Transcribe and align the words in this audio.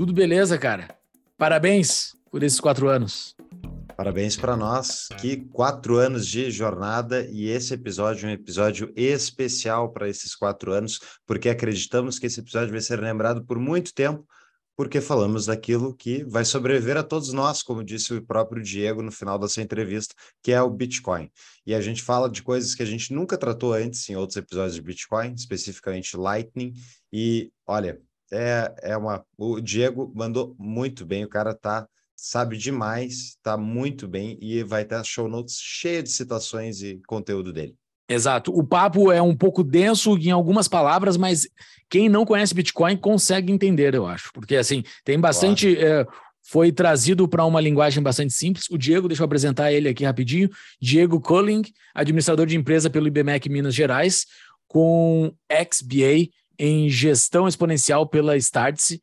Tudo 0.00 0.14
beleza, 0.14 0.56
cara. 0.56 0.88
Parabéns 1.36 2.16
por 2.30 2.42
esses 2.42 2.58
quatro 2.58 2.88
anos. 2.88 3.36
Parabéns 3.94 4.34
para 4.34 4.56
nós. 4.56 5.08
Que 5.20 5.36
quatro 5.36 5.98
anos 5.98 6.26
de 6.26 6.50
jornada 6.50 7.28
e 7.30 7.50
esse 7.50 7.74
episódio 7.74 8.26
é 8.26 8.30
um 8.30 8.32
episódio 8.32 8.90
especial 8.96 9.92
para 9.92 10.08
esses 10.08 10.34
quatro 10.34 10.72
anos, 10.72 11.00
porque 11.26 11.50
acreditamos 11.50 12.18
que 12.18 12.24
esse 12.24 12.40
episódio 12.40 12.70
vai 12.70 12.80
ser 12.80 12.98
lembrado 12.98 13.44
por 13.44 13.58
muito 13.58 13.92
tempo 13.92 14.26
porque 14.74 15.02
falamos 15.02 15.44
daquilo 15.44 15.94
que 15.94 16.24
vai 16.24 16.46
sobreviver 16.46 16.96
a 16.96 17.02
todos 17.02 17.34
nós, 17.34 17.62
como 17.62 17.84
disse 17.84 18.14
o 18.14 18.24
próprio 18.24 18.62
Diego 18.62 19.02
no 19.02 19.12
final 19.12 19.38
dessa 19.38 19.60
entrevista, 19.60 20.14
que 20.42 20.52
é 20.52 20.62
o 20.62 20.70
Bitcoin. 20.70 21.30
E 21.66 21.74
a 21.74 21.82
gente 21.82 22.02
fala 22.02 22.30
de 22.30 22.42
coisas 22.42 22.74
que 22.74 22.82
a 22.82 22.86
gente 22.86 23.12
nunca 23.12 23.36
tratou 23.36 23.74
antes 23.74 24.08
em 24.08 24.16
outros 24.16 24.38
episódios 24.38 24.76
de 24.76 24.80
Bitcoin, 24.80 25.34
especificamente 25.34 26.16
Lightning. 26.16 26.72
E 27.12 27.52
olha, 27.66 28.00
é, 28.32 28.74
é 28.82 28.96
uma. 28.96 29.24
O 29.36 29.60
Diego 29.60 30.12
mandou 30.14 30.54
muito 30.58 31.04
bem, 31.04 31.24
o 31.24 31.28
cara 31.28 31.54
tá 31.54 31.86
sabe 32.14 32.56
demais, 32.58 33.38
tá 33.42 33.56
muito 33.56 34.06
bem 34.06 34.38
e 34.42 34.62
vai 34.62 34.84
ter 34.84 35.02
show 35.04 35.26
notes 35.26 35.58
cheia 35.58 36.02
de 36.02 36.10
citações 36.10 36.82
e 36.82 37.00
conteúdo 37.06 37.52
dele. 37.52 37.74
Exato. 38.08 38.52
O 38.52 38.62
papo 38.62 39.10
é 39.10 39.22
um 39.22 39.34
pouco 39.34 39.62
denso 39.62 40.18
em 40.18 40.30
algumas 40.30 40.68
palavras, 40.68 41.16
mas 41.16 41.48
quem 41.88 42.08
não 42.08 42.26
conhece 42.26 42.52
Bitcoin 42.52 42.96
consegue 42.96 43.52
entender, 43.52 43.94
eu 43.94 44.06
acho. 44.06 44.32
Porque, 44.34 44.56
assim, 44.56 44.82
tem 45.04 45.18
bastante. 45.18 45.74
Claro. 45.74 45.88
É, 45.88 46.06
foi 46.42 46.72
trazido 46.72 47.28
para 47.28 47.44
uma 47.44 47.60
linguagem 47.60 48.02
bastante 48.02 48.32
simples. 48.32 48.68
O 48.68 48.76
Diego, 48.76 49.06
deixa 49.06 49.22
eu 49.22 49.26
apresentar 49.26 49.72
ele 49.72 49.88
aqui 49.88 50.04
rapidinho. 50.04 50.50
Diego 50.80 51.20
Culling, 51.20 51.62
administrador 51.94 52.46
de 52.46 52.56
empresa 52.56 52.90
pelo 52.90 53.06
IBMEC 53.06 53.48
Minas 53.48 53.74
Gerais, 53.74 54.26
com 54.66 55.32
XBA 55.48 56.28
em 56.62 56.90
gestão 56.90 57.48
exponencial 57.48 58.06
pela 58.06 58.36
Startse 58.36 59.02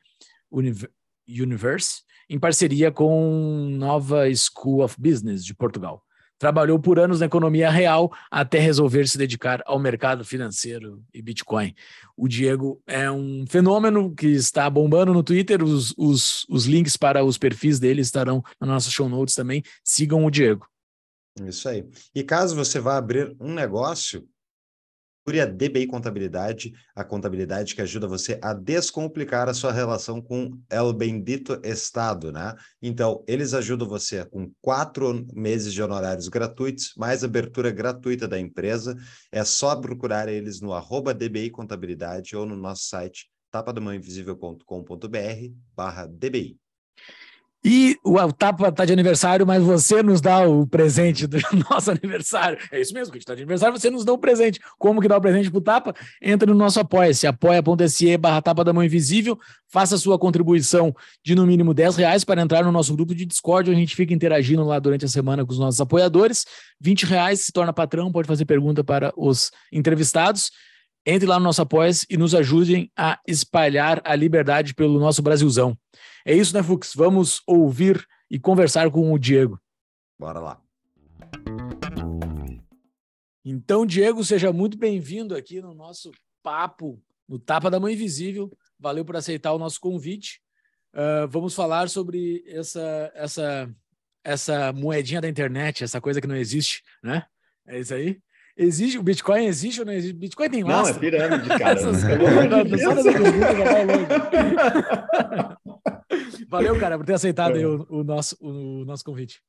Universe, 1.28 2.04
em 2.30 2.40
parceria 2.40 2.92
com 2.92 3.68
Nova 3.72 4.26
School 4.36 4.84
of 4.84 4.96
Business 5.00 5.44
de 5.44 5.56
Portugal. 5.56 6.04
Trabalhou 6.38 6.78
por 6.78 7.00
anos 7.00 7.20
na 7.20 7.26
economia 7.26 7.72
real 7.72 8.14
até 8.30 8.60
resolver 8.60 9.08
se 9.08 9.18
dedicar 9.18 9.64
ao 9.66 9.80
mercado 9.80 10.24
financeiro 10.24 11.04
e 11.12 11.20
Bitcoin. 11.20 11.74
O 12.16 12.28
Diego 12.28 12.80
é 12.86 13.10
um 13.10 13.44
fenômeno 13.48 14.14
que 14.14 14.28
está 14.28 14.70
bombando 14.70 15.12
no 15.12 15.24
Twitter. 15.24 15.64
Os, 15.64 15.96
os, 15.98 16.46
os 16.48 16.68
links 16.68 16.96
para 16.96 17.24
os 17.24 17.40
perfis 17.40 17.80
dele 17.80 18.02
estarão 18.02 18.44
na 18.62 18.68
nossa 18.68 18.92
show 18.92 19.10
notes 19.10 19.34
também. 19.34 19.64
Sigam 19.84 20.24
o 20.24 20.30
Diego. 20.30 20.68
Isso 21.44 21.68
aí. 21.68 21.84
E 22.14 22.24
caso 22.24 22.56
você 22.56 22.80
vá 22.80 22.98
abrir 22.98 23.36
um 23.40 23.52
negócio, 23.52 24.24
Procure 25.28 25.42
a 25.42 25.46
DBI 25.46 25.88
Contabilidade, 25.88 26.72
a 26.96 27.04
contabilidade 27.04 27.76
que 27.76 27.82
ajuda 27.82 28.08
você 28.08 28.40
a 28.42 28.54
descomplicar 28.54 29.50
a 29.50 29.54
sua 29.54 29.74
relação 29.74 30.22
com 30.22 30.58
El 30.70 30.94
Bendito 30.94 31.60
Estado, 31.66 32.32
né? 32.32 32.56
Então, 32.82 33.26
eles 33.28 33.54
ajudam 33.54 33.90
você 33.90 34.24
com 34.24 34.50
quatro 34.62 35.28
meses 35.34 35.74
de 35.74 35.84
honorários 35.84 36.30
gratuitos, 36.30 36.94
mais 36.96 37.26
abertura 37.26 37.72
gratuita 37.72 38.26
da 38.26 38.40
empresa. 38.40 38.96
É 39.30 39.44
só 39.44 39.76
procurar 39.76 40.30
eles 40.30 40.62
no 40.62 40.72
arroba 40.72 41.14
DBI 41.14 41.50
Contabilidade 41.50 42.34
ou 42.34 42.46
no 42.46 42.56
nosso 42.56 42.84
site 42.84 43.30
tapadamãoinvisível.com.br 43.52 45.54
barra 45.76 46.06
DBI. 46.06 46.58
E 47.70 47.98
o 48.02 48.32
Tapa 48.32 48.70
está 48.70 48.86
de 48.86 48.94
aniversário, 48.94 49.46
mas 49.46 49.62
você 49.62 50.02
nos 50.02 50.22
dá 50.22 50.48
o 50.48 50.66
presente 50.66 51.28
do 51.28 51.38
nosso 51.70 51.92
aniversário. 51.92 52.58
É 52.72 52.80
isso 52.80 52.94
mesmo, 52.94 53.12
que 53.12 53.18
a 53.18 53.20
gente 53.20 53.24
está 53.24 53.36
de 53.36 53.42
aniversário, 53.42 53.78
você 53.78 53.90
nos 53.90 54.06
dá 54.06 54.14
o 54.14 54.18
presente. 54.18 54.58
Como 54.80 55.02
que 55.02 55.08
dá 55.10 55.18
o 55.18 55.22
presente 55.22 55.52
para 55.52 55.58
o 55.58 55.62
Tapa? 55.62 55.94
Entra 56.22 56.50
no 56.50 56.58
nosso 56.58 56.80
apoia-se, 56.80 57.28
apoia.se 57.28 58.16
barra 58.16 58.42
Tapa 58.42 58.64
da 58.64 58.72
Mão 58.72 58.86
Invisível, 58.86 59.38
faça 59.68 59.98
sua 59.98 60.18
contribuição 60.18 60.96
de 61.22 61.36
no 61.36 61.46
mínimo 61.46 61.74
10 61.74 61.98
reais 61.98 62.24
para 62.24 62.42
entrar 62.42 62.64
no 62.64 62.72
nosso 62.72 62.96
grupo 62.96 63.14
de 63.14 63.26
Discord, 63.26 63.70
onde 63.70 63.78
a 63.78 63.82
gente 63.82 63.98
fica 63.98 64.14
interagindo 64.14 64.64
lá 64.64 64.80
durante 64.80 65.04
a 65.04 65.10
semana 65.10 65.46
com 65.46 65.52
os 65.52 65.60
nossos 65.60 65.82
apoiadores. 65.82 66.46
20 66.80 67.06
reais 67.06 67.42
se 67.42 67.52
torna 67.52 67.74
patrão, 67.74 68.14
pode 68.14 68.30
fazer 68.30 68.46
pergunta 68.46 68.82
para 68.82 69.12
os 69.18 69.52
entrevistados. 69.74 70.52
Entre 71.06 71.28
lá 71.28 71.38
no 71.38 71.44
nosso 71.44 71.62
apoia 71.62 71.92
e 72.10 72.16
nos 72.16 72.34
ajudem 72.34 72.90
a 72.96 73.20
espalhar 73.28 74.02
a 74.06 74.16
liberdade 74.16 74.74
pelo 74.74 74.98
nosso 75.00 75.22
Brasilzão. 75.22 75.78
É 76.28 76.36
isso, 76.36 76.54
né, 76.54 76.62
Fux? 76.62 76.94
Vamos 76.94 77.42
ouvir 77.48 78.06
e 78.30 78.38
conversar 78.38 78.92
com 78.92 79.14
o 79.14 79.18
Diego. 79.18 79.58
Bora 80.20 80.42
lá. 80.42 80.62
Então, 83.46 83.86
Diego, 83.86 84.22
seja 84.26 84.52
muito 84.52 84.78
bem-vindo 84.78 85.34
aqui 85.34 85.62
no 85.62 85.74
nosso 85.74 86.12
papo 86.44 87.02
no 87.30 87.40
Tapa 87.40 87.72
da 87.72 87.80
Mãe 87.80 87.94
Invisível. 87.94 88.52
Valeu 88.78 89.06
por 89.06 89.16
aceitar 89.16 89.54
o 89.54 89.58
nosso 89.58 89.80
convite. 89.80 90.42
Uh, 90.94 91.26
vamos 91.30 91.56
falar 91.56 91.88
sobre 91.88 92.44
essa, 92.46 93.10
essa, 93.16 93.74
essa 94.22 94.74
moedinha 94.74 95.22
da 95.22 95.30
internet, 95.30 95.86
essa 95.86 96.02
coisa 96.02 96.20
que 96.20 96.28
não 96.28 96.36
existe, 96.36 96.84
né? 97.02 97.26
É 97.66 97.80
isso 97.80 97.94
aí? 97.94 98.20
Existe, 98.58 98.98
o 98.98 99.04
Bitcoin 99.04 99.46
existe 99.46 99.80
ou 99.80 99.86
não 99.86 99.94
existe? 99.94 100.14
Bitcoin 100.14 100.50
tem 100.50 100.64
lastro? 100.64 101.00
Não, 101.00 101.08
é 101.08 101.12
pirâmide, 101.12 101.48
cara. 101.48 101.80
Essas 101.80 102.04
Valeu, 106.48 106.80
cara, 106.80 106.98
por 106.98 107.06
ter 107.06 107.14
aceitado 107.14 107.58
é. 107.58 107.66
o, 107.68 107.86
o, 107.90 108.04
nosso, 108.04 108.38
o, 108.40 108.82
o 108.82 108.86
nosso 108.86 109.04
convite. 109.04 109.42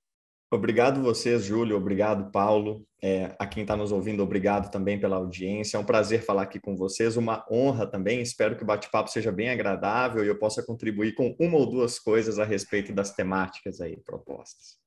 Obrigado 0.51 1.03
vocês, 1.03 1.45
Júlio. 1.45 1.77
Obrigado, 1.77 2.31
Paulo. 2.33 2.87
É, 3.03 3.37
a 3.39 3.47
quem 3.47 3.63
está 3.63 3.77
nos 3.77 3.93
ouvindo, 3.93 4.23
obrigado 4.23 4.71
também 4.71 4.99
pela 4.99 5.17
audiência. 5.17 5.77
É 5.77 5.81
um 5.81 5.85
prazer 5.85 6.23
falar 6.23 6.43
aqui 6.43 6.59
com 6.59 6.75
vocês, 6.75 7.19
uma 7.19 7.45
honra 7.51 7.87
também. 7.87 8.23
Espero 8.23 8.57
que 8.57 8.63
o 8.63 8.67
bate-papo 8.67 9.11
seja 9.11 9.31
bem 9.31 9.51
agradável 9.51 10.25
e 10.25 10.29
eu 10.29 10.39
possa 10.39 10.65
contribuir 10.65 11.15
com 11.15 11.37
uma 11.39 11.59
ou 11.59 11.71
duas 11.71 11.99
coisas 11.99 12.39
a 12.39 12.45
respeito 12.45 12.95
das 12.95 13.15
temáticas 13.15 13.81
aí 13.81 13.99
propostas. 13.99 14.79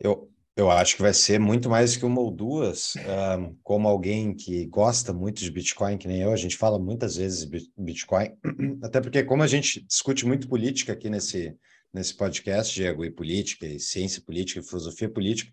Eu, 0.00 0.28
eu 0.54 0.70
acho 0.70 0.96
que 0.96 1.02
vai 1.02 1.14
ser 1.14 1.40
muito 1.40 1.70
mais 1.70 1.96
que 1.96 2.04
uma 2.04 2.20
ou 2.20 2.30
duas. 2.30 2.94
Um, 3.38 3.56
como 3.62 3.88
alguém 3.88 4.34
que 4.34 4.66
gosta 4.66 5.12
muito 5.12 5.40
de 5.42 5.50
Bitcoin, 5.50 5.96
que 5.96 6.06
nem 6.06 6.20
eu, 6.20 6.32
a 6.32 6.36
gente 6.36 6.56
fala 6.56 6.78
muitas 6.78 7.16
vezes 7.16 7.48
Bitcoin, 7.76 8.36
até 8.82 9.00
porque, 9.00 9.22
como 9.22 9.42
a 9.42 9.46
gente 9.46 9.82
discute 9.86 10.26
muito 10.26 10.48
política 10.48 10.92
aqui 10.92 11.08
nesse, 11.08 11.56
nesse 11.92 12.14
podcast, 12.14 12.74
Diego, 12.74 13.04
e 13.04 13.10
política, 13.10 13.66
e 13.66 13.80
ciência 13.80 14.20
política, 14.20 14.60
e 14.60 14.62
filosofia 14.62 15.08
política, 15.08 15.50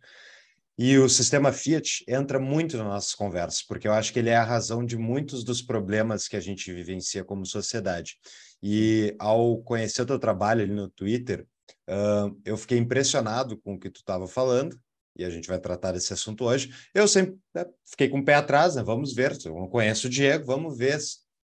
e 0.78 0.98
o 0.98 1.10
sistema 1.10 1.52
Fiat 1.52 2.04
entra 2.08 2.40
muito 2.40 2.78
nas 2.78 2.86
nossas 2.86 3.14
conversas, 3.14 3.62
porque 3.62 3.88
eu 3.88 3.94
acho 3.94 4.14
que 4.14 4.20
ele 4.20 4.30
é 4.30 4.38
a 4.38 4.46
razão 4.46 4.86
de 4.86 4.98
muitos 4.98 5.44
dos 5.44 5.62
problemas 5.62 6.28
que 6.28 6.38
a 6.38 6.40
gente 6.40 6.74
vivencia 6.74 7.24
como 7.24 7.46
sociedade. 7.46 8.16
E 8.64 9.14
ao 9.20 9.62
conhecer 9.62 10.02
o 10.02 10.06
teu 10.06 10.20
trabalho 10.20 10.62
ali 10.62 10.74
no 10.74 10.90
Twitter, 10.90 11.46
Uh, 11.88 12.40
eu 12.46 12.56
fiquei 12.56 12.78
impressionado 12.78 13.58
com 13.58 13.74
o 13.74 13.80
que 13.80 13.90
tu 13.90 13.98
estava 13.98 14.28
falando 14.28 14.80
e 15.16 15.26
a 15.26 15.30
gente 15.30 15.48
vai 15.48 15.60
tratar 15.60 15.92
desse 15.92 16.14
assunto 16.14 16.46
hoje. 16.46 16.74
Eu 16.94 17.08
sempre 17.08 17.38
né, 17.54 17.66
fiquei 17.86 18.10
com 18.10 18.20
o 18.20 18.26
pé 18.26 18.36
atrás, 18.36 18.76
né? 18.76 18.84
Vamos 18.84 19.14
ver, 19.14 19.38
eu 19.46 19.56
não 19.56 19.68
conheço 19.68 20.08
o 20.08 20.10
Diego, 20.10 20.46
vamos 20.46 20.78
ver 20.78 21.00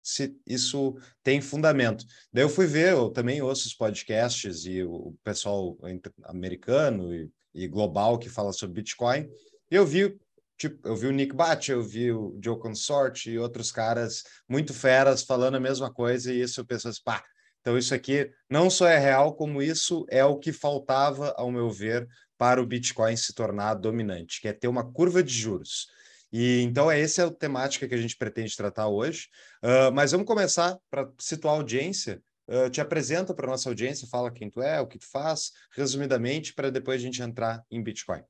se 0.04 0.36
isso 0.46 0.96
tem 1.24 1.42
fundamento. 1.42 2.06
Daí 2.32 2.44
eu 2.44 2.50
fui 2.50 2.68
ver, 2.68 2.92
eu 2.92 3.10
também 3.10 3.42
ouço 3.42 3.68
os 3.68 3.74
podcasts 3.74 4.66
e 4.66 4.84
o 4.84 5.16
pessoal 5.24 5.78
americano 6.26 7.16
e, 7.16 7.32
e 7.54 7.68
global 7.68 8.20
que 8.20 8.30
fala 8.30 8.52
sobre 8.52 8.82
Bitcoin. 8.82 9.30
E 9.72 9.76
eu 9.76 9.86
vi, 9.86 10.16
tipo, 10.58 10.88
eu 10.88 10.96
vi 10.96 11.08
o 11.08 11.12
Nick 11.12 11.34
Bate, 11.34 11.72
eu 11.72 11.82
vi 11.82 12.12
o 12.12 12.38
Joe 12.44 12.60
Consort 12.60 13.30
e 13.30 13.40
outros 13.40 13.72
caras 13.72 14.24
muito 14.48 14.74
feras 14.74 15.24
falando 15.24 15.56
a 15.56 15.60
mesma 15.60 15.92
coisa, 15.92 16.32
e 16.32 16.42
isso 16.42 16.66
penso 16.66 16.90
assim, 16.90 17.02
pá, 17.04 17.24
então 17.62 17.78
isso 17.78 17.96
aqui 17.96 18.30
não 18.50 18.70
só 18.70 18.88
é 18.88 19.00
real, 19.00 19.34
como 19.36 19.62
isso 19.62 20.06
é 20.10 20.24
o 20.24 20.38
que 20.38 20.52
faltava, 20.52 21.34
ao 21.38 21.50
meu 21.50 21.70
ver, 21.70 22.06
para 22.44 22.62
o 22.62 22.66
Bitcoin 22.66 23.16
se 23.16 23.34
tornar 23.34 23.76
dominante, 23.76 24.42
que 24.42 24.50
é 24.50 24.52
ter 24.52 24.68
uma 24.68 24.84
curva 24.84 25.24
de 25.24 25.34
juros. 25.34 25.88
E 26.30 26.60
então 26.60 26.92
é 26.92 27.00
essa 27.00 27.22
é 27.22 27.26
a 27.26 27.32
temática 27.32 27.88
que 27.88 27.96
a 27.96 27.98
gente 27.98 28.18
pretende 28.18 28.54
tratar 28.58 28.90
hoje. 28.90 29.30
Uh, 29.64 29.94
mas 29.94 30.12
vamos 30.12 30.28
começar 30.28 30.78
para 30.92 31.10
situar 31.18 31.54
a 31.54 31.58
audiência. 31.60 32.22
Uh, 32.46 32.70
te 32.70 32.82
apresenta 32.82 33.34
para 33.34 33.48
nossa 33.48 33.70
audiência, 33.70 34.10
fala 34.12 34.30
quem 34.30 34.50
tu 34.50 34.62
é, 34.62 34.82
o 34.82 34.88
que 34.88 35.00
tu 35.00 35.10
faz, 35.10 35.54
resumidamente, 35.72 36.54
para 36.54 36.70
depois 36.70 37.00
a 37.00 37.06
gente 37.06 37.24
entrar 37.24 37.64
em 37.72 37.82
Bitcoin. 37.82 38.22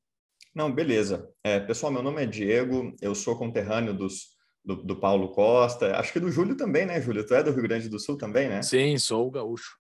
Não, 0.54 0.72
beleza. 0.72 1.28
É, 1.44 1.60
pessoal, 1.60 1.92
meu 1.92 2.04
nome 2.04 2.22
é 2.22 2.28
Diego, 2.28 2.96
eu 3.02 3.16
sou 3.16 3.36
conterrâneo 3.36 3.96
dos, 3.96 4.38
do, 4.64 4.76
do, 4.76 4.96
Paulo 5.00 5.30
Costa, 5.30 5.98
acho 5.98 6.14
que 6.14 6.20
do 6.20 6.30
Júlio 6.30 6.56
também, 6.56 6.86
né, 6.86 7.02
Júlio? 7.02 7.26
Tu 7.26 7.34
é 7.34 7.42
do 7.42 7.50
Rio 7.50 7.64
Grande 7.64 7.90
do 7.90 8.00
Sul 8.00 8.16
também, 8.16 8.48
né? 8.48 8.62
Sim, 8.62 8.96
sou 9.00 9.32
gaúcho. 9.32 9.76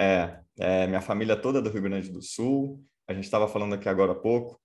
É, 0.00 0.40
é, 0.58 0.88
minha 0.88 1.00
família 1.00 1.36
toda 1.36 1.60
é 1.60 1.62
do 1.62 1.70
Rio 1.70 1.82
Grande 1.82 2.10
do 2.10 2.20
Sul. 2.20 2.84
A 3.08 3.14
gente 3.14 3.24
estava 3.24 3.48
falando 3.48 3.74
aqui 3.74 3.88
agora 3.88 4.12
há 4.12 4.14
pouco. 4.14 4.60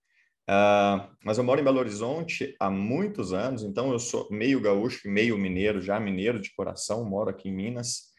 Uh, 0.49 1.07
mas 1.23 1.37
eu 1.37 1.43
moro 1.45 1.61
em 1.61 1.63
Belo 1.63 1.79
Horizonte 1.79 2.53
há 2.59 2.69
muitos 2.69 3.31
anos, 3.31 3.63
então 3.63 3.93
eu 3.93 3.99
sou 3.99 4.27
meio 4.29 4.59
gaúcho 4.59 5.09
meio 5.09 5.37
mineiro, 5.37 5.81
já 5.81 5.97
mineiro 5.97 6.41
de 6.41 6.53
coração, 6.53 7.05
moro 7.05 7.29
aqui 7.29 7.47
em 7.47 7.53
Minas. 7.53 8.11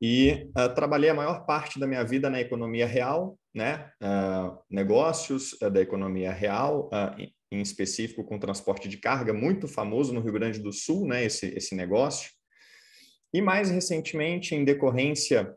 E 0.00 0.48
uh, 0.56 0.72
trabalhei 0.72 1.10
a 1.10 1.14
maior 1.14 1.44
parte 1.44 1.80
da 1.80 1.88
minha 1.88 2.04
vida 2.04 2.30
na 2.30 2.40
economia 2.40 2.86
real, 2.86 3.36
né? 3.52 3.90
Uh, 4.00 4.56
negócios 4.70 5.58
da 5.60 5.80
economia 5.80 6.30
real, 6.30 6.88
em 7.50 7.60
específico 7.60 8.24
com 8.24 8.38
transporte 8.38 8.88
de 8.88 8.98
carga, 8.98 9.32
muito 9.32 9.66
famoso 9.66 10.14
no 10.14 10.20
Rio 10.20 10.32
Grande 10.32 10.60
do 10.60 10.72
Sul, 10.72 11.08
né? 11.08 11.24
Esse, 11.24 11.46
esse 11.56 11.74
negócio. 11.74 12.30
E 13.34 13.42
mais 13.42 13.68
recentemente, 13.68 14.54
em 14.54 14.64
decorrência 14.64 15.52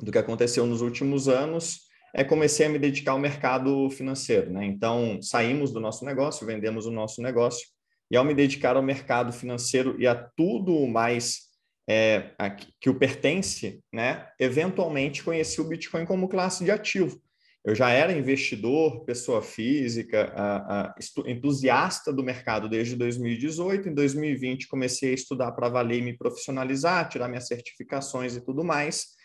do 0.00 0.10
que 0.10 0.18
aconteceu 0.18 0.66
nos 0.66 0.80
últimos 0.80 1.28
anos, 1.28 1.87
é 2.14 2.24
comecei 2.24 2.66
a 2.66 2.68
me 2.68 2.78
dedicar 2.78 3.12
ao 3.12 3.18
mercado 3.18 3.88
financeiro, 3.90 4.50
né? 4.50 4.64
Então, 4.64 5.20
saímos 5.22 5.72
do 5.72 5.80
nosso 5.80 6.04
negócio, 6.04 6.46
vendemos 6.46 6.86
o 6.86 6.90
nosso 6.90 7.22
negócio, 7.22 7.66
e 8.10 8.16
ao 8.16 8.24
me 8.24 8.34
dedicar 8.34 8.76
ao 8.76 8.82
mercado 8.82 9.32
financeiro 9.32 10.00
e 10.00 10.06
a 10.06 10.14
tudo 10.14 10.86
mais 10.86 11.48
é, 11.88 12.30
a, 12.38 12.50
que 12.50 12.90
o 12.90 12.98
pertence, 12.98 13.80
né? 13.92 14.26
Eventualmente 14.38 15.22
conheci 15.22 15.60
o 15.60 15.64
Bitcoin 15.64 16.04
como 16.04 16.28
classe 16.28 16.64
de 16.64 16.70
ativo. 16.70 17.20
Eu 17.64 17.74
já 17.74 17.90
era 17.90 18.12
investidor, 18.12 19.04
pessoa 19.04 19.42
física, 19.42 20.32
a, 20.34 20.86
a, 20.86 20.94
entusiasta 21.26 22.12
do 22.12 22.22
mercado 22.22 22.68
desde 22.68 22.96
2018. 22.96 23.88
Em 23.88 23.94
2020 23.94 24.68
comecei 24.68 25.10
a 25.10 25.14
estudar 25.14 25.52
para 25.52 25.68
valer 25.68 25.98
e 25.98 26.02
me 26.02 26.16
profissionalizar, 26.16 27.08
tirar 27.08 27.28
minhas 27.28 27.46
certificações 27.46 28.36
e 28.36 28.40
tudo 28.40 28.64
mais. 28.64 29.17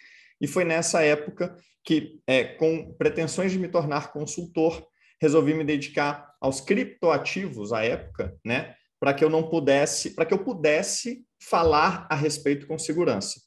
E 0.43 0.47
foi 0.47 0.65
nessa 0.65 1.01
época 1.01 1.55
que, 1.85 2.19
é, 2.27 2.43
com 2.43 2.93
pretensões 2.95 3.53
de 3.53 3.57
me 3.57 3.69
tornar 3.69 4.11
consultor, 4.11 4.85
resolvi 5.21 5.53
me 5.53 5.63
dedicar 5.63 6.35
aos 6.41 6.59
criptoativos 6.59 7.71
à 7.71 7.81
época, 7.85 8.37
né, 8.43 8.75
para 8.99 9.13
que 9.13 9.23
eu 9.23 9.29
não 9.29 9.49
pudesse, 9.49 10.13
para 10.13 10.25
que 10.25 10.33
eu 10.33 10.43
pudesse 10.43 11.25
falar 11.41 12.05
a 12.09 12.15
respeito 12.15 12.67
com 12.67 12.77
segurança. 12.77 13.39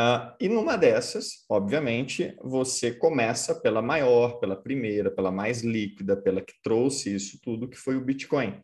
Uh, 0.00 0.32
e 0.40 0.48
numa 0.48 0.76
dessas, 0.76 1.44
obviamente, 1.48 2.34
você 2.42 2.92
começa 2.92 3.60
pela 3.60 3.82
maior, 3.82 4.38
pela 4.38 4.54
primeira, 4.54 5.10
pela 5.10 5.32
mais 5.32 5.62
líquida, 5.62 6.16
pela 6.16 6.40
que 6.40 6.54
trouxe 6.62 7.12
isso 7.12 7.40
tudo, 7.42 7.68
que 7.68 7.76
foi 7.76 7.96
o 7.96 8.04
Bitcoin. 8.04 8.60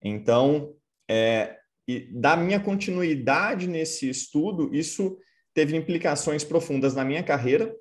Então, 0.00 0.74
é, 1.10 1.56
e 1.88 2.08
da 2.12 2.36
minha 2.36 2.60
continuidade 2.60 3.66
nesse 3.66 4.08
estudo, 4.08 4.72
isso 4.72 5.18
teve 5.54 5.76
implicações 5.76 6.42
profundas 6.44 6.94
na 6.94 7.04
minha 7.04 7.22
carreira, 7.22 7.74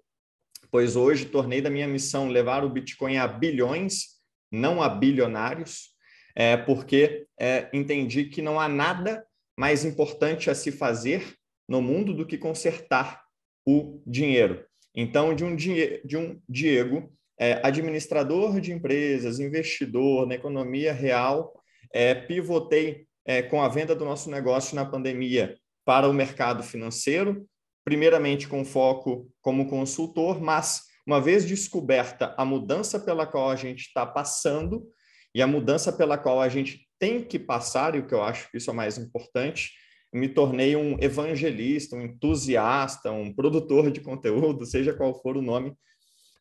pois 0.71 0.95
hoje 0.95 1.25
tornei 1.25 1.61
da 1.61 1.69
minha 1.69 1.87
missão 1.87 2.29
levar 2.29 2.63
o 2.63 2.69
Bitcoin 2.69 3.17
a 3.17 3.27
bilhões, 3.27 4.19
não 4.51 4.81
a 4.81 4.87
bilionários, 4.87 5.89
é, 6.35 6.55
porque 6.55 7.27
é, 7.39 7.69
entendi 7.73 8.25
que 8.25 8.41
não 8.41 8.59
há 8.59 8.69
nada 8.69 9.25
mais 9.57 9.83
importante 9.83 10.49
a 10.49 10.55
se 10.55 10.71
fazer 10.71 11.35
no 11.67 11.81
mundo 11.81 12.13
do 12.13 12.25
que 12.25 12.37
consertar 12.37 13.21
o 13.65 14.01
dinheiro. 14.05 14.65
Então, 14.95 15.33
de 15.33 15.43
um, 15.43 15.55
de 15.55 16.17
um 16.17 16.39
Diego, 16.47 17.11
é, 17.39 17.59
administrador 17.63 18.59
de 18.59 18.71
empresas, 18.71 19.39
investidor 19.39 20.27
na 20.27 20.35
economia 20.35 20.93
real, 20.93 21.53
é, 21.91 22.13
pivotei 22.13 23.07
é, 23.25 23.41
com 23.41 23.61
a 23.61 23.69
venda 23.69 23.95
do 23.95 24.05
nosso 24.05 24.29
negócio 24.29 24.75
na 24.75 24.85
pandemia 24.85 25.57
para 25.85 26.07
o 26.07 26.13
mercado 26.13 26.63
financeiro, 26.63 27.47
primeiramente 27.83 28.47
com 28.47 28.63
foco 28.63 29.29
como 29.41 29.69
consultor, 29.69 30.41
mas 30.41 30.83
uma 31.05 31.19
vez 31.19 31.45
descoberta 31.45 32.33
a 32.37 32.45
mudança 32.45 32.99
pela 32.99 33.25
qual 33.25 33.49
a 33.49 33.55
gente 33.55 33.87
está 33.87 34.05
passando 34.05 34.87
e 35.35 35.41
a 35.41 35.47
mudança 35.47 35.91
pela 35.91 36.17
qual 36.17 36.39
a 36.39 36.47
gente 36.47 36.87
tem 36.99 37.21
que 37.21 37.37
passar, 37.37 37.95
e 37.95 37.99
o 37.99 38.07
que 38.07 38.13
eu 38.13 38.23
acho 38.23 38.49
que 38.49 38.57
isso 38.57 38.69
é 38.69 38.73
mais 38.73 38.97
importante, 38.97 39.71
me 40.13 40.29
tornei 40.29 40.75
um 40.75 40.97
evangelista, 41.01 41.95
um 41.95 42.01
entusiasta, 42.03 43.11
um 43.11 43.33
produtor 43.33 43.91
de 43.91 43.99
conteúdo, 43.99 44.65
seja 44.65 44.93
qual 44.93 45.19
for 45.21 45.35
o 45.35 45.41
nome, 45.41 45.73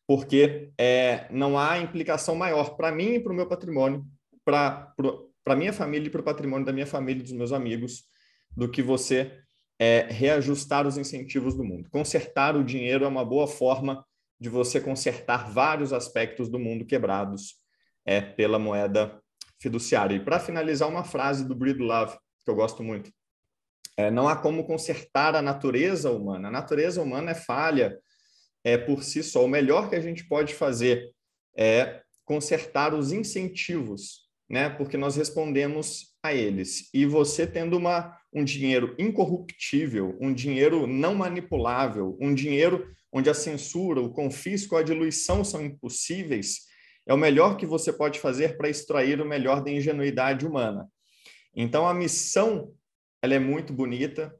porque 0.07 0.71
é, 0.77 1.27
não 1.31 1.57
há 1.57 1.79
implicação 1.79 2.35
maior 2.35 2.77
para 2.77 2.91
mim 2.91 3.15
e 3.15 3.19
para 3.19 3.33
o 3.33 3.35
meu 3.35 3.47
patrimônio, 3.47 4.05
para 4.45 4.93
a 5.47 5.55
minha 5.55 5.73
família 5.73 6.07
e 6.07 6.09
para 6.09 6.21
o 6.21 6.23
patrimônio 6.23 6.65
da 6.65 6.71
minha 6.71 6.85
família 6.85 7.21
e 7.21 7.23
dos 7.23 7.33
meus 7.33 7.51
amigos, 7.51 8.03
do 8.55 8.69
que 8.69 8.83
você 8.83 9.42
é, 9.83 10.07
reajustar 10.09 10.87
os 10.87 10.97
incentivos 10.97 11.55
do 11.55 11.63
mundo. 11.63 11.89
Consertar 11.89 12.55
o 12.55 12.63
dinheiro 12.63 13.03
é 13.03 13.07
uma 13.07 13.25
boa 13.25 13.45
forma 13.45 14.05
de 14.39 14.47
você 14.47 14.79
consertar 14.79 15.51
vários 15.51 15.91
aspectos 15.91 16.47
do 16.47 16.57
mundo 16.57 16.85
quebrados 16.85 17.55
é, 18.05 18.21
pela 18.21 18.57
moeda 18.57 19.21
fiduciária. 19.59 20.15
E 20.15 20.23
para 20.23 20.39
finalizar, 20.39 20.87
uma 20.87 21.03
frase 21.03 21.45
do 21.45 21.53
Breedlove, 21.53 22.17
que 22.45 22.49
eu 22.49 22.55
gosto 22.55 22.81
muito. 22.81 23.11
É, 23.97 24.09
não 24.09 24.29
há 24.29 24.37
como 24.37 24.63
consertar 24.63 25.35
a 25.35 25.41
natureza 25.41 26.09
humana. 26.11 26.47
A 26.47 26.51
natureza 26.51 27.01
humana 27.01 27.31
é 27.31 27.35
falha 27.35 27.99
é, 28.63 28.77
por 28.77 29.03
si 29.03 29.21
só. 29.21 29.43
O 29.43 29.49
melhor 29.49 29.89
que 29.89 29.97
a 29.97 30.01
gente 30.01 30.25
pode 30.29 30.53
fazer 30.53 31.11
é 31.57 32.01
consertar 32.23 32.93
os 32.93 33.11
incentivos, 33.11 34.29
né? 34.49 34.69
porque 34.69 34.95
nós 34.95 35.17
respondemos 35.17 36.15
a 36.23 36.33
eles. 36.33 36.89
E 36.93 37.05
você 37.05 37.45
tendo 37.45 37.75
uma, 37.75 38.17
um 38.33 38.43
dinheiro 38.43 38.95
incorruptível, 38.97 40.17
um 40.19 40.33
dinheiro 40.33 40.87
não 40.87 41.15
manipulável, 41.15 42.17
um 42.19 42.33
dinheiro 42.33 42.91
onde 43.11 43.29
a 43.29 43.33
censura, 43.33 44.01
o 44.01 44.09
confisco, 44.09 44.75
a 44.75 44.83
diluição 44.83 45.43
são 45.43 45.63
impossíveis, 45.63 46.61
é 47.05 47.13
o 47.13 47.17
melhor 47.17 47.57
que 47.57 47.65
você 47.65 47.93
pode 47.93 48.19
fazer 48.19 48.57
para 48.57 48.69
extrair 48.69 49.21
o 49.21 49.27
melhor 49.27 49.63
da 49.63 49.69
ingenuidade 49.69 50.47
humana. 50.47 50.87
Então, 51.55 51.87
a 51.87 51.93
missão 51.93 52.73
ela 53.21 53.35
é 53.35 53.39
muito 53.39 53.71
bonita. 53.71 54.35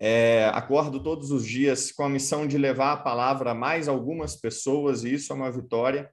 É, 0.00 0.46
acordo 0.54 1.02
todos 1.02 1.32
os 1.32 1.44
dias 1.44 1.90
com 1.90 2.04
a 2.04 2.08
missão 2.08 2.46
de 2.46 2.56
levar 2.56 2.92
a 2.92 2.96
palavra 2.96 3.50
a 3.50 3.54
mais 3.54 3.88
algumas 3.88 4.36
pessoas, 4.36 5.02
e 5.02 5.14
isso 5.14 5.32
é 5.32 5.36
uma 5.36 5.50
vitória. 5.50 6.10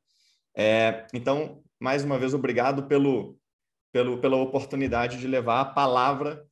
É, 0.57 1.05
então, 1.13 1.61
mais 1.79 2.03
uma 2.03 2.17
vez, 2.17 2.33
obrigado 2.33 2.87
pelo, 2.87 3.37
pelo, 3.91 4.19
pela 4.19 4.37
oportunidade 4.37 5.17
de 5.17 5.27
levar 5.27 5.61
a 5.61 5.65
palavra 5.65 6.43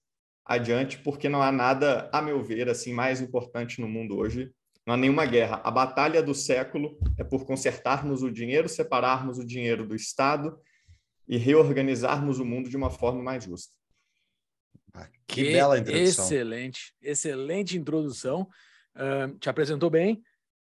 adiante, 0.46 0.98
porque 1.00 1.30
não 1.30 1.42
há 1.42 1.52
nada, 1.52 2.10
a 2.12 2.22
meu 2.22 2.44
ver, 2.44 2.70
assim 2.70 2.94
mais 2.94 3.22
importante 3.22 3.80
no 3.80 3.88
mundo 3.88 4.18
hoje. 4.18 4.54
Não 4.86 4.94
há 4.94 4.98
nenhuma 4.98 5.26
guerra. 5.26 5.62
A 5.64 5.72
batalha 5.72 6.22
do 6.22 6.36
século 6.36 6.98
é 7.18 7.24
por 7.24 7.46
consertarmos 7.46 8.22
o 8.22 8.30
dinheiro, 8.30 8.68
separarmos 8.68 9.38
o 9.38 9.46
dinheiro 9.46 9.88
do 9.88 9.96
Estado 9.96 10.60
e 11.28 11.38
reorganizarmos 11.38 12.40
o 12.40 12.46
mundo 12.46 12.70
de 12.70 12.76
uma 12.76 12.90
forma 12.90 13.24
mais 13.24 13.46
justa. 13.46 13.74
Ah, 14.94 15.08
que, 15.26 15.44
que, 15.44 15.52
bela 15.54 15.80
introdução. 15.80 16.26
Excelente, 16.26 16.94
excelente 17.02 17.78
introdução. 17.78 18.50
Uh, 18.96 19.38
te 19.40 19.50
apresentou 19.50 19.90
bem. 19.90 20.22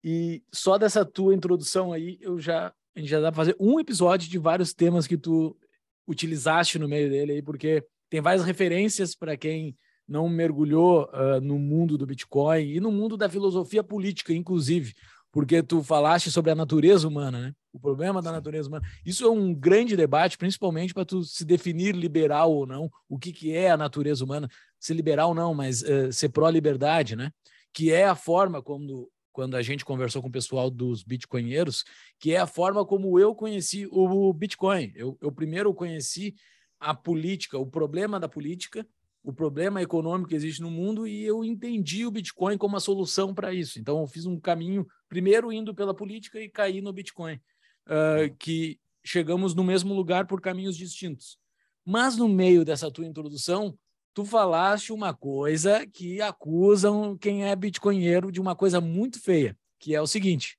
E 0.05 0.45
só 0.53 0.79
dessa 0.79 1.05
tua 1.05 1.35
introdução 1.35 1.93
aí, 1.93 2.17
eu 2.21 2.39
já, 2.39 2.73
a 2.95 3.01
gente 3.01 3.09
já 3.09 3.21
dá 3.21 3.33
para 3.33 3.39
fazer 3.39 3.57
um 3.59 3.81
episódio 3.81 4.31
de 4.31 4.39
vários 4.39 4.73
temas 4.73 5.05
que 5.05 5.19
tu 5.19 5.59
utilizaste 6.07 6.79
no 6.79 6.87
meio 6.87 7.11
dele 7.11 7.33
aí, 7.33 7.43
porque 7.43 7.85
tem 8.09 8.21
várias 8.21 8.45
referências 8.45 9.15
para 9.15 9.37
quem 9.37 9.77
não 10.09 10.29
mergulhou 10.29 11.09
uh, 11.13 11.41
no 11.41 11.59
mundo 11.59 11.99
do 11.99 12.07
Bitcoin 12.07 12.63
e 12.63 12.81
no 12.81 12.93
mundo 12.93 13.17
da 13.17 13.29
filosofia 13.29 13.83
política, 13.83 14.33
inclusive, 14.33 14.95
porque 15.33 15.63
tu 15.63 15.83
falaste 15.83 16.31
sobre 16.31 16.51
a 16.51 16.55
natureza 16.55 17.09
humana, 17.09 17.41
né? 17.41 17.53
O 17.73 17.81
problema 17.81 18.23
da 18.23 18.33
natureza 18.33 18.69
humana. 18.69 18.87
Isso 19.05 19.25
é 19.25 19.31
um 19.31 19.53
grande 19.53 19.97
debate, 19.97 20.39
principalmente 20.39 20.95
para 20.95 21.05
tu 21.05 21.23
se 21.25 21.45
definir 21.45 21.95
liberal 21.95 22.53
ou 22.53 22.67
não, 22.67 22.91
o 23.09 23.19
que, 23.19 23.33
que 23.33 23.53
é 23.53 23.71
a 23.71 23.77
natureza 23.77 24.25
humana, 24.25 24.49
ser 24.79 24.95
liberal 24.95 25.35
não, 25.35 25.53
mas 25.53 25.83
uh, 25.83 26.13
ser 26.13 26.29
pró-liberdade, 26.29 27.17
né? 27.17 27.31
Que 27.75 27.93
é 27.93 28.07
a 28.07 28.15
forma 28.15 28.63
como 28.63 29.11
quando 29.37 29.55
a 29.55 29.61
gente 29.61 29.85
conversou 29.85 30.23
com 30.23 30.29
o 30.29 30.33
pessoal 30.33 30.71
dos 30.71 31.03
bitcoinheiros, 31.03 31.85
que 32.19 32.33
é 32.33 32.39
a 32.39 32.47
forma 32.47 32.87
como 32.87 33.19
eu 33.19 33.35
conheci 33.35 33.87
o 33.91 34.33
Bitcoin. 34.33 34.91
Eu, 34.97 35.19
eu 35.21 35.31
primeiro 35.31 35.75
conheci 35.75 36.35
a 36.79 36.95
política, 36.95 37.59
o 37.59 37.67
problema 37.67 38.21
da 38.21 38.29
política, 38.29 38.87
o 39.23 39.33
problema 39.33 39.83
econômico 39.83 40.29
que 40.29 40.37
existe 40.37 40.63
no 40.63 40.71
mundo 40.71 41.07
e 41.07 41.25
eu 41.25 41.45
entendi 41.45 42.07
o 42.07 42.11
Bitcoin 42.11 42.57
como 42.57 42.77
a 42.77 42.81
solução 42.81 43.35
para 43.35 43.53
isso. 43.53 43.79
Então, 43.81 44.01
eu 44.01 44.07
fiz 44.07 44.25
um 44.25 44.39
caminho, 44.39 44.87
primeiro 45.09 45.53
indo 45.53 45.75
pela 45.75 45.93
política 45.93 46.41
e 46.41 46.49
caí 46.49 46.81
no 46.81 46.93
Bitcoin, 46.93 47.35
uh, 47.35 48.35
que 48.39 48.79
chegamos 49.05 49.55
no 49.55 49.65
mesmo 49.65 49.95
lugar 49.95 50.27
por 50.27 50.41
caminhos 50.41 50.77
distintos. 50.77 51.39
Mas 51.85 52.17
no 52.17 52.29
meio 52.29 52.65
dessa 52.65 52.91
tua 52.91 53.07
introdução, 53.07 53.77
tu 54.15 54.25
falaste 54.25 54.93
uma 54.93 55.13
coisa 55.13 55.87
que 55.87 56.21
acusam 56.21 57.17
quem 57.17 57.45
é 57.45 57.55
bitcoinheiro 57.55 58.33
de 58.33 58.41
uma 58.41 58.57
coisa 58.57 58.81
muito 58.81 59.21
feia, 59.21 59.57
que 59.79 59.95
é 59.95 60.01
o 60.01 60.07
seguinte: 60.07 60.59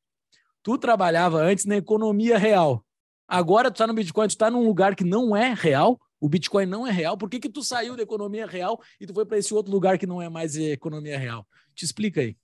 tu 0.62 0.78
trabalhava 0.78 1.42
antes 1.42 1.66
na 1.66 1.78
economia 1.78 2.38
real. 2.38 2.86
Agora 3.28 3.70
tu 3.70 3.76
está 3.76 3.88
no 3.88 3.94
Bitcoin, 3.94 4.28
tu 4.28 4.32
está 4.32 4.50
num 4.50 4.66
lugar 4.66 4.96
que 4.96 5.04
não 5.04 5.36
é 5.36 5.54
real, 5.54 6.00
o 6.20 6.28
Bitcoin 6.28 6.66
não 6.66 6.86
é 6.86 6.92
real. 6.92 7.18
Por 7.18 7.30
que, 7.30 7.40
que 7.40 7.50
tu 7.50 7.64
saiu 7.64 7.96
da 7.96 8.04
economia 8.04 8.46
real 8.46 8.82
e 9.00 9.06
tu 9.06 9.14
foi 9.14 9.26
para 9.26 9.38
esse 9.38 9.54
outro 9.54 9.72
lugar 9.72 9.98
que 9.98 10.08
não 10.08 10.22
é 10.22 10.30
mais 10.30 10.56
economia 10.56 11.18
real? 11.18 11.48
Te 11.76 11.86
explica 11.86 12.22
aí. 12.22 12.36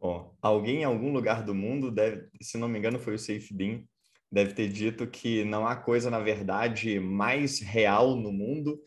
Ó, 0.00 0.30
alguém 0.40 0.80
em 0.80 0.84
algum 0.84 1.12
lugar 1.12 1.44
do 1.44 1.54
mundo 1.54 1.90
deve, 1.90 2.26
se 2.40 2.58
não 2.58 2.68
me 2.68 2.78
engano, 2.78 2.98
foi 2.98 3.14
o 3.14 3.18
Safe 3.18 3.54
Bean, 3.54 3.84
deve 4.30 4.52
ter 4.52 4.68
dito 4.68 5.06
que 5.06 5.44
não 5.44 5.66
há 5.66 5.76
coisa, 5.76 6.10
na 6.10 6.18
verdade, 6.18 6.98
mais 6.98 7.60
real 7.60 8.16
no 8.16 8.32
mundo 8.32 8.80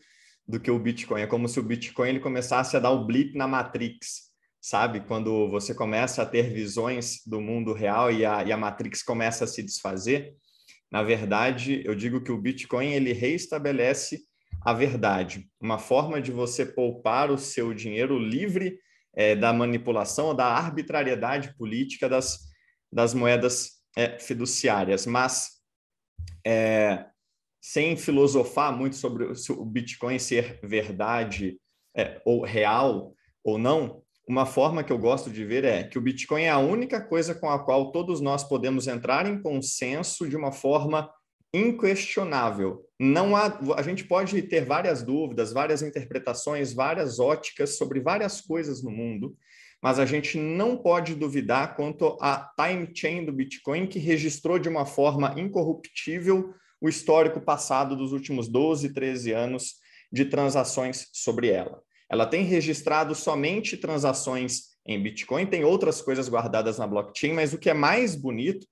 do 0.46 0.60
que 0.60 0.70
o 0.70 0.78
Bitcoin. 0.78 1.22
É 1.22 1.26
como 1.26 1.48
se 1.48 1.58
o 1.58 1.62
Bitcoin 1.62 2.10
ele 2.10 2.20
começasse 2.20 2.76
a 2.76 2.80
dar 2.80 2.90
o 2.90 3.06
blip 3.06 3.34
na 3.34 3.48
Matrix, 3.48 4.30
sabe? 4.60 5.00
Quando 5.00 5.48
você 5.48 5.74
começa 5.74 6.22
a 6.22 6.26
ter 6.26 6.52
visões 6.52 7.22
do 7.24 7.40
mundo 7.40 7.72
real 7.72 8.12
e 8.12 8.26
a, 8.26 8.44
e 8.44 8.52
a 8.52 8.56
Matrix 8.56 9.02
começa 9.02 9.44
a 9.44 9.46
se 9.46 9.62
desfazer. 9.62 10.34
Na 10.90 11.02
verdade, 11.02 11.82
eu 11.84 11.94
digo 11.94 12.20
que 12.20 12.30
o 12.30 12.38
Bitcoin 12.38 12.92
ele 12.92 13.12
reestabelece 13.12 14.25
a 14.66 14.72
verdade, 14.72 15.48
uma 15.60 15.78
forma 15.78 16.20
de 16.20 16.32
você 16.32 16.66
poupar 16.66 17.30
o 17.30 17.38
seu 17.38 17.72
dinheiro 17.72 18.18
livre 18.18 18.80
é, 19.14 19.36
da 19.36 19.52
manipulação 19.52 20.26
ou 20.26 20.34
da 20.34 20.46
arbitrariedade 20.46 21.56
política 21.56 22.08
das, 22.08 22.40
das 22.92 23.14
moedas 23.14 23.74
é, 23.96 24.18
fiduciárias. 24.18 25.06
Mas, 25.06 25.50
é, 26.44 27.06
sem 27.62 27.96
filosofar 27.96 28.76
muito 28.76 28.96
sobre 28.96 29.24
o 29.24 29.64
Bitcoin 29.64 30.18
ser 30.18 30.58
verdade 30.64 31.60
é, 31.96 32.20
ou 32.24 32.42
real 32.42 33.14
ou 33.44 33.58
não, 33.58 34.02
uma 34.28 34.46
forma 34.46 34.82
que 34.82 34.92
eu 34.92 34.98
gosto 34.98 35.30
de 35.30 35.44
ver 35.44 35.62
é 35.64 35.84
que 35.84 35.96
o 35.96 36.02
Bitcoin 36.02 36.42
é 36.42 36.50
a 36.50 36.58
única 36.58 37.00
coisa 37.00 37.36
com 37.36 37.48
a 37.48 37.64
qual 37.64 37.92
todos 37.92 38.20
nós 38.20 38.42
podemos 38.42 38.88
entrar 38.88 39.26
em 39.26 39.40
consenso 39.40 40.28
de 40.28 40.36
uma 40.36 40.50
forma 40.50 41.08
inquestionável. 41.54 42.85
Não 42.98 43.36
há, 43.36 43.58
a 43.76 43.82
gente 43.82 44.04
pode 44.04 44.40
ter 44.42 44.64
várias 44.64 45.02
dúvidas, 45.02 45.52
várias 45.52 45.82
interpretações, 45.82 46.72
várias 46.72 47.18
óticas 47.18 47.76
sobre 47.76 48.00
várias 48.00 48.40
coisas 48.40 48.82
no 48.82 48.90
mundo, 48.90 49.36
mas 49.82 49.98
a 49.98 50.06
gente 50.06 50.38
não 50.38 50.76
pode 50.76 51.14
duvidar 51.14 51.76
quanto 51.76 52.16
à 52.20 52.50
time 52.58 52.90
chain 52.94 53.24
do 53.24 53.32
Bitcoin 53.32 53.86
que 53.86 53.98
registrou 53.98 54.58
de 54.58 54.68
uma 54.68 54.86
forma 54.86 55.38
incorruptível 55.38 56.54
o 56.80 56.88
histórico 56.88 57.40
passado 57.40 57.94
dos 57.94 58.12
últimos 58.12 58.48
12, 58.48 58.92
13 58.92 59.32
anos 59.32 59.74
de 60.10 60.24
transações 60.24 61.08
sobre 61.12 61.48
ela. 61.48 61.82
Ela 62.10 62.26
tem 62.26 62.44
registrado 62.44 63.14
somente 63.14 63.76
transações 63.76 64.76
em 64.86 65.02
Bitcoin, 65.02 65.46
tem 65.46 65.64
outras 65.64 66.00
coisas 66.00 66.28
guardadas 66.28 66.78
na 66.78 66.86
blockchain, 66.86 67.32
mas 67.32 67.52
o 67.52 67.58
que 67.58 67.68
é 67.68 67.74
mais 67.74 68.14
bonito 68.14 68.66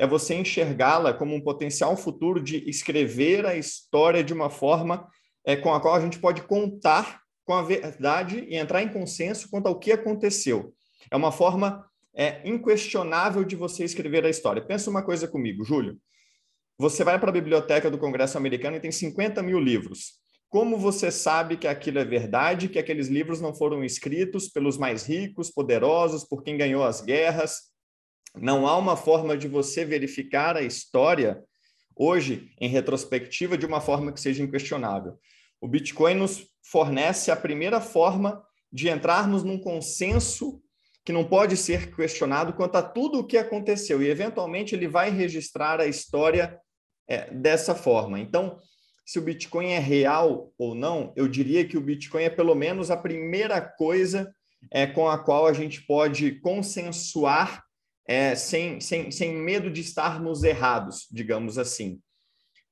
é 0.00 0.06
você 0.06 0.34
enxergá-la 0.34 1.12
como 1.12 1.34
um 1.34 1.42
potencial 1.42 1.94
futuro 1.94 2.42
de 2.42 2.66
escrever 2.66 3.44
a 3.44 3.54
história 3.54 4.24
de 4.24 4.32
uma 4.32 4.48
forma 4.48 5.06
é, 5.44 5.54
com 5.54 5.74
a 5.74 5.78
qual 5.78 5.94
a 5.94 6.00
gente 6.00 6.18
pode 6.18 6.40
contar 6.44 7.20
com 7.44 7.52
a 7.52 7.60
verdade 7.60 8.46
e 8.48 8.56
entrar 8.56 8.82
em 8.82 8.88
consenso 8.88 9.50
quanto 9.50 9.66
ao 9.66 9.78
que 9.78 9.92
aconteceu. 9.92 10.72
É 11.10 11.16
uma 11.16 11.30
forma 11.30 11.84
é, 12.14 12.40
inquestionável 12.48 13.44
de 13.44 13.54
você 13.54 13.84
escrever 13.84 14.24
a 14.24 14.30
história. 14.30 14.64
Pensa 14.64 14.88
uma 14.88 15.02
coisa 15.02 15.28
comigo, 15.28 15.66
Júlio. 15.66 15.98
Você 16.78 17.04
vai 17.04 17.18
para 17.18 17.28
a 17.28 17.34
biblioteca 17.34 17.90
do 17.90 17.98
Congresso 17.98 18.38
americano 18.38 18.78
e 18.78 18.80
tem 18.80 18.90
50 18.90 19.42
mil 19.42 19.60
livros. 19.60 20.14
Como 20.48 20.78
você 20.78 21.10
sabe 21.10 21.58
que 21.58 21.68
aquilo 21.68 21.98
é 21.98 22.06
verdade, 22.06 22.70
que 22.70 22.78
aqueles 22.78 23.08
livros 23.08 23.38
não 23.38 23.54
foram 23.54 23.84
escritos 23.84 24.48
pelos 24.48 24.78
mais 24.78 25.04
ricos, 25.04 25.50
poderosos, 25.50 26.24
por 26.24 26.42
quem 26.42 26.56
ganhou 26.56 26.82
as 26.82 27.02
guerras? 27.02 27.69
Não 28.36 28.66
há 28.66 28.76
uma 28.76 28.96
forma 28.96 29.36
de 29.36 29.48
você 29.48 29.84
verificar 29.84 30.56
a 30.56 30.62
história 30.62 31.42
hoje, 31.96 32.50
em 32.60 32.68
retrospectiva, 32.68 33.58
de 33.58 33.66
uma 33.66 33.80
forma 33.80 34.12
que 34.12 34.20
seja 34.20 34.42
inquestionável. 34.42 35.18
O 35.60 35.68
Bitcoin 35.68 36.14
nos 36.14 36.46
fornece 36.62 37.30
a 37.30 37.36
primeira 37.36 37.80
forma 37.80 38.42
de 38.72 38.88
entrarmos 38.88 39.42
num 39.42 39.58
consenso 39.58 40.62
que 41.04 41.12
não 41.12 41.24
pode 41.24 41.56
ser 41.56 41.94
questionado 41.94 42.52
quanto 42.52 42.76
a 42.76 42.82
tudo 42.82 43.18
o 43.18 43.26
que 43.26 43.36
aconteceu, 43.36 44.02
e 44.02 44.08
eventualmente 44.08 44.74
ele 44.74 44.86
vai 44.86 45.10
registrar 45.10 45.80
a 45.80 45.86
história 45.86 46.58
é, 47.08 47.30
dessa 47.32 47.74
forma. 47.74 48.20
Então, 48.20 48.58
se 49.04 49.18
o 49.18 49.22
Bitcoin 49.22 49.70
é 49.70 49.78
real 49.78 50.52
ou 50.56 50.74
não, 50.74 51.12
eu 51.16 51.26
diria 51.26 51.66
que 51.66 51.76
o 51.76 51.80
Bitcoin 51.80 52.22
é 52.22 52.30
pelo 52.30 52.54
menos 52.54 52.90
a 52.90 52.96
primeira 52.96 53.60
coisa 53.60 54.32
é, 54.70 54.86
com 54.86 55.08
a 55.08 55.18
qual 55.18 55.46
a 55.46 55.52
gente 55.52 55.82
pode 55.82 56.38
consensuar 56.40 57.64
é, 58.06 58.34
sem, 58.34 58.80
sem, 58.80 59.10
sem 59.10 59.34
medo 59.34 59.70
de 59.70 59.80
estarmos 59.80 60.42
errados, 60.42 61.06
digamos 61.10 61.58
assim. 61.58 62.00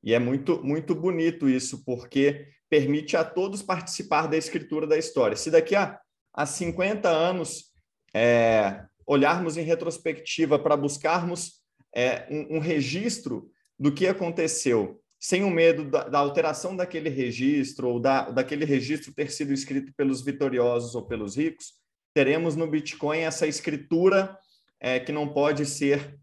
E 0.03 0.15
é 0.15 0.19
muito, 0.19 0.63
muito 0.65 0.95
bonito 0.95 1.49
isso, 1.49 1.85
porque 1.85 2.49
permite 2.69 3.17
a 3.17 3.25
todos 3.25 3.63
participar 3.63 4.27
da 4.27 4.37
escritura 4.37 4.87
da 4.87 4.97
história. 4.97 5.37
Se 5.37 5.51
daqui 5.51 5.75
a, 5.75 5.99
a 6.33 6.47
50 6.47 7.09
anos 7.09 7.73
é, 8.15 8.85
olharmos 9.07 9.57
em 9.57 9.63
retrospectiva 9.63 10.59
para 10.59 10.77
buscarmos 10.77 11.63
é, 11.95 12.27
um, 12.31 12.57
um 12.57 12.59
registro 12.59 13.51
do 13.79 13.93
que 13.93 14.07
aconteceu 14.07 15.01
sem 15.21 15.43
o 15.43 15.51
medo 15.51 15.85
da, 15.85 16.09
da, 16.09 16.19
alteração 16.19 16.77
daquele 16.77 17.09
registro 17.09 17.89
ou 17.89 18.01
da, 18.01 18.31
daquele 18.31 18.65
registro 18.65 19.13
ter 19.13 19.31
sido 19.33 19.53
escrito 19.53 19.93
pelos 19.97 20.23
vitoriosos 20.23 20.95
ou 20.95 21.07
pelos 21.07 21.37
ricos, 21.37 21.73
teremos 22.15 22.55
no 22.55 22.69
Bitcoin 22.69 23.19
essa 23.19 23.47
escritura 23.47 24.37
é, 24.81 25.01
que 25.01 25.13
não 25.13 25.33
pode 25.33 25.67
ser 25.67 26.19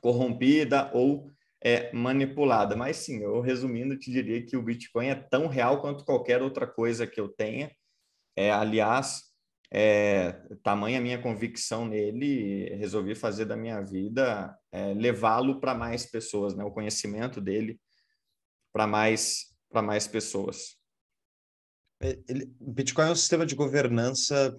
corrompida 0.00 0.90
ou 0.94 1.30
é, 1.62 1.92
manipulada. 1.92 2.74
Mas 2.76 2.96
sim, 2.98 3.22
eu 3.22 3.40
resumindo, 3.40 3.98
te 3.98 4.10
diria 4.10 4.44
que 4.44 4.56
o 4.56 4.62
Bitcoin 4.62 5.08
é 5.08 5.14
tão 5.14 5.46
real 5.46 5.80
quanto 5.80 6.04
qualquer 6.04 6.42
outra 6.42 6.66
coisa 6.66 7.06
que 7.06 7.20
eu 7.20 7.28
tenha. 7.28 7.70
É, 8.36 8.50
aliás, 8.50 9.30
é, 9.72 10.32
tamanha 10.62 11.00
minha 11.00 11.20
convicção 11.20 11.86
nele, 11.86 12.74
resolvi 12.76 13.14
fazer 13.14 13.44
da 13.44 13.56
minha 13.56 13.80
vida 13.80 14.56
é, 14.72 14.92
levá-lo 14.94 15.60
para 15.60 15.74
mais 15.74 16.06
pessoas, 16.06 16.56
né? 16.56 16.64
o 16.64 16.72
conhecimento 16.72 17.40
dele 17.40 17.80
para 18.72 18.86
mais, 18.86 19.46
mais 19.72 20.06
pessoas. 20.08 20.76
É, 22.02 22.18
Bitcoin 22.60 23.08
é 23.08 23.10
um 23.12 23.16
sistema 23.16 23.44
de 23.44 23.54
governança 23.54 24.58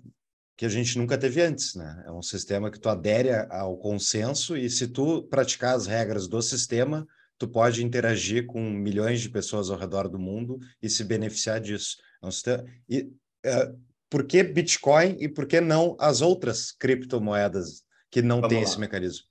que 0.61 0.65
a 0.67 0.69
gente 0.69 0.95
nunca 0.95 1.17
teve 1.17 1.41
antes, 1.41 1.73
né? 1.73 2.03
É 2.05 2.11
um 2.11 2.21
sistema 2.21 2.69
que 2.69 2.79
tu 2.79 2.87
adere 2.87 3.31
ao 3.49 3.75
consenso 3.79 4.55
e 4.55 4.69
se 4.69 4.87
tu 4.87 5.23
praticar 5.23 5.75
as 5.75 5.87
regras 5.87 6.27
do 6.27 6.39
sistema, 6.39 7.07
tu 7.35 7.47
pode 7.47 7.83
interagir 7.83 8.45
com 8.45 8.61
milhões 8.69 9.21
de 9.21 9.29
pessoas 9.31 9.71
ao 9.71 9.77
redor 9.79 10.07
do 10.07 10.19
mundo 10.19 10.59
e 10.79 10.87
se 10.87 11.03
beneficiar 11.03 11.59
disso. 11.59 11.97
É 12.21 12.27
um 12.27 12.29
sistema... 12.29 12.63
E 12.87 13.11
uh, 13.43 13.81
por 14.07 14.23
que 14.23 14.43
Bitcoin 14.43 15.17
e 15.19 15.27
por 15.27 15.47
que 15.47 15.59
não 15.59 15.97
as 15.99 16.21
outras 16.21 16.71
criptomoedas 16.71 17.83
que 18.11 18.21
não 18.21 18.47
têm 18.47 18.61
esse 18.61 18.79
mecanismo? 18.79 19.25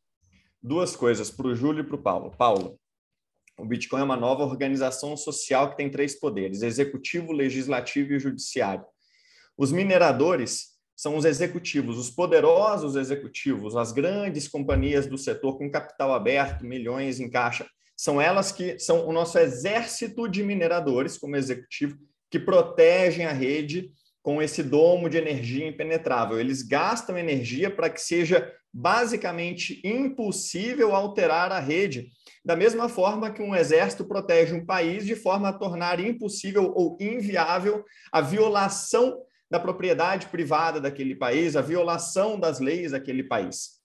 Duas 0.60 0.96
coisas 0.96 1.30
para 1.30 1.46
o 1.46 1.54
Júlio 1.54 1.84
e 1.84 1.86
para 1.86 1.94
o 1.94 2.02
Paulo. 2.02 2.32
Paulo, 2.36 2.76
o 3.56 3.64
Bitcoin 3.64 4.00
é 4.00 4.04
uma 4.04 4.16
nova 4.16 4.42
organização 4.42 5.16
social 5.16 5.70
que 5.70 5.76
tem 5.76 5.88
três 5.88 6.18
poderes: 6.18 6.62
executivo, 6.62 7.30
legislativo 7.30 8.14
e 8.14 8.18
judiciário. 8.18 8.84
Os 9.56 9.70
mineradores 9.70 10.79
são 11.00 11.16
os 11.16 11.24
executivos, 11.24 11.96
os 11.96 12.10
poderosos 12.10 12.94
executivos, 12.94 13.74
as 13.74 13.90
grandes 13.90 14.46
companhias 14.46 15.06
do 15.06 15.16
setor 15.16 15.56
com 15.56 15.70
capital 15.70 16.12
aberto, 16.12 16.62
milhões 16.62 17.18
em 17.18 17.30
caixa. 17.30 17.66
São 17.96 18.20
elas 18.20 18.52
que 18.52 18.78
são 18.78 19.08
o 19.08 19.12
nosso 19.12 19.38
exército 19.38 20.28
de 20.28 20.42
mineradores, 20.42 21.16
como 21.16 21.36
executivo, 21.36 21.96
que 22.30 22.38
protegem 22.38 23.24
a 23.24 23.32
rede 23.32 23.94
com 24.22 24.42
esse 24.42 24.62
domo 24.62 25.08
de 25.08 25.16
energia 25.16 25.66
impenetrável. 25.66 26.38
Eles 26.38 26.60
gastam 26.60 27.16
energia 27.16 27.70
para 27.70 27.88
que 27.88 28.02
seja 28.02 28.52
basicamente 28.70 29.80
impossível 29.82 30.94
alterar 30.94 31.50
a 31.50 31.60
rede, 31.60 32.10
da 32.44 32.54
mesma 32.54 32.90
forma 32.90 33.30
que 33.30 33.40
um 33.40 33.56
exército 33.56 34.04
protege 34.04 34.52
um 34.52 34.66
país 34.66 35.06
de 35.06 35.16
forma 35.16 35.48
a 35.48 35.54
tornar 35.54 35.98
impossível 35.98 36.74
ou 36.76 36.98
inviável 37.00 37.86
a 38.12 38.20
violação 38.20 39.16
da 39.50 39.58
propriedade 39.58 40.28
privada 40.28 40.80
daquele 40.80 41.14
país, 41.14 41.56
a 41.56 41.60
violação 41.60 42.38
das 42.38 42.60
leis 42.60 42.92
daquele 42.92 43.24
país. 43.24 43.80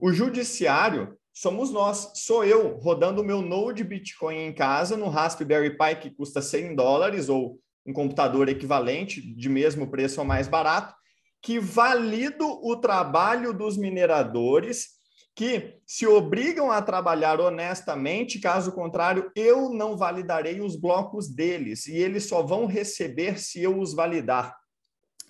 O 0.00 0.12
judiciário 0.12 1.16
somos 1.32 1.70
nós, 1.70 2.12
sou 2.14 2.44
eu 2.44 2.78
rodando 2.78 3.20
o 3.20 3.24
meu 3.24 3.42
Node 3.42 3.84
Bitcoin 3.84 4.36
em 4.36 4.54
casa 4.54 4.96
no 4.96 5.08
Raspberry 5.08 5.76
Pi 5.76 5.96
que 6.00 6.10
custa 6.10 6.40
100 6.40 6.74
dólares 6.74 7.28
ou 7.28 7.58
um 7.84 7.92
computador 7.92 8.48
equivalente 8.48 9.20
de 9.20 9.48
mesmo 9.48 9.90
preço 9.90 10.20
ou 10.20 10.26
mais 10.26 10.48
barato, 10.48 10.94
que 11.42 11.58
valido 11.58 12.46
o 12.46 12.76
trabalho 12.76 13.52
dos 13.52 13.76
mineradores 13.76 14.94
que 15.34 15.74
se 15.84 16.06
obrigam 16.06 16.70
a 16.70 16.80
trabalhar 16.80 17.40
honestamente, 17.40 18.38
caso 18.38 18.72
contrário, 18.72 19.30
eu 19.34 19.68
não 19.68 19.96
validarei 19.96 20.60
os 20.60 20.76
blocos 20.76 21.28
deles 21.28 21.86
e 21.86 21.96
eles 21.96 22.24
só 22.26 22.42
vão 22.42 22.66
receber 22.66 23.38
se 23.38 23.60
eu 23.60 23.78
os 23.78 23.92
validar. 23.92 24.54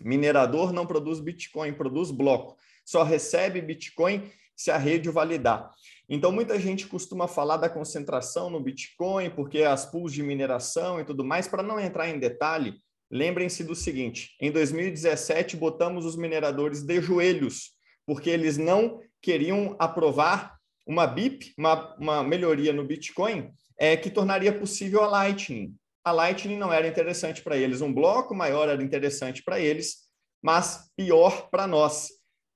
Minerador 0.00 0.72
não 0.72 0.86
produz 0.86 1.20
Bitcoin, 1.20 1.72
produz 1.72 2.10
bloco. 2.10 2.56
Só 2.84 3.02
recebe 3.02 3.60
Bitcoin 3.60 4.30
se 4.56 4.70
a 4.70 4.76
rede 4.76 5.10
validar. 5.10 5.70
Então, 6.08 6.30
muita 6.30 6.58
gente 6.58 6.86
costuma 6.86 7.26
falar 7.26 7.56
da 7.56 7.68
concentração 7.68 8.50
no 8.50 8.60
Bitcoin, 8.60 9.30
porque 9.30 9.62
as 9.62 9.86
pools 9.86 10.12
de 10.12 10.22
mineração 10.22 11.00
e 11.00 11.04
tudo 11.04 11.24
mais. 11.24 11.48
Para 11.48 11.62
não 11.62 11.80
entrar 11.80 12.08
em 12.08 12.18
detalhe, 12.18 12.74
lembrem-se 13.10 13.64
do 13.64 13.74
seguinte: 13.74 14.36
em 14.40 14.50
2017, 14.50 15.56
botamos 15.56 16.04
os 16.04 16.16
mineradores 16.16 16.82
de 16.82 17.00
joelhos 17.00 17.74
porque 18.06 18.30
eles 18.30 18.56
não 18.56 19.00
queriam 19.20 19.76
aprovar 19.78 20.58
uma 20.86 21.06
BIP, 21.06 21.54
uma, 21.56 21.94
uma 21.96 22.22
melhoria 22.22 22.72
no 22.72 22.84
Bitcoin, 22.84 23.50
é, 23.78 23.96
que 23.96 24.10
tornaria 24.10 24.52
possível 24.56 25.02
a 25.02 25.06
Lightning. 25.06 25.74
A 26.04 26.12
Lightning 26.12 26.58
não 26.58 26.72
era 26.72 26.86
interessante 26.86 27.42
para 27.42 27.56
eles, 27.56 27.80
um 27.80 27.92
bloco 27.92 28.34
maior 28.34 28.68
era 28.68 28.82
interessante 28.82 29.42
para 29.42 29.58
eles, 29.58 30.04
mas 30.42 30.90
pior 30.94 31.48
para 31.50 31.66
nós. 31.66 32.10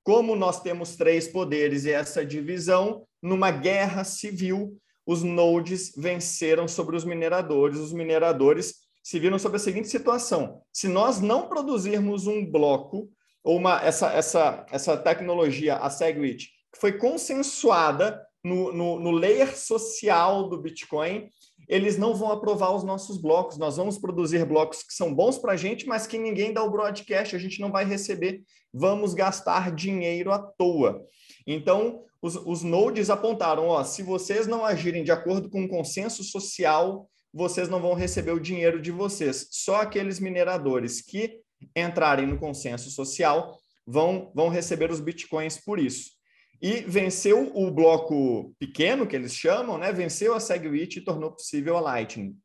Como 0.05 0.37
nós 0.37 0.61
temos 0.61 0.97
três 0.97 1.29
poderes 1.29 1.85
e 1.85 1.91
essa 1.91 2.25
divisão, 2.25 3.07
numa 3.23 3.51
guerra 3.51 4.05
civil, 4.05 4.79
os 5.07 5.23
nodes 5.23 5.93
venceram 5.97 6.69
sobre 6.69 6.95
os 6.95 7.05
mineradores. 7.05 7.79
Os 7.79 7.95
mineradores 7.95 8.75
se 9.03 9.19
viram 9.19 9.39
sob 9.39 9.57
a 9.57 9.59
seguinte 9.59 9.89
situação: 9.89 10.61
se 10.71 10.87
nós 10.87 11.19
não 11.19 11.49
produzirmos 11.49 12.27
um 12.27 12.45
bloco 12.45 13.11
ou 13.43 13.57
uma 13.57 13.83
essa 13.83 14.13
essa 14.13 14.67
essa 14.71 14.97
tecnologia, 14.99 15.77
a 15.77 15.89
Segwit, 15.89 16.51
que 16.73 16.79
foi 16.79 16.99
consensuada 16.99 18.23
no, 18.45 18.73
no, 18.73 19.01
no 19.01 19.11
layer 19.11 19.57
social 19.57 20.49
do 20.51 20.61
Bitcoin, 20.61 21.29
eles 21.69 21.99
não 21.99 22.15
vão 22.15 22.33
aprovar 22.33 22.75
os 22.75 22.83
nossos 22.83 23.19
blocos. 23.19 23.59
Nós 23.59 23.77
vamos 23.77 23.99
produzir 23.99 24.45
blocos 24.47 24.83
que 24.83 24.95
são 24.95 25.15
bons 25.15 25.37
para 25.39 25.53
a 25.53 25.57
gente, 25.57 25.87
mas 25.87 26.07
que 26.07 26.17
ninguém 26.17 26.53
dá 26.53 26.63
o 26.63 26.71
broadcast, 26.71 27.37
a 27.37 27.39
gente 27.39 27.61
não 27.61 27.71
vai 27.71 27.85
receber. 27.85 28.43
Vamos 28.73 29.13
gastar 29.13 29.75
dinheiro 29.75 30.33
à 30.33 30.39
toa. 30.39 31.05
Então, 31.47 32.03
os, 32.23 32.37
os 32.37 32.63
nodes 32.63 33.11
apontaram: 33.11 33.69
ó, 33.69 33.85
se 33.85 34.03
vocês 34.03 34.47
não 34.47 34.65
agirem 34.65 35.05
de 35.05 35.13
acordo 35.13 35.51
com 35.51 35.65
o 35.65 35.69
consenso 35.69 36.25
social, 36.25 37.09
vocês 37.33 37.69
não 37.69 37.81
vão 37.81 37.93
receber 37.93 38.33
o 38.33 38.41
dinheiro 38.41 38.81
de 38.81 38.91
vocês. 38.91 39.49
Só 39.51 39.83
aqueles 39.83 40.19
mineradores 40.19 41.03
que 41.03 41.41
entrarem 41.77 42.27
no 42.27 42.39
consenso 42.39 42.91
social 42.91 43.59
vão, 43.87 44.33
vão 44.35 44.49
receber 44.49 44.91
os 44.91 45.01
bitcoins 45.01 45.59
por 45.59 45.79
isso 45.79 46.18
e 46.61 46.81
venceu 46.83 47.53
o 47.55 47.71
bloco 47.71 48.55
pequeno, 48.59 49.07
que 49.07 49.15
eles 49.15 49.35
chamam, 49.35 49.79
né? 49.79 49.93
venceu 49.93 50.35
a 50.35 50.41
SegWit 50.41 50.99
e 50.99 51.05
tornou 51.05 51.33
possível 51.33 51.77
a 51.77 51.81
Lightning. 51.81 52.37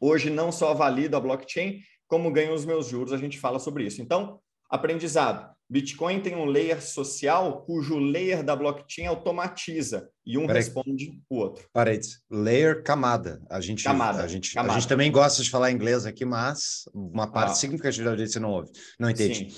Hoje 0.00 0.30
não 0.30 0.52
só 0.52 0.74
valida 0.74 1.16
a 1.16 1.20
blockchain, 1.20 1.80
como 2.06 2.32
ganha 2.32 2.52
os 2.52 2.64
meus 2.64 2.88
juros, 2.88 3.12
a 3.12 3.16
gente 3.16 3.38
fala 3.38 3.58
sobre 3.58 3.84
isso. 3.84 4.00
Então, 4.00 4.40
aprendizado. 4.70 5.48
Bitcoin 5.70 6.20
tem 6.20 6.34
um 6.34 6.46
layer 6.46 6.82
social 6.82 7.62
cujo 7.66 7.98
layer 7.98 8.42
da 8.42 8.56
blockchain 8.56 9.06
automatiza 9.06 10.08
e 10.24 10.38
um 10.38 10.46
Peraí. 10.46 10.62
responde 10.62 11.20
o 11.28 11.36
outro. 11.36 11.68
Parênteses. 11.74 12.22
Layer 12.30 12.82
camada. 12.82 13.42
A 13.50 13.60
gente, 13.60 13.84
camada, 13.84 14.22
a, 14.22 14.26
gente, 14.26 14.54
camada. 14.54 14.72
a 14.72 14.80
gente 14.80 14.88
também 14.88 15.12
gosta 15.12 15.42
de 15.42 15.50
falar 15.50 15.70
inglês 15.70 16.06
aqui, 16.06 16.24
mas 16.24 16.84
uma 16.94 17.30
parte 17.30 17.50
ah. 17.50 17.54
significativa 17.54 18.04
da 18.04 18.10
audiência 18.12 18.40
não 18.40 18.50
ouve. 18.50 18.70
Não 18.98 19.10
entende. 19.10 19.48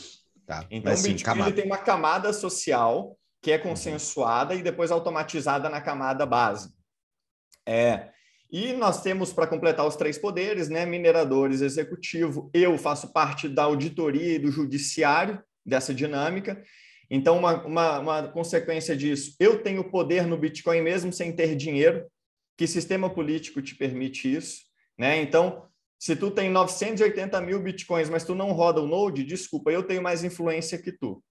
Tá. 0.45 0.67
Então, 0.69 0.91
mas, 0.91 1.05
o 1.05 1.09
Bitcoin 1.09 1.53
tem 1.53 1.65
uma 1.65 1.79
camada 1.79 2.33
social 2.33 3.17
que 3.41 3.53
é 3.53 3.57
uhum. 3.57 3.63
consensuada 3.63 4.55
e 4.55 4.63
depois 4.63 4.91
automatizada 4.91 5.69
na 5.69 5.81
camada 5.81 6.27
base. 6.27 6.73
É, 7.67 8.11
e 8.53 8.73
nós 8.73 9.01
temos, 9.01 9.33
para 9.33 9.47
completar 9.47 9.87
os 9.87 9.95
três 9.95 10.19
poderes, 10.19 10.69
né, 10.69 10.85
mineradores, 10.85 11.61
executivo, 11.61 12.51
eu 12.53 12.77
faço 12.77 13.13
parte 13.13 13.49
da 13.49 13.63
auditoria 13.63 14.35
e 14.35 14.39
do 14.39 14.51
judiciário 14.51 15.41
dessa 15.65 15.95
dinâmica. 15.95 16.61
Então, 17.09 17.39
uma, 17.39 17.65
uma, 17.65 17.99
uma 18.01 18.29
consequência 18.29 18.97
disso, 18.97 19.37
eu 19.39 19.63
tenho 19.63 19.89
poder 19.89 20.27
no 20.27 20.37
Bitcoin 20.37 20.81
mesmo 20.81 21.13
sem 21.13 21.33
ter 21.33 21.55
dinheiro. 21.55 22.07
Que 22.57 22.67
sistema 22.67 23.09
político 23.09 23.63
te 23.63 23.75
permite 23.75 24.33
isso? 24.33 24.63
Né? 24.99 25.23
Então, 25.23 25.67
se 25.99 26.17
tu 26.17 26.31
tem 26.31 26.51
980 26.51 27.41
mil 27.41 27.61
Bitcoins, 27.61 28.11
mas 28.11 28.25
tu 28.25 28.35
não 28.35 28.53
roda 28.53 28.81
o 28.81 28.87
Node, 28.87 29.23
desculpa, 29.23 29.71
eu 29.71 29.83
tenho 29.83 30.03
mais 30.03 30.25
influência 30.25 30.77
que 30.77 30.91
tu. 30.91 31.23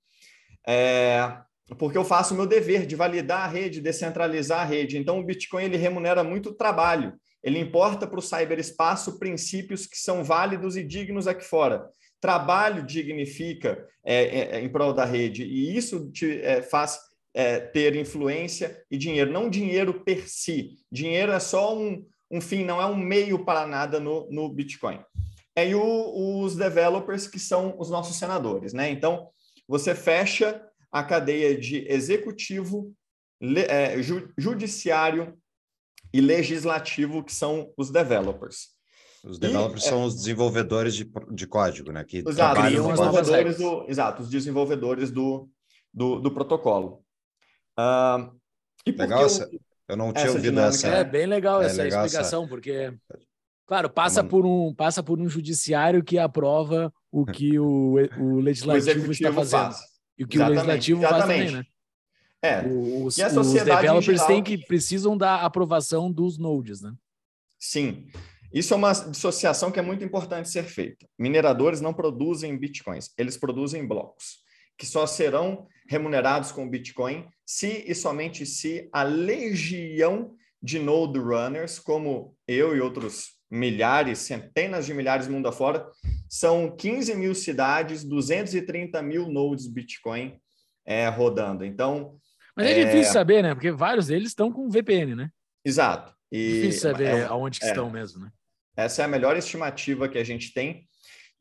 É, 0.65 1.37
porque 1.77 1.97
eu 1.97 2.03
faço 2.03 2.33
o 2.33 2.37
meu 2.37 2.45
dever 2.45 2.85
de 2.85 2.95
validar 2.95 3.41
a 3.41 3.47
rede, 3.47 3.81
descentralizar 3.81 4.61
a 4.61 4.65
rede. 4.65 4.97
Então, 4.97 5.19
o 5.19 5.23
Bitcoin 5.23 5.63
ele 5.63 5.77
remunera 5.77 6.23
muito 6.23 6.53
trabalho. 6.53 7.13
Ele 7.43 7.59
importa 7.59 8.05
para 8.07 8.19
o 8.19 8.21
cyberespaço 8.21 9.19
princípios 9.19 9.85
que 9.85 9.97
são 9.97 10.23
válidos 10.23 10.75
e 10.75 10.83
dignos 10.83 11.27
aqui 11.27 11.45
fora. 11.45 11.87
Trabalho 12.19 12.83
dignifica 12.83 13.85
é, 14.03 14.23
é, 14.23 14.55
é, 14.55 14.61
em 14.61 14.69
prol 14.69 14.93
da 14.93 15.05
rede, 15.05 15.43
e 15.43 15.75
isso 15.75 16.11
te 16.11 16.41
é, 16.41 16.61
faz 16.61 16.99
é, 17.33 17.59
ter 17.59 17.95
influência 17.95 18.83
e 18.91 18.97
dinheiro. 18.97 19.31
Não 19.31 19.49
dinheiro 19.49 20.03
per 20.03 20.27
si. 20.27 20.71
Dinheiro 20.91 21.31
é 21.31 21.39
só 21.39 21.77
um, 21.77 22.05
um 22.29 22.41
fim, 22.41 22.65
não 22.65 22.81
é 22.81 22.85
um 22.85 22.97
meio 22.97 23.45
para 23.45 23.65
nada 23.65 23.99
no, 23.99 24.29
no 24.29 24.49
Bitcoin. 24.49 24.99
É, 25.55 25.69
e 25.69 25.75
o, 25.75 26.41
os 26.43 26.55
developers, 26.55 27.27
que 27.27 27.39
são 27.39 27.75
os 27.77 27.89
nossos 27.89 28.17
senadores. 28.17 28.73
Né? 28.73 28.89
Então, 28.89 29.29
você 29.67 29.95
fecha 29.95 30.61
a 30.91 31.03
cadeia 31.03 31.57
de 31.57 31.85
executivo, 31.91 32.93
é, 33.67 34.01
ju, 34.01 34.31
judiciário 34.37 35.37
e 36.13 36.21
legislativo, 36.21 37.23
que 37.23 37.33
são 37.33 37.71
os 37.77 37.89
developers. 37.89 38.69
Os 39.23 39.37
developers 39.37 39.83
e, 39.83 39.89
são 39.89 40.03
é, 40.03 40.05
os 40.05 40.15
desenvolvedores 40.15 40.95
de, 40.95 41.11
de 41.31 41.45
código, 41.45 41.91
né? 41.91 42.03
Que 42.03 42.23
exato, 42.25 42.61
os 42.61 42.69
desenvolvedores 42.69 43.57
do, 43.57 43.85
exato, 43.87 44.21
os 44.23 44.29
desenvolvedores 44.29 45.11
do, 45.11 45.49
do, 45.93 46.19
do 46.19 46.31
protocolo. 46.31 47.03
Uh, 47.77 48.33
e 48.85 48.91
legal, 48.91 49.25
essa, 49.25 49.49
eu 49.87 49.97
não 49.97 50.13
tinha 50.13 50.27
ouvido 50.27 50.43
dinâmica, 50.43 50.75
essa. 50.75 50.87
É 50.87 51.03
bem 51.03 51.25
legal 51.25 51.61
é 51.61 51.65
essa 51.65 51.83
legal 51.83 52.05
explicação, 52.05 52.43
essa... 52.43 52.49
porque, 52.49 52.93
claro, 53.65 53.89
passa, 53.89 54.23
por 54.23 54.45
um, 54.45 54.73
passa 54.73 55.03
por 55.03 55.19
um 55.19 55.27
judiciário 55.27 56.03
que 56.03 56.17
aprova 56.17 56.93
o 57.11 57.25
que 57.25 57.59
o, 57.59 57.95
o 58.19 58.39
legislativo 58.39 59.07
o 59.07 59.11
está 59.11 59.33
fazendo. 59.33 59.73
Faz. 59.73 59.88
E 60.19 60.23
o 60.25 60.27
que 60.27 60.35
Exatamente. 60.37 60.59
o 60.59 60.67
legislativo 60.67 61.01
Exatamente. 61.01 61.27
faz 61.27 61.51
também, 61.51 61.63
né? 61.63 61.65
É. 62.41 62.65
Os, 62.67 63.17
e 63.17 63.23
a 63.23 63.29
sociedade 63.29 63.87
os 63.87 64.05
developers 64.05 64.25
têm 64.25 64.43
que 64.43 64.57
precisam 64.57 65.17
da 65.17 65.41
aprovação 65.41 66.11
dos 66.11 66.37
nodes, 66.37 66.81
né? 66.81 66.93
Sim. 67.57 68.07
Isso 68.53 68.73
é 68.73 68.77
uma 68.77 68.91
dissociação 68.91 69.71
que 69.71 69.79
é 69.79 69.81
muito 69.81 70.03
importante 70.03 70.49
ser 70.49 70.63
feita. 70.63 71.07
Mineradores 71.17 71.81
não 71.81 71.93
produzem 71.93 72.57
bitcoins, 72.57 73.11
eles 73.17 73.37
produzem 73.37 73.85
blocos, 73.85 74.39
que 74.77 74.85
só 74.85 75.05
serão 75.05 75.67
remunerados 75.87 76.51
com 76.51 76.69
Bitcoin 76.69 77.27
se 77.45 77.83
e 77.87 77.93
somente 77.93 78.45
se 78.45 78.89
a 78.91 79.03
legião 79.03 80.35
de 80.61 80.79
node 80.79 81.19
runners, 81.19 81.79
como 81.79 82.35
eu 82.47 82.75
e 82.75 82.81
outros 82.81 83.38
milhares, 83.49 84.19
centenas 84.19 84.85
de 84.85 84.93
milhares 84.93 85.27
mundo 85.27 85.47
afora, 85.47 85.87
são 86.27 86.75
15 86.75 87.15
mil 87.15 87.33
cidades, 87.33 88.03
230 88.03 89.01
mil 89.01 89.27
nodes 89.27 89.67
Bitcoin 89.67 90.39
é, 90.85 91.07
rodando. 91.07 91.65
Então. 91.65 92.17
Mas 92.55 92.67
é, 92.67 92.81
é, 92.81 92.85
difícil 92.85 93.13
saber, 93.13 93.41
né? 93.41 93.53
Porque 93.53 93.71
vários 93.71 94.07
deles 94.07 94.29
estão 94.29 94.51
com 94.51 94.69
VPN, 94.69 95.15
né? 95.15 95.29
Exato. 95.65 96.13
E, 96.31 96.61
difícil 96.61 96.81
saber 96.81 97.05
é, 97.05 97.23
aonde 97.25 97.59
que 97.59 97.65
é, 97.65 97.69
estão 97.69 97.89
mesmo, 97.89 98.21
né? 98.21 98.31
Essa 98.75 99.01
é 99.01 99.05
a 99.05 99.07
melhor 99.09 99.35
estimativa 99.35 100.07
que 100.07 100.17
a 100.17 100.23
gente 100.23 100.53
tem. 100.53 100.87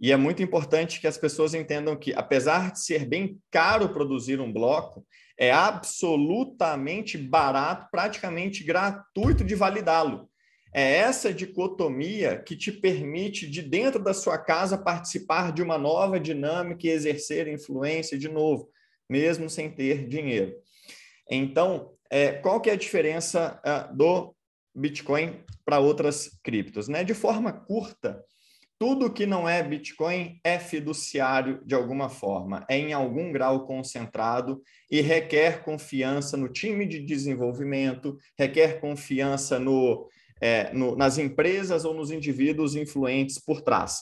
E 0.01 0.13
é 0.13 0.17
muito 0.17 0.43
importante 0.43 1.01
que 1.01 1.07
as 1.07 1.19
pessoas 1.19 1.55
entendam 1.55 1.97
que, 1.97 2.15
apesar 2.15 2.73
de 2.73 2.81
ser 2.81 3.05
bem 3.05 3.39
caro 3.51 3.93
produzir 3.93 4.41
um 4.41 4.53
bloco, 4.53 5.05
é 5.37 5.53
absolutamente 5.53 7.19
barato, 7.19 7.89
praticamente 7.91 8.65
gratuito 8.65 9.45
de 9.45 9.55
validá-lo. 9.55 10.28
É 10.73 10.97
essa 10.97 11.33
dicotomia 11.33 12.39
que 12.39 12.57
te 12.57 12.71
permite, 12.71 13.49
de 13.49 13.63
dentro 13.63 14.03
da 14.03 14.13
sua 14.13 14.39
casa, 14.39 14.77
participar 14.77 15.53
de 15.53 15.63
uma 15.63 15.79
nova 15.79 16.21
dinâmica 16.21 16.87
e 16.87 16.91
exercer 16.91 17.49
influência 17.49 18.19
de 18.19 18.29
novo, 18.29 18.71
mesmo 19.09 19.49
sem 19.49 19.71
ter 19.71 20.07
dinheiro. 20.07 20.55
Então, 21.31 21.93
é, 22.11 22.33
qual 22.33 22.61
que 22.61 22.71
é 22.71 22.75
a 22.75 22.77
diferença 22.77 23.61
uh, 23.65 23.97
do 23.97 24.35
Bitcoin 24.75 25.41
para 25.65 25.79
outras 25.79 26.39
criptos? 26.43 26.89
Né? 26.89 27.05
De 27.05 27.15
forma 27.15 27.53
curta, 27.53 28.23
tudo 28.79 29.13
que 29.13 29.27
não 29.27 29.49
é 29.49 29.61
Bitcoin 29.61 30.39
é 30.45 30.59
fiduciário 30.59 31.61
de 31.67 31.75
alguma 31.75 32.09
forma, 32.09 32.65
é 32.71 32.79
em 32.79 32.93
algum 32.93 33.33
grau 33.33 33.67
concentrado 33.67 34.63
e 34.89 35.01
requer 35.01 35.65
confiança 35.65 36.37
no 36.37 36.49
time 36.49 36.87
de 36.87 37.01
desenvolvimento, 37.01 38.17
requer 38.39 38.81
confiança 38.81 39.59
no 39.59 40.09
é, 40.41 40.73
no, 40.73 40.97
nas 40.97 41.19
empresas 41.19 41.85
ou 41.85 41.95
nos 41.95 42.11
indivíduos 42.11 42.75
influentes 42.75 43.39
por 43.39 43.61
trás. 43.61 44.01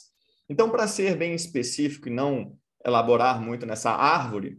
Então, 0.49 0.70
para 0.70 0.87
ser 0.87 1.16
bem 1.16 1.35
específico 1.35 2.09
e 2.09 2.12
não 2.12 2.57
elaborar 2.85 3.40
muito 3.40 3.66
nessa 3.66 3.90
árvore, 3.90 4.59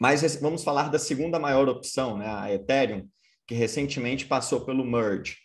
mas 0.00 0.36
vamos 0.36 0.64
falar 0.64 0.88
da 0.88 0.98
segunda 0.98 1.38
maior 1.38 1.68
opção, 1.68 2.16
né, 2.18 2.26
a 2.28 2.52
Ethereum, 2.52 3.08
que 3.46 3.54
recentemente 3.54 4.26
passou 4.26 4.64
pelo 4.64 4.84
merge. 4.84 5.36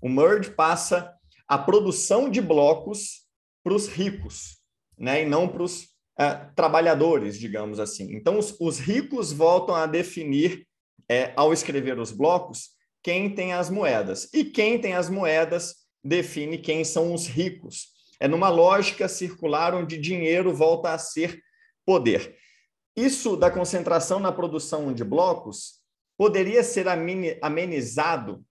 O 0.00 0.08
merge 0.08 0.50
passa 0.50 1.12
a 1.48 1.56
produção 1.56 2.28
de 2.28 2.40
blocos 2.40 3.26
para 3.62 3.74
os 3.74 3.88
ricos, 3.88 4.58
né, 4.98 5.22
e 5.22 5.26
não 5.26 5.48
para 5.48 5.62
os 5.62 5.88
é, 6.18 6.34
trabalhadores, 6.54 7.38
digamos 7.38 7.78
assim. 7.78 8.14
Então, 8.14 8.38
os, 8.38 8.56
os, 8.60 8.78
ricos 8.78 9.32
voltam 9.32 9.74
a 9.74 9.86
definir, 9.86 10.66
é, 11.08 11.32
ao 11.36 11.52
escrever 11.52 11.98
os 11.98 12.10
blocos, 12.10 12.75
quem 13.06 13.32
tem 13.32 13.52
as 13.52 13.70
moedas. 13.70 14.28
E 14.34 14.44
quem 14.44 14.80
tem 14.80 14.94
as 14.94 15.08
moedas 15.08 15.76
define 16.02 16.58
quem 16.58 16.82
são 16.82 17.14
os 17.14 17.28
ricos. 17.28 17.86
É 18.18 18.26
numa 18.26 18.48
lógica 18.48 19.06
circular 19.06 19.76
onde 19.76 19.96
dinheiro 19.96 20.52
volta 20.52 20.90
a 20.90 20.98
ser 20.98 21.40
poder. 21.84 22.36
isso 22.96 23.36
da 23.36 23.48
concentração 23.48 24.18
na 24.18 24.32
produção 24.32 24.92
de 24.92 25.04
blocos 25.04 25.74
poderia 26.18 26.64
ser 26.64 26.86
amenizado 27.40 28.44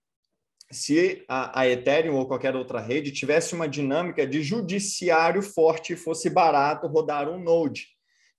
se 0.72 1.22
a, 1.28 1.68
Ethereum 1.68 2.14
ou 2.14 2.26
qualquer 2.26 2.56
outra 2.56 2.80
rede 2.80 3.12
tivesse 3.12 3.54
uma 3.54 3.68
dinâmica 3.68 4.26
de 4.26 4.42
judiciário 4.42 5.42
forte 5.42 5.92
e 5.92 5.96
fosse 5.96 6.30
barato 6.30 6.86
rodar 6.86 7.28
um 7.28 7.38
node. 7.38 7.88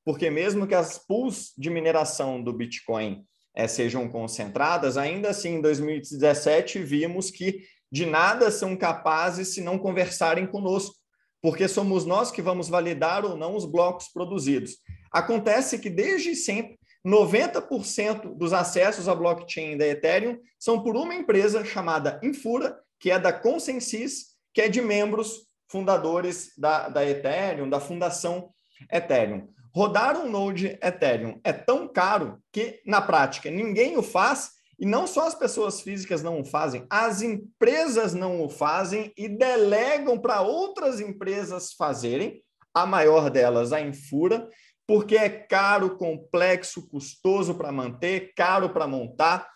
Porque 0.04 0.32
mesmo 0.32 0.66
que 0.66 0.74
as 0.74 0.98
pools 0.98 1.54
de 1.56 1.70
mineração 1.70 2.42
do 2.42 2.52
Bitcoin 2.52 3.24
é, 3.58 3.68
sejam 3.68 4.08
concentradas, 4.08 4.98
ainda 4.98 5.32
assim, 5.32 5.56
em 5.56 5.62
2017, 5.62 6.78
vimos 6.78 7.32
que 7.32 7.64
de 7.92 8.06
nada 8.06 8.52
são 8.52 8.78
capazes 8.78 9.48
se 9.56 9.62
não 9.62 9.80
conversarem 9.80 10.46
conosco, 10.46 10.94
porque 11.42 11.68
somos 11.68 12.06
nós 12.06 12.30
que 12.30 12.40
vamos 12.40 12.70
validar 12.70 13.26
ou 13.26 13.36
não 13.36 13.56
os 13.56 13.66
blocos 13.66 14.10
produzidos. 14.10 14.78
Acontece 15.12 15.80
que 15.80 15.90
desde 15.90 16.36
sempre 16.36 16.78
90% 17.04 18.38
dos 18.38 18.54
acessos 18.54 19.10
à 19.10 19.16
blockchain 19.16 19.76
da 19.76 19.88
Ethereum 19.88 20.38
são 20.60 20.84
por 20.84 20.96
uma 20.96 21.16
empresa 21.16 21.66
chamada 21.66 22.20
Infura, 22.22 22.78
que 23.00 23.10
é 23.10 23.18
da 23.18 23.34
Consensus, 23.34 24.36
que 24.54 24.62
é 24.62 24.70
de 24.70 24.82
membros 24.82 25.48
fundadores 25.68 26.52
da, 26.56 26.90
da 26.90 27.04
Ethereum, 27.04 27.68
da 27.68 27.80
fundação 27.80 28.52
Ethereum. 28.92 29.48
Rodar 29.78 30.18
um 30.18 30.28
node 30.28 30.76
Ethereum 30.82 31.40
é 31.44 31.54
tão 31.54 31.88
caro 31.88 32.42
que, 32.52 32.82
na 32.84 33.00
prática, 33.00 33.52
ninguém 33.52 33.96
o 33.96 34.02
faz, 34.02 34.54
e 34.80 34.88
não 34.88 35.06
só 35.06 35.28
as 35.28 35.36
pessoas 35.36 35.82
físicas 35.82 36.24
não 36.24 36.42
o 36.42 36.44
fazem, 36.44 36.88
as 36.90 37.22
empresas 37.22 38.16
não 38.16 38.44
o 38.44 38.50
fazem 38.50 39.14
e 39.16 39.30
delegam 39.30 40.18
para 40.18 40.42
outras 40.42 41.00
empresas 41.00 41.74
fazerem, 41.74 42.42
a 42.74 42.88
maior 42.88 43.30
delas, 43.30 43.72
a 43.72 43.80
Infura, 43.80 44.50
porque 44.88 45.16
é 45.16 45.30
caro, 45.30 45.96
complexo, 45.96 46.90
custoso 46.90 47.54
para 47.54 47.72
manter, 47.72 48.34
caro 48.36 48.70
para 48.70 48.88
montar. 48.88 49.48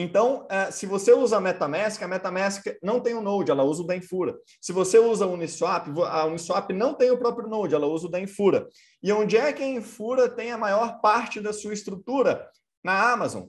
Então, 0.00 0.46
é, 0.48 0.70
se 0.70 0.86
você 0.86 1.12
usa 1.12 1.38
a 1.38 1.40
MetaMask, 1.40 2.00
a 2.00 2.06
MetaMask 2.06 2.64
não 2.80 3.00
tem 3.00 3.14
o 3.14 3.20
Node, 3.20 3.50
ela 3.50 3.64
usa 3.64 3.82
o 3.82 3.84
da 3.84 3.96
Infura. 3.96 4.38
Se 4.60 4.72
você 4.72 4.96
usa 4.96 5.26
Uniswap, 5.26 5.88
a 6.06 6.24
Uniswap 6.24 6.70
não 6.70 6.94
tem 6.94 7.10
o 7.10 7.18
próprio 7.18 7.48
Node, 7.48 7.74
ela 7.74 7.88
usa 7.88 8.06
o 8.06 8.08
da 8.08 8.20
Infura. 8.20 8.68
E 9.02 9.12
onde 9.12 9.36
é 9.36 9.52
que 9.52 9.60
a 9.60 9.66
Infura 9.66 10.28
tem 10.28 10.52
a 10.52 10.56
maior 10.56 11.00
parte 11.00 11.40
da 11.40 11.52
sua 11.52 11.74
estrutura? 11.74 12.48
Na 12.84 13.10
Amazon. 13.12 13.48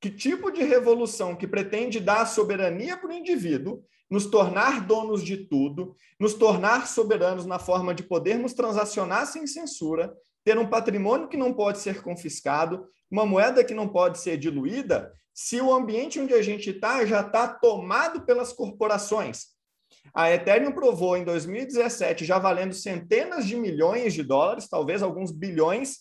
Que 0.00 0.08
tipo 0.08 0.52
de 0.52 0.62
revolução 0.62 1.34
que 1.34 1.48
pretende 1.48 1.98
dar 1.98 2.26
soberania 2.26 2.96
para 2.96 3.10
o 3.10 3.12
indivíduo, 3.12 3.82
nos 4.08 4.26
tornar 4.26 4.86
donos 4.86 5.20
de 5.24 5.48
tudo, 5.48 5.96
nos 6.16 6.34
tornar 6.34 6.86
soberanos 6.86 7.44
na 7.44 7.58
forma 7.58 7.92
de 7.92 8.04
podermos 8.04 8.52
transacionar 8.52 9.26
sem 9.26 9.48
censura, 9.48 10.14
ter 10.44 10.56
um 10.56 10.68
patrimônio 10.68 11.26
que 11.26 11.36
não 11.36 11.52
pode 11.52 11.80
ser 11.80 12.02
confiscado, 12.02 12.86
uma 13.10 13.26
moeda 13.26 13.64
que 13.64 13.74
não 13.74 13.88
pode 13.88 14.20
ser 14.20 14.36
diluída, 14.36 15.12
se 15.34 15.60
o 15.60 15.72
ambiente 15.72 16.20
onde 16.20 16.34
a 16.34 16.42
gente 16.42 16.70
está 16.70 17.04
já 17.06 17.20
está 17.20 17.48
tomado 17.48 18.22
pelas 18.22 18.52
corporações. 18.52 19.52
A 20.14 20.30
Ethereum 20.30 20.72
provou 20.72 21.16
em 21.16 21.24
2017, 21.24 22.24
já 22.24 22.38
valendo 22.38 22.74
centenas 22.74 23.46
de 23.46 23.56
milhões 23.56 24.14
de 24.14 24.22
dólares, 24.22 24.68
talvez 24.68 25.02
alguns 25.02 25.30
bilhões, 25.30 26.00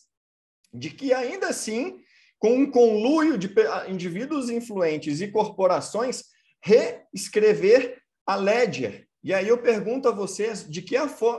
de 0.74 0.90
que 0.90 1.14
ainda 1.14 1.50
assim, 1.50 2.00
com 2.40 2.54
um 2.54 2.72
conluio 2.72 3.38
de 3.38 3.54
indivíduos 3.88 4.50
influentes 4.50 5.22
e 5.22 5.28
corporações, 5.28 6.24
reescrever 6.64 8.02
a 8.26 8.36
Ledger. 8.36 9.08
E 9.24 9.34
aí 9.34 9.48
eu 9.48 9.58
pergunto 9.58 10.08
a 10.08 10.12
vocês, 10.12 10.68
de 10.68 10.82
que, 10.82 10.96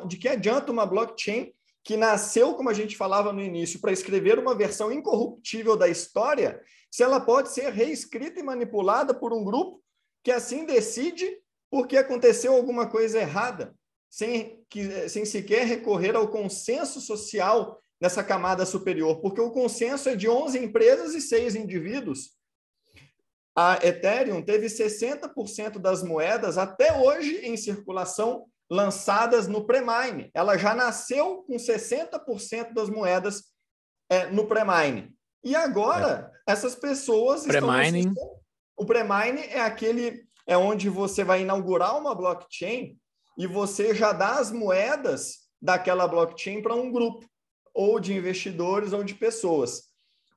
de 0.07 0.17
que 0.17 0.29
adianta 0.29 0.71
uma 0.71 0.87
blockchain 0.87 1.53
que 1.85 1.97
nasceu, 1.97 2.55
como 2.55 2.71
a 2.71 2.75
gente 2.75 2.97
falava 2.97 3.33
no 3.33 3.43
início, 3.43 3.81
para 3.81 3.93
escrever 3.93 4.39
uma 4.39 4.55
versão 4.55 4.93
incorruptível 4.93 5.77
da 5.77 5.89
história, 5.89 6.61
se 6.91 7.03
ela 7.03 7.21
pode 7.21 7.51
ser 7.51 7.73
reescrita 7.73 8.39
e 8.39 8.43
manipulada 8.43 9.13
por 9.13 9.33
um 9.33 9.45
grupo 9.45 9.83
que 10.23 10.31
assim 10.31 10.65
decide 10.65 11.39
porque 11.71 11.97
aconteceu 11.97 12.55
alguma 12.55 12.87
coisa 12.89 13.19
errada, 13.19 13.75
sem, 14.09 14.63
que, 14.69 15.09
sem 15.09 15.25
sequer 15.25 15.67
recorrer 15.67 16.15
ao 16.15 16.29
consenso 16.29 17.01
social 17.01 17.83
nessa 17.99 18.23
camada 18.23 18.67
superior, 18.67 19.21
porque 19.21 19.41
o 19.41 19.51
consenso 19.51 20.09
é 20.09 20.15
de 20.15 20.29
11 20.29 20.59
empresas 20.59 21.15
e 21.15 21.21
6 21.21 21.55
indivíduos. 21.55 22.37
A 23.57 23.79
Ethereum 23.83 24.43
teve 24.43 24.67
60% 24.67 25.79
das 25.79 26.03
moedas 26.03 26.59
até 26.59 26.93
hoje 26.99 27.37
em 27.39 27.57
circulação 27.57 28.47
lançadas 28.73 29.47
no 29.47 29.67
pré-mine. 29.67 30.31
Ela 30.33 30.57
já 30.57 30.75
nasceu 30.75 31.45
com 31.47 31.57
60% 31.57 32.73
das 32.73 32.89
moedas 32.89 33.45
é, 34.09 34.31
no 34.31 34.47
pré-mine. 34.47 35.15
E 35.45 35.55
agora, 35.55 36.33
é. 36.49 36.53
essas 36.53 36.75
pessoas 36.75 37.43
pré-mining. 37.43 38.15
O 38.75 38.87
pré-mine 38.87 39.43
é 39.43 39.61
aquele 39.61 40.27
é 40.47 40.57
onde 40.57 40.89
você 40.89 41.23
vai 41.23 41.43
inaugurar 41.43 41.99
uma 41.99 42.15
blockchain 42.15 42.97
e 43.37 43.47
você 43.47 43.95
já 43.95 44.11
dá 44.11 44.39
as 44.39 44.51
moedas 44.51 45.43
daquela 45.61 46.09
blockchain 46.09 46.63
para 46.63 46.75
um 46.75 46.91
grupo 46.91 47.27
ou 47.75 48.01
de 48.01 48.15
investidores 48.15 48.95
ou 48.95 49.05
de 49.05 49.15
pessoas. 49.15 49.83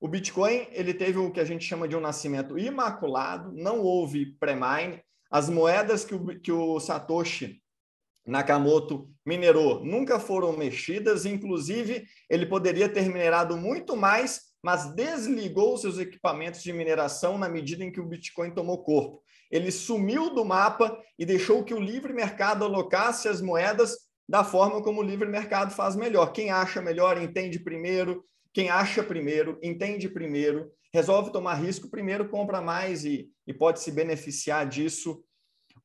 O 0.02 0.10
Bitcoin 0.10 0.68
ele 0.72 0.94
teve 0.94 1.18
o 1.18 1.32
que 1.32 1.40
a 1.40 1.46
gente 1.46 1.64
chama 1.64 1.88
de 1.88 1.96
um 1.96 2.02
nascimento 2.02 2.60
imaculado, 2.60 3.54
não 3.54 3.80
houve 3.80 4.38
pré-mine. 4.38 5.02
As 5.32 5.50
moedas 5.50 6.04
que 6.04 6.14
o, 6.14 6.40
que 6.42 6.52
o 6.52 6.80
Satoshi 6.82 7.64
Nakamoto 8.26 9.08
minerou 9.26 9.84
nunca 9.86 10.20
foram 10.20 10.56
mexidas, 10.58 11.26
inclusive 11.26 12.06
ele 12.30 12.46
poderia 12.46 12.90
ter 12.90 13.08
minerado 13.08 13.56
muito 13.56 13.96
mais, 13.96 14.42
mas 14.64 14.94
desligou 14.96 15.78
seus 15.78 16.00
equipamentos 16.00 16.64
de 16.64 16.74
mineração 16.74 17.38
na 17.38 17.48
medida 17.48 17.84
em 17.84 17.92
que 17.92 18.00
o 18.00 18.06
Bitcoin 18.06 18.52
tomou 18.52 18.84
corpo. 18.84 19.22
Ele 19.52 19.72
sumiu 19.72 20.34
do 20.34 20.44
mapa 20.44 20.98
e 21.20 21.26
deixou 21.26 21.64
que 21.64 21.74
o 21.74 21.80
livre 21.80 22.14
mercado 22.14 22.66
alocasse 22.66 23.28
as 23.28 23.42
moedas 23.42 23.96
da 24.28 24.44
forma 24.44 24.82
como 24.82 25.02
o 25.02 25.04
livre 25.04 25.30
mercado 25.30 25.72
faz 25.72 25.96
melhor. 25.96 26.32
Quem 26.34 26.50
acha 26.50 26.82
melhor 26.82 27.22
entende 27.22 27.60
primeiro, 27.60 28.26
quem 28.52 28.70
acha 28.70 29.04
primeiro 29.04 29.60
entende 29.62 30.10
primeiro, 30.10 30.72
resolve 30.92 31.32
tomar 31.32 31.56
risco 31.56 31.90
primeiro, 31.90 32.28
compra 32.28 32.60
mais 32.60 33.06
e, 33.06 33.30
e 33.46 33.54
pode 33.54 33.82
se 33.82 33.92
beneficiar 33.92 34.68
disso 34.68 35.24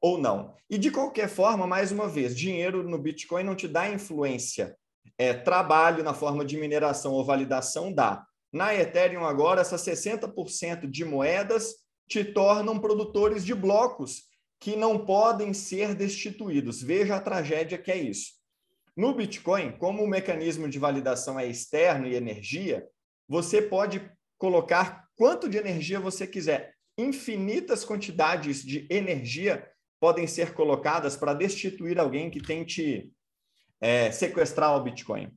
ou 0.00 0.18
não. 0.18 0.54
E 0.68 0.78
de 0.78 0.90
qualquer 0.90 1.28
forma, 1.28 1.66
mais 1.66 1.92
uma 1.92 2.08
vez, 2.08 2.36
dinheiro 2.36 2.82
no 2.82 2.98
Bitcoin 2.98 3.44
não 3.44 3.54
te 3.54 3.68
dá 3.68 3.88
influência. 3.88 4.76
É, 5.18 5.34
trabalho 5.34 6.02
na 6.02 6.14
forma 6.14 6.44
de 6.44 6.56
mineração 6.56 7.12
ou 7.12 7.24
validação 7.24 7.92
dá. 7.92 8.24
Na 8.52 8.74
Ethereum 8.74 9.24
agora, 9.24 9.60
essas 9.60 9.82
60% 9.82 10.88
de 10.88 11.04
moedas 11.04 11.74
te 12.08 12.24
tornam 12.24 12.78
produtores 12.78 13.44
de 13.44 13.54
blocos 13.54 14.24
que 14.58 14.76
não 14.76 15.04
podem 15.04 15.54
ser 15.54 15.94
destituídos. 15.94 16.82
Veja 16.82 17.16
a 17.16 17.20
tragédia 17.20 17.78
que 17.78 17.90
é 17.90 17.96
isso. 17.96 18.32
No 18.96 19.14
Bitcoin, 19.14 19.72
como 19.78 20.02
o 20.02 20.08
mecanismo 20.08 20.68
de 20.68 20.78
validação 20.78 21.38
é 21.38 21.46
externo 21.46 22.06
e 22.06 22.14
energia, 22.14 22.86
você 23.28 23.62
pode 23.62 24.10
colocar 24.36 25.06
quanto 25.14 25.48
de 25.48 25.56
energia 25.56 26.00
você 26.00 26.26
quiser. 26.26 26.74
Infinitas 26.98 27.84
quantidades 27.84 28.62
de 28.62 28.86
energia 28.90 29.69
podem 30.00 30.26
ser 30.26 30.54
colocadas 30.54 31.16
para 31.16 31.34
destituir 31.34 31.98
alguém 31.98 32.30
que 32.30 32.40
tente 32.40 33.12
é, 33.80 34.10
sequestrar 34.10 34.74
o 34.74 34.82
Bitcoin. 34.82 35.30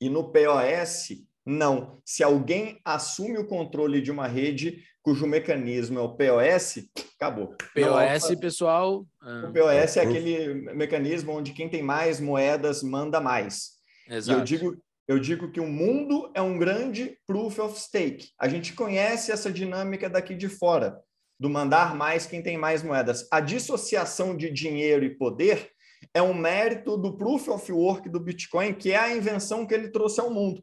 E 0.00 0.08
no 0.08 0.32
POS, 0.32 1.26
não. 1.44 2.00
Se 2.04 2.22
alguém 2.22 2.80
assume 2.84 3.38
o 3.38 3.46
controle 3.46 4.00
de 4.00 4.10
uma 4.10 4.26
rede 4.26 4.82
cujo 5.02 5.26
mecanismo 5.26 5.98
é 5.98 6.02
o 6.02 6.14
POS, 6.14 6.88
acabou. 7.16 7.56
POS, 7.74 8.38
pessoal. 8.38 9.06
Ah, 9.20 9.48
o 9.48 9.52
POS 9.52 9.96
é 9.96 10.02
aquele 10.02 10.54
mecanismo 10.74 11.32
onde 11.32 11.52
quem 11.52 11.68
tem 11.68 11.82
mais 11.82 12.20
moedas 12.20 12.82
manda 12.82 13.20
mais. 13.20 13.72
Exato. 14.08 14.38
E 14.38 14.40
eu 14.40 14.44
digo, 14.44 14.82
eu 15.08 15.18
digo 15.18 15.50
que 15.50 15.60
o 15.60 15.66
mundo 15.66 16.30
é 16.34 16.40
um 16.40 16.58
grande 16.58 17.18
proof 17.26 17.58
of 17.58 17.80
stake. 17.80 18.30
A 18.38 18.48
gente 18.48 18.72
conhece 18.74 19.32
essa 19.32 19.50
dinâmica 19.50 20.08
daqui 20.08 20.34
de 20.34 20.48
fora 20.48 21.00
do 21.40 21.48
mandar 21.48 21.96
mais 21.96 22.26
quem 22.26 22.42
tem 22.42 22.58
mais 22.58 22.82
moedas. 22.82 23.26
A 23.30 23.40
dissociação 23.40 24.36
de 24.36 24.50
dinheiro 24.50 25.06
e 25.06 25.16
poder 25.16 25.72
é 26.12 26.20
um 26.20 26.34
mérito 26.34 26.98
do 26.98 27.16
proof 27.16 27.48
of 27.48 27.72
work 27.72 28.10
do 28.10 28.20
Bitcoin, 28.20 28.74
que 28.74 28.92
é 28.92 28.98
a 28.98 29.16
invenção 29.16 29.66
que 29.66 29.72
ele 29.72 29.88
trouxe 29.88 30.20
ao 30.20 30.30
mundo. 30.30 30.62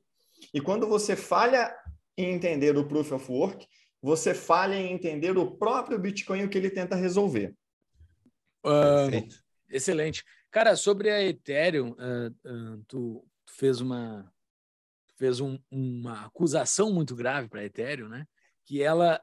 E 0.54 0.62
quando 0.62 0.88
você 0.88 1.16
falha 1.16 1.76
em 2.16 2.32
entender 2.32 2.78
o 2.78 2.88
proof 2.88 3.12
of 3.12 3.32
work, 3.32 3.68
você 4.00 4.36
falha 4.36 4.76
em 4.76 4.94
entender 4.94 5.36
o 5.36 5.58
próprio 5.58 5.98
Bitcoin 5.98 6.44
o 6.44 6.50
que 6.50 6.60
ele 6.60 6.70
tenta 6.70 6.96
resolver. 6.96 7.56
Uh, 8.64 9.28
excelente. 9.68 10.24
Cara, 10.52 10.76
sobre 10.76 11.10
a 11.10 11.24
Ethereum, 11.24 11.94
uh, 11.94 12.28
uh, 12.28 12.84
tu, 12.88 13.26
tu, 13.46 13.54
fez 13.54 13.82
uma 13.82 14.32
fez 15.18 15.40
um, 15.40 15.58
uma 15.72 16.26
acusação 16.26 16.94
muito 16.94 17.16
grave 17.16 17.50
para 17.50 17.62
a 17.62 17.66
Ethereum, 17.66 18.08
né? 18.08 18.28
Que 18.64 18.84
ela 18.84 19.20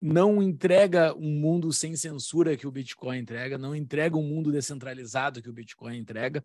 não 0.00 0.42
entrega 0.42 1.14
um 1.14 1.30
mundo 1.40 1.72
sem 1.72 1.96
censura 1.96 2.56
que 2.56 2.66
o 2.66 2.70
Bitcoin 2.70 3.18
entrega, 3.18 3.56
não 3.56 3.74
entrega 3.74 4.16
um 4.16 4.22
mundo 4.22 4.52
descentralizado 4.52 5.42
que 5.42 5.50
o 5.50 5.52
Bitcoin 5.52 5.96
entrega. 5.96 6.44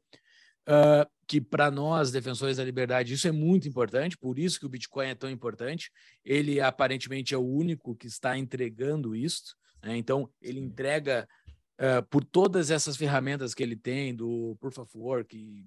uh, 0.68 1.10
que 1.28 1.40
para 1.40 1.72
nós, 1.72 2.12
defensores 2.12 2.58
da 2.58 2.64
liberdade, 2.64 3.14
isso 3.14 3.28
é 3.28 3.32
muito 3.32 3.68
importante, 3.68 4.18
por 4.18 4.38
isso 4.38 4.60
que 4.60 4.66
o 4.66 4.70
Bitcoin 4.70 5.08
é 5.08 5.16
tão 5.16 5.30
importante. 5.30 5.92
Ele 6.26 6.60
aparentemente 6.60 7.34
é 7.34 7.38
o 7.38 7.48
único 7.48 7.96
que 7.96 8.08
está 8.08 8.38
entregando 8.38 9.16
isso. 9.16 9.56
Né? 9.82 9.98
Então, 9.98 10.30
ele 10.42 10.60
entrega 10.60 11.28
uh, 11.80 12.06
por 12.10 12.24
todas 12.24 12.70
essas 12.70 12.98
ferramentas 12.98 13.54
que 13.54 13.64
ele 13.64 13.76
tem, 13.76 14.14
do 14.16 14.58
Proof 14.60 14.80
of 14.80 14.98
Work 14.98 15.66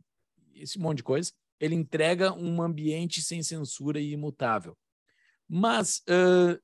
esse 0.54 0.78
monte 0.78 0.98
de 0.98 1.04
coisa, 1.04 1.32
ele 1.58 1.74
entrega 1.74 2.32
um 2.32 2.62
ambiente 2.62 3.20
sem 3.22 3.42
censura 3.42 3.98
e 3.98 4.12
imutável. 4.12 4.76
Mas 5.48 6.02
uh, 6.08 6.60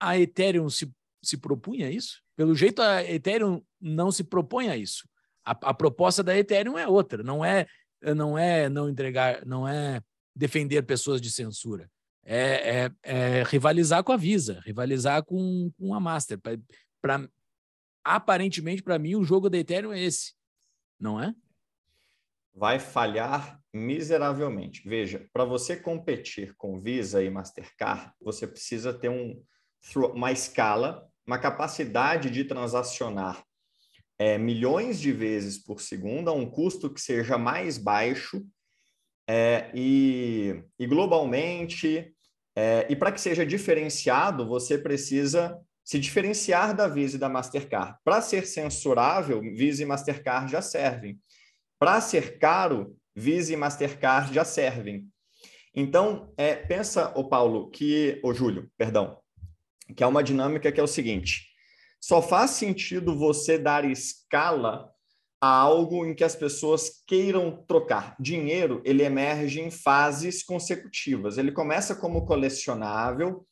a 0.00 0.18
Ethereum 0.18 0.68
se, 0.70 0.90
se 1.22 1.36
propunha 1.36 1.90
isso? 1.90 2.22
Pelo 2.36 2.54
jeito, 2.54 2.80
a 2.80 3.04
Ethereum 3.04 3.62
não 3.80 4.10
se 4.10 4.24
propõe 4.24 4.68
a 4.70 4.76
isso. 4.76 5.06
A, 5.44 5.50
a, 5.50 5.74
proposta 5.74 6.22
da 6.22 6.36
Ethereum 6.36 6.78
é 6.78 6.88
outra, 6.88 7.22
não 7.22 7.44
é 7.44 7.66
não 8.02 8.38
é 8.38 8.68
não 8.68 8.88
entregar, 8.88 9.44
não 9.44 9.68
é 9.68 10.00
defender 10.34 10.82
pessoas 10.82 11.20
de 11.20 11.30
censura, 11.30 11.90
é, 12.24 12.84
é, 12.84 12.90
é 13.02 13.42
rivalizar 13.42 14.02
com 14.02 14.12
a 14.12 14.16
Visa, 14.16 14.60
rivalizar 14.64 15.22
com, 15.22 15.70
com 15.78 15.94
a 15.94 16.00
Master. 16.00 16.38
Para 17.02 17.28
aparentemente 18.02 18.82
para 18.82 18.98
mim 18.98 19.14
o 19.14 19.24
jogo 19.24 19.50
da 19.50 19.58
Ethereum 19.58 19.92
é 19.92 20.00
esse, 20.00 20.32
não 20.98 21.20
é? 21.20 21.34
Vai 22.54 22.78
falhar 22.78 23.60
miseravelmente. 23.72 24.86
Veja, 24.88 25.28
para 25.32 25.44
você 25.44 25.76
competir 25.76 26.54
com 26.56 26.80
Visa 26.80 27.22
e 27.22 27.30
Mastercard, 27.30 28.12
você 28.20 28.46
precisa 28.46 28.92
ter 28.92 29.08
um, 29.08 29.42
uma 30.14 30.32
escala, 30.32 31.06
uma 31.26 31.38
capacidade 31.38 32.30
de 32.30 32.44
transacionar 32.44 33.44
é, 34.20 34.36
milhões 34.36 35.00
de 35.00 35.10
vezes 35.12 35.56
por 35.56 35.80
segundo 35.80 36.28
a 36.28 36.32
um 36.34 36.44
custo 36.44 36.92
que 36.92 37.00
seja 37.00 37.38
mais 37.38 37.78
baixo 37.78 38.44
é, 39.26 39.70
e, 39.72 40.62
e, 40.78 40.86
globalmente, 40.86 42.14
é, 42.54 42.86
e 42.90 42.94
para 42.94 43.12
que 43.12 43.20
seja 43.20 43.46
diferenciado, 43.46 44.46
você 44.46 44.76
precisa 44.76 45.58
se 45.82 45.98
diferenciar 45.98 46.76
da 46.76 46.86
Visa 46.86 47.16
e 47.16 47.18
da 47.18 47.30
Mastercard. 47.30 47.96
Para 48.04 48.20
ser 48.20 48.46
censurável, 48.46 49.40
Visa 49.40 49.82
e 49.82 49.86
Mastercard 49.86 50.52
já 50.52 50.60
servem. 50.60 51.18
Para 51.78 51.98
ser 52.02 52.38
caro, 52.38 52.94
Visa 53.16 53.54
e 53.54 53.56
Mastercard 53.56 54.34
já 54.34 54.44
servem. 54.44 55.06
Então, 55.74 56.30
é, 56.36 56.54
pensa, 56.54 57.10
o 57.16 57.26
Paulo, 57.26 57.70
que, 57.70 58.20
o 58.22 58.34
Júlio, 58.34 58.70
perdão, 58.76 59.18
que 59.94 60.02
é 60.02 60.06
uma 60.06 60.22
dinâmica 60.22 60.70
que 60.70 60.80
é 60.80 60.82
o 60.82 60.88
seguinte: 60.88 61.46
só 62.00 62.22
faz 62.22 62.52
sentido 62.52 63.16
você 63.16 63.58
dar 63.58 63.84
escala 63.84 64.90
a 65.40 65.48
algo 65.48 66.04
em 66.04 66.14
que 66.14 66.22
as 66.22 66.36
pessoas 66.36 67.02
queiram 67.06 67.64
trocar. 67.66 68.14
Dinheiro, 68.20 68.82
ele 68.84 69.02
emerge 69.02 69.60
em 69.60 69.70
fases 69.70 70.42
consecutivas. 70.42 71.38
Ele 71.38 71.50
começa 71.50 71.94
como 71.94 72.26
colecionável, 72.26 73.46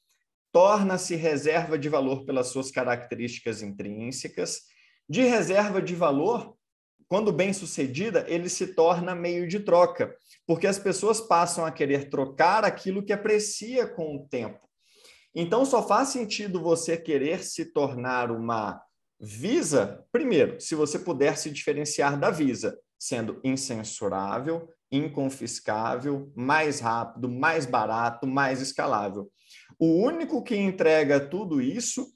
torna-se 0.52 1.14
reserva 1.14 1.78
de 1.78 1.88
valor 1.88 2.26
pelas 2.26 2.48
suas 2.48 2.70
características 2.70 3.62
intrínsecas. 3.62 4.60
De 5.08 5.22
reserva 5.22 5.80
de 5.80 5.94
valor, 5.94 6.54
quando 7.08 7.32
bem 7.32 7.54
sucedida, 7.54 8.26
ele 8.28 8.50
se 8.50 8.74
torna 8.74 9.14
meio 9.14 9.48
de 9.48 9.60
troca, 9.60 10.14
porque 10.46 10.66
as 10.66 10.78
pessoas 10.78 11.22
passam 11.22 11.64
a 11.64 11.72
querer 11.72 12.10
trocar 12.10 12.64
aquilo 12.64 13.02
que 13.02 13.14
aprecia 13.14 13.86
com 13.86 14.14
o 14.14 14.28
tempo. 14.28 14.67
Então, 15.34 15.64
só 15.64 15.86
faz 15.86 16.08
sentido 16.08 16.60
você 16.60 16.96
querer 16.96 17.42
se 17.42 17.66
tornar 17.66 18.30
uma 18.30 18.80
Visa, 19.20 20.04
primeiro, 20.12 20.60
se 20.60 20.76
você 20.76 20.96
puder 20.96 21.36
se 21.36 21.50
diferenciar 21.50 22.18
da 22.18 22.30
Visa, 22.30 22.78
sendo 22.96 23.40
incensurável, 23.42 24.68
inconfiscável, 24.92 26.32
mais 26.36 26.78
rápido, 26.78 27.28
mais 27.28 27.66
barato, 27.66 28.26
mais 28.28 28.60
escalável. 28.60 29.28
O 29.78 30.04
único 30.04 30.42
que 30.42 30.56
entrega 30.56 31.18
tudo 31.18 31.60
isso 31.60 32.06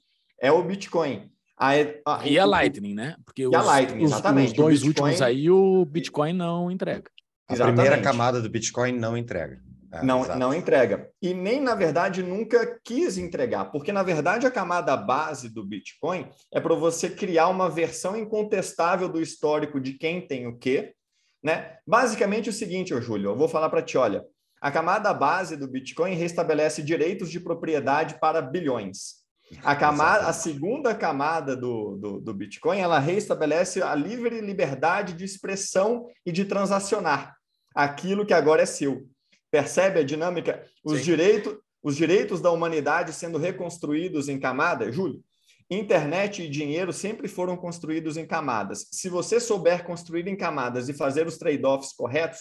é 0.41 0.51
o 0.51 0.63
Bitcoin. 0.63 1.29
A, 1.57 1.71
a, 2.05 2.27
e 2.27 2.39
a 2.39 2.45
Lightning, 2.45 2.93
né? 2.93 3.15
Porque 3.25 3.45
os, 3.47 3.53
a 3.53 3.61
Lightning, 3.61 4.03
exatamente. 4.03 4.51
Os 4.51 4.57
dois 4.57 4.81
Bitcoin... 4.81 5.09
últimos 5.09 5.21
aí, 5.21 5.49
o 5.49 5.85
Bitcoin 5.85 6.33
não 6.33 6.71
entrega. 6.71 7.11
A 7.47 7.53
exatamente. 7.53 7.81
primeira 7.81 8.01
camada 8.01 8.41
do 8.41 8.49
Bitcoin 8.49 8.93
não 8.93 9.17
entrega. 9.17 9.61
É, 9.93 10.03
não, 10.03 10.23
não 10.35 10.53
entrega. 10.53 11.07
E 11.21 11.35
nem, 11.35 11.61
na 11.61 11.75
verdade, 11.75 12.23
nunca 12.23 12.79
quis 12.83 13.15
entregar, 13.15 13.65
porque, 13.65 13.91
na 13.91 14.01
verdade, 14.01 14.47
a 14.47 14.51
camada 14.51 14.97
base 14.97 15.53
do 15.53 15.63
Bitcoin 15.63 16.27
é 16.51 16.59
para 16.59 16.73
você 16.73 17.11
criar 17.11 17.47
uma 17.49 17.69
versão 17.69 18.17
incontestável 18.17 19.07
do 19.07 19.21
histórico 19.21 19.79
de 19.79 19.93
quem 19.93 20.25
tem 20.25 20.47
o 20.47 20.57
quê. 20.57 20.95
Né? 21.43 21.77
Basicamente 21.85 22.49
o 22.49 22.53
seguinte, 22.53 22.91
ô 22.91 22.99
Júlio, 22.99 23.31
eu 23.31 23.37
vou 23.37 23.47
falar 23.47 23.69
para 23.69 23.83
ti, 23.83 23.95
olha, 23.95 24.25
a 24.59 24.71
camada 24.71 25.13
base 25.13 25.55
do 25.55 25.67
Bitcoin 25.67 26.15
restabelece 26.15 26.81
direitos 26.81 27.29
de 27.29 27.39
propriedade 27.39 28.17
para 28.19 28.41
bilhões. 28.41 29.21
A, 29.61 29.75
camada, 29.77 30.25
a 30.25 30.33
segunda 30.33 30.95
camada 30.95 31.55
do, 31.55 31.97
do, 31.97 32.19
do 32.19 32.33
Bitcoin, 32.33 32.79
ela 32.79 32.97
restabelece 32.97 33.83
a 33.83 33.93
livre 33.93 34.41
liberdade 34.41 35.13
de 35.13 35.23
expressão 35.23 36.07
e 36.25 36.31
de 36.31 36.45
transacionar 36.45 37.35
aquilo 37.75 38.25
que 38.25 38.33
agora 38.33 38.63
é 38.63 38.65
seu. 38.65 39.07
Percebe 39.53 39.99
a 39.99 40.03
dinâmica? 40.03 40.65
Os, 40.83 41.03
direitos, 41.03 41.55
os 41.83 41.95
direitos 41.95 42.41
da 42.41 42.49
humanidade 42.49 43.13
sendo 43.13 43.37
reconstruídos 43.37 44.27
em 44.27 44.39
camadas, 44.39 44.95
Júlio. 44.95 45.23
Internet 45.69 46.41
e 46.41 46.49
dinheiro 46.49 46.91
sempre 46.91 47.27
foram 47.27 47.55
construídos 47.55 48.17
em 48.17 48.25
camadas. 48.25 48.87
Se 48.91 49.09
você 49.09 49.39
souber 49.39 49.85
construir 49.85 50.27
em 50.27 50.35
camadas 50.35 50.89
e 50.89 50.93
fazer 50.93 51.27
os 51.27 51.37
trade-offs 51.37 51.93
corretos, 51.93 52.39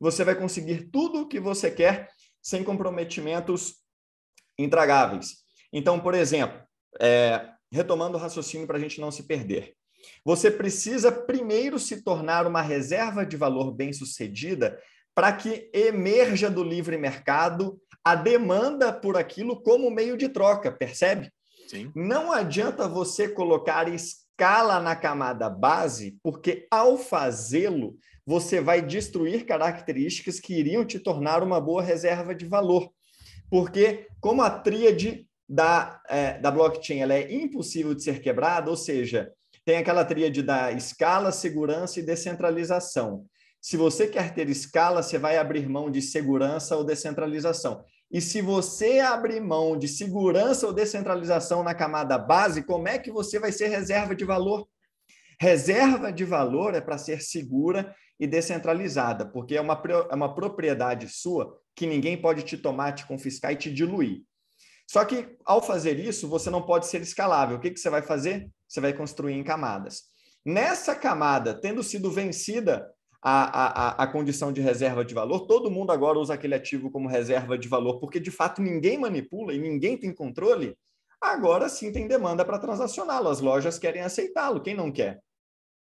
você 0.00 0.24
vai 0.24 0.34
conseguir 0.34 0.88
tudo 0.90 1.20
o 1.20 1.28
que 1.28 1.38
você 1.38 1.70
quer 1.70 2.08
sem 2.40 2.64
comprometimentos 2.64 3.74
intragáveis. 4.58 5.44
Então, 5.70 6.00
por 6.00 6.14
exemplo, 6.14 6.58
é, 6.98 7.50
retomando 7.70 8.16
o 8.16 8.20
raciocínio 8.20 8.66
para 8.66 8.78
a 8.78 8.80
gente 8.80 8.98
não 8.98 9.10
se 9.10 9.24
perder. 9.24 9.74
Você 10.24 10.50
precisa 10.50 11.12
primeiro 11.12 11.78
se 11.78 12.02
tornar 12.02 12.46
uma 12.46 12.62
reserva 12.62 13.26
de 13.26 13.36
valor 13.36 13.74
bem-sucedida 13.74 14.80
para 15.16 15.32
que 15.32 15.70
emerja 15.72 16.50
do 16.50 16.62
livre 16.62 16.98
mercado 16.98 17.80
a 18.04 18.14
demanda 18.14 18.92
por 18.92 19.16
aquilo 19.16 19.62
como 19.62 19.90
meio 19.90 20.14
de 20.14 20.28
troca, 20.28 20.70
percebe? 20.70 21.32
Sim. 21.66 21.90
Não 21.96 22.30
adianta 22.30 22.86
você 22.86 23.26
colocar 23.26 23.88
escala 23.88 24.78
na 24.78 24.94
camada 24.94 25.48
base, 25.48 26.18
porque 26.22 26.68
ao 26.70 26.98
fazê-lo, 26.98 27.96
você 28.26 28.60
vai 28.60 28.82
destruir 28.82 29.46
características 29.46 30.38
que 30.38 30.52
iriam 30.52 30.84
te 30.84 30.98
tornar 30.98 31.42
uma 31.42 31.60
boa 31.60 31.82
reserva 31.82 32.34
de 32.34 32.44
valor. 32.44 32.90
Porque, 33.50 34.06
como 34.20 34.42
a 34.42 34.50
tríade 34.50 35.26
da, 35.48 35.98
é, 36.10 36.38
da 36.38 36.50
blockchain 36.50 37.00
ela 37.00 37.14
é 37.14 37.32
impossível 37.32 37.94
de 37.94 38.02
ser 38.02 38.20
quebrada, 38.20 38.68
ou 38.68 38.76
seja, 38.76 39.32
tem 39.64 39.78
aquela 39.78 40.04
tríade 40.04 40.42
da 40.42 40.72
escala, 40.72 41.32
segurança 41.32 42.00
e 42.00 42.02
descentralização. 42.02 43.24
Se 43.66 43.76
você 43.76 44.06
quer 44.06 44.32
ter 44.32 44.48
escala, 44.48 45.02
você 45.02 45.18
vai 45.18 45.36
abrir 45.36 45.68
mão 45.68 45.90
de 45.90 46.00
segurança 46.00 46.76
ou 46.76 46.84
descentralização. 46.84 47.84
E 48.08 48.20
se 48.20 48.40
você 48.40 49.00
abrir 49.00 49.40
mão 49.40 49.76
de 49.76 49.88
segurança 49.88 50.68
ou 50.68 50.72
descentralização 50.72 51.64
na 51.64 51.74
camada 51.74 52.16
base, 52.16 52.62
como 52.62 52.86
é 52.86 52.96
que 52.96 53.10
você 53.10 53.40
vai 53.40 53.50
ser 53.50 53.66
reserva 53.66 54.14
de 54.14 54.24
valor? 54.24 54.68
Reserva 55.40 56.12
de 56.12 56.24
valor 56.24 56.76
é 56.76 56.80
para 56.80 56.96
ser 56.96 57.20
segura 57.20 57.92
e 58.20 58.24
descentralizada, 58.24 59.26
porque 59.26 59.56
é 59.56 59.60
uma, 59.60 59.82
é 60.12 60.14
uma 60.14 60.32
propriedade 60.32 61.08
sua 61.08 61.58
que 61.74 61.88
ninguém 61.88 62.16
pode 62.16 62.44
te 62.44 62.56
tomar, 62.56 62.92
te 62.92 63.04
confiscar 63.04 63.50
e 63.50 63.56
te 63.56 63.74
diluir. 63.74 64.22
Só 64.88 65.04
que, 65.04 65.36
ao 65.44 65.60
fazer 65.60 65.98
isso, 65.98 66.28
você 66.28 66.50
não 66.50 66.62
pode 66.62 66.86
ser 66.86 67.00
escalável. 67.00 67.56
O 67.56 67.60
que, 67.60 67.72
que 67.72 67.80
você 67.80 67.90
vai 67.90 68.02
fazer? 68.02 68.48
Você 68.68 68.80
vai 68.80 68.92
construir 68.92 69.34
em 69.34 69.42
camadas. 69.42 70.02
Nessa 70.44 70.94
camada, 70.94 71.52
tendo 71.52 71.82
sido 71.82 72.12
vencida 72.12 72.94
a, 73.22 74.02
a, 74.02 74.02
a 74.02 74.06
condição 74.06 74.52
de 74.52 74.60
reserva 74.60 75.04
de 75.04 75.14
valor, 75.14 75.46
todo 75.46 75.70
mundo 75.70 75.92
agora 75.92 76.18
usa 76.18 76.34
aquele 76.34 76.54
ativo 76.54 76.90
como 76.90 77.08
reserva 77.08 77.58
de 77.58 77.68
valor, 77.68 77.98
porque 77.98 78.20
de 78.20 78.30
fato 78.30 78.62
ninguém 78.62 78.98
manipula 78.98 79.52
e 79.52 79.58
ninguém 79.58 79.96
tem 79.96 80.14
controle, 80.14 80.76
agora 81.20 81.68
sim 81.68 81.90
tem 81.90 82.06
demanda 82.06 82.44
para 82.44 82.58
transacioná-lo. 82.58 83.28
As 83.28 83.40
lojas 83.40 83.78
querem 83.78 84.02
aceitá-lo, 84.02 84.60
quem 84.60 84.74
não 84.74 84.92
quer? 84.92 85.20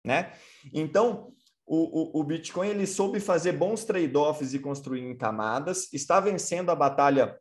Né? 0.03 0.33
Então, 0.73 1.31
o, 1.65 2.19
o, 2.19 2.21
o 2.21 2.23
Bitcoin 2.23 2.67
ele 2.67 2.87
soube 2.87 3.19
fazer 3.19 3.53
bons 3.53 3.85
trade-offs 3.85 4.53
e 4.53 4.59
construir 4.59 5.01
em 5.01 5.15
camadas, 5.15 5.91
está 5.93 6.19
vencendo 6.19 6.69
a 6.69 6.75
batalha, 6.75 7.37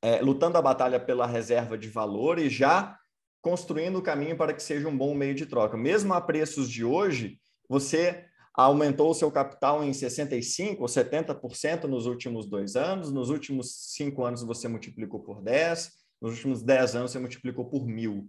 é, 0.00 0.20
lutando 0.20 0.56
a 0.56 0.62
batalha 0.62 0.98
pela 0.98 1.26
reserva 1.26 1.76
de 1.76 1.88
valor 1.88 2.38
e 2.38 2.48
já 2.48 2.96
construindo 3.42 3.98
o 3.98 4.02
caminho 4.02 4.36
para 4.36 4.54
que 4.54 4.62
seja 4.62 4.88
um 4.88 4.96
bom 4.96 5.14
meio 5.14 5.34
de 5.34 5.46
troca. 5.46 5.76
Mesmo 5.76 6.14
a 6.14 6.20
preços 6.20 6.70
de 6.70 6.84
hoje, 6.84 7.38
você 7.68 8.26
aumentou 8.64 9.10
o 9.10 9.14
seu 9.14 9.30
capital 9.30 9.82
em 9.82 9.90
65% 9.90 10.78
ou 10.80 10.86
70% 10.86 11.84
nos 11.84 12.06
últimos 12.06 12.46
dois 12.46 12.76
anos, 12.76 13.10
nos 13.10 13.30
últimos 13.30 13.92
cinco 13.94 14.24
anos 14.24 14.42
você 14.42 14.68
multiplicou 14.68 15.20
por 15.20 15.40
10, 15.42 15.90
nos 16.20 16.32
últimos 16.32 16.62
10 16.62 16.96
anos 16.96 17.12
você 17.12 17.18
multiplicou 17.18 17.64
por 17.64 17.86
mil. 17.86 18.28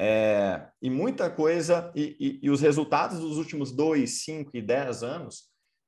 É, 0.00 0.66
e 0.82 0.90
muita 0.90 1.30
coisa, 1.30 1.92
e, 1.94 2.16
e, 2.18 2.38
e, 2.42 2.50
os 2.50 2.60
resultados 2.60 3.20
dos 3.20 3.36
últimos 3.36 3.70
dois, 3.70 4.24
cinco 4.24 4.50
e 4.54 4.62
10 4.62 5.02
anos 5.02 5.44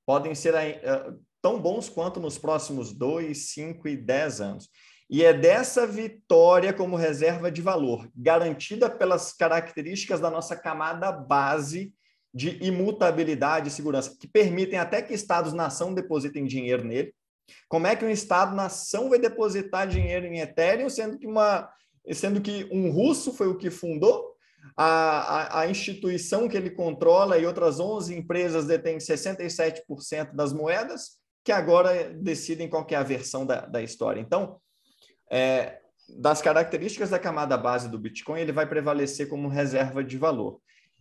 podem 0.07 0.35
ser 0.35 0.55
uh, 0.55 1.20
tão 1.42 1.61
bons 1.61 1.88
quanto 1.88 2.20
nos 2.20 2.38
próximos 2.38 2.92
dois, 2.92 3.50
cinco 3.53 3.88
e 3.88 3.96
dez 3.96 4.40
anos. 4.40 4.68
E 5.09 5.24
é 5.24 5.33
dessa 5.33 5.87
vitória 5.87 6.72
como 6.72 6.96
reserva 6.96 7.50
de 7.50 7.61
valor, 7.61 8.09
garantida 8.14 8.88
pelas 8.88 9.33
características 9.33 10.20
da 10.20 10.31
nossa 10.31 10.57
camada 10.57 11.11
base 11.11 11.92
de 12.32 12.62
imutabilidade 12.64 13.68
e 13.68 13.72
segurança, 13.72 14.16
que 14.18 14.28
permitem 14.28 14.78
até 14.78 15.02
que 15.02 15.12
estados-nação 15.12 15.92
depositem 15.92 16.44
dinheiro 16.44 16.84
nele. 16.84 17.12
Como 17.68 17.86
é 17.86 17.96
que 17.96 18.04
um 18.04 18.10
estado-nação 18.10 19.08
vai 19.10 19.18
depositar 19.18 19.88
dinheiro 19.88 20.26
em 20.26 20.38
Ethereum, 20.38 20.88
sendo 20.88 21.18
que, 21.18 21.26
uma, 21.26 21.68
sendo 22.12 22.40
que 22.40 22.68
um 22.70 22.90
russo 22.90 23.32
foi 23.32 23.48
o 23.48 23.56
que 23.56 23.70
fundou, 23.70 24.30
a, 24.76 24.86
a, 24.86 25.60
a 25.60 25.68
instituição 25.68 26.48
que 26.48 26.56
ele 26.56 26.70
controla 26.70 27.38
e 27.38 27.46
outras 27.46 27.80
11 27.80 28.14
empresas 28.14 28.66
detêm 28.66 28.98
67% 28.98 30.34
das 30.34 30.52
moedas, 30.52 31.18
que 31.44 31.52
agora 31.52 32.10
decidem 32.14 32.68
qual 32.68 32.86
é 32.90 32.94
a 32.94 33.02
versão 33.02 33.44
da, 33.44 33.60
da 33.66 33.82
história. 33.82 34.20
Então, 34.20 34.60
é, 35.30 35.80
das 36.18 36.42
características 36.42 37.10
da 37.10 37.18
camada 37.18 37.56
base 37.56 37.88
do 37.88 37.98
Bitcoin, 37.98 38.40
ele 38.40 38.52
vai 38.52 38.68
prevalecer 38.68 39.28
como 39.28 39.48
reserva 39.48 40.02
de 40.04 40.18
valor. 40.18 40.60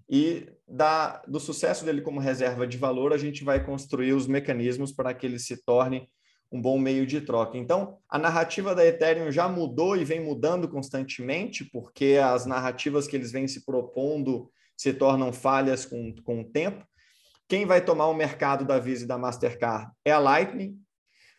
E 0.10 0.48
da, 0.68 1.22
do 1.28 1.40
sucesso 1.40 1.86
dele 1.86 2.02
como 2.02 2.20
reserva 2.20 2.66
de 2.66 2.78
valor, 2.78 3.14
a 3.14 3.18
gente 3.18 3.44
vai 3.44 3.64
construir 3.64 4.14
os 4.14 4.28
mecanismos 4.28 4.92
para 4.92 5.14
que 5.14 5.26
ele 5.26 5.38
se 5.40 5.64
torne 5.64 6.10
um 6.52 6.60
bom 6.60 6.80
meio 6.80 7.06
de 7.06 7.22
troca. 7.22 7.58
Então, 7.58 8.00
a 8.10 8.18
narrativa 8.18 8.74
da 8.74 8.86
Ethereum 8.86 9.32
já 9.32 9.48
mudou 9.48 9.96
e 9.96 10.04
vem 10.04 10.20
mudando 10.20 10.68
constantemente, 10.68 11.64
porque 11.64 12.20
as 12.24 12.46
narrativas 12.46 13.08
que 13.08 13.16
eles 13.16 13.32
vêm 13.32 13.48
se 13.48 13.64
propondo 13.64 14.52
se 14.76 14.94
tornam 14.94 15.32
falhas 15.32 15.86
com, 15.86 16.16
com 16.24 16.42
o 16.42 16.46
tempo. 16.46 16.84
Quem 17.48 17.66
vai 17.66 17.84
tomar 17.84 18.08
o 18.08 18.14
mercado 18.14 18.66
da 18.66 18.80
Visa 18.80 19.06
e 19.06 19.08
da 19.08 19.18
Mastercard 19.18 19.92
é 20.06 20.12
a 20.12 20.20
Lightning, 20.20 20.80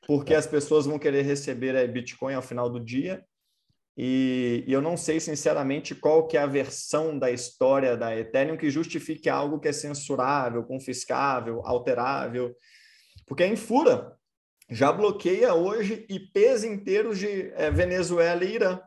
porque 0.06 0.34
as 0.34 0.46
pessoas 0.46 0.86
vão 0.86 0.98
querer 0.98 1.22
receber 1.22 1.76
a 1.76 1.86
Bitcoin 1.86 2.34
ao 2.34 2.42
final 2.42 2.68
do 2.68 2.78
dia. 2.78 3.24
E, 3.96 4.64
e, 4.66 4.72
eu 4.72 4.80
não 4.80 4.96
sei, 4.96 5.20
sinceramente, 5.20 5.94
qual 5.94 6.26
que 6.26 6.36
é 6.36 6.40
a 6.40 6.46
versão 6.46 7.18
da 7.18 7.30
história 7.30 7.96
da 7.96 8.16
Ethereum 8.16 8.56
que 8.56 8.70
justifique 8.70 9.28
algo 9.28 9.58
que 9.58 9.68
é 9.68 9.72
censurável, 9.72 10.64
confiscável, 10.64 11.60
alterável. 11.64 12.54
Porque 13.26 13.42
a 13.42 13.48
Infura 13.48 14.16
já 14.70 14.92
bloqueia 14.92 15.52
hoje 15.54 16.06
IPs 16.08 16.64
inteiros 16.64 17.18
de 17.18 17.52
é, 17.54 17.70
Venezuela 17.70 18.44
e 18.44 18.54
Irã. 18.54 18.80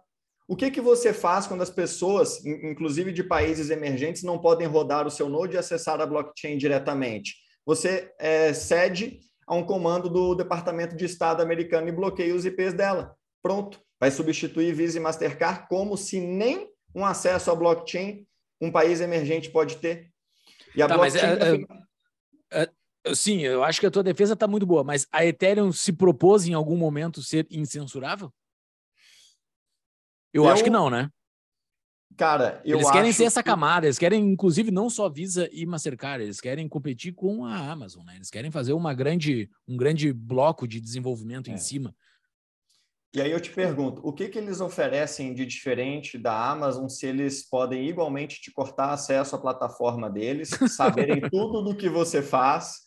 O 0.48 0.56
que, 0.56 0.72
que 0.72 0.82
você 0.82 1.14
faz 1.14 1.48
quando 1.48 1.62
as 1.62 1.70
pessoas, 1.70 2.46
inclusive 2.46 3.12
de 3.12 3.24
países 3.24 3.70
emergentes, 3.70 4.24
não 4.24 4.40
podem 4.40 4.68
rodar 4.68 5.08
o 5.08 5.12
seu 5.12 5.30
node 5.30 5.56
e 5.56 5.58
acessar 5.58 6.02
a 6.02 6.06
blockchain 6.06 6.58
diretamente? 6.58 7.36
Você 7.66 8.12
é, 8.20 8.54
cede 8.54 9.20
a 9.48 9.56
um 9.56 9.64
comando 9.66 10.10
do 10.10 10.36
Departamento 10.36 10.96
de 10.96 11.06
Estado 11.06 11.42
americano 11.42 11.88
e 11.88 11.94
bloqueia 11.94 12.36
os 12.36 12.46
IPs 12.46 12.74
dela. 12.74 13.16
Pronto, 13.42 13.80
vai 14.04 14.12
substituir 14.12 14.74
Visa 14.74 14.98
e 14.98 15.02
Mastercard 15.02 15.66
como 15.70 15.96
se 15.96 16.20
nem 16.20 16.70
um 16.94 17.06
acesso 17.06 17.50
à 17.50 17.56
blockchain 17.56 18.28
um 18.60 18.70
país 18.70 19.00
emergente 19.00 19.50
pode 19.50 19.78
ter. 19.78 20.12
E 20.76 20.82
a 20.82 20.88
tá, 20.90 20.96
blockchain. 20.96 21.38
Mas, 21.40 21.70
é, 22.52 22.64
é, 22.64 22.70
é, 23.06 23.16
sim, 23.16 23.40
eu 23.40 23.64
acho 23.64 23.80
que 23.80 23.86
a 23.86 23.92
tua 23.92 24.04
defesa 24.04 24.34
está 24.34 24.46
muito 24.46 24.66
boa, 24.66 24.84
mas 24.84 25.08
a 25.10 25.26
Ethereum 25.26 25.72
se 25.72 25.94
propôs 25.94 26.46
em 26.46 26.54
algum 26.54 26.76
momento 26.76 27.24
ser 27.24 27.48
incensurável? 27.50 28.30
Eu, 30.34 30.44
eu 30.44 30.50
acho 30.50 30.66
que 30.66 30.70
não, 30.70 30.90
né? 30.90 31.10
Cara, 32.18 32.62
eu 32.66 32.80
Eles 32.80 32.92
querem 32.92 33.14
ser 33.14 33.24
essa 33.24 33.42
camada, 33.42 33.86
eles 33.86 33.98
querem, 33.98 34.22
inclusive, 34.22 34.70
não 34.70 34.90
só 34.90 35.08
Visa 35.08 35.48
e 35.50 35.66
Mastercard, 35.66 36.26
eles 36.26 36.42
querem 36.42 36.68
competir 36.68 37.14
com 37.14 37.46
a 37.46 37.72
Amazon, 37.72 38.04
né? 38.04 38.18
Eles 38.18 38.30
querem 38.30 38.52
fazer 38.52 38.74
uma 38.74 38.94
grande, 38.94 39.50
um 39.66 39.78
grande 39.78 40.12
bloco 40.12 40.68
de 40.68 40.82
desenvolvimento 40.82 41.50
é. 41.50 41.54
em 41.54 41.58
cima. 41.58 41.96
E 43.16 43.22
aí 43.22 43.32
eu 43.32 43.40
te 43.40 43.52
pergunto, 43.52 44.02
o 44.04 44.12
que, 44.12 44.28
que 44.28 44.40
eles 44.40 44.60
oferecem 44.60 45.36
de 45.36 45.46
diferente 45.46 46.18
da 46.18 46.50
Amazon 46.50 46.88
se 46.88 47.06
eles 47.06 47.48
podem 47.48 47.88
igualmente 47.88 48.42
te 48.42 48.52
cortar 48.52 48.90
acesso 48.90 49.36
à 49.36 49.40
plataforma 49.40 50.10
deles, 50.10 50.50
saberem 50.76 51.22
tudo 51.30 51.62
do 51.62 51.76
que 51.76 51.88
você 51.88 52.24
faz 52.24 52.80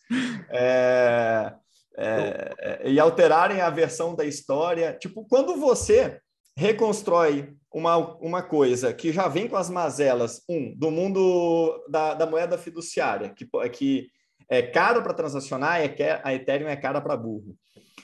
é, 0.49 1.53
é, 1.97 2.55
é, 2.59 2.91
e 2.91 2.99
alterarem 2.99 3.61
a 3.61 3.69
versão 3.69 4.13
da 4.13 4.25
história? 4.25 4.97
Tipo, 4.99 5.25
quando 5.25 5.55
você 5.55 6.19
reconstrói 6.57 7.55
uma, 7.73 7.95
uma 8.17 8.41
coisa 8.43 8.93
que 8.93 9.13
já 9.13 9.29
vem 9.29 9.47
com 9.47 9.55
as 9.55 9.69
mazelas, 9.69 10.41
um, 10.49 10.77
do 10.77 10.91
mundo 10.91 11.85
da, 11.87 12.13
da 12.15 12.25
moeda 12.25 12.57
fiduciária, 12.57 13.29
que, 13.29 13.47
que 13.71 14.09
é 14.49 14.61
caro 14.61 15.01
para 15.01 15.13
transacionar, 15.13 15.79
é, 15.79 16.21
a 16.21 16.33
Ethereum 16.33 16.67
é 16.67 16.75
cara 16.75 16.99
para 16.99 17.15
burro. 17.15 17.55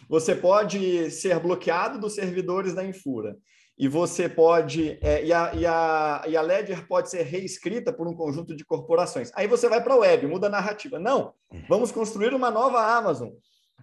Você 0.09 0.35
pode 0.35 1.09
ser 1.11 1.39
bloqueado 1.39 1.99
dos 1.99 2.15
servidores 2.15 2.73
da 2.73 2.85
Infura. 2.85 3.35
E 3.77 3.87
você 3.87 4.29
pode. 4.29 4.99
É, 5.01 5.25
e, 5.25 5.33
a, 5.33 5.51
e, 5.53 5.65
a, 5.65 6.23
e 6.27 6.37
a 6.37 6.41
Ledger 6.41 6.87
pode 6.87 7.09
ser 7.09 7.23
reescrita 7.23 7.91
por 7.91 8.07
um 8.07 8.15
conjunto 8.15 8.55
de 8.55 8.63
corporações. 8.63 9.31
Aí 9.33 9.47
você 9.47 9.67
vai 9.67 9.83
para 9.83 9.93
a 9.93 9.97
web, 9.97 10.27
muda 10.27 10.47
a 10.47 10.49
narrativa. 10.49 10.99
Não, 10.99 11.33
vamos 11.67 11.91
construir 11.91 12.33
uma 12.33 12.51
nova 12.51 12.79
Amazon. 12.79 13.29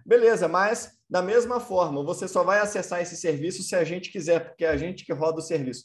Beleza, 0.05 0.47
mas 0.47 0.91
da 1.09 1.21
mesma 1.21 1.59
forma, 1.59 2.03
você 2.03 2.25
só 2.25 2.41
vai 2.41 2.59
acessar 2.59 3.01
esse 3.01 3.17
serviço 3.17 3.63
se 3.63 3.75
a 3.75 3.83
gente 3.83 4.09
quiser, 4.09 4.39
porque 4.39 4.63
é 4.63 4.69
a 4.69 4.77
gente 4.77 5.05
que 5.05 5.11
roda 5.11 5.39
o 5.39 5.41
serviço. 5.41 5.83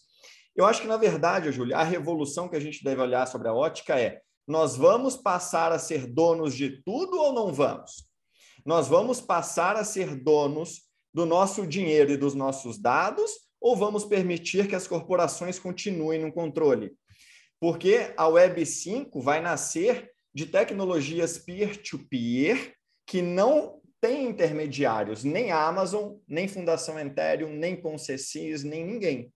Eu 0.54 0.64
acho 0.64 0.80
que, 0.80 0.88
na 0.88 0.96
verdade, 0.96 1.50
Júlia, 1.50 1.76
a 1.76 1.82
revolução 1.82 2.48
que 2.48 2.56
a 2.56 2.60
gente 2.60 2.82
deve 2.82 3.02
olhar 3.02 3.26
sobre 3.26 3.48
a 3.48 3.52
ótica 3.52 3.98
é: 4.00 4.20
nós 4.46 4.76
vamos 4.76 5.16
passar 5.16 5.72
a 5.72 5.78
ser 5.78 6.06
donos 6.06 6.54
de 6.54 6.82
tudo 6.82 7.18
ou 7.18 7.32
não 7.32 7.52
vamos? 7.52 8.05
Nós 8.66 8.88
vamos 8.88 9.20
passar 9.20 9.76
a 9.76 9.84
ser 9.84 10.16
donos 10.16 10.82
do 11.14 11.24
nosso 11.24 11.64
dinheiro 11.64 12.10
e 12.10 12.16
dos 12.16 12.34
nossos 12.34 12.76
dados 12.76 13.30
ou 13.60 13.76
vamos 13.76 14.04
permitir 14.04 14.66
que 14.66 14.74
as 14.74 14.88
corporações 14.88 15.56
continuem 15.56 16.20
no 16.20 16.32
controle? 16.32 16.92
Porque 17.60 18.12
a 18.16 18.26
Web 18.26 18.66
5 18.66 19.20
vai 19.20 19.40
nascer 19.40 20.10
de 20.34 20.46
tecnologias 20.46 21.38
peer-to-peer 21.38 22.56
-peer 22.56 22.72
que 23.06 23.22
não 23.22 23.80
tem 24.00 24.24
intermediários, 24.28 25.22
nem 25.22 25.52
Amazon, 25.52 26.16
nem 26.26 26.48
Fundação 26.48 26.98
Ethereum, 26.98 27.52
nem 27.52 27.80
Concessis, 27.80 28.64
nem 28.64 28.84
ninguém. 28.84 29.32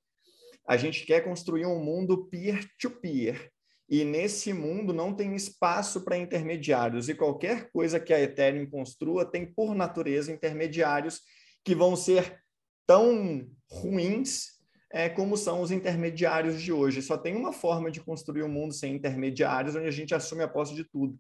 A 0.67 0.77
gente 0.77 1.07
quer 1.07 1.23
construir 1.23 1.67
um 1.67 1.79
mundo 1.79 2.27
peer-to-peer. 2.27 3.37
-peer, 3.37 3.51
e 3.91 4.05
nesse 4.05 4.53
mundo 4.53 4.93
não 4.93 5.13
tem 5.13 5.35
espaço 5.35 6.03
para 6.03 6.17
intermediários. 6.17 7.09
E 7.09 7.15
qualquer 7.15 7.71
coisa 7.73 7.99
que 7.99 8.15
a 8.15 8.21
Ethereum 8.21 8.71
construa 8.71 9.25
tem, 9.25 9.45
por 9.45 9.75
natureza, 9.75 10.33
intermediários 10.33 11.21
que 11.65 11.75
vão 11.75 11.97
ser 11.97 12.41
tão 12.87 13.47
ruins 13.69 14.61
é, 14.93 15.09
como 15.09 15.37
são 15.37 15.61
os 15.61 15.71
intermediários 15.71 16.63
de 16.63 16.73
hoje. 16.73 17.03
Só 17.03 17.19
tem 17.19 17.37
uma 17.37 17.53
forma 17.53 17.91
de 17.91 18.01
construir 18.01 18.45
um 18.45 18.49
mundo 18.49 18.73
sem 18.73 18.95
intermediários, 18.95 19.75
onde 19.75 19.87
a 19.87 19.93
gente 19.93 20.15
assume 20.15 20.43
a 20.43 20.49
posse 20.49 20.75
de 20.75 20.85
tudo. 20.85 21.19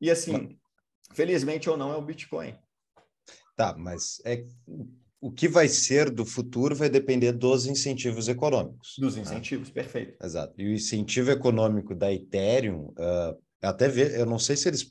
E 0.00 0.10
assim, 0.10 0.58
Felizmente 1.12 1.68
ou 1.70 1.76
não, 1.76 1.92
é 1.92 1.96
o 1.96 2.02
Bitcoin. 2.02 2.56
Tá, 3.56 3.74
mas 3.76 4.20
é 4.24 4.44
o 5.20 5.30
que 5.30 5.48
vai 5.48 5.68
ser 5.68 6.10
do 6.10 6.24
futuro 6.24 6.74
vai 6.74 6.88
depender 6.88 7.32
dos 7.32 7.66
incentivos 7.66 8.28
econômicos. 8.28 8.94
Dos 8.98 9.16
né? 9.16 9.22
incentivos, 9.22 9.70
perfeito. 9.70 10.16
Exato. 10.22 10.54
E 10.60 10.66
o 10.66 10.72
incentivo 10.72 11.30
econômico 11.30 11.94
da 11.94 12.12
Ethereum, 12.12 12.92
uh, 12.98 13.36
até 13.60 13.88
ver, 13.88 14.18
eu 14.18 14.26
não 14.26 14.38
sei 14.38 14.56
se 14.56 14.68
eles 14.68 14.88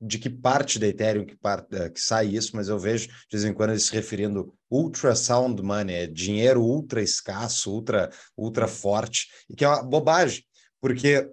de 0.00 0.18
que 0.18 0.30
parte 0.30 0.78
da 0.78 0.86
Ethereum 0.86 1.26
que, 1.26 1.36
parte, 1.36 1.74
uh, 1.74 1.92
que 1.92 2.00
sai 2.00 2.28
isso, 2.28 2.54
mas 2.54 2.68
eu 2.68 2.78
vejo 2.78 3.08
de 3.08 3.14
vez 3.32 3.44
em 3.44 3.52
quando 3.52 3.70
eles 3.70 3.84
se 3.84 3.92
referindo 3.92 4.54
ultrasound 4.70 5.60
money, 5.60 5.96
é 5.96 6.06
dinheiro 6.06 6.62
ultra 6.62 7.02
escasso, 7.02 7.72
ultra, 7.72 8.10
ultra 8.36 8.68
forte, 8.68 9.28
e 9.50 9.56
que 9.56 9.64
é 9.64 9.68
uma 9.68 9.82
bobagem, 9.82 10.44
porque 10.80 11.28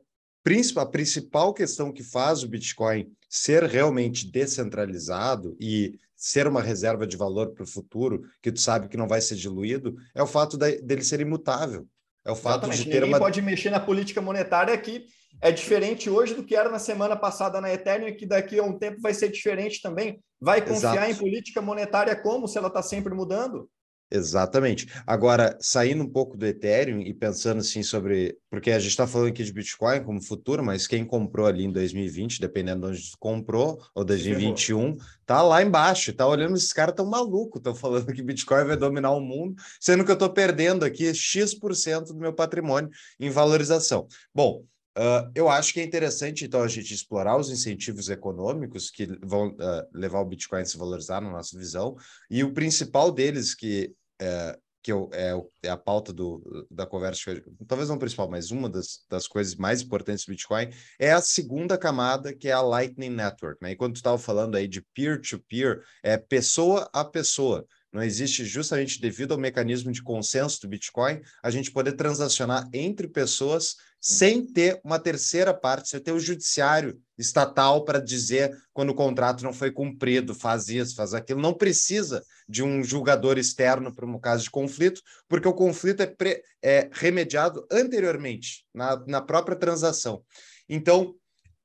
a 0.77 0.85
principal 0.85 1.53
questão 1.53 1.93
que 1.93 2.03
faz 2.03 2.43
o 2.43 2.47
Bitcoin 2.47 3.09
ser 3.29 3.63
realmente 3.63 4.29
descentralizado 4.29 5.55
e 5.59 5.97
ser 6.23 6.47
uma 6.47 6.61
reserva 6.61 7.05
de 7.05 7.17
valor 7.17 7.51
para 7.51 7.65
o 7.65 7.67
futuro, 7.67 8.21
que 8.41 8.49
tu 8.49 8.61
sabe 8.61 8.87
que 8.87 8.95
não 8.95 9.09
vai 9.09 9.19
ser 9.19 9.35
diluído, 9.35 9.93
é 10.15 10.23
o 10.23 10.25
fato 10.25 10.57
de, 10.57 10.81
dele 10.81 11.03
ser 11.03 11.19
imutável. 11.19 11.85
É 12.25 12.31
o 12.31 12.35
fato 12.35 12.63
Exatamente. 12.63 12.77
de 12.77 12.85
ter 12.85 13.01
Ninguém 13.01 13.09
uma... 13.09 13.19
pode 13.19 13.41
mexer 13.41 13.69
na 13.69 13.79
política 13.81 14.21
monetária 14.21 14.77
que 14.77 15.05
é 15.41 15.51
diferente 15.51 16.09
hoje 16.09 16.33
do 16.33 16.41
que 16.41 16.55
era 16.55 16.69
na 16.69 16.79
semana 16.79 17.17
passada 17.17 17.59
na 17.59 17.73
Ethereum 17.73 18.07
e 18.07 18.15
que 18.15 18.25
daqui 18.25 18.57
a 18.57 18.63
um 18.63 18.79
tempo 18.79 19.01
vai 19.01 19.13
ser 19.13 19.27
diferente 19.27 19.81
também. 19.81 20.23
Vai 20.39 20.61
confiar 20.61 20.95
Exato. 20.95 21.11
em 21.11 21.15
política 21.15 21.61
monetária 21.61 22.15
como 22.15 22.47
se 22.47 22.57
ela 22.57 22.69
está 22.69 22.81
sempre 22.81 23.13
mudando? 23.13 23.69
Exatamente. 24.13 24.87
Agora, 25.07 25.57
saindo 25.59 26.03
um 26.03 26.09
pouco 26.09 26.37
do 26.37 26.45
Ethereum 26.45 27.01
e 27.01 27.11
pensando 27.15 27.61
assim 27.61 27.81
sobre. 27.81 28.37
Porque 28.47 28.69
a 28.69 28.77
gente 28.77 28.91
está 28.91 29.07
falando 29.07 29.29
aqui 29.29 29.43
de 29.43 29.51
Bitcoin 29.51 30.03
como 30.03 30.21
futuro, 30.21 30.63
mas 30.63 30.85
quem 30.85 31.03
comprou 31.03 31.47
ali 31.47 31.63
em 31.63 31.71
2020, 31.71 32.39
dependendo 32.39 32.81
de 32.81 32.93
onde 32.93 33.11
comprou, 33.17 33.81
ou 33.95 34.05
2021, 34.05 34.95
tá 35.25 35.41
lá 35.41 35.63
embaixo, 35.63 36.13
tá 36.13 36.27
olhando, 36.27 36.55
esses 36.55 36.71
caras 36.71 36.93
tão 36.93 37.07
malucos, 37.07 37.59
estão 37.59 37.73
falando 37.73 38.13
que 38.13 38.21
Bitcoin 38.21 38.65
vai 38.65 38.77
dominar 38.77 39.11
o 39.11 39.19
mundo, 39.19 39.55
sendo 39.79 40.05
que 40.05 40.11
eu 40.11 40.13
estou 40.13 40.29
perdendo 40.29 40.85
aqui 40.85 41.11
X% 41.11 42.13
do 42.13 42.19
meu 42.19 42.33
patrimônio 42.33 42.91
em 43.19 43.31
valorização. 43.31 44.07
Bom, 44.31 44.63
Uh, 44.95 45.25
eu 45.33 45.49
acho 45.49 45.73
que 45.73 45.79
é 45.79 45.83
interessante, 45.83 46.45
então, 46.45 46.61
a 46.61 46.67
gente 46.67 46.93
explorar 46.93 47.35
os 47.37 47.49
incentivos 47.49 48.09
econômicos 48.09 48.91
que 48.91 49.07
vão 49.23 49.47
uh, 49.47 49.87
levar 49.91 50.19
o 50.19 50.25
Bitcoin 50.25 50.61
a 50.61 50.65
se 50.65 50.77
valorizar, 50.77 51.19
na 51.19 51.31
nossa 51.31 51.57
visão, 51.57 51.95
e 52.29 52.43
o 52.43 52.53
principal 52.53 53.11
deles, 53.11 53.55
que, 53.55 53.91
é, 54.21 54.57
que 54.83 54.91
eu, 54.91 55.09
é, 55.13 55.31
é, 55.63 55.69
a 55.69 55.77
pauta 55.77 56.11
do, 56.11 56.67
da 56.69 56.85
conversa, 56.85 57.41
talvez 57.65 57.87
não 57.87 57.97
principal, 57.97 58.29
mas 58.29 58.51
uma 58.51 58.69
das, 58.69 59.05
das 59.09 59.27
coisas 59.27 59.55
mais 59.55 59.81
importantes 59.81 60.25
do 60.25 60.31
Bitcoin, 60.31 60.69
é 60.99 61.13
a 61.13 61.21
segunda 61.21 61.77
camada, 61.77 62.35
que 62.35 62.49
é 62.49 62.51
a 62.51 62.61
Lightning 62.61 63.09
Network. 63.09 63.59
Né? 63.61 63.71
E 63.71 63.75
quando 63.77 63.93
tu 63.93 63.97
estava 63.97 64.17
falando 64.17 64.55
aí 64.55 64.67
de 64.67 64.81
peer-to-peer, 64.93 65.77
-peer, 65.77 65.83
é 66.03 66.17
pessoa 66.17 66.89
a 66.93 67.05
pessoa. 67.05 67.65
Não 67.93 68.03
existe 68.03 68.43
justamente 68.43 68.99
devido 68.99 69.33
ao 69.33 69.39
mecanismo 69.39 69.91
de 69.91 70.01
consenso 70.01 70.59
do 70.61 70.67
Bitcoin, 70.67 71.21
a 71.41 71.49
gente 71.49 71.71
poder 71.71 71.93
transacionar 71.93 72.67
entre 72.73 73.07
pessoas 73.07 73.75
sem 74.05 74.45
ter 74.45 74.81
uma 74.83 74.99
terceira 74.99 75.53
parte, 75.53 75.87
sem 75.87 75.99
ter 76.01 76.11
o 76.11 76.19
judiciário 76.19 77.01
estatal 77.17 77.85
para 77.85 78.01
dizer 78.01 78.53
quando 78.73 78.89
o 78.89 78.95
contrato 78.95 79.45
não 79.45 79.53
foi 79.53 79.71
cumprido, 79.71 80.35
faz 80.35 80.67
isso, 80.67 80.93
faz 80.93 81.13
aquilo. 81.13 81.39
Não 81.39 81.53
precisa 81.53 82.21
de 82.47 82.61
um 82.61 82.83
julgador 82.83 83.37
externo 83.37 83.95
para 83.95 84.05
um 84.05 84.19
caso 84.19 84.43
de 84.43 84.51
conflito, 84.51 85.01
porque 85.29 85.47
o 85.47 85.53
conflito 85.53 86.01
é, 86.01 86.05
pre, 86.05 86.43
é 86.61 86.89
remediado 86.91 87.65
anteriormente, 87.71 88.65
na, 88.73 89.01
na 89.07 89.21
própria 89.21 89.55
transação. 89.55 90.21
Então, 90.67 91.15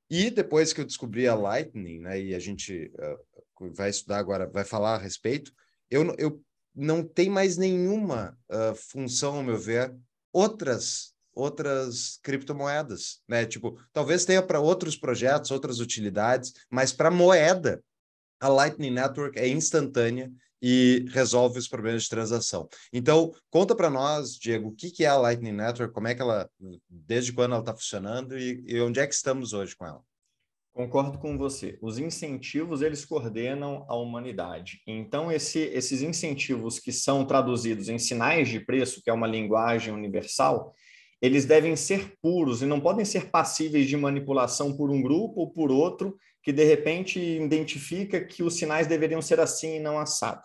e 0.08 0.30
depois 0.30 0.72
que 0.72 0.80
eu 0.80 0.86
descobri 0.86 1.26
a 1.26 1.34
Lightning, 1.34 1.98
né, 1.98 2.22
e 2.22 2.36
a 2.36 2.38
gente 2.38 2.92
uh, 3.00 3.74
vai 3.74 3.90
estudar 3.90 4.18
agora, 4.18 4.48
vai 4.48 4.64
falar 4.64 4.94
a 4.94 4.98
respeito, 4.98 5.52
eu, 5.90 6.14
eu 6.16 6.40
não 6.72 7.02
tem 7.02 7.28
mais 7.28 7.56
nenhuma 7.56 8.38
uh, 8.48 8.76
função, 8.76 9.38
ao 9.38 9.42
meu 9.42 9.58
ver, 9.58 9.92
outras 10.32 11.17
outras 11.38 12.18
criptomoedas, 12.22 13.20
né? 13.28 13.46
Tipo, 13.46 13.80
talvez 13.92 14.24
tenha 14.24 14.42
para 14.42 14.60
outros 14.60 14.96
projetos, 14.96 15.50
outras 15.50 15.78
utilidades, 15.78 16.52
mas 16.68 16.92
para 16.92 17.10
moeda, 17.10 17.82
a 18.40 18.48
Lightning 18.48 18.90
Network 18.90 19.38
é 19.38 19.48
instantânea 19.48 20.30
e 20.60 21.06
resolve 21.10 21.58
os 21.58 21.68
problemas 21.68 22.02
de 22.02 22.08
transação. 22.08 22.68
Então, 22.92 23.32
conta 23.50 23.74
para 23.74 23.88
nós, 23.88 24.36
Diego, 24.36 24.68
o 24.68 24.74
que, 24.74 24.90
que 24.90 25.04
é 25.04 25.08
a 25.08 25.16
Lightning 25.16 25.52
Network, 25.52 25.94
como 25.94 26.08
é 26.08 26.14
que 26.14 26.22
ela, 26.22 26.50
desde 26.88 27.32
quando 27.32 27.52
ela 27.52 27.60
está 27.60 27.72
funcionando 27.72 28.36
e, 28.36 28.64
e 28.66 28.80
onde 28.80 28.98
é 28.98 29.06
que 29.06 29.14
estamos 29.14 29.52
hoje 29.52 29.76
com 29.76 29.86
ela? 29.86 30.02
Concordo 30.72 31.18
com 31.18 31.36
você. 31.36 31.76
Os 31.82 31.98
incentivos, 31.98 32.82
eles 32.82 33.04
coordenam 33.04 33.84
a 33.88 33.96
humanidade. 33.96 34.80
Então, 34.86 35.30
esse, 35.30 35.58
esses 35.58 36.02
incentivos 36.02 36.78
que 36.78 36.92
são 36.92 37.24
traduzidos 37.24 37.88
em 37.88 37.98
sinais 37.98 38.48
de 38.48 38.60
preço, 38.60 39.02
que 39.02 39.10
é 39.10 39.12
uma 39.12 39.26
linguagem 39.26 39.92
universal, 39.92 40.72
eles 41.20 41.44
devem 41.44 41.74
ser 41.74 42.14
puros 42.22 42.62
e 42.62 42.66
não 42.66 42.80
podem 42.80 43.04
ser 43.04 43.30
passíveis 43.30 43.88
de 43.88 43.96
manipulação 43.96 44.76
por 44.76 44.90
um 44.90 45.02
grupo 45.02 45.40
ou 45.40 45.50
por 45.50 45.70
outro 45.70 46.16
que, 46.42 46.52
de 46.52 46.64
repente, 46.64 47.18
identifica 47.18 48.24
que 48.24 48.42
os 48.42 48.56
sinais 48.56 48.86
deveriam 48.86 49.20
ser 49.20 49.40
assim 49.40 49.76
e 49.76 49.80
não 49.80 49.98
assado. 49.98 50.42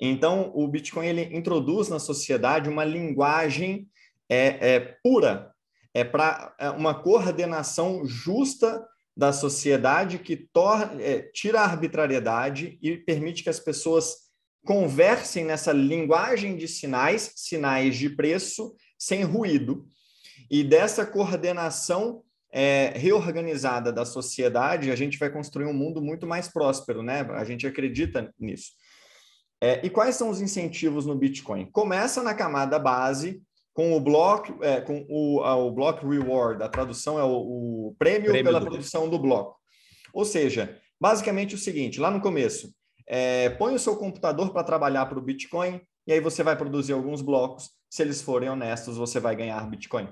Então, 0.00 0.52
o 0.54 0.68
Bitcoin 0.68 1.06
ele 1.06 1.36
introduz 1.36 1.88
na 1.88 1.98
sociedade 1.98 2.68
uma 2.68 2.84
linguagem 2.84 3.88
é, 4.28 4.74
é 4.74 4.80
pura, 5.02 5.52
é 5.92 6.04
para 6.04 6.54
é 6.58 6.70
uma 6.70 6.94
coordenação 6.94 8.04
justa 8.04 8.86
da 9.16 9.32
sociedade 9.32 10.18
que 10.18 10.36
torna, 10.36 11.02
é, 11.02 11.22
tira 11.34 11.60
a 11.60 11.64
arbitrariedade 11.64 12.78
e 12.80 12.96
permite 12.98 13.42
que 13.42 13.50
as 13.50 13.58
pessoas 13.58 14.28
conversem 14.64 15.44
nessa 15.44 15.72
linguagem 15.72 16.56
de 16.56 16.68
sinais, 16.68 17.32
sinais 17.34 17.96
de 17.96 18.10
preço, 18.10 18.76
sem 18.98 19.22
ruído. 19.22 19.86
E 20.50 20.64
dessa 20.64 21.06
coordenação 21.06 22.22
é, 22.50 22.92
reorganizada 22.96 23.92
da 23.92 24.04
sociedade, 24.04 24.90
a 24.90 24.96
gente 24.96 25.18
vai 25.18 25.30
construir 25.30 25.66
um 25.66 25.74
mundo 25.74 26.02
muito 26.02 26.26
mais 26.26 26.48
próspero, 26.48 27.02
né? 27.02 27.20
A 27.32 27.44
gente 27.44 27.66
acredita 27.66 28.32
nisso. 28.38 28.72
É, 29.60 29.84
e 29.84 29.90
quais 29.90 30.14
são 30.14 30.30
os 30.30 30.40
incentivos 30.40 31.04
no 31.04 31.16
Bitcoin? 31.16 31.66
Começa 31.70 32.22
na 32.22 32.34
camada 32.34 32.78
base, 32.78 33.42
com 33.74 33.96
o 33.96 34.00
block, 34.00 34.52
é, 34.62 34.80
com 34.80 35.06
o, 35.08 35.40
o 35.40 35.70
block 35.70 36.04
reward, 36.04 36.62
a 36.62 36.68
tradução 36.68 37.18
é 37.18 37.22
o, 37.22 37.90
o 37.90 37.96
prêmio, 37.98 38.30
prêmio, 38.30 38.44
pela 38.44 38.60
do 38.60 38.66
produção 38.66 39.08
do 39.08 39.18
bloco. 39.18 39.56
Ou 40.12 40.24
seja, 40.24 40.76
basicamente 41.00 41.54
o 41.54 41.58
seguinte, 41.58 42.00
lá 42.00 42.10
no 42.10 42.20
começo, 42.20 42.72
é, 43.06 43.50
põe 43.50 43.74
o 43.74 43.78
seu 43.78 43.96
computador 43.96 44.52
para 44.52 44.64
trabalhar 44.64 45.06
para 45.06 45.18
o 45.18 45.22
Bitcoin 45.22 45.80
e 46.06 46.12
aí 46.12 46.20
você 46.20 46.42
vai 46.42 46.56
produzir 46.56 46.92
alguns 46.92 47.22
blocos. 47.22 47.70
Se 47.90 48.02
eles 48.02 48.22
forem 48.22 48.48
honestos, 48.48 48.96
você 48.96 49.18
vai 49.18 49.34
ganhar 49.34 49.68
Bitcoin. 49.68 50.08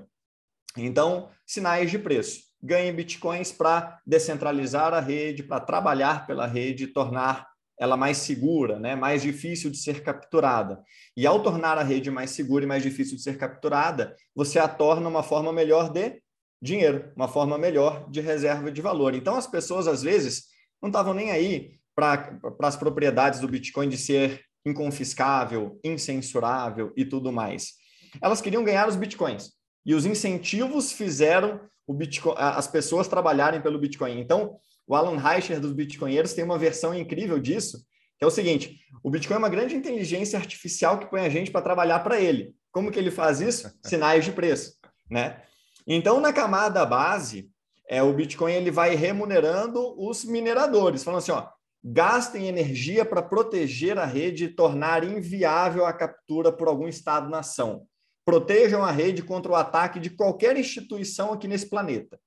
Então, 0.75 1.29
sinais 1.45 1.89
de 1.89 1.97
preço. 1.97 2.41
Ganhe 2.61 2.91
Bitcoins 2.91 3.51
para 3.51 3.99
descentralizar 4.05 4.93
a 4.93 4.99
rede, 4.99 5.43
para 5.43 5.59
trabalhar 5.59 6.25
pela 6.25 6.47
rede, 6.47 6.87
tornar 6.87 7.47
ela 7.79 7.95
mais 7.95 8.17
segura, 8.17 8.79
né? 8.79 8.95
mais 8.95 9.21
difícil 9.21 9.69
de 9.69 9.77
ser 9.77 10.01
capturada. 10.01 10.81
E 11.15 11.27
ao 11.27 11.43
tornar 11.43 11.77
a 11.77 11.83
rede 11.83 12.09
mais 12.09 12.31
segura 12.31 12.63
e 12.63 12.67
mais 12.67 12.81
difícil 12.81 13.15
de 13.15 13.21
ser 13.21 13.37
capturada, 13.37 14.15
você 14.35 14.57
a 14.57 14.67
torna 14.67 15.07
uma 15.07 15.21
forma 15.21 15.53
melhor 15.53 15.91
de 15.91 16.21
dinheiro, 16.59 17.11
uma 17.15 17.27
forma 17.27 17.57
melhor 17.57 18.09
de 18.09 18.19
reserva 18.19 18.71
de 18.71 18.81
valor. 18.81 19.13
Então, 19.13 19.35
as 19.35 19.45
pessoas, 19.45 19.87
às 19.87 20.01
vezes, 20.01 20.45
não 20.81 20.89
estavam 20.89 21.13
nem 21.13 21.31
aí 21.31 21.77
para 21.95 22.39
as 22.63 22.75
propriedades 22.75 23.39
do 23.39 23.47
Bitcoin 23.47 23.89
de 23.89 23.97
ser 23.97 24.43
inconfiscável, 24.67 25.79
incensurável 25.83 26.93
e 26.95 27.05
tudo 27.05 27.31
mais. 27.31 27.73
Elas 28.21 28.41
queriam 28.41 28.63
ganhar 28.63 28.87
os 28.87 28.95
Bitcoins. 28.95 29.51
E 29.85 29.93
os 29.95 30.05
incentivos 30.05 30.91
fizeram 30.91 31.61
Bitcoin, 31.93 32.35
as 32.37 32.67
pessoas 32.67 33.07
trabalharem 33.07 33.61
pelo 33.61 33.79
Bitcoin. 33.79 34.19
Então, 34.19 34.57
o 34.85 34.95
Alan 34.95 35.17
Reicher 35.17 35.59
dos 35.59 35.71
Bitcoinheiros 35.71 36.33
tem 36.33 36.43
uma 36.43 36.57
versão 36.57 36.93
incrível 36.93 37.39
disso, 37.39 37.79
que 38.17 38.23
é 38.23 38.27
o 38.27 38.31
seguinte: 38.31 38.79
o 39.03 39.09
Bitcoin 39.09 39.35
é 39.35 39.39
uma 39.39 39.49
grande 39.49 39.75
inteligência 39.75 40.37
artificial 40.37 40.99
que 40.99 41.09
põe 41.09 41.21
a 41.21 41.29
gente 41.29 41.51
para 41.51 41.61
trabalhar 41.61 41.99
para 41.99 42.19
ele. 42.19 42.53
Como 42.71 42.91
que 42.91 42.99
ele 42.99 43.11
faz 43.11 43.39
isso? 43.39 43.71
Sinais 43.83 44.25
de 44.25 44.31
preço, 44.31 44.73
né? 45.09 45.41
Então, 45.85 46.19
na 46.19 46.33
camada 46.33 46.85
base, 46.85 47.49
é, 47.89 48.03
o 48.03 48.11
Bitcoin 48.11 48.51
ele 48.51 48.71
vai 48.71 48.95
remunerando 48.95 49.95
os 49.97 50.25
mineradores, 50.25 51.03
falando 51.03 51.19
assim, 51.19 51.31
ó, 51.31 51.47
gastem 51.83 52.47
energia 52.47 53.05
para 53.05 53.21
proteger 53.21 53.97
a 53.97 54.05
rede 54.05 54.45
e 54.45 54.53
tornar 54.53 55.03
inviável 55.03 55.85
a 55.85 55.93
captura 55.93 56.51
por 56.51 56.67
algum 56.67 56.87
Estado-nação. 56.87 57.85
Protejam 58.25 58.83
a 58.83 58.91
rede 58.91 59.23
contra 59.23 59.51
o 59.51 59.55
ataque 59.55 59.99
de 59.99 60.09
qualquer 60.09 60.57
instituição 60.57 61.31
aqui 61.31 61.47
nesse 61.47 61.69
planeta 61.69 62.19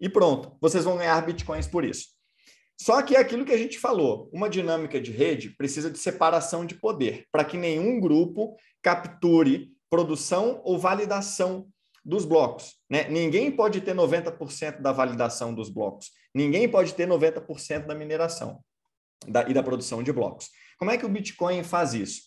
e 0.00 0.08
pronto, 0.08 0.56
vocês 0.60 0.84
vão 0.84 0.96
ganhar 0.96 1.20
bitcoins 1.20 1.66
por 1.66 1.84
isso. 1.84 2.08
Só 2.80 3.02
que 3.02 3.14
é 3.14 3.20
aquilo 3.20 3.44
que 3.44 3.52
a 3.52 3.58
gente 3.58 3.78
falou, 3.78 4.30
uma 4.32 4.48
dinâmica 4.48 4.98
de 4.98 5.10
rede 5.12 5.50
precisa 5.50 5.90
de 5.90 5.98
separação 5.98 6.64
de 6.64 6.74
poder, 6.74 7.26
para 7.30 7.44
que 7.44 7.58
nenhum 7.58 8.00
grupo 8.00 8.56
capture 8.82 9.70
produção 9.90 10.62
ou 10.64 10.78
validação 10.78 11.68
dos 12.02 12.24
blocos. 12.24 12.76
Né? 12.88 13.06
Ninguém 13.10 13.52
pode 13.52 13.82
ter 13.82 13.94
90% 13.94 14.80
da 14.80 14.92
validação 14.92 15.52
dos 15.54 15.68
blocos, 15.68 16.10
ninguém 16.34 16.66
pode 16.66 16.94
ter 16.94 17.06
90% 17.06 17.86
da 17.86 17.94
mineração 17.94 18.64
da, 19.26 19.48
e 19.48 19.54
da 19.54 19.62
produção 19.62 20.02
de 20.02 20.12
blocos. 20.12 20.48
Como 20.78 20.90
é 20.90 20.96
que 20.96 21.06
o 21.06 21.08
Bitcoin 21.08 21.62
faz 21.62 21.94
isso? 21.94 22.22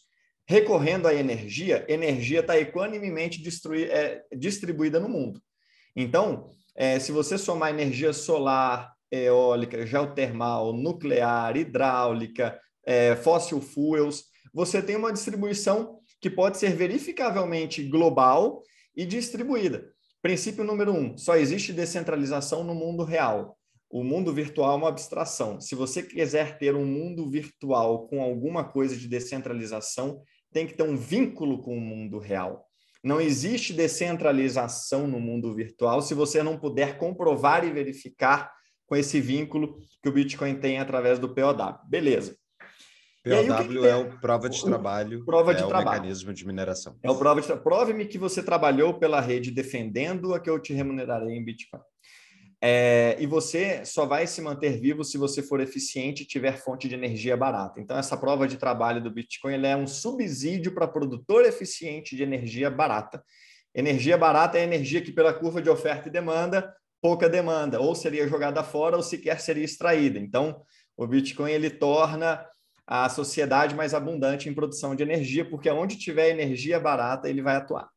Recorrendo 0.47 1.07
à 1.07 1.13
energia, 1.13 1.85
energia 1.87 2.41
está 2.41 2.57
equanimemente 2.59 3.41
é, 3.89 4.23
distribuída 4.35 4.99
no 4.99 5.09
mundo. 5.09 5.41
Então, 5.95 6.51
é, 6.75 6.99
se 6.99 7.11
você 7.11 7.37
somar 7.37 7.69
energia 7.69 8.11
solar, 8.11 8.91
eólica, 9.11 9.85
geotermal, 9.85 10.73
nuclear, 10.73 11.55
hidráulica, 11.55 12.59
é, 12.85 13.15
fuels, 13.15 14.25
você 14.53 14.81
tem 14.81 14.95
uma 14.95 15.13
distribuição 15.13 15.99
que 16.19 16.29
pode 16.29 16.57
ser 16.57 16.75
verificavelmente 16.75 17.83
global 17.83 18.63
e 18.95 19.05
distribuída. 19.05 19.85
Princípio 20.21 20.63
número 20.63 20.93
um: 20.93 21.17
só 21.17 21.35
existe 21.35 21.73
descentralização 21.73 22.63
no 22.63 22.73
mundo 22.73 23.03
real. 23.03 23.57
O 23.93 24.03
mundo 24.03 24.33
virtual 24.33 24.71
é 24.71 24.75
uma 24.75 24.89
abstração. 24.89 25.61
Se 25.61 25.75
você 25.75 26.01
quiser 26.01 26.57
ter 26.57 26.75
um 26.75 26.83
mundo 26.83 27.29
virtual 27.29 28.07
com 28.07 28.23
alguma 28.23 28.63
coisa 28.63 28.97
de 28.97 29.07
descentralização, 29.07 30.19
tem 30.51 30.65
que 30.65 30.73
ter 30.73 30.81
um 30.81 30.97
vínculo 30.97 31.61
com 31.61 31.77
o 31.77 31.79
mundo 31.79 32.17
real. 32.17 32.65
Não 33.03 33.21
existe 33.21 33.71
descentralização 33.71 35.05
no 35.05 35.19
mundo 35.19 35.53
virtual 35.53 36.01
se 36.01 36.15
você 36.15 36.41
não 36.41 36.57
puder 36.57 36.97
comprovar 36.97 37.63
e 37.63 37.71
verificar 37.71 38.51
com 38.87 38.95
esse 38.95 39.21
vínculo 39.21 39.77
que 40.01 40.09
o 40.09 40.11
Bitcoin 40.11 40.55
tem 40.55 40.79
através 40.79 41.19
do 41.19 41.29
POW. 41.29 41.77
Beleza. 41.87 42.35
POW 43.23 43.85
é 43.85 43.95
o 43.95 44.19
prova 44.19 44.49
de 44.49 44.59
trabalho, 44.63 45.23
prova 45.23 45.53
de 45.53 45.61
é 45.61 45.67
trabalho. 45.67 45.87
o 45.87 45.91
mecanismo 45.91 46.33
de 46.33 46.47
mineração. 46.47 46.97
É 47.03 47.11
o 47.11 47.15
prova 47.15 47.41
de 47.41 47.45
trabalho. 47.45 47.63
Prove-me 47.63 48.05
que 48.07 48.17
você 48.17 48.41
trabalhou 48.41 48.95
pela 48.95 49.21
rede 49.21 49.51
defendendo 49.51 50.33
a 50.33 50.39
que 50.39 50.49
eu 50.49 50.59
te 50.59 50.73
remunerarei 50.73 51.37
em 51.37 51.45
Bitcoin. 51.45 51.79
É, 52.65 53.17
e 53.19 53.27
você 53.27 53.83
só 53.83 54.05
vai 54.05 54.25
se 54.25 54.39
manter 54.41 54.79
vivo 54.79 55.03
se 55.03 55.17
você 55.17 55.43
for 55.43 55.59
eficiente 55.59 56.23
e 56.23 56.25
tiver 56.25 56.55
fonte 56.55 56.87
de 56.87 56.95
energia 56.95 57.35
barata. 57.35 57.81
Então, 57.81 57.97
essa 57.97 58.15
prova 58.15 58.47
de 58.47 58.55
trabalho 58.55 59.03
do 59.03 59.11
Bitcoin 59.11 59.65
é 59.65 59.75
um 59.75 59.85
subsídio 59.85 60.73
para 60.73 60.87
produtor 60.87 61.43
eficiente 61.43 62.15
de 62.15 62.23
energia 62.23 62.71
barata. 62.71 63.21
Energia 63.75 64.17
barata 64.17 64.57
é 64.57 64.63
energia 64.63 65.01
que, 65.01 65.11
pela 65.11 65.33
curva 65.33 65.61
de 65.61 65.69
oferta 65.69 66.07
e 66.07 66.11
demanda, 66.11 66.73
pouca 67.01 67.27
demanda, 67.27 67.81
ou 67.81 67.93
seria 67.93 68.29
jogada 68.29 68.63
fora 68.63 68.95
ou 68.95 69.03
sequer 69.03 69.41
seria 69.41 69.65
extraída. 69.65 70.17
Então, 70.17 70.61
o 70.95 71.05
Bitcoin 71.05 71.51
ele 71.51 71.69
torna 71.69 72.47
a 72.87 73.09
sociedade 73.09 73.75
mais 73.75 73.93
abundante 73.93 74.47
em 74.47 74.53
produção 74.53 74.95
de 74.95 75.03
energia, 75.03 75.43
porque 75.43 75.69
onde 75.69 75.97
tiver 75.97 76.29
energia 76.29 76.79
barata, 76.79 77.29
ele 77.29 77.41
vai 77.41 77.57
atuar. 77.57 77.92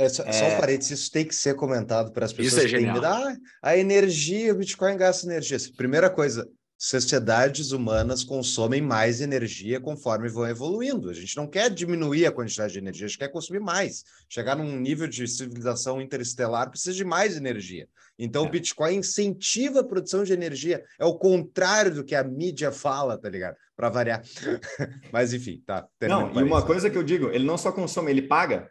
É, 0.00 0.08
só, 0.08 0.22
é... 0.24 0.32
só 0.32 0.46
um 0.46 0.58
parênteses, 0.58 0.98
isso 0.98 1.12
tem 1.12 1.26
que 1.26 1.34
ser 1.34 1.54
comentado 1.54 2.10
para 2.10 2.24
as 2.24 2.32
pessoas 2.32 2.64
isso 2.64 2.74
é 2.74 2.78
que 2.78 2.84
têm 2.84 3.04
ah, 3.04 3.36
a 3.62 3.76
energia, 3.76 4.50
o 4.50 4.56
Bitcoin 4.56 4.96
gasta 4.96 5.26
energia. 5.26 5.58
Primeira 5.76 6.08
coisa, 6.08 6.48
sociedades 6.78 7.72
humanas 7.72 8.24
consomem 8.24 8.80
mais 8.80 9.20
energia 9.20 9.78
conforme 9.78 10.30
vão 10.30 10.48
evoluindo. 10.48 11.10
A 11.10 11.12
gente 11.12 11.36
não 11.36 11.46
quer 11.46 11.68
diminuir 11.68 12.24
a 12.24 12.32
quantidade 12.32 12.72
de 12.72 12.78
energia, 12.78 13.04
a 13.04 13.08
gente 13.08 13.18
quer 13.18 13.28
consumir 13.28 13.60
mais. 13.60 14.02
Chegar 14.26 14.56
num 14.56 14.80
nível 14.80 15.06
de 15.06 15.28
civilização 15.28 16.00
interestelar 16.00 16.70
precisa 16.70 16.96
de 16.96 17.04
mais 17.04 17.36
energia. 17.36 17.86
Então, 18.18 18.46
é. 18.46 18.48
o 18.48 18.50
Bitcoin 18.50 18.96
incentiva 18.96 19.80
a 19.80 19.84
produção 19.84 20.24
de 20.24 20.32
energia. 20.32 20.82
É 20.98 21.04
o 21.04 21.18
contrário 21.18 21.94
do 21.94 22.04
que 22.04 22.14
a 22.14 22.24
mídia 22.24 22.72
fala, 22.72 23.18
tá 23.18 23.28
ligado? 23.28 23.56
Para 23.76 23.90
variar. 23.90 24.22
Mas, 25.12 25.34
enfim, 25.34 25.62
tá. 25.66 25.86
Não, 26.00 26.32
e 26.40 26.42
uma 26.42 26.64
coisa 26.64 26.88
que 26.88 26.96
eu 26.96 27.02
digo, 27.02 27.28
ele 27.30 27.44
não 27.44 27.58
só 27.58 27.70
consome, 27.70 28.10
ele 28.10 28.22
paga. 28.22 28.70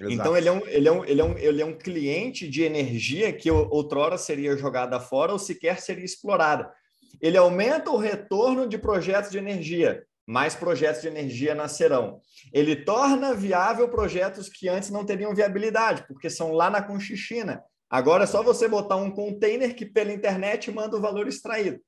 Exato. 0.00 0.12
Então, 0.12 0.36
ele 0.36 0.48
é, 0.48 0.52
um, 0.52 0.66
ele, 0.66 0.88
é 0.88 0.92
um, 0.92 1.04
ele, 1.04 1.20
é 1.20 1.24
um, 1.24 1.38
ele 1.38 1.62
é 1.62 1.66
um 1.66 1.76
cliente 1.76 2.48
de 2.48 2.62
energia 2.62 3.32
que 3.32 3.50
outrora 3.50 4.16
seria 4.16 4.56
jogada 4.56 4.98
fora 4.98 5.32
ou 5.32 5.38
sequer 5.38 5.78
seria 5.78 6.04
explorada. 6.04 6.72
Ele 7.20 7.36
aumenta 7.36 7.90
o 7.90 7.98
retorno 7.98 8.66
de 8.66 8.78
projetos 8.78 9.30
de 9.30 9.36
energia, 9.36 10.02
mais 10.26 10.54
projetos 10.54 11.02
de 11.02 11.08
energia 11.08 11.54
nascerão. 11.54 12.20
Ele 12.52 12.76
torna 12.76 13.34
viável 13.34 13.88
projetos 13.90 14.48
que 14.48 14.68
antes 14.68 14.88
não 14.88 15.04
teriam 15.04 15.34
viabilidade, 15.34 16.06
porque 16.06 16.30
são 16.30 16.52
lá 16.52 16.70
na 16.70 16.80
Conchichina. 16.80 17.62
Agora 17.90 18.24
é 18.24 18.26
só 18.26 18.42
você 18.42 18.68
botar 18.68 18.96
um 18.96 19.10
container 19.10 19.74
que 19.74 19.84
pela 19.84 20.12
internet 20.12 20.70
manda 20.70 20.96
o 20.96 21.00
valor 21.00 21.28
extraído. 21.28 21.80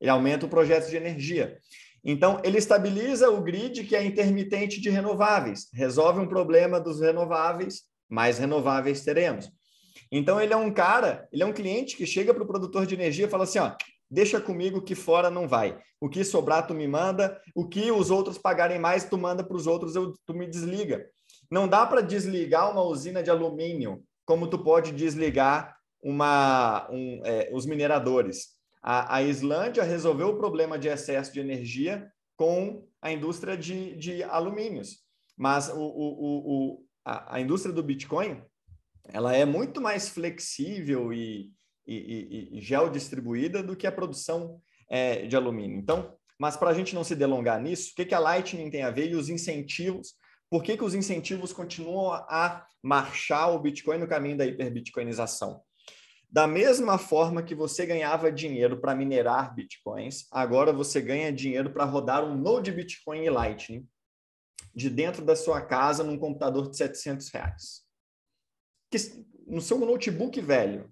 Ele 0.00 0.10
aumenta 0.10 0.46
o 0.46 0.48
projeto 0.48 0.88
de 0.88 0.96
energia. 0.96 1.58
Então, 2.04 2.40
ele 2.42 2.58
estabiliza 2.58 3.30
o 3.30 3.42
grid 3.42 3.84
que 3.84 3.94
é 3.94 4.04
intermitente 4.04 4.80
de 4.80 4.88
renováveis, 4.88 5.68
resolve 5.72 6.20
um 6.20 6.28
problema 6.28 6.80
dos 6.80 7.00
renováveis, 7.00 7.82
mais 8.08 8.38
renováveis 8.38 9.04
teremos. 9.04 9.50
Então, 10.10 10.40
ele 10.40 10.52
é 10.52 10.56
um 10.56 10.72
cara, 10.72 11.28
ele 11.32 11.42
é 11.42 11.46
um 11.46 11.52
cliente 11.52 11.96
que 11.96 12.06
chega 12.06 12.32
para 12.34 12.42
o 12.42 12.46
produtor 12.46 12.86
de 12.86 12.94
energia 12.94 13.26
e 13.26 13.30
fala 13.30 13.44
assim: 13.44 13.58
ó, 13.58 13.72
deixa 14.10 14.40
comigo 14.40 14.82
que 14.82 14.94
fora 14.94 15.30
não 15.30 15.46
vai. 15.46 15.78
O 16.00 16.08
que 16.08 16.24
sobrar, 16.24 16.66
tu 16.66 16.74
me 16.74 16.88
manda. 16.88 17.40
O 17.54 17.68
que 17.68 17.92
os 17.92 18.10
outros 18.10 18.38
pagarem 18.38 18.78
mais, 18.78 19.04
tu 19.04 19.16
manda 19.16 19.44
para 19.44 19.56
os 19.56 19.66
outros, 19.66 19.94
eu, 19.94 20.14
tu 20.26 20.34
me 20.34 20.46
desliga. 20.46 21.06
Não 21.50 21.68
dá 21.68 21.86
para 21.86 22.00
desligar 22.00 22.70
uma 22.70 22.82
usina 22.82 23.22
de 23.22 23.30
alumínio 23.30 24.02
como 24.24 24.46
tu 24.46 24.58
pode 24.58 24.92
desligar 24.92 25.76
uma, 26.02 26.88
um, 26.90 27.20
é, 27.24 27.50
os 27.52 27.66
mineradores. 27.66 28.59
A, 28.82 29.16
a, 29.16 29.22
Islândia 29.22 29.82
resolveu 29.82 30.28
o 30.28 30.36
problema 30.36 30.78
de 30.78 30.88
excesso 30.88 31.32
de 31.32 31.40
energia 31.40 32.10
com 32.36 32.86
a 33.02 33.12
indústria 33.12 33.56
de, 33.56 33.96
de 33.96 34.22
alumínios. 34.22 34.98
Mas 35.36 35.68
o, 35.68 35.78
o, 35.78 36.78
o, 36.78 36.84
a, 37.04 37.36
a 37.36 37.40
indústria 37.40 37.74
do 37.74 37.82
Bitcoin 37.82 38.42
ela 39.04 39.34
é 39.34 39.44
muito 39.44 39.80
mais 39.80 40.08
flexível 40.08 41.12
e, 41.12 41.52
e, 41.86 41.96
e, 41.96 42.58
e 42.58 42.60
geodistribuída 42.60 43.62
do 43.62 43.76
que 43.76 43.86
a 43.86 43.92
produção 43.92 44.60
é, 44.88 45.26
de 45.26 45.36
alumínio. 45.36 45.78
Então, 45.78 46.14
mas 46.38 46.56
para 46.56 46.70
a 46.70 46.74
gente 46.74 46.94
não 46.94 47.04
se 47.04 47.14
delongar 47.14 47.60
nisso, 47.60 47.90
o 47.92 47.94
que, 47.94 48.06
que 48.06 48.14
a 48.14 48.18
Lightning 48.18 48.70
tem 48.70 48.82
a 48.82 48.90
ver 48.90 49.10
e 49.10 49.14
os 49.14 49.28
incentivos? 49.28 50.14
Por 50.48 50.62
que, 50.62 50.76
que 50.76 50.84
os 50.84 50.94
incentivos 50.94 51.52
continuam 51.52 52.12
a 52.12 52.66
marchar 52.82 53.52
o 53.52 53.58
Bitcoin 53.58 53.98
no 53.98 54.08
caminho 54.08 54.38
da 54.38 54.46
hiperbitcoinização? 54.46 55.62
Da 56.32 56.46
mesma 56.46 56.96
forma 56.96 57.42
que 57.42 57.54
você 57.54 57.84
ganhava 57.84 58.30
dinheiro 58.30 58.80
para 58.80 58.94
minerar 58.94 59.52
bitcoins, 59.52 60.26
agora 60.30 60.72
você 60.72 61.00
ganha 61.00 61.32
dinheiro 61.32 61.72
para 61.72 61.84
rodar 61.84 62.24
um 62.24 62.36
node 62.36 62.70
Bitcoin 62.70 63.24
e 63.24 63.30
Lightning 63.30 63.88
de 64.72 64.88
dentro 64.88 65.24
da 65.24 65.34
sua 65.34 65.60
casa 65.60 66.04
num 66.04 66.16
computador 66.16 66.70
de 66.70 66.76
700 66.76 67.28
reais. 67.30 67.82
Que, 68.88 68.98
no 69.46 69.60
seu 69.60 69.78
notebook 69.78 70.40
velho, 70.40 70.88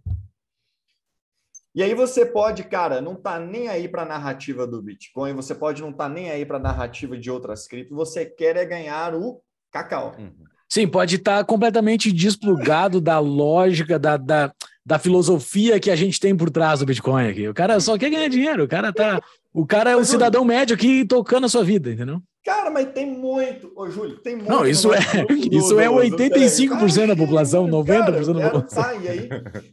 e 1.75 1.83
aí 1.83 1.95
você 1.95 2.27
pode, 2.27 2.65
cara, 2.65 3.01
não 3.01 3.15
tá 3.15 3.39
nem 3.39 3.69
aí 3.69 3.87
para 3.87 4.03
a 4.03 4.07
narrativa 4.07 4.67
do 4.67 4.83
Bitcoin, 4.83 5.35
você 5.35 5.55
pode 5.55 5.81
não 5.81 5.93
tá 5.93 6.09
nem 6.09 6.29
aí 6.29 6.45
para 6.45 6.57
a 6.57 6.61
narrativa 6.61 7.17
de 7.17 7.31
outras 7.31 7.69
cripto, 7.69 7.95
você 7.95 8.27
quer 8.27 8.57
é 8.57 8.65
ganhar 8.65 9.15
o 9.15 9.41
cacau. 9.71 10.17
Uhum. 10.19 10.45
Sim, 10.69 10.89
pode 10.89 11.17
estar 11.17 11.39
tá 11.39 11.45
completamente 11.45 12.13
desplugado 12.13 13.01
da 13.01 13.21
lógica, 13.21 13.99
da, 13.99 14.17
da, 14.17 14.53
da 14.89 14.99
filosofia 14.99 15.79
que 15.79 15.91
a 15.91 15.97
gente 15.97 16.19
tem 16.19 16.35
por 16.35 16.49
trás 16.49 16.81
do 16.81 16.87
Bitcoin 16.87 17.29
aqui. 17.29 17.47
O 17.47 17.53
cara 17.53 17.79
só 17.79 17.99
quer 17.99 18.09
ganhar 18.09 18.29
dinheiro, 18.29 18.65
o 18.65 18.69
cara 18.69 18.91
tá. 18.91 19.21
O 19.53 19.67
cara 19.67 19.91
é 19.91 19.97
um 19.97 20.05
cidadão 20.05 20.47
médio 20.47 20.75
aqui 20.75 21.05
tocando 21.05 21.45
a 21.45 21.49
sua 21.49 21.63
vida, 21.63 21.91
entendeu? 21.91 22.23
Cara, 22.43 22.71
mas 22.71 22.91
tem 22.93 23.05
muito, 23.05 23.71
ô 23.77 23.91
Júlio, 23.91 24.17
tem 24.21 24.37
muito. 24.37 24.49
Não, 24.49 24.67
isso 24.67 24.91
é, 24.95 25.01
isso 25.53 25.79
é 25.79 25.89
85% 25.89 27.09
da 27.09 27.17
população, 27.17 27.69
90% 27.69 27.87
cara, 27.87 28.13
da 28.13 28.51
população. 28.51 28.83
Tá, 28.83 28.95
e, 28.95 29.09
aí, 29.09 29.29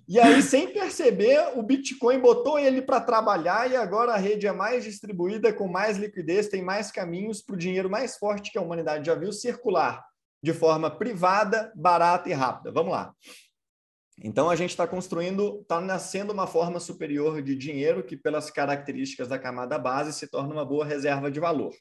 e 0.06 0.20
aí, 0.20 0.42
sem 0.42 0.68
perceber, 0.68 1.40
o 1.56 1.64
Bitcoin 1.64 2.20
botou 2.20 2.60
ele 2.60 2.82
para 2.82 3.00
trabalhar 3.00 3.72
e 3.72 3.78
agora 3.78 4.12
a 4.12 4.18
rede 4.18 4.48
é 4.48 4.52
mais 4.52 4.84
distribuída, 4.84 5.54
com 5.54 5.70
mais 5.70 5.98
liquidez, 5.98 6.50
tem 6.50 6.62
mais 6.62 6.92
caminhos 6.92 7.42
para 7.42 7.56
o 7.56 7.58
dinheiro 7.58 7.90
mais 7.90 8.18
forte 8.18 8.52
que 8.52 8.58
a 8.58 8.62
humanidade 8.62 9.06
já 9.06 9.16
viu 9.16 9.32
circular 9.32 10.04
de 10.44 10.52
forma 10.52 10.92
privada, 10.92 11.72
barata 11.74 12.30
e 12.30 12.34
rápida. 12.34 12.72
Vamos 12.72 12.92
lá. 12.92 13.14
Então, 14.24 14.50
a 14.50 14.56
gente 14.56 14.70
está 14.70 14.88
construindo, 14.88 15.60
está 15.62 15.82
nascendo 15.82 16.32
uma 16.32 16.48
forma 16.48 16.80
superior 16.80 17.42
de 17.42 17.56
dinheiro 17.56 18.04
que, 18.04 18.16
pelas 18.16 18.50
características 18.50 19.28
da 19.28 19.38
camada 19.38 19.78
base, 19.78 20.14
se 20.14 20.28
torna 20.28 20.54
uma 20.54 20.66
boa 20.66 20.86
reserva 20.86 21.30
de 21.30 21.40
valor. 21.40 21.74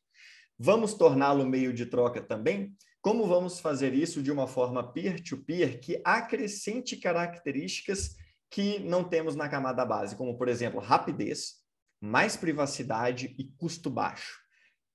Vamos 0.59 0.95
torná-lo 0.95 1.47
meio 1.47 1.73
de 1.73 1.87
troca 1.87 2.21
também? 2.21 2.77
Como 3.01 3.27
vamos 3.27 3.61
fazer 3.61 3.93
isso 3.93 4.23
de 4.23 4.33
uma 4.33 4.47
forma 4.47 4.93
peer-to-peer 4.93 5.75
-peer 5.75 5.81
que 5.81 6.01
acrescente 6.05 6.97
características 6.97 8.17
que 8.51 8.79
não 8.79 9.05
temos 9.05 9.37
na 9.37 9.49
camada 9.49 9.85
base, 9.85 10.17
como, 10.17 10.39
por 10.39 10.49
exemplo, 10.49 10.81
rapidez, 10.81 11.57
mais 12.01 12.37
privacidade 12.37 13.35
e 13.39 13.45
custo 13.59 13.91
baixo? 13.91 14.41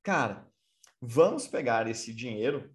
Cara, 0.02 0.48
vamos 1.02 1.48
pegar 1.48 1.88
esse 1.88 2.14
dinheiro 2.14 2.74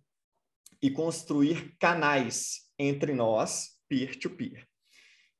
e 0.80 0.90
construir 0.90 1.76
canais 1.78 2.70
entre 2.78 3.12
nós, 3.12 3.73
peer-to-peer. 3.94 4.50
-peer. 4.50 4.66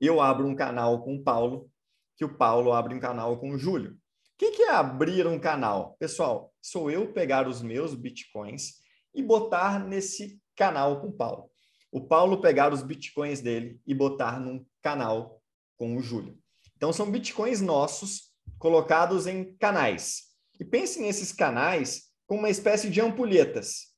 Eu 0.01 0.21
abro 0.21 0.47
um 0.47 0.55
canal 0.55 1.03
com 1.03 1.17
o 1.17 1.23
Paulo, 1.23 1.69
que 2.17 2.25
o 2.25 2.37
Paulo 2.37 2.73
abre 2.73 2.95
um 2.95 3.01
canal 3.01 3.39
com 3.39 3.51
o 3.51 3.59
Júlio. 3.59 3.93
O 3.93 3.97
que, 4.39 4.53
que 4.53 4.63
é 4.63 4.71
abrir 4.71 5.27
um 5.27 5.39
canal? 5.39 5.97
Pessoal, 5.99 6.53
sou 6.63 6.91
eu 6.91 7.13
pegar 7.13 7.49
os 7.49 7.63
meus 7.63 7.95
bitcoins 7.95 8.75
e 9.13 9.23
botar 9.23 9.85
nesse 9.85 10.41
canal 10.55 11.01
com 11.01 11.09
o 11.09 11.13
Paulo. 11.13 11.51
O 11.91 12.01
Paulo 12.01 12.41
pegar 12.41 12.73
os 12.73 12.83
bitcoins 12.83 13.41
dele 13.41 13.81
e 13.87 13.95
botar 13.95 14.39
num 14.41 14.65
canal 14.83 15.41
com 15.77 15.97
o 15.97 16.01
Júlio. 16.01 16.39
Então, 16.77 16.93
são 16.93 17.11
bitcoins 17.11 17.61
nossos 17.61 18.33
colocados 18.59 19.27
em 19.27 19.57
canais. 19.57 20.25
E 20.61 20.65
pense 20.65 21.01
nesses 21.01 21.33
canais 21.33 22.11
como 22.27 22.41
uma 22.41 22.51
espécie 22.51 22.91
de 22.91 23.01
ampulhetas. 23.01 23.95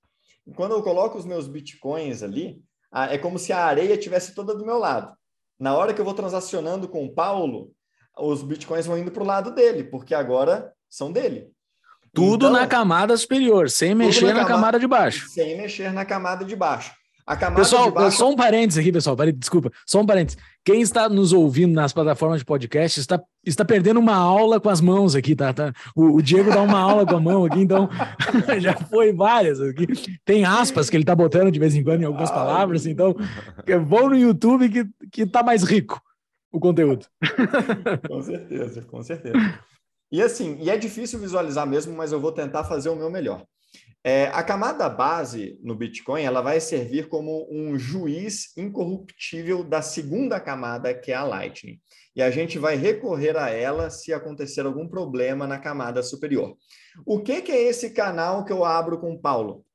Quando 0.54 0.72
eu 0.72 0.82
coloco 0.82 1.18
os 1.18 1.24
meus 1.26 1.48
bitcoins 1.48 2.22
ali, 2.22 2.62
é 2.92 3.18
como 3.18 3.38
se 3.38 3.52
a 3.52 3.64
areia 3.64 3.96
tivesse 3.96 4.34
toda 4.34 4.54
do 4.54 4.64
meu 4.64 4.78
lado. 4.78 5.14
Na 5.58 5.74
hora 5.76 5.94
que 5.94 6.00
eu 6.00 6.04
vou 6.04 6.14
transacionando 6.14 6.88
com 6.88 7.04
o 7.04 7.12
Paulo, 7.12 7.72
os 8.18 8.42
bitcoins 8.42 8.86
vão 8.86 8.98
indo 8.98 9.10
para 9.10 9.22
o 9.22 9.26
lado 9.26 9.50
dele, 9.50 9.84
porque 9.84 10.14
agora 10.14 10.72
são 10.88 11.12
dele. 11.12 11.50
Tudo 12.12 12.46
então, 12.46 12.58
na 12.58 12.66
camada 12.66 13.14
superior, 13.16 13.68
sem 13.68 13.94
mexer 13.94 14.26
na, 14.26 14.34
na 14.34 14.38
camada, 14.40 14.54
camada, 14.54 14.80
de 14.80 14.86
baixo. 14.86 15.28
Sem 15.28 15.56
mexer 15.56 15.92
na 15.92 16.04
camada 16.04 16.44
de 16.44 16.56
baixo. 16.56 16.92
Pessoal, 17.56 17.90
baixo... 17.90 18.18
só 18.18 18.30
um 18.30 18.36
parênteses 18.36 18.78
aqui, 18.78 18.92
pessoal. 18.92 19.16
Desculpa, 19.34 19.72
só 19.84 20.00
um 20.00 20.06
parênteses. 20.06 20.38
Quem 20.64 20.80
está 20.80 21.08
nos 21.08 21.32
ouvindo 21.32 21.74
nas 21.74 21.92
plataformas 21.92 22.38
de 22.38 22.44
podcast 22.44 23.00
está, 23.00 23.20
está 23.44 23.64
perdendo 23.64 23.98
uma 23.98 24.14
aula 24.14 24.60
com 24.60 24.68
as 24.68 24.80
mãos 24.80 25.16
aqui, 25.16 25.34
tá? 25.34 25.52
tá? 25.52 25.72
O, 25.96 26.16
o 26.16 26.22
Diego 26.22 26.50
dá 26.50 26.62
uma 26.62 26.78
aula 26.78 27.04
com 27.04 27.16
a 27.16 27.20
mão 27.20 27.44
aqui, 27.44 27.58
então 27.60 27.88
já 28.60 28.74
foi 28.74 29.12
várias 29.12 29.60
aqui. 29.60 29.86
Tem 30.24 30.44
aspas 30.44 30.88
que 30.88 30.96
ele 30.96 31.02
está 31.02 31.16
botando 31.16 31.50
de 31.50 31.58
vez 31.58 31.74
em 31.74 31.82
quando 31.82 32.02
em 32.02 32.04
algumas 32.04 32.30
palavras, 32.30 32.86
então 32.86 33.16
vão 33.84 34.08
no 34.08 34.16
YouTube 34.16 34.68
que, 34.68 34.86
que 35.10 35.26
tá 35.26 35.42
mais 35.42 35.64
rico 35.64 36.00
o 36.52 36.60
conteúdo. 36.60 37.06
com 38.08 38.22
certeza, 38.22 38.82
com 38.82 39.02
certeza. 39.02 39.60
E 40.12 40.22
assim, 40.22 40.58
e 40.60 40.70
é 40.70 40.76
difícil 40.76 41.18
visualizar 41.18 41.66
mesmo, 41.66 41.94
mas 41.96 42.12
eu 42.12 42.20
vou 42.20 42.30
tentar 42.30 42.62
fazer 42.62 42.88
o 42.88 42.96
meu 42.96 43.10
melhor. 43.10 43.44
É, 44.08 44.26
a 44.28 44.40
camada 44.40 44.88
base 44.88 45.58
no 45.64 45.74
Bitcoin 45.74 46.22
ela 46.22 46.40
vai 46.40 46.60
servir 46.60 47.08
como 47.08 47.44
um 47.50 47.76
juiz 47.76 48.56
incorruptível 48.56 49.64
da 49.64 49.82
segunda 49.82 50.38
camada, 50.38 50.94
que 50.94 51.10
é 51.10 51.16
a 51.16 51.24
Lightning. 51.24 51.80
E 52.14 52.22
a 52.22 52.30
gente 52.30 52.56
vai 52.56 52.76
recorrer 52.76 53.36
a 53.36 53.50
ela 53.50 53.90
se 53.90 54.12
acontecer 54.12 54.64
algum 54.64 54.86
problema 54.86 55.44
na 55.44 55.58
camada 55.58 56.04
superior. 56.04 56.56
O 57.04 57.18
que, 57.18 57.42
que 57.42 57.50
é 57.50 57.60
esse 57.60 57.90
canal 57.90 58.44
que 58.44 58.52
eu 58.52 58.64
abro 58.64 59.00
com 59.00 59.12
o 59.12 59.20
Paulo? 59.20 59.66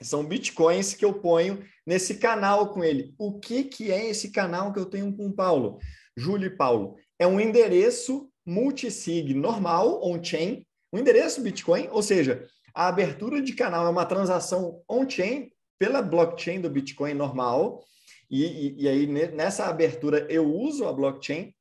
São 0.00 0.24
bitcoins 0.24 0.94
que 0.94 1.04
eu 1.04 1.14
ponho 1.14 1.64
nesse 1.84 2.18
canal 2.18 2.72
com 2.72 2.84
ele. 2.84 3.12
O 3.18 3.40
que, 3.40 3.64
que 3.64 3.90
é 3.90 4.08
esse 4.08 4.30
canal 4.30 4.72
que 4.72 4.78
eu 4.78 4.86
tenho 4.86 5.12
com 5.16 5.26
o 5.26 5.34
Paulo? 5.34 5.80
Júlio 6.16 6.46
e 6.46 6.56
Paulo. 6.56 6.94
É 7.18 7.26
um 7.26 7.40
endereço 7.40 8.30
multisig 8.46 9.34
normal, 9.34 10.00
on-chain, 10.00 10.64
um 10.92 10.98
endereço 10.98 11.42
Bitcoin, 11.42 11.88
ou 11.90 12.04
seja, 12.04 12.46
a 12.74 12.88
abertura 12.88 13.40
de 13.40 13.54
canal 13.54 13.86
é 13.86 13.90
uma 13.90 14.04
transação 14.04 14.82
on-chain 14.88 15.50
pela 15.78 16.02
blockchain 16.02 16.60
do 16.60 16.68
Bitcoin 16.68 17.14
normal, 17.14 17.84
e, 18.30 18.44
e, 18.44 18.82
e, 18.82 18.88
aí 18.88 19.06
nessa 19.06 19.66
abertura 19.66 20.26
eu 20.28 20.44
uso 20.44 20.86
a 20.86 20.92
blockchain, 20.92 21.54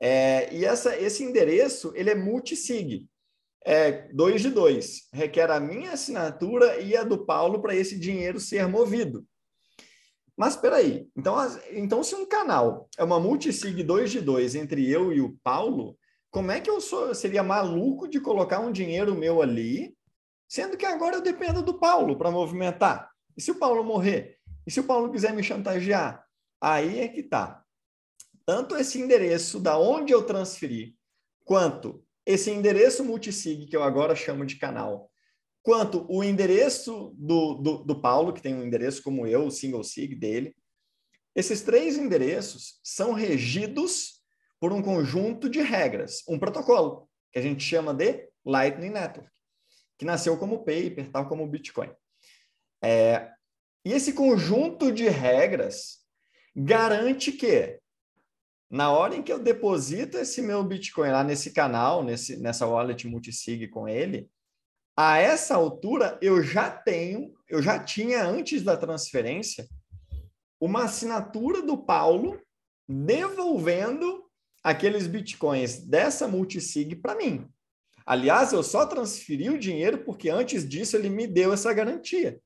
é, 0.00 0.52
e 0.52 0.64
essa, 0.64 0.96
esse 0.96 1.22
endereço 1.22 1.92
ele 1.94 2.10
é 2.10 2.14
multisig, 2.14 3.06
é 3.64 4.08
dois 4.12 4.40
de 4.40 4.50
dois, 4.50 5.08
requer 5.12 5.50
a 5.50 5.60
minha 5.60 5.92
assinatura 5.92 6.80
e 6.80 6.96
a 6.96 7.04
do 7.04 7.24
Paulo 7.24 7.60
para 7.60 7.74
esse 7.74 7.98
dinheiro 7.98 8.40
ser 8.40 8.66
movido. 8.66 9.24
Mas 10.36 10.54
espera 10.54 10.76
aí, 10.76 11.08
então, 11.16 11.36
então 11.72 12.02
se 12.02 12.14
um 12.14 12.24
canal 12.24 12.88
é 12.96 13.02
uma 13.02 13.18
multisig 13.18 13.82
2 13.82 14.10
de 14.10 14.20
2 14.20 14.54
entre 14.54 14.88
eu 14.88 15.12
e 15.12 15.20
o 15.20 15.36
Paulo, 15.42 15.98
como 16.30 16.52
é 16.52 16.60
que 16.60 16.70
eu 16.70 16.80
sou, 16.80 17.12
seria 17.14 17.42
maluco 17.42 18.06
de 18.06 18.20
colocar 18.20 18.60
um 18.60 18.70
dinheiro 18.70 19.16
meu 19.16 19.42
ali, 19.42 19.97
sendo 20.48 20.76
que 20.76 20.86
agora 20.86 21.16
eu 21.16 21.22
dependo 21.22 21.62
do 21.62 21.78
Paulo 21.78 22.16
para 22.16 22.30
movimentar? 22.30 23.10
E 23.36 23.42
se 23.42 23.50
o 23.50 23.56
Paulo 23.56 23.84
morrer? 23.84 24.38
E 24.66 24.70
se 24.70 24.80
o 24.80 24.84
Paulo 24.84 25.12
quiser 25.12 25.32
me 25.32 25.42
chantagear? 25.42 26.24
Aí 26.60 27.00
é 27.00 27.08
que 27.08 27.22
tá. 27.22 27.62
Tanto 28.44 28.76
esse 28.76 28.98
endereço 29.00 29.60
da 29.60 29.78
onde 29.78 30.12
eu 30.12 30.22
transferi, 30.22 30.96
quanto 31.44 32.02
esse 32.26 32.50
endereço 32.50 33.04
multisig 33.04 33.66
que 33.66 33.76
eu 33.76 33.82
agora 33.82 34.16
chamo 34.16 34.44
de 34.44 34.56
canal, 34.56 35.10
quanto 35.62 36.06
o 36.10 36.24
endereço 36.24 37.14
do, 37.16 37.54
do, 37.54 37.84
do 37.84 38.00
Paulo, 38.00 38.32
que 38.32 38.42
tem 38.42 38.54
um 38.54 38.62
endereço 38.62 39.02
como 39.02 39.26
eu, 39.26 39.46
o 39.46 39.50
single 39.50 39.84
sig 39.84 40.14
dele, 40.14 40.54
esses 41.34 41.62
três 41.62 41.96
endereços 41.96 42.80
são 42.82 43.12
regidos 43.12 44.22
por 44.60 44.72
um 44.72 44.82
conjunto 44.82 45.48
de 45.48 45.60
regras, 45.60 46.22
um 46.28 46.38
protocolo, 46.38 47.08
que 47.32 47.38
a 47.38 47.42
gente 47.42 47.62
chama 47.62 47.94
de 47.94 48.28
Lightning 48.44 48.90
Network, 48.90 49.30
que 49.98 50.04
nasceu 50.04 50.36
como 50.38 50.58
paper, 50.64 51.10
tal 51.10 51.28
como 51.28 51.44
o 51.44 51.48
Bitcoin. 51.48 51.90
É, 52.82 53.30
e 53.84 53.92
esse 53.92 54.12
conjunto 54.12 54.92
de 54.92 55.08
regras 55.08 55.98
garante 56.54 57.32
que, 57.32 57.78
na 58.70 58.92
hora 58.92 59.16
em 59.16 59.22
que 59.22 59.32
eu 59.32 59.38
deposito 59.38 60.16
esse 60.16 60.40
meu 60.40 60.62
Bitcoin 60.62 61.10
lá 61.10 61.24
nesse 61.24 61.52
canal, 61.52 62.04
nesse, 62.04 62.36
nessa 62.36 62.66
wallet 62.66 63.06
multisig 63.06 63.68
com 63.68 63.88
ele, 63.88 64.30
a 64.96 65.18
essa 65.18 65.54
altura 65.54 66.18
eu 66.20 66.42
já 66.42 66.70
tenho, 66.70 67.34
eu 67.48 67.62
já 67.62 67.78
tinha 67.78 68.24
antes 68.24 68.62
da 68.62 68.76
transferência, 68.76 69.68
uma 70.60 70.84
assinatura 70.84 71.62
do 71.62 71.78
Paulo 71.78 72.40
devolvendo 72.88 74.24
aqueles 74.62 75.06
bitcoins 75.06 75.78
dessa 75.78 76.26
multisig 76.26 76.96
para 76.96 77.14
mim. 77.14 77.48
Aliás, 78.08 78.54
eu 78.54 78.62
só 78.62 78.86
transferi 78.86 79.50
o 79.50 79.58
dinheiro 79.58 80.02
porque 80.02 80.30
antes 80.30 80.66
disso 80.66 80.96
ele 80.96 81.10
me 81.10 81.26
deu 81.26 81.52
essa 81.52 81.70
garantia. 81.74 82.40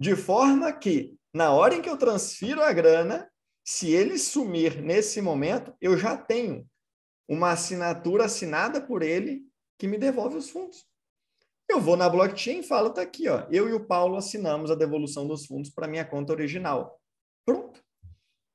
De 0.00 0.16
forma 0.16 0.72
que, 0.72 1.14
na 1.30 1.52
hora 1.52 1.74
em 1.74 1.82
que 1.82 1.90
eu 1.90 1.98
transfiro 1.98 2.62
a 2.62 2.72
grana, 2.72 3.30
se 3.62 3.90
ele 3.90 4.16
sumir 4.16 4.80
nesse 4.80 5.20
momento, 5.20 5.74
eu 5.78 5.98
já 5.98 6.16
tenho 6.16 6.66
uma 7.28 7.50
assinatura 7.50 8.24
assinada 8.24 8.80
por 8.80 9.02
ele 9.02 9.42
que 9.78 9.86
me 9.86 9.98
devolve 9.98 10.38
os 10.38 10.48
fundos. 10.48 10.86
Eu 11.68 11.82
vou 11.82 11.94
na 11.94 12.08
blockchain 12.08 12.60
e 12.60 12.66
falo, 12.66 12.88
tá 12.88 13.02
aqui, 13.02 13.28
ó, 13.28 13.46
eu 13.50 13.68
e 13.68 13.74
o 13.74 13.84
Paulo 13.84 14.16
assinamos 14.16 14.70
a 14.70 14.74
devolução 14.74 15.28
dos 15.28 15.44
fundos 15.44 15.68
para 15.68 15.86
minha 15.86 16.06
conta 16.06 16.32
original. 16.32 16.98
Pronto. 17.44 17.84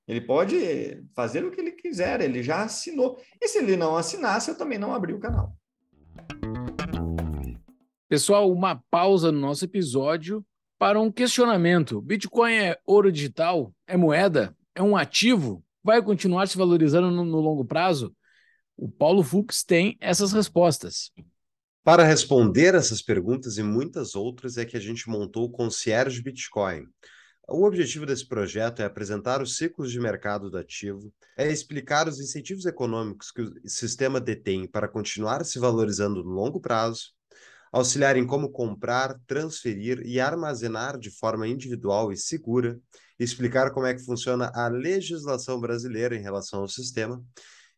Ele 0.08 0.20
pode 0.20 1.06
fazer 1.16 1.46
o 1.46 1.52
que 1.52 1.62
ele 1.62 1.74
quiser, 1.74 2.22
ele 2.22 2.42
já 2.42 2.64
assinou. 2.64 3.22
E 3.40 3.48
se 3.48 3.60
ele 3.60 3.78
não 3.78 3.96
assinasse, 3.96 4.50
eu 4.50 4.58
também 4.58 4.80
não 4.80 4.96
abri 4.96 5.14
o 5.14 5.20
canal. 5.20 5.56
Pessoal, 8.14 8.52
uma 8.52 8.76
pausa 8.92 9.32
no 9.32 9.40
nosso 9.40 9.66
episódio 9.66 10.46
para 10.78 11.02
um 11.02 11.12
questionamento. 11.12 12.00
Bitcoin 12.00 12.54
é 12.54 12.80
ouro 12.86 13.12
digital? 13.12 13.74
É 13.88 13.98
moeda? 13.98 14.56
É 14.76 14.84
um 14.84 14.96
ativo? 14.96 15.66
Vai 15.84 16.00
continuar 16.00 16.48
se 16.48 16.56
valorizando 16.56 17.10
no, 17.10 17.26
no 17.26 17.40
longo 17.40 17.66
prazo? 17.66 18.16
O 18.78 18.88
Paulo 18.88 19.24
Fux 19.24 19.64
tem 19.64 19.98
essas 20.00 20.32
respostas. 20.32 21.10
Para 21.84 22.04
responder 22.04 22.76
essas 22.76 23.02
perguntas 23.02 23.58
e 23.58 23.64
muitas 23.64 24.14
outras 24.14 24.60
é 24.60 24.64
que 24.64 24.78
a 24.78 24.80
gente 24.80 25.10
montou 25.10 25.46
o 25.46 25.52
Concierge 25.52 26.22
Bitcoin 26.22 26.86
o 27.48 27.66
objetivo 27.66 28.06
desse 28.06 28.26
projeto 28.26 28.82
é 28.82 28.86
apresentar 28.86 29.42
os 29.42 29.58
ciclos 29.58 29.92
de 29.92 30.00
mercado 30.00 30.50
do 30.50 30.58
ativo, 30.58 31.14
é 31.38 31.52
explicar 31.52 32.08
os 32.08 32.20
incentivos 32.20 32.66
econômicos 32.66 33.32
que 33.32 33.42
o 33.42 33.54
sistema 33.66 34.20
detém 34.20 34.66
para 34.66 34.88
continuar 34.88 35.44
se 35.44 35.60
valorizando 35.60 36.24
no 36.24 36.32
longo 36.32 36.62
prazo, 36.62 37.12
auxiliar 37.74 38.16
em 38.16 38.26
como 38.26 38.52
comprar, 38.52 39.20
transferir 39.26 40.00
e 40.06 40.20
armazenar 40.20 41.00
de 41.00 41.10
forma 41.10 41.48
individual 41.48 42.12
e 42.12 42.18
segura, 42.18 42.80
explicar 43.20 43.72
como 43.72 43.88
é 43.88 43.96
que 43.96 44.06
funciona 44.06 44.52
a 44.54 44.68
legislação 44.68 45.60
brasileira 45.60 46.16
em 46.16 46.22
relação 46.22 46.62
ao 46.62 46.68
sistema. 46.68 47.22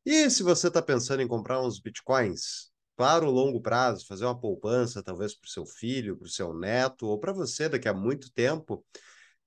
E 0.05 0.29
se 0.29 0.43
você 0.43 0.67
está 0.67 0.81
pensando 0.81 1.21
em 1.21 1.27
comprar 1.27 1.61
uns 1.61 1.79
bitcoins 1.79 2.69
para 2.97 3.25
o 3.25 3.31
longo 3.31 3.61
prazo, 3.61 4.05
fazer 4.05 4.25
uma 4.25 4.37
poupança, 4.37 5.01
talvez 5.01 5.33
para 5.33 5.47
o 5.47 5.49
seu 5.49 5.65
filho, 5.65 6.17
para 6.17 6.25
o 6.25 6.29
seu 6.29 6.53
neto, 6.53 7.07
ou 7.07 7.17
para 7.17 7.31
você 7.31 7.69
daqui 7.69 7.87
a 7.87 7.93
muito 7.93 8.31
tempo, 8.33 8.85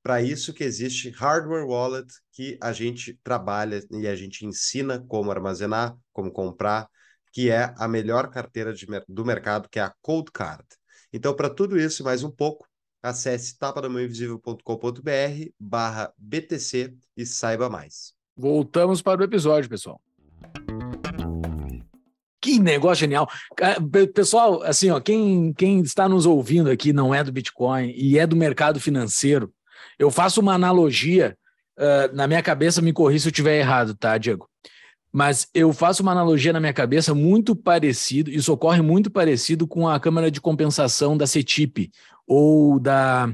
para 0.02 0.22
isso 0.22 0.54
que 0.54 0.64
existe 0.64 1.10
hardware 1.10 1.66
wallet 1.66 2.08
que 2.32 2.56
a 2.62 2.72
gente 2.72 3.20
trabalha 3.22 3.82
e 3.90 4.08
a 4.08 4.16
gente 4.16 4.46
ensina 4.46 5.04
como 5.06 5.30
armazenar, 5.30 5.94
como 6.10 6.32
comprar, 6.32 6.88
que 7.32 7.50
é 7.50 7.74
a 7.76 7.88
melhor 7.88 8.28
carteira 8.30 8.72
de, 8.72 8.86
do 9.08 9.24
mercado, 9.24 9.68
que 9.68 9.78
é 9.78 9.82
a 9.82 9.92
Cold 10.02 10.30
Card. 10.32 10.64
Então, 11.12 11.34
para 11.34 11.48
tudo 11.48 11.78
isso 11.78 12.02
e 12.02 12.04
mais 12.04 12.22
um 12.22 12.30
pouco, 12.30 12.66
acesse 13.02 13.58
tapadamãoinvisível.com.br 13.58 15.50
barra 15.58 16.12
BTC 16.18 16.94
e 17.16 17.26
saiba 17.26 17.70
mais. 17.70 18.12
Voltamos 18.36 19.02
para 19.02 19.20
o 19.20 19.24
episódio, 19.24 19.68
pessoal. 19.68 20.00
Que 22.40 22.58
negócio 22.58 23.00
genial. 23.00 23.28
Pessoal, 24.14 24.62
assim, 24.62 24.90
ó, 24.90 25.00
quem, 25.00 25.52
quem 25.52 25.80
está 25.80 26.08
nos 26.08 26.24
ouvindo 26.24 26.70
aqui 26.70 26.92
não 26.92 27.14
é 27.14 27.24
do 27.24 27.32
Bitcoin 27.32 27.92
e 27.96 28.18
é 28.18 28.26
do 28.26 28.36
mercado 28.36 28.78
financeiro, 28.78 29.52
eu 29.98 30.10
faço 30.10 30.40
uma 30.40 30.54
analogia, 30.54 31.36
uh, 31.78 32.14
na 32.14 32.26
minha 32.26 32.42
cabeça, 32.42 32.80
me 32.80 32.92
corri 32.92 33.18
se 33.18 33.26
eu 33.26 33.30
estiver 33.30 33.58
errado, 33.58 33.94
tá, 33.96 34.16
Diego? 34.16 34.48
Mas 35.12 35.48
eu 35.54 35.72
faço 35.72 36.02
uma 36.02 36.12
analogia 36.12 36.52
na 36.52 36.60
minha 36.60 36.72
cabeça 36.72 37.14
muito 37.14 37.56
parecido, 37.56 38.30
isso 38.30 38.52
ocorre 38.52 38.82
muito 38.82 39.10
parecido 39.10 39.66
com 39.66 39.88
a 39.88 39.98
Câmara 39.98 40.30
de 40.30 40.40
Compensação 40.40 41.16
da 41.16 41.26
CETIP 41.26 41.90
ou 42.26 42.78
da 42.78 43.32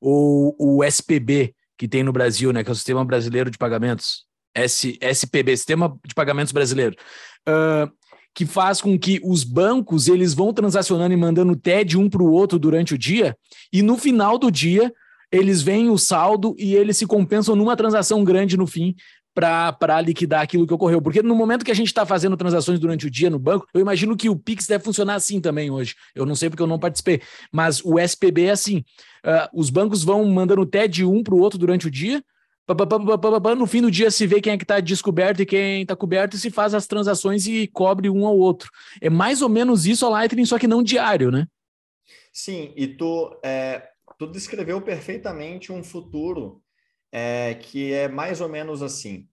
ou 0.00 0.54
o 0.58 0.84
SPB 0.84 1.54
que 1.76 1.88
tem 1.88 2.02
no 2.02 2.12
Brasil, 2.12 2.52
né, 2.52 2.62
que 2.62 2.70
é 2.70 2.72
o 2.72 2.76
Sistema 2.76 3.04
Brasileiro 3.04 3.50
de 3.50 3.58
Pagamentos, 3.58 4.24
S, 4.54 4.96
SPB, 5.00 5.56
Sistema 5.56 5.98
de 6.06 6.14
Pagamentos 6.14 6.52
Brasileiro, 6.52 6.94
uh, 7.48 7.90
que 8.34 8.46
faz 8.46 8.80
com 8.80 8.98
que 8.98 9.20
os 9.24 9.44
bancos 9.44 10.08
eles 10.08 10.34
vão 10.34 10.52
transacionando 10.52 11.12
e 11.12 11.16
mandando 11.16 11.56
TED 11.56 11.96
um 11.96 12.08
para 12.08 12.22
o 12.22 12.30
outro 12.30 12.58
durante 12.58 12.94
o 12.94 12.98
dia 12.98 13.36
e 13.72 13.82
no 13.82 13.96
final 13.96 14.38
do 14.38 14.50
dia 14.50 14.92
eles 15.32 15.62
veem 15.62 15.90
o 15.90 15.98
saldo 15.98 16.54
e 16.58 16.74
eles 16.74 16.96
se 16.96 17.06
compensam 17.06 17.56
numa 17.56 17.76
transação 17.76 18.22
grande 18.22 18.56
no 18.56 18.66
fim 18.66 18.94
para 19.34 20.00
liquidar 20.00 20.42
aquilo 20.42 20.66
que 20.66 20.72
ocorreu. 20.72 21.02
Porque 21.02 21.22
no 21.22 21.34
momento 21.34 21.64
que 21.64 21.70
a 21.70 21.74
gente 21.74 21.88
está 21.88 22.06
fazendo 22.06 22.36
transações 22.36 22.78
durante 22.78 23.06
o 23.06 23.10
dia 23.10 23.28
no 23.28 23.38
banco, 23.38 23.66
eu 23.74 23.80
imagino 23.80 24.16
que 24.16 24.30
o 24.30 24.36
Pix 24.36 24.66
deve 24.66 24.84
funcionar 24.84 25.16
assim 25.16 25.40
também 25.40 25.70
hoje. 25.70 25.96
Eu 26.14 26.24
não 26.24 26.34
sei 26.34 26.48
porque 26.48 26.62
eu 26.62 26.66
não 26.66 26.78
participei, 26.78 27.20
mas 27.50 27.84
o 27.84 27.98
SPB 27.98 28.44
é 28.44 28.50
assim: 28.50 28.78
uh, 29.24 29.48
os 29.52 29.70
bancos 29.70 30.04
vão 30.04 30.24
mandando 30.26 30.64
TED 30.64 31.04
um 31.04 31.22
para 31.22 31.34
o 31.34 31.40
outro 31.40 31.58
durante 31.58 31.86
o 31.86 31.90
dia. 31.90 32.22
No 33.58 33.66
fim 33.66 33.82
do 33.82 33.90
dia 33.90 34.10
se 34.10 34.26
vê 34.26 34.40
quem 34.40 34.54
é 34.54 34.56
que 34.56 34.64
está 34.64 34.80
descoberto 34.80 35.40
e 35.40 35.46
quem 35.46 35.82
está 35.82 35.94
coberto 35.94 36.34
e 36.34 36.38
se 36.38 36.50
faz 36.50 36.72
as 36.72 36.86
transações 36.86 37.46
e 37.46 37.66
cobre 37.66 38.08
um 38.08 38.26
ao 38.26 38.38
outro. 38.38 38.70
É 39.02 39.10
mais 39.10 39.42
ou 39.42 39.50
menos 39.50 39.84
isso 39.84 40.06
a 40.06 40.08
Lightning, 40.08 40.46
só 40.46 40.58
que 40.58 40.66
não 40.66 40.82
diário, 40.82 41.30
né? 41.30 41.46
Sim, 42.32 42.72
e 42.74 42.88
tu 42.88 43.38
é, 43.44 43.86
tu 44.18 44.26
descreveu 44.26 44.80
perfeitamente 44.80 45.70
um 45.70 45.84
futuro 45.84 46.63
é, 47.14 47.54
que 47.54 47.92
é 47.92 48.08
mais 48.08 48.40
ou 48.40 48.48
menos 48.48 48.82
assim. 48.82 49.28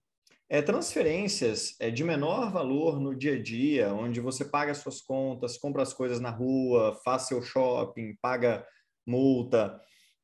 É, 0.47 0.61
transferências 0.61 1.75
é, 1.79 1.89
de 1.89 2.03
menor 2.03 2.51
valor 2.51 2.99
no 2.99 3.15
dia 3.15 3.33
a 3.33 3.41
dia, 3.41 3.91
onde 3.91 4.19
você 4.19 4.45
paga 4.45 4.75
suas 4.75 5.01
contas, 5.01 5.57
compra 5.57 5.81
as 5.81 5.91
coisas 5.91 6.19
na 6.19 6.29
rua, 6.29 6.93
faz 7.03 7.23
seu 7.23 7.41
shopping, 7.41 8.15
paga 8.21 8.63
multa, 9.07 9.81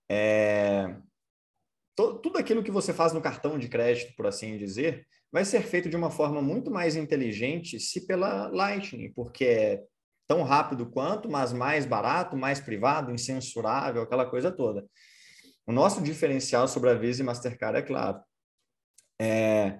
é, 0.07 0.95
to, 1.95 2.19
tudo 2.19 2.37
aquilo 2.37 2.61
que 2.61 2.69
você 2.69 2.93
faz 2.93 3.11
no 3.11 3.21
cartão 3.21 3.57
de 3.57 3.67
crédito, 3.67 4.15
por 4.15 4.27
assim 4.27 4.55
dizer, 4.55 5.07
vai 5.31 5.43
ser 5.43 5.63
feito 5.63 5.89
de 5.89 5.95
uma 5.95 6.11
forma 6.11 6.43
muito 6.43 6.69
mais 6.69 6.95
inteligente 6.95 7.79
se 7.79 8.05
pela 8.05 8.49
Lightning, 8.49 9.11
porque 9.13 9.45
é 9.45 9.83
tão 10.27 10.43
rápido 10.43 10.85
quanto, 10.91 11.27
mas 11.27 11.53
mais 11.53 11.87
barato, 11.87 12.37
mais 12.37 12.59
privado, 12.59 13.11
incensurável, 13.11 14.03
aquela 14.03 14.29
coisa 14.29 14.51
toda. 14.51 14.85
O 15.67 15.73
nosso 15.73 16.01
diferencial 16.01 16.65
sobre 16.65 16.89
a 16.89 16.93
Visa 16.93 17.21
e 17.21 17.25
Mastercard 17.25 17.77
é 17.77 17.81
claro. 17.81 18.21
É, 19.19 19.79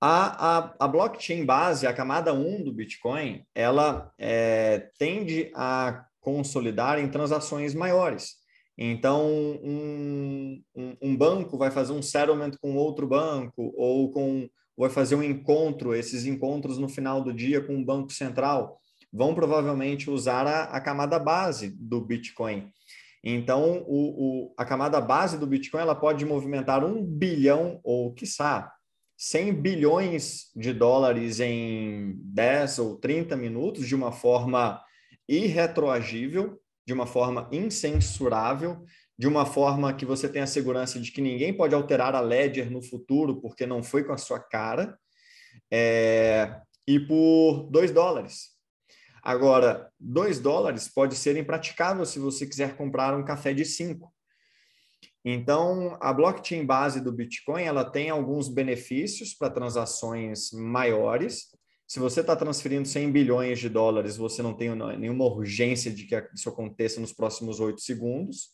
a, 0.00 0.58
a, 0.58 0.74
a 0.78 0.88
blockchain 0.88 1.44
base, 1.44 1.84
a 1.84 1.92
camada 1.92 2.32
1 2.32 2.62
do 2.62 2.72
Bitcoin, 2.72 3.44
ela 3.52 4.12
é, 4.18 4.88
tende 4.98 5.50
a 5.52 6.06
consolidar 6.20 7.00
em 7.00 7.08
transações 7.08 7.74
maiores. 7.74 8.36
Então, 8.78 9.26
um, 9.26 10.62
um, 10.76 10.96
um, 11.02 11.16
banco 11.16 11.58
vai 11.58 11.72
fazer 11.72 11.92
um 11.92 12.02
settlement 12.02 12.52
com 12.60 12.76
outro 12.76 13.06
banco, 13.08 13.72
ou 13.76 14.12
com 14.12 14.48
vai 14.76 14.90
fazer 14.90 15.16
um 15.16 15.22
encontro, 15.22 15.94
esses 15.94 16.24
encontros 16.26 16.78
no 16.78 16.88
final 16.88 17.22
do 17.22 17.32
dia 17.32 17.60
com 17.60 17.74
um 17.74 17.84
banco 17.84 18.12
central, 18.12 18.78
vão 19.10 19.34
provavelmente 19.34 20.10
usar 20.10 20.46
a, 20.46 20.64
a 20.64 20.80
camada 20.80 21.18
base 21.18 21.70
do 21.70 22.00
Bitcoin. 22.00 22.70
Então, 23.22 23.84
o, 23.86 24.46
o, 24.48 24.54
a 24.56 24.64
camada 24.64 25.00
base 25.00 25.38
do 25.38 25.46
Bitcoin 25.46 25.80
ela 25.80 25.94
pode 25.94 26.24
movimentar 26.24 26.84
um 26.84 27.04
bilhão 27.04 27.80
ou, 27.82 28.12
quiçá, 28.14 28.72
100 29.16 29.54
bilhões 29.54 30.50
de 30.54 30.72
dólares 30.72 31.40
em 31.40 32.14
10 32.18 32.78
ou 32.78 32.96
30 32.96 33.34
minutos 33.36 33.88
de 33.88 33.94
uma 33.94 34.12
forma 34.12 34.80
irretroagível, 35.28 36.60
de 36.86 36.92
uma 36.92 37.06
forma 37.06 37.48
incensurável, 37.50 38.84
de 39.18 39.26
uma 39.26 39.46
forma 39.46 39.92
que 39.94 40.04
você 40.04 40.28
tem 40.28 40.42
a 40.42 40.46
segurança 40.46 41.00
de 41.00 41.10
que 41.10 41.22
ninguém 41.22 41.52
pode 41.52 41.74
alterar 41.74 42.14
a 42.14 42.20
ledger 42.20 42.70
no 42.70 42.82
futuro 42.82 43.40
porque 43.40 43.66
não 43.66 43.82
foi 43.82 44.04
com 44.04 44.12
a 44.12 44.18
sua 44.18 44.38
cara, 44.38 44.98
é, 45.72 46.60
e 46.86 47.00
por 47.00 47.68
2 47.70 47.90
dólares. 47.90 48.55
Agora, 49.28 49.90
2 49.98 50.38
dólares 50.38 50.86
pode 50.86 51.16
ser 51.16 51.36
impraticável 51.36 52.06
se 52.06 52.16
você 52.16 52.46
quiser 52.46 52.76
comprar 52.76 53.12
um 53.12 53.24
café 53.24 53.52
de 53.52 53.64
5. 53.64 54.14
Então, 55.24 55.98
a 56.00 56.12
blockchain 56.12 56.64
base 56.64 57.00
do 57.00 57.10
Bitcoin 57.10 57.64
ela 57.64 57.84
tem 57.84 58.08
alguns 58.08 58.48
benefícios 58.48 59.34
para 59.34 59.50
transações 59.50 60.52
maiores. 60.52 61.48
Se 61.88 61.98
você 61.98 62.20
está 62.20 62.36
transferindo 62.36 62.86
100 62.86 63.10
bilhões 63.10 63.58
de 63.58 63.68
dólares, 63.68 64.16
você 64.16 64.42
não 64.42 64.54
tem 64.54 64.72
nenhuma 64.96 65.24
urgência 65.24 65.92
de 65.92 66.04
que 66.04 66.14
isso 66.32 66.48
aconteça 66.48 67.00
nos 67.00 67.12
próximos 67.12 67.58
8 67.58 67.80
segundos. 67.80 68.50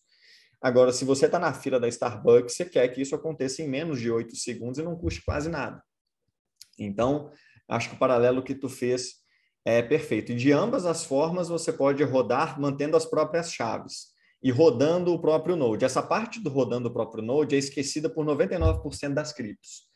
Agora, 0.58 0.90
se 0.90 1.04
você 1.04 1.26
está 1.26 1.38
na 1.38 1.52
fila 1.52 1.78
da 1.78 1.86
Starbucks, 1.86 2.56
você 2.56 2.64
quer 2.64 2.88
que 2.88 3.02
isso 3.02 3.14
aconteça 3.14 3.60
em 3.60 3.68
menos 3.68 4.00
de 4.00 4.10
8 4.10 4.34
segundos 4.36 4.78
e 4.78 4.82
não 4.82 4.96
custe 4.96 5.22
quase 5.22 5.50
nada. 5.50 5.84
Então, 6.78 7.30
acho 7.68 7.90
que 7.90 7.94
o 7.94 7.98
paralelo 7.98 8.42
que 8.42 8.54
tu 8.54 8.70
fez 8.70 9.21
é 9.64 9.82
perfeito. 9.82 10.32
E 10.32 10.34
de 10.34 10.52
ambas 10.52 10.86
as 10.86 11.04
formas, 11.04 11.48
você 11.48 11.72
pode 11.72 12.02
rodar 12.02 12.60
mantendo 12.60 12.96
as 12.96 13.04
próprias 13.04 13.52
chaves 13.52 14.12
e 14.42 14.50
rodando 14.50 15.12
o 15.12 15.20
próprio 15.20 15.54
Node. 15.54 15.84
Essa 15.84 16.02
parte 16.02 16.40
do 16.40 16.50
rodando 16.50 16.88
o 16.88 16.92
próprio 16.92 17.22
Node 17.22 17.54
é 17.54 17.58
esquecida 17.58 18.10
por 18.10 18.26
99% 18.26 19.14
das 19.14 19.32
criptos. 19.32 19.90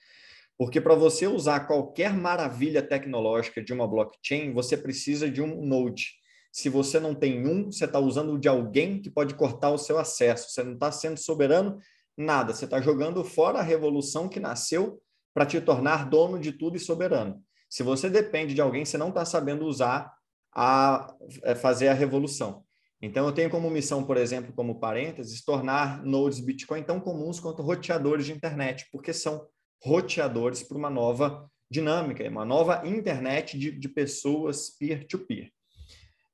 Porque 0.57 0.81
para 0.81 0.95
você 0.95 1.27
usar 1.27 1.61
qualquer 1.67 2.15
maravilha 2.15 2.83
tecnológica 2.83 3.63
de 3.63 3.73
uma 3.73 3.87
blockchain, 3.87 4.53
você 4.53 4.77
precisa 4.77 5.29
de 5.29 5.43
um 5.43 5.67
Node. 5.67 6.13
Se 6.53 6.69
você 6.71 6.99
não 6.99 7.15
tem 7.15 7.47
um, 7.47 7.71
você 7.71 7.85
está 7.85 7.99
usando 7.99 8.39
de 8.39 8.49
alguém 8.49 9.03
que 9.03 9.11
pode 9.11 9.35
cortar 9.35 9.71
o 9.71 9.79
seu 9.79 9.99
acesso. 9.99 10.51
Você 10.51 10.63
não 10.63 10.73
está 10.75 10.91
sendo 10.91 11.19
soberano 11.19 11.79
nada. 12.17 12.55
Você 12.55 12.65
está 12.65 12.81
jogando 12.81 13.23
fora 13.23 13.59
a 13.59 13.63
revolução 13.63 14.29
que 14.29 14.41
nasceu 14.41 14.99
para 15.35 15.45
te 15.45 15.61
tornar 15.61 16.09
dono 16.09 16.39
de 16.39 16.53
tudo 16.53 16.77
e 16.77 16.81
soberano. 16.81 17.45
Se 17.77 17.83
você 17.83 18.09
depende 18.09 18.55
de 18.55 18.61
alguém, 18.63 18.87
você 18.87 18.97
não 18.97 19.11
está 19.11 19.23
sabendo 19.27 19.67
usar 19.67 20.11
a 20.51 21.15
é, 21.43 21.55
fazer 21.55 21.89
a 21.89 21.93
revolução. 21.93 22.65
Então, 23.03 23.27
eu 23.27 23.33
tenho 23.33 23.51
como 23.51 23.69
missão, 23.69 24.03
por 24.03 24.17
exemplo, 24.17 24.51
como 24.55 24.81
parênteses, 24.81 25.45
tornar 25.45 26.03
nodes 26.03 26.41
Bitcoin 26.41 26.83
tão 26.83 26.99
comuns 26.99 27.39
quanto 27.39 27.61
roteadores 27.61 28.25
de 28.25 28.33
internet, 28.33 28.89
porque 28.91 29.13
são 29.13 29.47
roteadores 29.85 30.63
para 30.63 30.79
uma 30.79 30.89
nova 30.89 31.51
dinâmica, 31.71 32.27
uma 32.27 32.47
nova 32.47 32.81
internet 32.87 33.59
de, 33.59 33.71
de 33.71 33.89
pessoas 33.91 34.71
peer-to-peer. 34.71 35.45
-peer. 35.45 35.53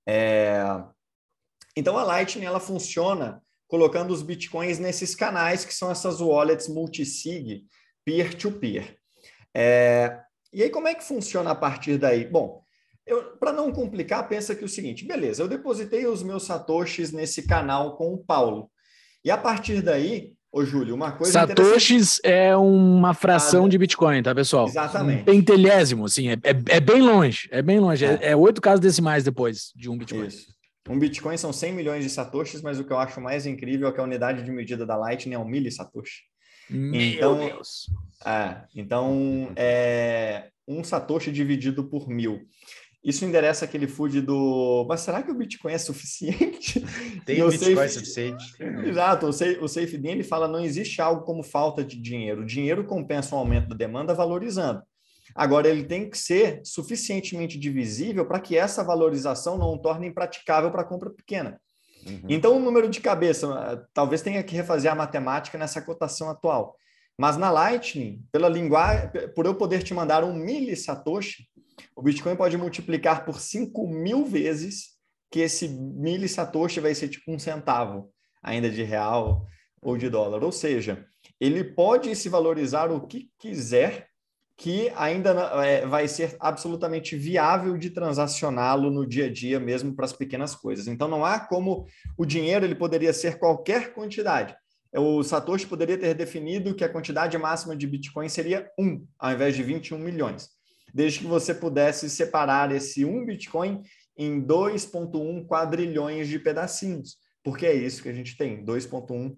É... 0.06 0.62
Então, 1.76 1.98
a 1.98 2.04
Lightning 2.04 2.44
ela 2.44 2.60
funciona 2.60 3.42
colocando 3.66 4.12
os 4.12 4.22
Bitcoins 4.22 4.78
nesses 4.78 5.12
canais, 5.16 5.64
que 5.64 5.74
são 5.74 5.90
essas 5.90 6.20
wallets 6.20 6.68
multisig 6.68 7.64
peer-to-peer. 8.04 8.96
É... 9.52 10.22
E 10.52 10.62
aí, 10.62 10.70
como 10.70 10.88
é 10.88 10.94
que 10.94 11.04
funciona 11.04 11.50
a 11.50 11.54
partir 11.54 11.96
daí? 11.98 12.26
Bom, 12.26 12.62
para 13.40 13.52
não 13.52 13.72
complicar, 13.72 14.28
pensa 14.28 14.54
que 14.54 14.62
é 14.62 14.66
o 14.66 14.68
seguinte: 14.68 15.04
beleza, 15.04 15.42
eu 15.42 15.48
depositei 15.48 16.06
os 16.06 16.22
meus 16.22 16.44
satoshis 16.44 17.12
nesse 17.12 17.46
canal 17.46 17.96
com 17.96 18.12
o 18.12 18.18
Paulo. 18.18 18.70
E 19.24 19.30
a 19.30 19.36
partir 19.36 19.82
daí, 19.82 20.32
ô 20.50 20.64
Júlio, 20.64 20.94
uma 20.94 21.12
coisa. 21.12 21.32
Satoshis 21.32 22.20
é 22.24 22.56
uma 22.56 23.14
fração 23.14 23.66
ah, 23.66 23.68
de 23.68 23.78
Bitcoin, 23.78 24.22
tá, 24.22 24.34
pessoal? 24.34 24.66
Exatamente. 24.66 25.22
Um 25.22 25.24
pentelésimo, 25.24 26.04
assim, 26.04 26.28
é, 26.28 26.32
é, 26.32 26.76
é, 26.76 26.80
bem 26.80 27.00
longe, 27.00 27.48
é 27.50 27.62
bem 27.62 27.80
longe. 27.80 28.04
É. 28.04 28.30
é 28.30 28.36
oito 28.36 28.60
casos 28.60 28.80
decimais 28.80 29.24
depois 29.24 29.72
de 29.74 29.88
um 29.88 29.96
Bitcoin. 29.96 30.26
Isso. 30.26 30.52
Um 30.88 30.98
Bitcoin 30.98 31.36
são 31.36 31.52
100 31.52 31.72
milhões 31.72 32.04
de 32.04 32.10
satoshis, 32.10 32.60
mas 32.60 32.78
o 32.80 32.84
que 32.84 32.92
eu 32.92 32.98
acho 32.98 33.20
mais 33.20 33.46
incrível 33.46 33.88
é 33.88 33.92
que 33.92 34.00
a 34.00 34.04
unidade 34.04 34.42
de 34.42 34.50
medida 34.50 34.84
da 34.84 34.96
Lightning 34.96 35.34
é 35.34 35.38
um 35.38 35.44
millisatoshi. 35.44 36.22
Meu 36.24 36.31
então, 36.70 37.38
Deus! 37.38 37.86
É, 38.24 38.62
então, 38.74 39.52
é 39.56 40.50
um 40.66 40.82
satoshi 40.84 41.32
dividido 41.32 41.84
por 41.84 42.08
mil. 42.08 42.46
Isso 43.04 43.24
endereça 43.24 43.64
aquele 43.64 43.88
food 43.88 44.20
do. 44.20 44.86
Mas 44.88 45.00
será 45.00 45.22
que 45.22 45.30
o 45.30 45.34
Bitcoin 45.34 45.72
é 45.72 45.78
suficiente? 45.78 46.80
Tem 47.26 47.42
o 47.42 47.48
Bitcoin 47.50 47.74
safe... 47.74 47.88
suficiente. 47.88 48.44
Exato. 48.86 49.26
O, 49.26 49.32
safe, 49.32 49.58
o 49.58 50.24
fala 50.24 50.46
não 50.46 50.64
existe 50.64 51.02
algo 51.02 51.24
como 51.24 51.42
falta 51.42 51.82
de 51.82 52.00
dinheiro. 52.00 52.42
O 52.42 52.46
dinheiro 52.46 52.84
compensa 52.84 53.34
o 53.34 53.38
aumento 53.38 53.68
da 53.68 53.74
demanda 53.74 54.14
valorizando. 54.14 54.80
Agora, 55.34 55.68
ele 55.68 55.84
tem 55.84 56.08
que 56.08 56.18
ser 56.18 56.60
suficientemente 56.64 57.58
divisível 57.58 58.26
para 58.26 58.38
que 58.38 58.56
essa 58.56 58.84
valorização 58.84 59.58
não 59.58 59.74
o 59.74 59.78
torne 59.78 60.06
impraticável 60.06 60.70
para 60.70 60.84
compra 60.84 61.10
pequena. 61.10 61.60
Uhum. 62.06 62.22
Então, 62.28 62.56
o 62.56 62.60
número 62.60 62.88
de 62.88 63.00
cabeça, 63.00 63.86
talvez 63.94 64.22
tenha 64.22 64.42
que 64.42 64.54
refazer 64.54 64.90
a 64.90 64.94
matemática 64.94 65.56
nessa 65.56 65.80
cotação 65.80 66.28
atual. 66.28 66.76
Mas 67.18 67.36
na 67.36 67.50
Lightning, 67.50 68.24
pela 68.32 68.48
linguagem, 68.48 69.10
por 69.34 69.46
eu 69.46 69.54
poder 69.54 69.82
te 69.82 69.94
mandar 69.94 70.24
um 70.24 70.34
millisatoshi, 70.34 71.46
o 71.94 72.02
Bitcoin 72.02 72.36
pode 72.36 72.56
multiplicar 72.56 73.24
por 73.24 73.40
5 73.40 73.86
mil 73.86 74.24
vezes 74.24 74.92
que 75.30 75.40
esse 75.40 75.68
milli 75.68 76.28
satoshi 76.28 76.80
vai 76.80 76.94
ser 76.94 77.08
tipo 77.08 77.32
um 77.32 77.38
centavo 77.38 78.10
ainda 78.42 78.68
de 78.68 78.82
real 78.82 79.46
ou 79.80 79.96
de 79.96 80.08
dólar. 80.08 80.42
Ou 80.44 80.52
seja, 80.52 81.06
ele 81.40 81.64
pode 81.64 82.14
se 82.14 82.28
valorizar 82.28 82.90
o 82.90 83.06
que 83.06 83.30
quiser, 83.38 84.08
que 84.62 84.92
ainda 84.94 85.30
é, 85.64 85.84
vai 85.86 86.06
ser 86.06 86.36
absolutamente 86.38 87.16
viável 87.16 87.76
de 87.76 87.90
transacioná-lo 87.90 88.90
no 88.90 89.04
dia 89.04 89.26
a 89.26 89.32
dia, 89.32 89.58
mesmo 89.58 89.94
para 89.94 90.04
as 90.04 90.12
pequenas 90.12 90.54
coisas. 90.54 90.86
Então, 90.86 91.08
não 91.08 91.24
há 91.24 91.40
como 91.40 91.86
o 92.16 92.24
dinheiro 92.24 92.64
ele 92.64 92.76
poderia 92.76 93.12
ser 93.12 93.38
qualquer 93.38 93.92
quantidade. 93.92 94.54
O 94.94 95.22
Satoshi 95.22 95.66
poderia 95.66 95.98
ter 95.98 96.14
definido 96.14 96.74
que 96.74 96.84
a 96.84 96.88
quantidade 96.88 97.36
máxima 97.38 97.74
de 97.74 97.86
Bitcoin 97.86 98.28
seria 98.28 98.70
1, 98.78 99.04
ao 99.18 99.32
invés 99.32 99.56
de 99.56 99.62
21 99.62 99.98
milhões 99.98 100.50
desde 100.92 101.20
que 101.20 101.26
você 101.26 101.54
pudesse 101.54 102.10
separar 102.10 102.70
esse 102.70 103.04
um 103.04 103.24
Bitcoin 103.24 103.82
em 104.16 104.42
2,1 104.42 105.46
quadrilhões 105.46 106.28
de 106.28 106.38
pedacinhos, 106.38 107.16
porque 107.42 107.64
é 107.64 107.72
isso 107.72 108.02
que 108.02 108.08
a 108.08 108.12
gente 108.12 108.36
tem, 108.36 108.64
2,1 108.64 109.34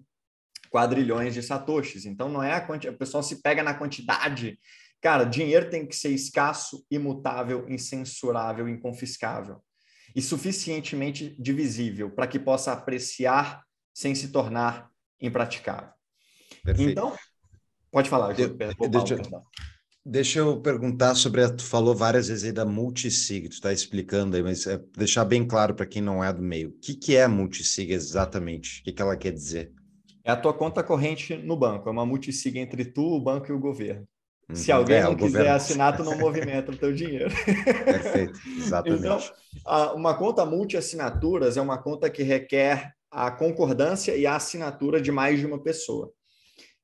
quadrilhões 0.69 1.33
de 1.33 1.41
satoshis. 1.41 2.05
Então 2.05 2.27
não 2.27 2.43
é 2.43 2.53
a 2.53 2.61
quantidade, 2.61 2.95
o 2.95 2.99
pessoal 2.99 3.23
se 3.23 3.41
pega 3.41 3.63
na 3.63 3.73
quantidade. 3.73 4.59
Cara, 5.01 5.23
dinheiro 5.23 5.69
tem 5.69 5.85
que 5.85 5.95
ser 5.95 6.09
escasso, 6.09 6.85
imutável, 6.89 7.69
incensurável, 7.69 8.67
inconfiscável 8.67 9.61
e 10.15 10.21
suficientemente 10.21 11.35
divisível 11.39 12.09
para 12.09 12.27
que 12.27 12.39
possa 12.39 12.71
apreciar 12.71 13.63
sem 13.93 14.15
se 14.15 14.29
tornar 14.29 14.89
impraticável. 15.21 15.89
Perfeito. 16.63 16.91
Então, 16.91 17.15
pode 17.91 18.09
falar, 18.09 18.33
de, 18.33 18.47
deixa, 18.47 19.19
Deixa 20.07 20.37
eu 20.37 20.61
perguntar 20.61 21.15
sobre 21.15 21.43
a, 21.43 21.49
tu 21.49 21.63
falou 21.63 21.95
várias 21.95 22.27
vezes 22.27 22.43
aí 22.43 22.51
da 22.51 22.63
multisig, 22.63 23.49
tu 23.49 23.53
está 23.53 23.73
explicando 23.73 24.35
aí, 24.35 24.43
mas 24.43 24.67
é, 24.67 24.79
deixar 24.95 25.25
bem 25.25 25.43
claro 25.43 25.73
para 25.73 25.87
quem 25.87 25.99
não 25.99 26.23
é 26.23 26.31
do 26.31 26.43
meio. 26.43 26.69
O 26.69 26.73
que, 26.73 26.93
que 26.93 27.15
é 27.15 27.23
a 27.23 27.27
multisig 27.27 27.91
exatamente? 27.91 28.81
O 28.81 28.83
que, 28.83 28.93
que 28.93 29.01
ela 29.01 29.17
quer 29.17 29.33
dizer? 29.33 29.73
É 30.23 30.29
a 30.29 30.35
tua 30.35 30.53
conta 30.53 30.83
corrente 30.83 31.35
no 31.35 31.57
banco, 31.57 31.89
é 31.89 31.91
uma 31.91 32.05
multisig 32.05 32.59
entre 32.59 32.85
tu, 32.85 33.01
o 33.01 33.19
banco 33.19 33.51
e 33.51 33.51
o 33.51 33.59
governo. 33.59 34.07
Uhum. 34.49 34.55
Se 34.55 34.71
alguém 34.71 34.97
é, 34.97 35.03
não 35.03 35.15
quiser 35.15 35.29
governo... 35.29 35.55
assinar, 35.55 35.97
tu 35.97 36.03
não 36.03 36.17
movimenta 36.17 36.71
o 36.71 36.77
teu 36.77 36.93
dinheiro. 36.93 37.33
Perfeito, 37.83 38.39
exatamente. 38.57 38.99
Então, 38.99 39.95
uma 39.95 40.15
conta 40.15 40.45
multi-assinaturas 40.45 41.57
é 41.57 41.61
uma 41.61 41.81
conta 41.81 42.09
que 42.09 42.21
requer 42.21 42.93
a 43.09 43.31
concordância 43.31 44.15
e 44.15 44.27
a 44.27 44.35
assinatura 44.35 45.01
de 45.01 45.11
mais 45.11 45.39
de 45.39 45.45
uma 45.45 45.61
pessoa. 45.61 46.11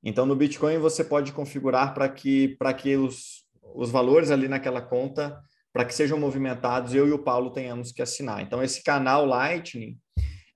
Então, 0.04 0.26
no 0.26 0.36
Bitcoin, 0.36 0.80
você 0.80 1.04
pode 1.04 1.32
configurar 1.32 1.94
para 1.94 2.10
que, 2.10 2.58
que 2.80 2.96
os, 2.96 3.46
os 3.76 3.92
valores 3.92 4.32
ali 4.32 4.48
naquela 4.48 4.82
conta, 4.82 5.40
para 5.72 5.86
que 5.86 5.94
sejam 5.94 6.20
movimentados, 6.20 6.96
eu 6.96 7.08
e 7.08 7.12
o 7.12 7.20
Paulo 7.20 7.52
tenhamos 7.52 7.92
que 7.92 8.02
assinar. 8.02 8.42
Então, 8.42 8.64
esse 8.64 8.84
canal 8.84 9.26
Lightning 9.26 9.98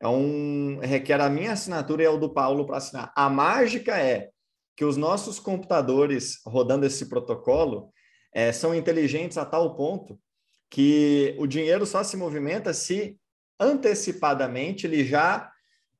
é 0.01 0.07
um 0.07 0.79
requer 0.81 1.21
a 1.21 1.29
minha 1.29 1.51
assinatura 1.51 2.03
e 2.03 2.07
a 2.07 2.15
do 2.15 2.33
Paulo 2.33 2.65
para 2.65 2.77
assinar. 2.77 3.13
A 3.15 3.29
mágica 3.29 3.97
é 3.97 4.29
que 4.75 4.83
os 4.83 4.97
nossos 4.97 5.39
computadores 5.39 6.39
rodando 6.45 6.85
esse 6.85 7.07
protocolo 7.07 7.93
é, 8.33 8.51
são 8.51 8.75
inteligentes 8.75 9.37
a 9.37 9.45
tal 9.45 9.75
ponto 9.75 10.19
que 10.69 11.35
o 11.39 11.47
dinheiro 11.47 11.85
só 11.85 12.03
se 12.03 12.17
movimenta 12.17 12.73
se 12.73 13.17
antecipadamente 13.59 14.85
ele 14.85 15.05
já 15.05 15.49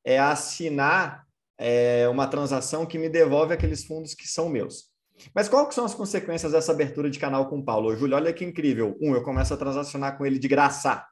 é, 0.03 0.19
assinar 0.19 1.25
é, 1.57 2.07
uma 2.09 2.27
transação 2.27 2.85
que 2.85 2.97
me 2.97 3.07
devolve 3.07 3.53
aqueles 3.53 3.85
fundos 3.85 4.13
que 4.13 4.27
são 4.27 4.49
meus. 4.49 4.93
Mas 5.33 5.47
quais 5.47 5.73
são 5.73 5.85
as 5.85 5.95
consequências 5.95 6.51
dessa 6.51 6.73
abertura 6.73 7.09
de 7.09 7.17
canal 7.17 7.47
com 7.49 7.59
o 7.59 7.63
Paulo? 7.63 7.95
Júlio, 7.95 8.17
olha 8.17 8.33
que 8.33 8.43
incrível. 8.43 8.97
Um, 9.01 9.15
eu 9.15 9.23
começo 9.23 9.53
a 9.53 9.57
transacionar 9.57 10.17
com 10.17 10.25
ele 10.25 10.37
de 10.37 10.49
graça. 10.49 11.07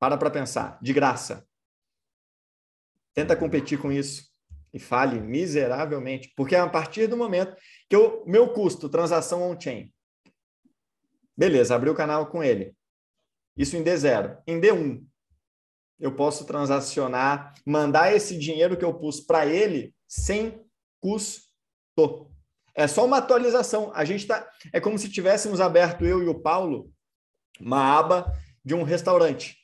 Para 0.00 0.16
para 0.16 0.30
pensar, 0.30 0.76
de 0.82 0.92
graça. 0.92 1.46
Tenta 3.14 3.36
competir 3.36 3.78
com 3.78 3.92
isso 3.92 4.29
e 4.72 4.78
fale 4.78 5.20
miseravelmente, 5.20 6.32
porque 6.36 6.54
é 6.54 6.60
a 6.60 6.68
partir 6.68 7.06
do 7.06 7.16
momento 7.16 7.56
que 7.88 7.96
o 7.96 8.24
meu 8.26 8.52
custo, 8.52 8.88
transação 8.88 9.42
on-chain, 9.50 9.92
beleza, 11.36 11.74
abri 11.74 11.90
o 11.90 11.94
canal 11.94 12.26
com 12.26 12.42
ele. 12.42 12.74
Isso 13.56 13.76
em 13.76 13.82
D0. 13.82 14.38
Em 14.46 14.60
D1, 14.60 15.04
eu 15.98 16.14
posso 16.14 16.46
transacionar, 16.46 17.54
mandar 17.66 18.14
esse 18.14 18.38
dinheiro 18.38 18.76
que 18.76 18.84
eu 18.84 18.94
pus 18.94 19.20
para 19.20 19.46
ele 19.46 19.94
sem 20.08 20.64
custo. 21.00 21.50
É 22.74 22.86
só 22.86 23.04
uma 23.04 23.18
atualização. 23.18 23.92
A 23.94 24.04
gente 24.04 24.26
tá. 24.26 24.48
É 24.72 24.80
como 24.80 24.98
se 24.98 25.10
tivéssemos 25.10 25.60
aberto 25.60 26.06
eu 26.06 26.22
e 26.22 26.28
o 26.28 26.40
Paulo 26.40 26.90
uma 27.60 27.98
aba 27.98 28.32
de 28.64 28.74
um 28.74 28.82
restaurante, 28.82 29.56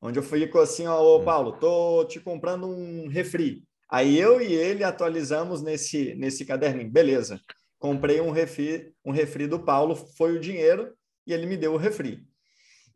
onde 0.00 0.18
eu 0.18 0.22
fico 0.22 0.58
assim, 0.58 0.86
ó, 0.86 1.00
ô 1.00 1.20
hum. 1.20 1.24
Paulo, 1.24 1.52
tô 1.58 2.04
te 2.06 2.20
comprando 2.20 2.66
um 2.66 3.08
refri. 3.08 3.62
Aí 3.94 4.18
eu 4.18 4.40
e 4.40 4.52
ele 4.52 4.82
atualizamos 4.82 5.62
nesse 5.62 6.16
nesse 6.16 6.44
caderninho. 6.44 6.90
Beleza. 6.90 7.40
Comprei 7.78 8.20
um 8.20 8.32
refri, 8.32 8.92
um 9.04 9.12
refri 9.12 9.46
do 9.46 9.60
Paulo, 9.60 9.94
foi 9.94 10.36
o 10.36 10.40
dinheiro 10.40 10.92
e 11.24 11.32
ele 11.32 11.46
me 11.46 11.56
deu 11.56 11.74
o 11.74 11.76
refri. 11.76 12.26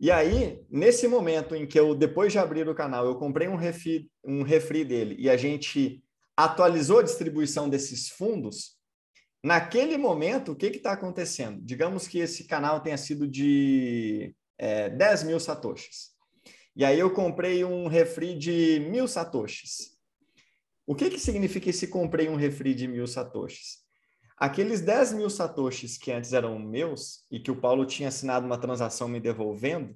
E 0.01 0.11
aí, 0.11 0.61
nesse 0.69 1.07
momento 1.07 1.55
em 1.55 1.69
que 1.69 1.79
eu, 1.79 1.95
depois 1.95 2.33
de 2.33 2.41
abrir 2.41 2.69
o 2.69 2.75
canal, 2.75 3.07
eu 3.07 3.15
comprei 3.15 3.47
um 3.47 3.55
refri, 3.55 4.11
um 4.25 4.43
refri 4.43 4.85
dele 4.85 5.15
e 5.21 5.31
a 5.31 5.37
gente 5.37 6.03
atualizou 6.37 6.99
a 6.99 7.05
distribuição 7.05 7.69
desses 7.69 8.09
fundos, 8.09 8.77
naquele 9.41 9.97
momento, 9.97 10.51
o 10.51 10.57
que 10.57 10.67
está 10.67 10.95
acontecendo? 10.95 11.61
Digamos 11.63 12.09
que 12.09 12.19
esse 12.19 12.43
canal 12.49 12.81
tenha 12.81 12.99
sido 12.99 13.29
de 13.29 14.35
é, 14.59 14.91
10 14.91 15.23
mil 15.23 15.39
satoshis. 15.39 16.09
E 16.75 16.85
aí 16.85 16.99
eu 16.99 17.13
comprei 17.13 17.65
um 17.65 17.87
refri 17.87 18.37
de 18.37 18.81
mil 18.91 19.07
satoshis. 19.07 19.98
O 20.89 20.95
que, 20.95 21.11
que 21.11 21.21
significa 21.21 21.69
esse 21.69 21.87
comprei 21.87 22.31
um 22.31 22.35
refri 22.35 22.75
de 22.75 22.89
mil 22.89 23.07
satoshis? 23.07 23.81
Aqueles 24.39 24.81
10 24.81 25.13
mil 25.13 25.29
satoshis 25.29 25.99
que 25.99 26.11
antes 26.11 26.33
eram 26.33 26.59
meus 26.59 27.27
e 27.31 27.39
que 27.39 27.51
o 27.51 27.61
Paulo 27.61 27.85
tinha 27.85 28.09
assinado 28.09 28.47
uma 28.47 28.57
transação 28.57 29.07
me 29.07 29.21
devolvendo, 29.21 29.95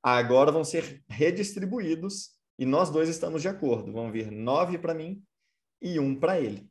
agora 0.00 0.52
vão 0.52 0.62
ser 0.62 1.02
redistribuídos 1.08 2.30
e 2.56 2.64
nós 2.64 2.90
dois 2.90 3.08
estamos 3.08 3.42
de 3.42 3.48
acordo. 3.48 3.90
Vão 3.90 4.12
vir 4.12 4.30
nove 4.30 4.78
para 4.78 4.94
mim 4.94 5.20
e 5.82 5.98
um 5.98 6.14
para 6.14 6.40
ele. 6.40 6.70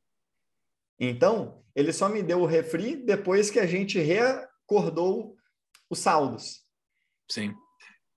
Então, 0.98 1.66
ele 1.76 1.92
só 1.92 2.08
me 2.08 2.24
deu 2.24 2.40
o 2.40 2.46
refri 2.46 2.96
depois 2.96 3.52
que 3.52 3.60
a 3.60 3.66
gente 3.66 4.00
reacordou 4.00 5.36
os 5.90 6.00
saldos. 6.00 6.62
Sim. 7.30 7.54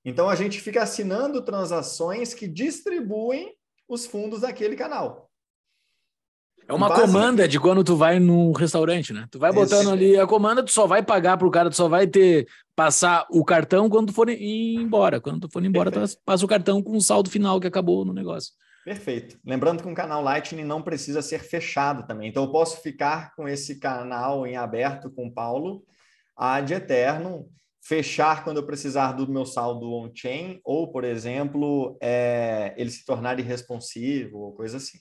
Então, 0.05 0.29
a 0.29 0.37
gente 0.37 0.61
fica 0.61 0.85
assinando 0.85 1.45
transações 1.45 2.33
que 2.33 2.47
distribuem 2.47 3.56
os 3.89 4.07
fundos 4.07 4.41
daquele 4.41 4.77
canal. 4.77 5.31
É 6.69 6.75
uma 6.75 6.89
Base... 6.89 7.03
comanda 7.03 7.47
de 7.47 7.61
quando 7.61 7.85
tu 7.85 7.95
vai 7.95 8.19
num 8.19 8.51
restaurante, 8.53 9.13
né? 9.13 9.27
Tu 9.31 9.39
vai 9.39 9.53
botando 9.53 9.83
Esse... 9.83 9.93
ali 9.93 10.19
a 10.19 10.27
comanda, 10.27 10.65
tu 10.65 10.73
só 10.73 10.87
vai 10.87 11.03
pagar 11.03 11.37
pro 11.37 11.51
cara, 11.51 11.71
tu 11.71 11.77
só 11.77 11.89
vai 11.89 12.09
ter 12.09 12.49
passar 12.75 13.25
o 13.31 13.45
cartão 13.45 13.89
quando 13.89 14.09
tu 14.09 14.13
for 14.13 14.29
embora. 14.29 15.21
Quando 15.21 15.41
tu 15.41 15.49
for 15.53 15.65
embora, 15.65 15.91
tu 15.91 16.01
passa 16.25 16.45
o 16.45 16.49
cartão 16.49 16.83
com 16.83 16.97
o 16.97 17.01
saldo 17.01 17.31
final 17.31 17.61
que 17.61 17.69
acabou 17.69 18.05
no 18.05 18.13
negócio. 18.13 18.53
Perfeito. 18.85 19.39
Lembrando 19.45 19.83
que 19.83 19.89
um 19.89 19.95
canal 19.95 20.23
Lightning 20.23 20.65
não 20.65 20.83
precisa 20.83 21.23
ser 21.23 21.41
fechado 21.41 22.07
também. 22.07 22.29
Então 22.29 22.45
eu 22.45 22.53
posso 22.53 22.81
ficar 22.83 23.35
com 23.35 23.49
esse 23.49 23.79
canal 23.79 24.47
em 24.47 24.57
aberto 24.57 25.11
com 25.11 25.27
o 25.27 25.33
Paulo 25.33 25.85
ad 26.37 26.73
eterno, 26.73 27.49
fechar 27.87 28.43
quando 28.43 28.57
eu 28.57 28.67
precisar 28.67 29.13
do 29.13 29.31
meu 29.31 29.47
saldo 29.47 29.93
on-chain, 29.93 30.61
ou, 30.65 30.91
por 30.91 31.05
exemplo, 31.05 31.97
é, 32.01 32.75
ele 32.77 32.91
se 32.91 33.05
tornar 33.05 33.39
irresponsivo, 33.39 34.39
ou 34.39 34.53
coisa 34.53 34.79
assim. 34.79 34.99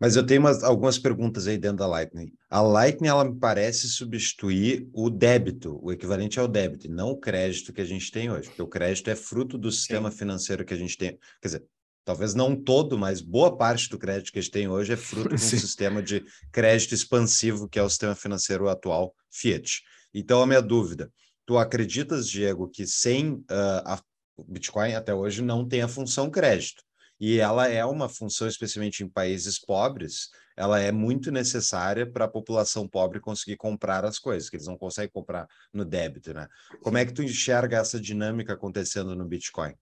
Mas 0.00 0.16
eu 0.16 0.24
tenho 0.24 0.40
umas, 0.40 0.64
algumas 0.64 0.98
perguntas 0.98 1.46
aí 1.46 1.58
dentro 1.58 1.78
da 1.78 1.86
Lightning. 1.86 2.32
A 2.50 2.60
Lightning, 2.60 3.08
ela 3.08 3.24
me 3.24 3.38
parece 3.38 3.88
substituir 3.88 4.88
o 4.92 5.10
débito, 5.10 5.78
o 5.82 5.92
equivalente 5.92 6.40
ao 6.40 6.48
débito, 6.48 6.86
e 6.86 6.90
não 6.90 7.10
o 7.10 7.20
crédito 7.20 7.72
que 7.72 7.80
a 7.80 7.84
gente 7.84 8.10
tem 8.10 8.30
hoje, 8.30 8.48
porque 8.48 8.62
o 8.62 8.66
crédito 8.66 9.10
é 9.10 9.14
fruto 9.14 9.58
do 9.58 9.70
sistema 9.70 10.10
Sim. 10.10 10.16
financeiro 10.16 10.64
que 10.64 10.74
a 10.74 10.78
gente 10.78 10.96
tem. 10.96 11.18
Quer 11.40 11.48
dizer, 11.48 11.64
talvez 12.04 12.34
não 12.34 12.56
todo, 12.56 12.98
mas 12.98 13.20
boa 13.20 13.56
parte 13.56 13.88
do 13.90 13.98
crédito 13.98 14.32
que 14.32 14.38
a 14.38 14.42
gente 14.42 14.50
tem 14.50 14.66
hoje 14.66 14.94
é 14.94 14.96
fruto 14.96 15.28
de 15.28 15.34
um 15.34 15.38
sistema 15.60 16.02
de 16.02 16.24
crédito 16.50 16.94
expansivo, 16.94 17.68
que 17.68 17.78
é 17.78 17.82
o 17.82 17.90
sistema 17.90 18.14
financeiro 18.14 18.68
atual, 18.68 19.14
Fiat. 19.30 19.82
Então, 20.14 20.42
a 20.42 20.46
minha 20.46 20.60
dúvida, 20.60 21.10
tu 21.46 21.58
acreditas, 21.58 22.28
Diego, 22.28 22.68
que 22.68 22.86
sem 22.86 23.34
uh, 23.34 23.82
a 23.84 24.02
Bitcoin 24.46 24.94
até 24.94 25.14
hoje 25.14 25.42
não 25.42 25.66
tem 25.66 25.82
a 25.82 25.88
função 25.88 26.30
crédito? 26.30 26.82
e 27.22 27.38
ela 27.38 27.68
é 27.68 27.84
uma 27.84 28.08
função, 28.08 28.48
especialmente 28.48 29.04
em 29.04 29.08
países 29.08 29.56
pobres, 29.56 30.28
ela 30.56 30.80
é 30.80 30.90
muito 30.90 31.30
necessária 31.30 32.04
para 32.04 32.24
a 32.24 32.28
população 32.28 32.88
pobre 32.88 33.20
conseguir 33.20 33.56
comprar 33.56 34.04
as 34.04 34.18
coisas, 34.18 34.50
que 34.50 34.56
eles 34.56 34.66
não 34.66 34.76
conseguem 34.76 35.12
comprar 35.12 35.46
no 35.72 35.84
débito, 35.84 36.34
né? 36.34 36.48
Como 36.82 36.98
é 36.98 37.06
que 37.06 37.12
tu 37.12 37.22
enxerga 37.22 37.78
essa 37.78 38.00
dinâmica 38.00 38.54
acontecendo 38.54 39.14
no 39.14 39.24
Bitcoin? 39.24 39.72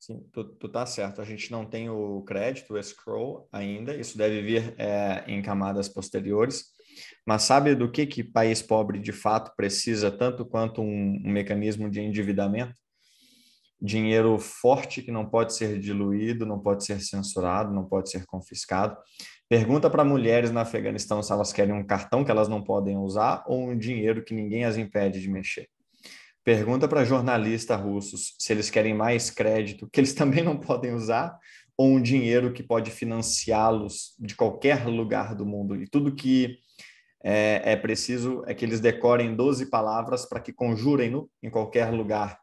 Sim, 0.00 0.26
tu, 0.32 0.42
tu 0.42 0.66
tá 0.66 0.86
certo. 0.86 1.20
A 1.20 1.24
gente 1.26 1.52
não 1.52 1.66
tem 1.66 1.90
o 1.90 2.22
crédito, 2.22 2.72
o 2.72 2.78
escrow 2.78 3.46
ainda. 3.52 3.94
Isso 3.94 4.16
deve 4.16 4.40
vir 4.40 4.74
é, 4.78 5.22
em 5.26 5.42
camadas 5.42 5.86
posteriores. 5.86 6.73
Mas 7.26 7.42
sabe 7.42 7.74
do 7.74 7.90
que 7.90 8.06
que 8.06 8.24
país 8.24 8.62
pobre 8.62 8.98
de 8.98 9.12
fato 9.12 9.52
precisa 9.56 10.10
tanto 10.10 10.44
quanto 10.44 10.82
um, 10.82 11.22
um 11.24 11.30
mecanismo 11.30 11.90
de 11.90 12.00
endividamento? 12.00 12.74
dinheiro 13.84 14.38
forte 14.38 15.02
que 15.02 15.12
não 15.12 15.26
pode 15.26 15.54
ser 15.54 15.78
diluído, 15.78 16.46
não 16.46 16.58
pode 16.58 16.86
ser 16.86 17.00
censurado, 17.00 17.74
não 17.74 17.84
pode 17.84 18.10
ser 18.10 18.24
confiscado. 18.24 18.96
Pergunta 19.46 19.90
para 19.90 20.02
mulheres 20.02 20.50
no 20.50 20.58
Afeganistão 20.58 21.22
se 21.22 21.30
elas 21.30 21.52
querem 21.52 21.74
um 21.74 21.84
cartão 21.84 22.24
que 22.24 22.30
elas 22.30 22.48
não 22.48 22.62
podem 22.62 22.96
usar 22.96 23.44
ou 23.46 23.68
um 23.68 23.76
dinheiro 23.76 24.24
que 24.24 24.32
ninguém 24.32 24.64
as 24.64 24.78
impede 24.78 25.20
de 25.20 25.28
mexer. 25.28 25.68
Pergunta 26.42 26.88
para 26.88 27.04
jornalistas 27.04 27.78
russos 27.78 28.34
se 28.38 28.52
eles 28.52 28.70
querem 28.70 28.94
mais 28.94 29.30
crédito, 29.30 29.88
que 29.92 30.00
eles 30.00 30.12
também 30.14 30.42
não 30.42 30.56
podem 30.56 30.94
usar, 30.94 31.38
ou 31.76 31.88
um 31.88 32.00
dinheiro 32.00 32.52
que 32.52 32.62
pode 32.62 32.90
financiá-los 32.90 34.14
de 34.18 34.34
qualquer 34.34 34.86
lugar 34.86 35.34
do 35.34 35.44
mundo. 35.44 35.74
E 35.74 35.88
tudo 35.88 36.14
que 36.14 36.58
é, 37.24 37.72
é 37.72 37.76
preciso 37.76 38.44
é 38.46 38.52
que 38.52 38.64
eles 38.64 38.80
decorem 38.80 39.34
12 39.34 39.70
palavras 39.70 40.26
para 40.26 40.40
que 40.40 40.52
conjurem-no 40.52 41.30
em 41.42 41.48
qualquer 41.48 41.90
lugar 41.90 42.38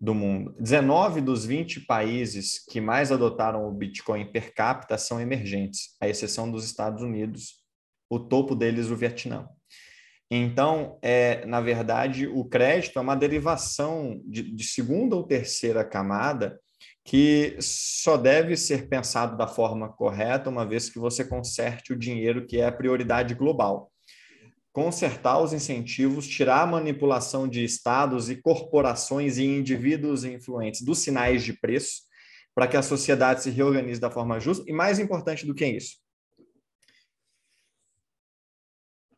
do 0.00 0.14
mundo. 0.14 0.54
19 0.60 1.20
dos 1.20 1.44
20 1.44 1.80
países 1.80 2.64
que 2.64 2.80
mais 2.80 3.10
adotaram 3.10 3.66
o 3.66 3.72
Bitcoin 3.72 4.30
per 4.30 4.54
capita 4.54 4.96
são 4.96 5.20
emergentes, 5.20 5.96
à 6.00 6.08
exceção 6.08 6.48
dos 6.48 6.64
Estados 6.64 7.02
Unidos, 7.02 7.56
o 8.08 8.20
topo 8.20 8.54
deles 8.54 8.88
o 8.88 8.96
Vietnã. 8.96 9.48
Então, 10.30 10.98
é, 11.02 11.44
na 11.46 11.60
verdade, 11.60 12.28
o 12.28 12.44
crédito 12.44 12.98
é 12.98 13.02
uma 13.02 13.16
derivação 13.16 14.22
de, 14.24 14.42
de 14.42 14.62
segunda 14.62 15.16
ou 15.16 15.24
terceira 15.24 15.84
camada 15.84 16.60
que 17.08 17.56
só 17.58 18.18
deve 18.18 18.54
ser 18.54 18.86
pensado 18.86 19.34
da 19.34 19.46
forma 19.46 19.88
correta 19.88 20.50
uma 20.50 20.66
vez 20.66 20.90
que 20.90 20.98
você 20.98 21.24
conserte 21.24 21.94
o 21.94 21.98
dinheiro 21.98 22.46
que 22.46 22.60
é 22.60 22.66
a 22.66 22.72
prioridade 22.72 23.34
global 23.34 23.90
consertar 24.78 25.40
os 25.40 25.52
incentivos, 25.52 26.28
tirar 26.28 26.62
a 26.62 26.66
manipulação 26.66 27.48
de 27.48 27.64
estados 27.64 28.30
e 28.30 28.36
corporações 28.36 29.38
e 29.38 29.44
indivíduos 29.44 30.22
influentes 30.22 30.82
dos 30.82 30.98
sinais 30.98 31.42
de 31.42 31.52
preço, 31.52 32.02
para 32.54 32.68
que 32.68 32.76
a 32.76 32.82
sociedade 32.82 33.42
se 33.42 33.50
reorganize 33.50 34.00
da 34.00 34.08
forma 34.08 34.38
justa. 34.38 34.64
E 34.68 34.72
mais 34.72 35.00
importante 35.00 35.44
do 35.44 35.52
que 35.52 35.66
isso, 35.66 35.96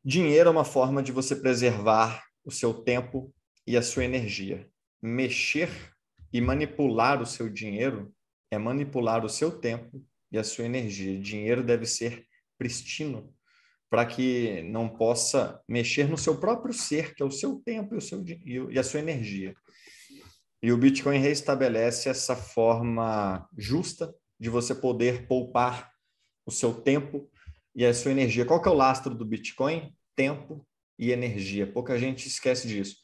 dinheiro 0.03 0.49
é 0.49 0.53
uma 0.53 0.64
forma 0.64 1.03
de 1.03 1.12
você 1.12 1.36
preservar 1.36 2.24
o 2.43 2.51
seu 2.51 2.72
tempo 2.72 3.30
e 3.66 3.76
a 3.76 3.82
sua 3.82 4.05
energia. 4.05 4.66
Mexer 5.03 5.68
e 6.33 6.41
manipular 6.41 7.20
o 7.20 7.26
seu 7.26 7.49
dinheiro 7.49 8.14
é 8.51 8.59
manipular 8.59 9.24
o 9.24 9.28
seu 9.28 9.51
tempo 9.51 10.05
e 10.31 10.39
a 10.39 10.45
sua 10.45 10.64
energia. 10.64 11.18
Dinheiro 11.18 11.62
deve 11.62 11.87
ser 11.87 12.26
pristino, 12.59 13.35
para 13.89 14.07
que 14.07 14.62
não 14.62 14.89
possa 14.89 15.61
mexer 15.68 16.09
no 16.09 16.18
seu 16.18 16.39
próprio 16.39 16.72
ser, 16.72 17.14
que 17.14 17.22
é 17.22 17.26
o 17.26 17.31
seu 17.31 17.61
tempo 17.64 17.95
e, 17.95 17.99
o 17.99 18.01
seu, 18.01 18.24
e 18.70 18.78
a 18.78 18.83
sua 18.83 19.01
energia. 19.01 19.55
E 20.62 20.70
o 20.72 20.76
Bitcoin 20.76 21.18
restabelece 21.18 22.09
essa 22.09 22.37
forma 22.37 23.49
justa 23.57 24.14
de 24.39 24.51
você 24.51 24.74
poder 24.74 25.26
poupar 25.26 25.91
o 26.47 26.51
seu 26.51 26.74
tempo 26.74 27.31
e 27.74 27.85
a 27.85 27.95
sua 27.95 28.11
energia. 28.11 28.45
Qual 28.45 28.61
que 28.61 28.68
é 28.68 28.70
o 28.70 28.74
lastro 28.74 29.14
do 29.14 29.24
Bitcoin? 29.24 29.95
Tempo 30.14 30.66
e 30.99 31.12
energia. 31.12 31.66
Pouca 31.66 31.99
gente 31.99 32.28
esquece 32.28 32.68
disso. 32.68 32.97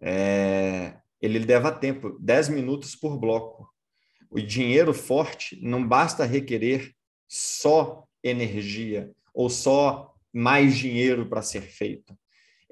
É... 0.00 0.98
Ele 1.24 1.38
leva 1.38 1.72
tempo, 1.72 2.18
10 2.20 2.48
minutos 2.50 2.94
por 2.94 3.18
bloco. 3.18 3.68
O 4.30 4.40
dinheiro 4.40 4.92
forte 4.92 5.58
não 5.62 5.86
basta 5.86 6.24
requerer 6.24 6.92
só 7.28 8.04
energia 8.22 9.10
ou 9.32 9.48
só 9.48 10.12
mais 10.32 10.76
dinheiro 10.76 11.26
para 11.28 11.42
ser 11.42 11.62
feito 11.62 12.16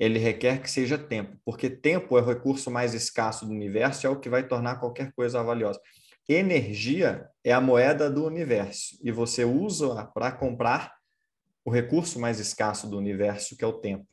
ele 0.03 0.19
requer 0.19 0.61
que 0.61 0.69
seja 0.69 0.99
tempo, 0.99 1.39
porque 1.45 1.71
tempo 1.71 2.19
é 2.19 2.21
o 2.21 2.25
recurso 2.25 2.71
mais 2.73 2.93
escasso 2.93 3.47
do 3.47 3.53
universo, 3.53 4.05
é 4.05 4.11
o 4.11 4.19
que 4.19 4.29
vai 4.29 4.47
tornar 4.47 4.81
qualquer 4.81 5.13
coisa 5.13 5.41
valiosa. 5.45 5.81
Energia 6.29 7.29
é 7.45 7.53
a 7.53 7.61
moeda 7.61 8.11
do 8.11 8.25
universo 8.25 8.99
e 9.03 9.13
você 9.13 9.45
usa 9.45 10.05
para 10.07 10.33
comprar 10.33 10.93
o 11.65 11.71
recurso 11.71 12.19
mais 12.19 12.41
escasso 12.41 12.89
do 12.89 12.99
universo, 12.99 13.57
que 13.57 13.65
é 13.65 13.67
o 13.67 13.75
tempo. 13.75 14.05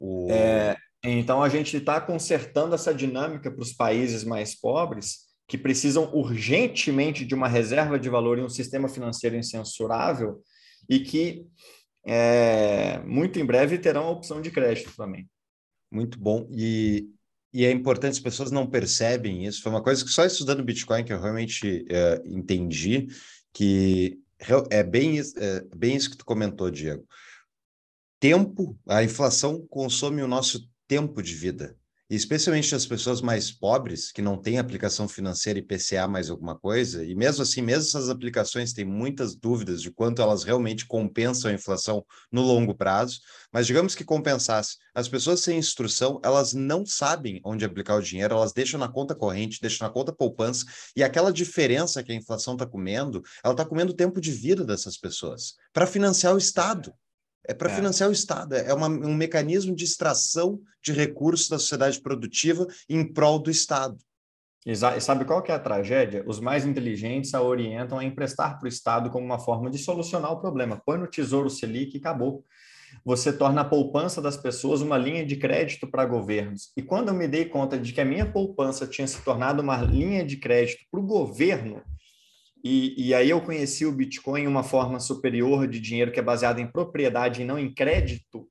O... 0.00 0.28
É, 0.28 0.76
então 1.12 1.42
a 1.42 1.48
gente 1.48 1.76
está 1.76 2.00
consertando 2.00 2.74
essa 2.74 2.94
dinâmica 2.94 3.50
para 3.50 3.62
os 3.62 3.72
países 3.72 4.24
mais 4.24 4.54
pobres 4.54 5.24
que 5.46 5.58
precisam 5.58 6.10
urgentemente 6.14 7.24
de 7.24 7.34
uma 7.34 7.48
reserva 7.48 7.98
de 7.98 8.08
valor 8.08 8.38
e 8.38 8.42
um 8.42 8.48
sistema 8.48 8.88
financeiro 8.88 9.36
incensurável 9.36 10.42
e 10.88 11.00
que 11.00 11.46
é, 12.06 12.98
muito 13.00 13.38
em 13.38 13.44
breve 13.44 13.78
terão 13.78 14.04
a 14.04 14.10
opção 14.10 14.40
de 14.40 14.50
crédito 14.50 14.94
também. 14.96 15.28
Muito 15.90 16.18
bom. 16.18 16.48
E, 16.50 17.08
e 17.52 17.64
é 17.64 17.70
importante, 17.70 18.14
as 18.14 18.20
pessoas 18.20 18.50
não 18.50 18.66
percebem 18.66 19.44
isso. 19.46 19.62
Foi 19.62 19.70
uma 19.70 19.82
coisa 19.82 20.04
que 20.04 20.10
só 20.10 20.24
estudando 20.24 20.64
Bitcoin 20.64 21.04
que 21.04 21.12
eu 21.12 21.20
realmente 21.20 21.84
é, 21.88 22.22
entendi, 22.24 23.08
que 23.52 24.18
é 24.70 24.82
bem, 24.82 25.20
é 25.20 25.76
bem 25.76 25.96
isso 25.96 26.10
que 26.10 26.16
tu 26.16 26.24
comentou, 26.24 26.70
Diego. 26.70 27.06
Tempo, 28.18 28.78
a 28.88 29.04
inflação 29.04 29.66
consome 29.68 30.22
o 30.22 30.28
nosso 30.28 30.68
tempo 30.94 31.20
de 31.20 31.34
vida 31.34 31.76
especialmente 32.08 32.74
as 32.74 32.86
pessoas 32.86 33.22
mais 33.22 33.50
pobres, 33.50 34.12
que 34.12 34.20
não 34.20 34.36
têm 34.36 34.58
aplicação 34.58 35.08
financeira 35.08 35.58
e 35.58 35.62
PCA 35.62 36.06
mais 36.06 36.28
alguma 36.28 36.56
coisa, 36.56 37.04
e 37.04 37.14
mesmo 37.14 37.42
assim, 37.42 37.62
mesmo 37.62 37.88
essas 37.88 38.10
aplicações 38.10 38.72
têm 38.72 38.84
muitas 38.84 39.34
dúvidas 39.34 39.80
de 39.80 39.90
quanto 39.90 40.20
elas 40.20 40.44
realmente 40.44 40.86
compensam 40.86 41.50
a 41.50 41.54
inflação 41.54 42.04
no 42.30 42.42
longo 42.42 42.74
prazo, 42.74 43.20
mas 43.50 43.66
digamos 43.66 43.94
que 43.94 44.04
compensasse. 44.04 44.76
As 44.94 45.08
pessoas 45.08 45.40
sem 45.40 45.58
instrução, 45.58 46.20
elas 46.22 46.52
não 46.52 46.84
sabem 46.84 47.40
onde 47.44 47.64
aplicar 47.64 47.96
o 47.96 48.02
dinheiro, 48.02 48.34
elas 48.34 48.52
deixam 48.52 48.78
na 48.78 48.88
conta 48.88 49.14
corrente, 49.14 49.60
deixam 49.60 49.86
na 49.86 49.92
conta 49.92 50.12
poupança, 50.12 50.66
e 50.94 51.02
aquela 51.02 51.32
diferença 51.32 52.02
que 52.02 52.12
a 52.12 52.16
inflação 52.16 52.52
está 52.52 52.66
comendo, 52.66 53.22
ela 53.42 53.54
está 53.54 53.64
comendo 53.64 53.92
o 53.92 53.96
tempo 53.96 54.20
de 54.20 54.30
vida 54.30 54.64
dessas 54.64 54.98
pessoas, 54.98 55.54
para 55.72 55.86
financiar 55.86 56.34
o 56.34 56.38
Estado. 56.38 56.92
É 57.46 57.52
para 57.52 57.70
é. 57.70 57.74
financiar 57.74 58.08
o 58.08 58.12
Estado, 58.12 58.54
é 58.54 58.72
uma, 58.72 58.88
um 58.88 59.14
mecanismo 59.14 59.74
de 59.74 59.84
extração 59.84 60.60
de 60.82 60.92
recursos 60.92 61.48
da 61.48 61.58
sociedade 61.58 62.00
produtiva 62.00 62.66
em 62.88 63.04
prol 63.04 63.38
do 63.38 63.50
Estado. 63.50 63.98
E 64.66 64.74
sabe 64.74 65.26
qual 65.26 65.42
que 65.42 65.52
é 65.52 65.54
a 65.54 65.58
tragédia? 65.58 66.24
Os 66.26 66.40
mais 66.40 66.64
inteligentes 66.64 67.34
a 67.34 67.42
orientam 67.42 67.98
a 67.98 68.04
emprestar 68.04 68.58
para 68.58 68.64
o 68.64 68.68
Estado 68.68 69.10
como 69.10 69.24
uma 69.24 69.38
forma 69.38 69.70
de 69.70 69.76
solucionar 69.76 70.32
o 70.32 70.40
problema. 70.40 70.80
Põe 70.86 70.96
no 70.96 71.06
Tesouro 71.06 71.50
Selic 71.50 71.94
e 71.94 72.00
acabou. 72.00 72.42
Você 73.04 73.30
torna 73.30 73.60
a 73.60 73.64
poupança 73.64 74.22
das 74.22 74.38
pessoas 74.38 74.80
uma 74.80 74.96
linha 74.96 75.26
de 75.26 75.36
crédito 75.36 75.86
para 75.86 76.06
governos. 76.06 76.72
E 76.74 76.82
quando 76.82 77.08
eu 77.08 77.14
me 77.14 77.28
dei 77.28 77.44
conta 77.44 77.78
de 77.78 77.92
que 77.92 78.00
a 78.00 78.06
minha 78.06 78.24
poupança 78.24 78.86
tinha 78.86 79.06
se 79.06 79.20
tornado 79.22 79.60
uma 79.60 79.76
linha 79.82 80.24
de 80.24 80.38
crédito 80.38 80.82
para 80.90 81.00
o 81.00 81.06
governo, 81.06 81.82
e, 82.64 83.08
e, 83.08 83.14
aí 83.14 83.28
eu 83.28 83.42
conheci 83.42 83.84
o 83.84 83.92
Bitcoin 83.92 84.46
uma 84.46 84.62
forma 84.62 84.98
superior 84.98 85.68
de 85.68 85.78
dinheiro 85.78 86.10
que 86.10 86.18
é 86.18 86.22
baseada 86.22 86.62
em 86.62 86.66
propriedade 86.66 87.42
e 87.42 87.44
não 87.44 87.58
em 87.58 87.72
crédito. 87.72 88.48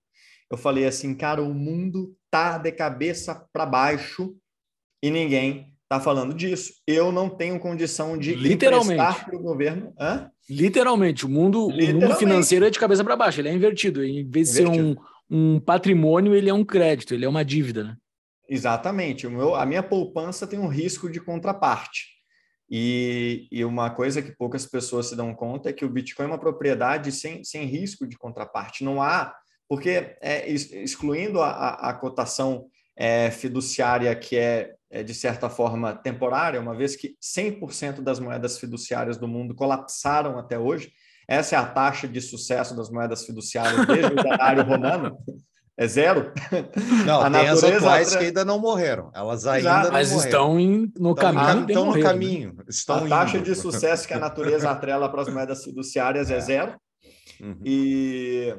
Eu 0.52 0.56
falei 0.56 0.86
assim, 0.86 1.16
cara, 1.16 1.42
o 1.42 1.52
mundo 1.52 2.16
tá 2.30 2.60
de 2.60 2.72
cabeça 2.72 3.44
para 3.52 3.66
baixo 3.66 4.36
e 5.02 5.10
ninguém 5.10 5.74
tá 5.90 6.00
falando 6.00 6.34
disso. 6.34 6.74
Eu 6.86 7.12
não 7.12 7.28
tenho 7.28 7.60
condição 7.60 8.16
de 8.16 8.36
Literalmente. 8.36 9.26
para 9.26 9.36
o 9.36 9.42
governo. 9.42 9.92
Hã? 10.00 10.30
Literalmente, 10.48 11.26
o 11.26 11.30
mundo, 11.30 11.72
Literalmente. 11.72 11.94
o 11.94 12.08
mundo 12.08 12.20
financeiro 12.20 12.66
é 12.66 12.70
de 12.70 12.80
cabeça 12.80 13.04
para 13.04 13.16
baixo, 13.16 13.42
ele 13.42 13.50
é 13.50 13.54
invertido. 13.54 14.04
Em 14.04 14.30
vez 14.30 14.52
de 14.52 14.62
invertido. 14.62 14.94
ser 14.94 15.00
um, 15.30 15.56
um 15.56 15.60
patrimônio, 15.60 16.36
ele 16.36 16.52
é 16.52 16.54
um 16.54 16.64
crédito, 16.64 17.16
ele 17.16 17.26
é 17.26 17.30
uma 17.30 17.44
dívida, 17.44 17.84
né? 17.84 17.98
Exatamente. 18.48 19.26
O 19.26 19.32
meu, 19.32 19.56
a 19.56 19.66
minha 19.66 19.82
poupança 19.82 20.46
tem 20.46 20.60
um 20.60 20.68
risco 20.68 21.10
de 21.10 21.20
contraparte. 21.20 22.14
E, 22.76 23.48
e, 23.52 23.64
uma 23.64 23.92
coisa 23.92 24.20
que 24.20 24.32
poucas 24.32 24.66
pessoas 24.66 25.06
se 25.06 25.16
dão 25.16 25.32
conta 25.36 25.70
é 25.70 25.74
que 25.74 25.86
o 25.86 25.90
Bitcoin 25.90 26.26
é 26.26 26.30
uma 26.30 26.40
propriedade 26.40 27.12
sem, 27.12 27.44
sem 27.44 27.66
risco 27.66 28.08
de 28.08 28.18
contraparte. 28.18 28.84
Não 28.84 29.00
há, 29.00 29.32
porque 29.70 30.18
é, 30.20 30.50
excluindo 30.50 31.40
a, 31.40 31.50
a, 31.52 31.90
a 31.92 31.94
cotação 31.94 32.66
é, 32.98 33.30
fiduciária, 33.30 34.16
que 34.16 34.36
é, 34.36 34.74
é, 34.90 35.04
de 35.04 35.14
certa 35.14 35.52
forma 35.52 35.94
temporária, 35.94 36.60
uma 36.60 36.76
vez 36.76 36.96
que 36.96 37.16
100% 37.22 38.02
das 38.02 38.20
moedas 38.20 38.58
fiduciárias 38.58 39.18
do 39.18 39.28
mundo 39.28 39.54
colapsaram 39.54 40.40
até 40.40 40.58
hoje, 40.58 40.92
essa 41.28 41.56
é 41.56 41.60
a 41.60 41.68
taxa 41.68 42.08
de 42.08 42.20
sucesso 42.20 42.76
das 42.76 42.90
moedas 42.90 43.24
fiduciárias 43.24 43.86
desde 43.86 44.16
o 44.16 44.18
cenário 44.24 44.64
romano. 44.64 45.20
É 45.76 45.88
zero? 45.88 46.32
Não, 47.06 47.22
a 47.22 47.32
tem 47.32 47.32
natureza 47.32 47.68
as 47.68 47.84
atuais 47.84 48.16
que 48.16 48.26
ainda 48.26 48.46
não 48.46 48.60
morreram. 48.60 49.12
Elas 49.14 49.48
ainda 49.48 49.70
Exato. 49.70 49.86
não 49.86 49.94
Mas 49.94 50.12
morreram. 50.12 50.30
estão 50.30 50.60
em, 50.60 50.94
no 51.00 51.16
caminho. 51.16 51.66
Estão 51.68 51.86
no 51.86 51.96
né? 51.96 52.02
caminho. 52.02 52.58
Estão 52.70 52.96
a 52.96 53.00
indo. 53.00 53.10
taxa 53.10 53.40
de 53.40 53.56
sucesso 53.56 54.08
que 54.08 54.14
a 54.14 54.20
natureza 54.20 54.70
atrela 54.70 55.10
para 55.10 55.24
as 55.24 55.30
moedas 55.30 55.64
fiduciárias 55.64 56.30
é, 56.30 56.38
é 56.38 56.40
zero. 56.40 56.76
Uhum. 57.42 57.60
E, 57.66 58.56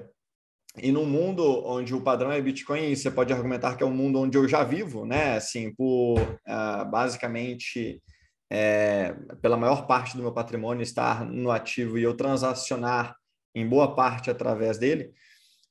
e 0.82 0.90
num 0.90 1.06
mundo 1.06 1.62
onde 1.64 1.94
o 1.94 2.00
padrão 2.00 2.32
é 2.32 2.40
Bitcoin, 2.40 2.94
você 2.94 3.10
pode 3.10 3.32
argumentar 3.32 3.76
que 3.76 3.84
é 3.84 3.86
um 3.86 3.94
mundo 3.94 4.18
onde 4.18 4.36
eu 4.36 4.48
já 4.48 4.64
vivo, 4.64 5.06
né? 5.06 5.36
Assim, 5.36 5.72
por 5.72 6.18
uh, 6.18 6.90
basicamente 6.90 8.02
é, 8.50 9.14
pela 9.40 9.56
maior 9.56 9.86
parte 9.86 10.16
do 10.16 10.22
meu 10.22 10.32
patrimônio 10.32 10.82
estar 10.82 11.24
no 11.24 11.52
ativo 11.52 11.96
e 11.96 12.02
eu 12.02 12.14
transacionar 12.14 13.14
em 13.54 13.66
boa 13.66 13.94
parte 13.94 14.30
através 14.30 14.78
dele 14.78 15.12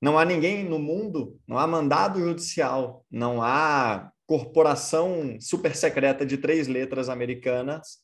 não 0.03 0.19
há 0.19 0.25
ninguém 0.25 0.65
no 0.65 0.77
mundo, 0.77 1.39
não 1.47 1.57
há 1.57 1.65
mandado 1.65 2.19
judicial, 2.19 3.05
não 3.09 3.41
há 3.41 4.11
corporação 4.27 5.37
super 5.39 5.73
secreta 5.77 6.25
de 6.25 6.37
três 6.37 6.67
letras 6.67 7.07
americanas 7.07 7.99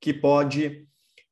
que 0.00 0.12
pode 0.12 0.84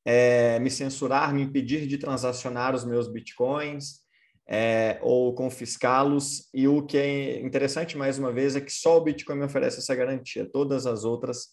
é, 0.04 0.60
me 0.60 0.70
censurar, 0.70 1.34
me 1.34 1.42
impedir 1.42 1.88
de 1.88 1.98
transacionar 1.98 2.72
os 2.72 2.84
meus 2.84 3.08
bitcoins 3.08 4.02
é, 4.46 5.00
ou 5.02 5.34
confiscá-los. 5.34 6.48
E 6.54 6.68
o 6.68 6.86
que 6.86 6.98
é 6.98 7.40
interessante, 7.40 7.98
mais 7.98 8.16
uma 8.16 8.32
vez, 8.32 8.54
é 8.54 8.60
que 8.60 8.70
só 8.70 8.98
o 8.98 9.00
Bitcoin 9.00 9.38
me 9.38 9.46
oferece 9.46 9.80
essa 9.80 9.94
garantia. 9.96 10.48
Todas 10.48 10.86
as 10.86 11.02
outras 11.02 11.48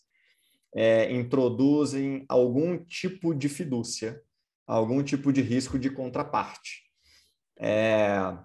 é, 0.75 1.11
introduzem 1.11 2.23
algum 2.29 2.77
tipo 2.77 3.33
de 3.33 3.49
fidúcia, 3.49 4.21
algum 4.67 5.01
tipo 5.01 5.33
de 5.33 5.41
risco 5.41 5.79
de 5.79 5.89
contraparte. 5.89 6.83
É, 7.59 8.37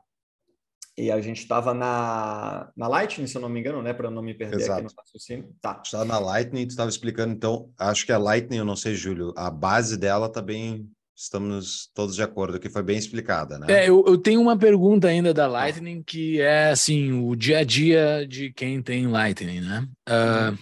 e 0.97 1.11
a 1.11 1.20
gente 1.20 1.38
estava 1.38 1.74
na, 1.74 2.70
na 2.76 2.86
Lightning, 2.86 3.26
se 3.26 3.36
eu 3.36 3.42
não 3.42 3.49
me 3.49 3.59
engano, 3.59 3.82
né? 3.82 3.92
Para 3.92 4.11
não 4.11 4.22
me 4.22 4.32
perder 4.32 4.57
Exato. 4.57 4.80
aqui 4.80 4.82
no 4.82 4.90
raciocínio. 4.97 5.55
Tá. 5.61 5.80
Estava 5.84 6.05
na 6.05 6.18
Lightning, 6.18 6.66
tu 6.66 6.70
estava 6.70 6.88
explicando, 6.88 7.32
então, 7.32 7.68
acho 7.78 8.07
que 8.07 8.12
a 8.12 8.18
Lightning, 8.18 8.59
eu 8.59 8.64
não 8.64 8.76
sei, 8.76 8.95
Júlio, 8.95 9.32
a 9.36 9.51
base 9.51 9.97
dela 9.97 10.26
está 10.26 10.40
bem. 10.40 10.88
Estamos 11.16 11.88
todos 11.95 12.16
de 12.16 12.22
acordo, 12.24 12.59
que 12.59 12.68
foi 12.68 12.82
bem 12.82 12.99
explicada, 12.99 13.57
né? 13.57 13.66
É, 13.68 13.88
eu, 13.88 14.05
eu 14.05 14.18
tenho 14.18 14.40
uma 14.40 14.57
pergunta 14.57 15.07
ainda 15.07 15.32
da 15.32 15.47
Lightning, 15.47 16.03
que 16.03 16.40
é 16.40 16.70
assim, 16.70 17.12
o 17.12 17.36
dia 17.36 17.59
a 17.59 17.64
dia 17.64 18.26
de 18.28 18.53
quem 18.53 18.82
tem 18.82 19.07
Lightning, 19.07 19.61
né? 19.61 19.88
Uh, 20.09 20.59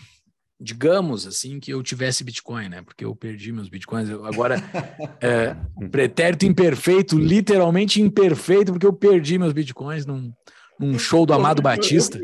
digamos 0.63 1.27
assim 1.27 1.59
que 1.59 1.73
eu 1.73 1.83
tivesse 1.83 2.23
Bitcoin, 2.23 2.69
né? 2.69 2.83
Porque 2.83 3.05
eu 3.05 3.15
perdi 3.17 3.53
meus 3.53 3.69
Bitcoins. 3.69 4.09
Eu, 4.09 4.25
agora, 4.25 4.63
é, 5.21 5.57
pretérito 5.91 6.47
imperfeito, 6.47 7.19
literalmente 7.19 8.01
imperfeito, 8.01 8.73
porque 8.73 8.87
eu 8.87 8.93
perdi 8.93 9.39
meus 9.39 9.53
Bitcoins 9.53 10.07
num, 10.07 10.33
num 10.79 10.99
show 10.99 11.27
do 11.27 11.35
Amado 11.35 11.61
Batista. 11.61 12.21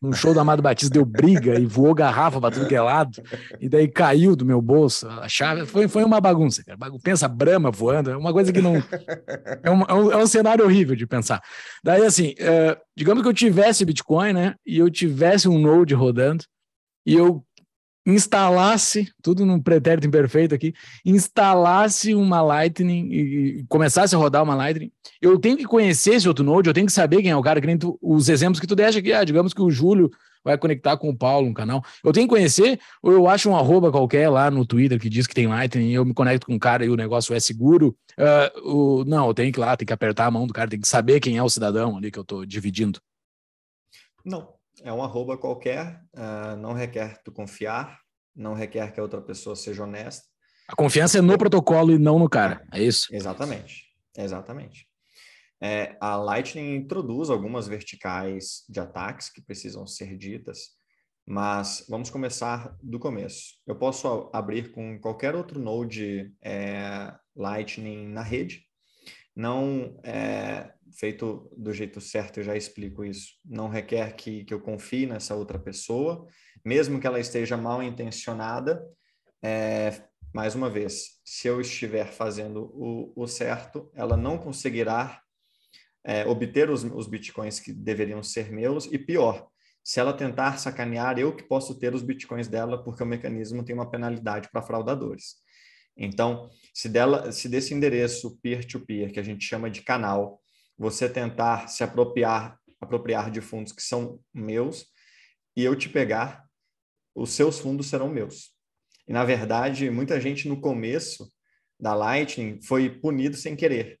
Num 0.00 0.12
show 0.12 0.34
do 0.34 0.40
Amado 0.40 0.60
Batista 0.60 0.92
deu 0.92 1.04
briga 1.04 1.60
e 1.60 1.64
voou 1.64 1.94
garrafa 1.94 2.40
para 2.40 2.52
tudo 2.52 2.66
que 2.66 2.74
é 2.74 2.80
lado, 2.80 3.22
e 3.60 3.68
daí 3.68 3.86
caiu 3.86 4.34
do 4.34 4.44
meu 4.44 4.60
bolso 4.60 5.08
a 5.08 5.28
chave. 5.28 5.64
Foi, 5.64 5.86
foi 5.86 6.02
uma 6.02 6.20
bagunça, 6.20 6.64
cara. 6.64 6.76
Pensa 7.04 7.28
Brahma 7.28 7.70
voando, 7.70 8.10
é 8.10 8.16
uma 8.16 8.32
coisa 8.32 8.52
que 8.52 8.60
não. 8.60 8.82
É 9.62 9.70
um, 9.70 9.82
é 9.82 9.94
um, 9.94 10.12
é 10.12 10.16
um 10.16 10.26
cenário 10.26 10.64
horrível 10.64 10.96
de 10.96 11.06
pensar. 11.06 11.40
Daí, 11.84 12.04
assim, 12.04 12.34
é, 12.36 12.76
digamos 12.96 13.22
que 13.22 13.28
eu 13.28 13.32
tivesse 13.32 13.84
Bitcoin, 13.84 14.32
né? 14.32 14.56
E 14.66 14.76
eu 14.76 14.90
tivesse 14.90 15.48
um 15.48 15.56
Node 15.56 15.94
rodando, 15.94 16.42
e 17.06 17.14
eu 17.14 17.44
instalasse, 18.04 19.12
tudo 19.22 19.46
num 19.46 19.60
pretérito 19.60 20.06
imperfeito 20.06 20.54
aqui, 20.54 20.74
instalasse 21.04 22.14
uma 22.14 22.42
Lightning 22.42 23.08
e 23.12 23.64
começasse 23.68 24.14
a 24.14 24.18
rodar 24.18 24.42
uma 24.42 24.54
Lightning, 24.54 24.90
eu 25.20 25.38
tenho 25.38 25.56
que 25.56 25.64
conhecer 25.64 26.14
esse 26.14 26.28
outro 26.28 26.44
Node, 26.44 26.68
eu 26.68 26.74
tenho 26.74 26.86
que 26.86 26.92
saber 26.92 27.22
quem 27.22 27.30
é 27.30 27.36
o 27.36 27.42
cara, 27.42 27.60
que 27.60 27.76
tu, 27.76 27.98
os 28.02 28.28
exemplos 28.28 28.60
que 28.60 28.66
tu 28.66 28.74
deixa 28.74 28.98
aqui, 28.98 29.12
ah, 29.12 29.24
digamos 29.24 29.54
que 29.54 29.62
o 29.62 29.70
Júlio 29.70 30.10
vai 30.44 30.58
conectar 30.58 30.96
com 30.96 31.08
o 31.08 31.16
Paulo 31.16 31.48
no 31.48 31.54
canal. 31.54 31.84
Eu 32.02 32.12
tenho 32.12 32.26
que 32.26 32.34
conhecer, 32.34 32.80
ou 33.02 33.12
eu 33.12 33.28
acho 33.28 33.48
um 33.48 33.56
arroba 33.56 33.92
qualquer 33.92 34.28
lá 34.28 34.50
no 34.50 34.66
Twitter 34.66 34.98
que 34.98 35.08
diz 35.08 35.26
que 35.26 35.34
tem 35.34 35.46
Lightning 35.46 35.90
e 35.90 35.94
eu 35.94 36.04
me 36.04 36.12
conecto 36.12 36.46
com 36.46 36.56
o 36.56 36.60
cara 36.60 36.84
e 36.84 36.90
o 36.90 36.96
negócio 36.96 37.34
é 37.34 37.40
seguro. 37.40 37.96
Uh, 38.18 38.68
o, 38.68 39.04
não, 39.04 39.28
eu 39.28 39.34
tenho 39.34 39.52
que 39.52 39.60
ir 39.60 39.62
lá, 39.62 39.76
tem 39.76 39.86
que 39.86 39.92
apertar 39.92 40.26
a 40.26 40.30
mão 40.30 40.46
do 40.46 40.52
cara, 40.52 40.68
tem 40.68 40.80
que 40.80 40.88
saber 40.88 41.20
quem 41.20 41.36
é 41.36 41.42
o 41.42 41.48
cidadão 41.48 41.96
ali 41.96 42.10
que 42.10 42.18
eu 42.18 42.22
estou 42.22 42.44
dividindo. 42.44 43.00
Não, 44.24 44.48
é 44.82 44.92
um 44.92 45.02
arroba 45.02 45.36
qualquer, 45.36 46.02
uh, 46.14 46.56
não 46.56 46.72
requer 46.72 47.20
tu 47.22 47.32
confiar, 47.32 48.00
não 48.34 48.54
requer 48.54 48.92
que 48.92 49.00
a 49.00 49.02
outra 49.02 49.20
pessoa 49.20 49.54
seja 49.54 49.84
honesta. 49.84 50.26
A 50.68 50.74
confiança 50.74 51.18
é 51.18 51.20
no 51.20 51.36
protocolo 51.36 51.92
e 51.92 51.98
não 51.98 52.18
no 52.18 52.28
cara, 52.28 52.66
é 52.72 52.82
isso? 52.82 53.14
Exatamente, 53.14 53.84
exatamente. 54.16 54.88
É, 55.60 55.96
a 56.00 56.16
Lightning 56.16 56.74
introduz 56.74 57.30
algumas 57.30 57.68
verticais 57.68 58.64
de 58.68 58.80
ataques 58.80 59.30
que 59.30 59.40
precisam 59.40 59.86
ser 59.86 60.16
ditas, 60.16 60.70
mas 61.24 61.84
vamos 61.88 62.10
começar 62.10 62.76
do 62.82 62.98
começo. 62.98 63.54
Eu 63.66 63.76
posso 63.76 64.28
abrir 64.32 64.72
com 64.72 64.98
qualquer 64.98 65.36
outro 65.36 65.60
node 65.60 66.32
é, 66.42 67.14
Lightning 67.36 68.08
na 68.08 68.22
rede, 68.22 68.64
não 69.36 69.98
é 70.02 70.72
feito 70.98 71.50
do 71.56 71.72
jeito 71.72 72.00
certo, 72.00 72.40
eu 72.40 72.44
já 72.44 72.56
explico 72.56 73.04
isso. 73.04 73.34
Não 73.44 73.68
requer 73.68 74.14
que, 74.14 74.44
que 74.44 74.52
eu 74.52 74.60
confie 74.60 75.06
nessa 75.06 75.34
outra 75.34 75.58
pessoa, 75.58 76.26
mesmo 76.64 77.00
que 77.00 77.06
ela 77.06 77.20
esteja 77.20 77.56
mal 77.56 77.82
intencionada. 77.82 78.84
É, 79.42 80.02
mais 80.32 80.54
uma 80.54 80.70
vez, 80.70 81.20
se 81.24 81.48
eu 81.48 81.60
estiver 81.60 82.06
fazendo 82.06 82.70
o, 82.74 83.12
o 83.14 83.26
certo, 83.26 83.90
ela 83.94 84.16
não 84.16 84.38
conseguirá 84.38 85.20
é, 86.04 86.24
obter 86.26 86.70
os, 86.70 86.84
os 86.84 87.06
bitcoins 87.06 87.60
que 87.60 87.72
deveriam 87.72 88.22
ser 88.22 88.50
meus, 88.50 88.86
e 88.86 88.98
pior, 88.98 89.48
se 89.84 89.98
ela 89.98 90.12
tentar 90.12 90.58
sacanear, 90.58 91.18
eu 91.18 91.34
que 91.34 91.42
posso 91.42 91.78
ter 91.78 91.94
os 91.94 92.02
bitcoins 92.02 92.48
dela, 92.48 92.82
porque 92.82 93.02
o 93.02 93.06
mecanismo 93.06 93.64
tem 93.64 93.74
uma 93.74 93.90
penalidade 93.90 94.48
para 94.50 94.62
fraudadores. 94.62 95.36
Então, 95.96 96.48
se, 96.72 96.88
dela, 96.88 97.30
se 97.32 97.48
desse 97.48 97.74
endereço 97.74 98.38
peer-to-peer, 98.40 99.08
-peer, 99.08 99.12
que 99.12 99.20
a 99.20 99.22
gente 99.22 99.44
chama 99.44 99.70
de 99.70 99.82
canal, 99.82 100.40
você 100.82 101.08
tentar 101.08 101.68
se 101.68 101.84
apropriar, 101.84 102.58
apropriar 102.80 103.30
de 103.30 103.40
fundos 103.40 103.72
que 103.72 103.82
são 103.82 104.20
meus, 104.34 104.86
e 105.56 105.62
eu 105.62 105.76
te 105.76 105.88
pegar, 105.88 106.44
os 107.14 107.30
seus 107.30 107.58
fundos 107.58 107.86
serão 107.86 108.08
meus. 108.08 108.52
E, 109.06 109.12
na 109.12 109.24
verdade, 109.24 109.90
muita 109.90 110.20
gente 110.20 110.48
no 110.48 110.60
começo 110.60 111.32
da 111.78 111.94
Lightning 111.94 112.60
foi 112.62 112.90
punido 112.90 113.36
sem 113.36 113.56
querer 113.56 114.00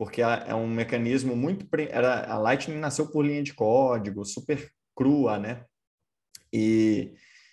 porque 0.00 0.22
é 0.22 0.54
um 0.54 0.66
mecanismo 0.66 1.36
muito 1.36 1.66
era 1.90 2.24
a 2.24 2.38
Lightning 2.38 2.78
nasceu 2.78 3.10
por 3.10 3.22
linha 3.22 3.42
de 3.42 3.52
código, 3.52 4.24
super 4.24 4.72
crua, 4.96 5.38
né? 5.38 5.62
E, 6.50 7.12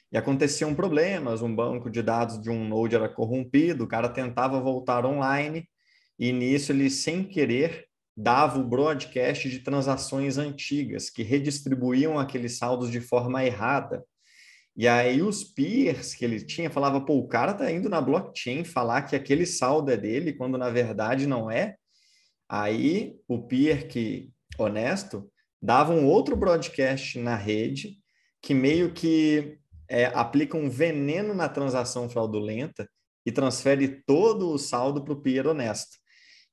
e 0.10 0.18
aconteciam 0.18 0.74
problemas, 0.74 1.42
um 1.42 1.54
banco 1.54 1.90
de 1.90 2.02
dados 2.02 2.42
de 2.42 2.50
um 2.50 2.66
node 2.66 2.96
era 2.96 3.10
corrompido, 3.10 3.84
o 3.84 3.88
cara 3.88 4.08
tentava 4.08 4.62
voltar 4.62 5.06
online 5.06 5.68
e 6.18 6.32
nisso 6.32 6.72
ele 6.72 6.90
sem 6.90 7.22
querer 7.22 7.86
dava 8.18 8.58
o 8.58 8.68
broadcast 8.68 9.48
de 9.48 9.60
transações 9.60 10.40
antigas 10.40 11.08
que 11.08 11.22
redistribuíam 11.22 12.18
aqueles 12.18 12.58
saldos 12.58 12.90
de 12.90 13.00
forma 13.00 13.46
errada. 13.46 14.04
E 14.76 14.88
aí 14.88 15.22
os 15.22 15.44
peers 15.44 16.16
que 16.16 16.26
ele 16.26 16.44
tinha 16.44 16.70
falava, 16.72 17.00
pô, 17.00 17.20
o 17.20 17.28
cara 17.28 17.54
tá 17.54 17.72
indo 17.72 17.88
na 17.88 18.02
blockchain 18.02 18.64
falar 18.64 19.04
que 19.04 19.16
aquele 19.16 19.46
saldo 19.46 19.92
é 19.92 19.98
dele, 19.98 20.34
quando 20.34 20.58
na 20.58 20.72
verdade 20.72 21.28
não 21.28 21.50
é. 21.50 21.76
Aí 22.50 23.16
o 23.28 23.44
peer 23.44 23.88
que 23.88 24.32
honesto 24.58 25.30
dava 25.62 25.94
um 25.94 26.08
outro 26.08 26.36
broadcast 26.36 27.20
na 27.20 27.36
rede 27.36 27.98
que 28.42 28.54
meio 28.54 28.94
que 28.94 29.60
é, 29.88 30.06
aplica 30.06 30.58
um 30.58 30.70
veneno 30.70 31.36
na 31.36 31.50
transação 31.50 32.10
fraudulenta 32.10 32.90
e 33.26 33.32
transfere 33.32 33.88
todo 34.06 34.50
o 34.50 34.58
saldo 34.58 35.04
para 35.04 35.14
o 35.14 35.22
peer 35.22 35.46
honesto. 35.46 35.98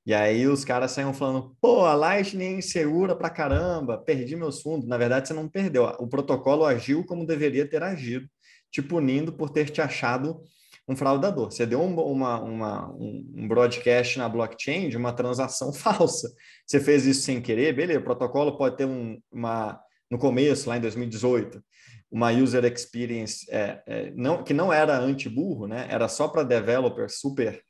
E 0.05 0.13
aí 0.13 0.45
os 0.47 0.63
caras 0.63 0.91
saíam 0.91 1.13
falando, 1.13 1.55
pô, 1.59 1.85
a 1.85 1.95
Lightning 1.95 2.45
é 2.45 2.57
insegura 2.57 3.15
pra 3.15 3.29
caramba, 3.29 3.97
perdi 3.97 4.35
meus 4.35 4.61
fundos. 4.61 4.87
Na 4.87 4.97
verdade, 4.97 5.27
você 5.27 5.33
não 5.33 5.49
perdeu. 5.49 5.85
O 5.99 6.07
protocolo 6.07 6.63
agiu 6.63 7.03
como 7.03 7.25
deveria 7.25 7.67
ter 7.67 7.81
agido, 7.81 8.27
te 8.71 8.81
punindo 8.81 9.33
por 9.33 9.49
ter 9.49 9.69
te 9.69 9.81
achado 9.81 10.43
um 10.87 10.95
fraudador. 10.95 11.51
Você 11.51 11.65
deu 11.65 11.81
um, 11.81 11.95
uma, 11.99 12.39
uma, 12.39 12.93
um 12.93 13.47
broadcast 13.47 14.19
na 14.19 14.29
blockchain 14.29 14.89
de 14.89 14.97
uma 14.97 15.11
transação 15.11 15.73
falsa. 15.73 16.31
Você 16.65 16.79
fez 16.79 17.05
isso 17.05 17.23
sem 17.23 17.41
querer, 17.41 17.73
beleza, 17.73 17.99
o 17.99 18.03
protocolo 18.03 18.57
pode 18.57 18.77
ter 18.77 18.85
um, 18.85 19.19
uma, 19.31 19.79
no 20.09 20.17
começo, 20.17 20.69
lá 20.69 20.77
em 20.77 20.81
2018, 20.81 21.63
uma 22.11 22.31
user 22.31 22.63
experience 22.65 23.45
é, 23.49 23.81
é, 23.87 24.11
não, 24.11 24.43
que 24.43 24.53
não 24.53 24.71
era 24.71 24.97
anti-burro, 24.97 25.67
né? 25.67 25.87
era 25.89 26.07
só 26.07 26.27
para 26.27 26.43
developer 26.43 27.09
super, 27.09 27.61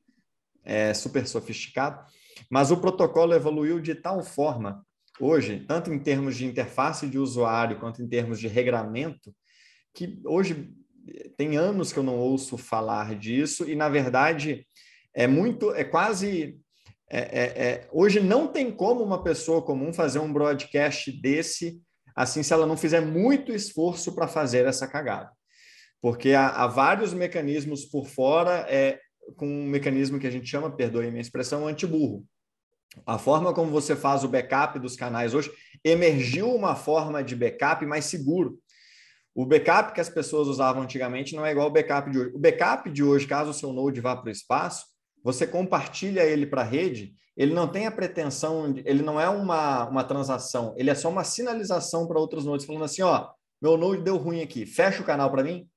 é, 0.64 0.94
super 0.94 1.26
sofisticado, 1.26 2.06
mas 2.50 2.72
o 2.72 2.78
protocolo 2.78 3.34
evoluiu 3.34 3.80
de 3.80 3.96
tal 3.96 4.24
forma, 4.24 4.86
hoje, 5.20 5.64
tanto 5.68 5.92
em 5.92 6.00
termos 6.00 6.36
de 6.36 6.46
interface 6.46 7.08
de 7.08 7.18
usuário 7.18 7.80
quanto 7.80 8.02
em 8.02 8.08
termos 8.08 8.40
de 8.40 8.48
regramento, 8.48 9.34
que 9.94 10.20
hoje 10.26 10.74
tem 11.38 11.56
anos 11.58 11.94
que 11.94 12.00
eu 12.00 12.04
não 12.04 12.18
ouço 12.18 12.58
falar 12.58 13.16
disso 13.16 13.70
e 13.70 13.76
na 13.76 13.90
verdade 13.90 14.68
é 15.14 15.28
muito, 15.28 15.74
é 15.74 15.84
quase 15.84 16.60
é, 17.10 17.20
é, 17.20 17.68
é, 17.68 17.88
hoje 17.92 18.20
não 18.20 18.48
tem 18.48 18.72
como 18.72 19.04
uma 19.04 19.24
pessoa 19.24 19.62
comum 19.62 19.94
fazer 19.94 20.20
um 20.20 20.34
broadcast 20.34 21.12
desse 21.12 21.80
assim 22.16 22.42
se 22.42 22.52
ela 22.52 22.66
não 22.66 22.76
fizer 22.76 23.02
muito 23.02 23.52
esforço 23.52 24.14
para 24.16 24.28
fazer 24.28 24.66
essa 24.66 24.88
cagada, 24.88 25.32
porque 26.02 26.32
há, 26.32 26.50
há, 26.50 26.68
vários 26.68 27.14
mecanismos 27.14 27.86
por 27.86 28.08
fora 28.08 28.66
é 28.70 29.00
com 29.36 29.48
um 29.48 29.66
mecanismo 29.66 30.20
que 30.20 30.28
a 30.28 30.32
gente 30.32 30.48
chama, 30.48 30.72
perdoe 30.72 31.10
minha 31.10 31.22
expressão, 31.22 31.68
antiburro. 31.68 32.26
A 33.06 33.18
forma 33.18 33.54
como 33.54 33.72
você 33.72 33.96
faz 33.96 34.24
o 34.24 34.30
backup 34.30 34.80
dos 34.80 34.96
canais 34.96 35.34
hoje 35.34 35.52
emergiu 35.84 36.54
uma 36.54 36.76
forma 36.76 37.24
de 37.24 37.36
backup 37.36 37.86
mais 37.86 38.06
seguro. 38.06 38.60
O 39.34 39.46
backup 39.46 39.94
que 39.94 40.00
as 40.00 40.08
pessoas 40.08 40.48
usavam 40.48 40.84
antigamente 40.84 41.36
não 41.36 41.46
é 41.46 41.52
igual 41.52 41.68
ao 41.68 41.74
backup 41.74 42.10
de 42.10 42.20
hoje. 42.20 42.32
O 42.34 42.40
backup 42.40 42.90
de 42.90 43.04
hoje, 43.04 43.28
caso 43.28 43.52
o 43.52 43.54
seu 43.54 43.74
node 43.74 44.00
vá 44.00 44.16
para 44.16 44.30
o 44.30 44.32
espaço, 44.32 44.86
você 45.22 45.46
compartilha 45.46 46.24
ele 46.24 46.46
para 46.46 46.62
a 46.62 46.66
rede, 46.66 47.14
ele 47.36 47.54
não 47.54 47.68
tem 47.68 47.86
a 47.86 47.92
pretensão, 47.92 48.74
ele 48.86 49.04
não 49.04 49.20
é 49.20 49.28
uma, 49.28 49.90
uma 49.90 50.04
transação, 50.04 50.74
ele 50.78 50.90
é 50.90 50.96
só 50.96 51.10
uma 51.10 51.24
sinalização 51.24 52.08
para 52.08 52.20
outros 52.20 52.46
nodes, 52.46 52.66
falando 52.66 52.86
assim, 52.86 53.02
ó, 53.02 53.30
meu 53.62 53.76
node 53.76 54.04
deu 54.04 54.16
ruim 54.16 54.42
aqui, 54.42 54.66
fecha 54.66 55.02
o 55.02 55.06
canal 55.06 55.30
para 55.30 55.44
mim, 55.44 55.68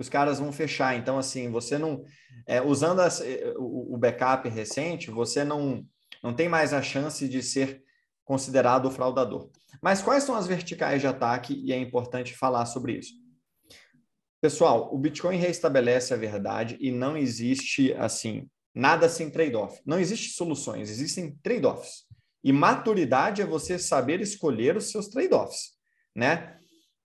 os 0.00 0.08
caras 0.08 0.38
vão 0.38 0.50
fechar. 0.50 0.96
Então, 0.96 1.18
assim, 1.18 1.50
você 1.50 1.76
não... 1.76 2.02
É, 2.46 2.60
usando 2.62 3.00
as, 3.00 3.22
o, 3.56 3.94
o 3.94 3.98
backup 3.98 4.48
recente, 4.48 5.10
você 5.10 5.44
não, 5.44 5.84
não 6.22 6.34
tem 6.34 6.48
mais 6.48 6.72
a 6.72 6.80
chance 6.80 7.28
de 7.28 7.42
ser 7.42 7.82
considerado 8.24 8.90
fraudador. 8.90 9.50
Mas 9.82 10.00
quais 10.00 10.24
são 10.24 10.34
as 10.34 10.46
verticais 10.46 11.00
de 11.00 11.06
ataque 11.06 11.54
e 11.64 11.72
é 11.72 11.78
importante 11.78 12.34
falar 12.34 12.64
sobre 12.64 12.94
isso? 12.94 13.12
Pessoal, 14.40 14.88
o 14.94 14.98
Bitcoin 14.98 15.36
reestabelece 15.36 16.14
a 16.14 16.16
verdade 16.16 16.78
e 16.80 16.90
não 16.90 17.16
existe 17.16 17.92
assim 17.92 18.48
nada 18.74 19.06
sem 19.08 19.28
trade-off. 19.28 19.80
Não 19.84 19.98
existe 19.98 20.30
soluções, 20.30 20.88
existem 20.88 21.36
trade-offs. 21.42 22.04
E 22.42 22.52
maturidade 22.52 23.42
é 23.42 23.44
você 23.44 23.78
saber 23.78 24.20
escolher 24.20 24.76
os 24.78 24.90
seus 24.90 25.08
trade-offs, 25.08 25.72
né? 26.16 26.56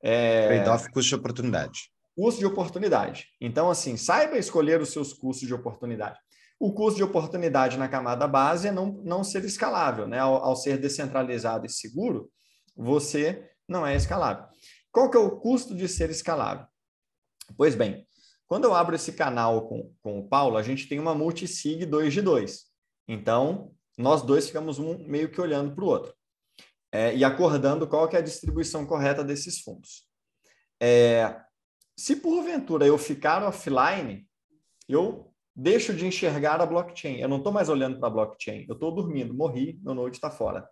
É... 0.01 0.47
Trade-off 0.47 0.89
custo 0.91 1.09
de 1.09 1.15
oportunidade. 1.15 1.91
Custo 2.15 2.39
de 2.39 2.45
oportunidade. 2.45 3.27
Então, 3.41 3.69
assim, 3.69 3.97
saiba 3.97 4.37
escolher 4.37 4.81
os 4.81 4.89
seus 4.89 5.13
custos 5.13 5.47
de 5.47 5.53
oportunidade. 5.53 6.19
O 6.59 6.73
custo 6.73 6.97
de 6.97 7.03
oportunidade 7.03 7.77
na 7.77 7.89
camada 7.89 8.27
base 8.27 8.69
é 8.69 8.71
não, 8.71 8.93
não 9.03 9.23
ser 9.23 9.43
escalável, 9.43 10.07
né? 10.07 10.19
Ao, 10.19 10.35
ao, 10.35 10.55
ser 10.55 10.77
descentralizado 10.77 11.65
e 11.65 11.69
seguro, 11.69 12.31
você 12.75 13.49
não 13.67 13.85
é 13.85 13.95
escalável. 13.95 14.45
Qual 14.91 15.11
que 15.11 15.17
é 15.17 15.19
o 15.19 15.37
custo 15.39 15.75
de 15.75 15.87
ser 15.89 16.09
escalável? 16.09 16.65
Pois 17.57 17.75
bem, 17.75 18.07
quando 18.47 18.63
eu 18.63 18.73
abro 18.73 18.95
esse 18.95 19.11
canal 19.11 19.67
com, 19.67 19.93
com 20.01 20.19
o 20.19 20.27
Paulo, 20.27 20.55
a 20.55 20.63
gente 20.63 20.87
tem 20.87 20.99
uma 20.99 21.13
multisig 21.13 21.85
2 21.85 22.13
de 22.13 22.21
2. 22.21 22.63
Então, 23.07 23.73
nós 23.97 24.21
dois 24.21 24.47
ficamos 24.47 24.79
um 24.79 24.97
meio 25.05 25.29
que 25.29 25.41
olhando 25.41 25.75
para 25.75 25.83
o 25.83 25.87
outro 25.87 26.13
é, 26.91 27.13
e 27.15 27.23
acordando 27.25 27.87
qual 27.87 28.07
que 28.07 28.15
é 28.15 28.19
a 28.19 28.23
distribuição 28.23 28.85
correta 28.85 29.23
desses 29.23 29.59
fundos. 29.59 30.07
É, 30.81 31.41
se 31.97 32.15
porventura 32.17 32.85
eu 32.85 32.97
ficar 32.97 33.43
offline, 33.43 34.27
eu 34.87 35.31
deixo 35.55 35.93
de 35.93 36.05
enxergar 36.05 36.59
a 36.61 36.65
blockchain. 36.65 37.17
Eu 37.17 37.29
não 37.29 37.37
estou 37.37 37.53
mais 37.53 37.69
olhando 37.69 37.99
para 37.99 38.07
a 38.07 38.11
blockchain. 38.11 38.65
Eu 38.67 38.73
estou 38.73 38.93
dormindo, 38.93 39.33
morri, 39.33 39.79
meu 39.83 39.93
node 39.93 40.17
está 40.17 40.29
fora. 40.29 40.67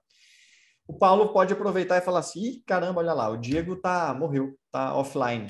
O 0.86 0.98
Paulo 0.98 1.32
pode 1.32 1.54
aproveitar 1.54 1.98
e 1.98 2.02
falar 2.02 2.20
assim: 2.20 2.44
Ih, 2.44 2.64
caramba, 2.66 3.00
olha 3.00 3.14
lá, 3.14 3.30
o 3.30 3.38
Diego 3.38 3.76
tá 3.78 4.14
morreu, 4.14 4.58
tá 4.72 4.96
offline. 4.96 5.50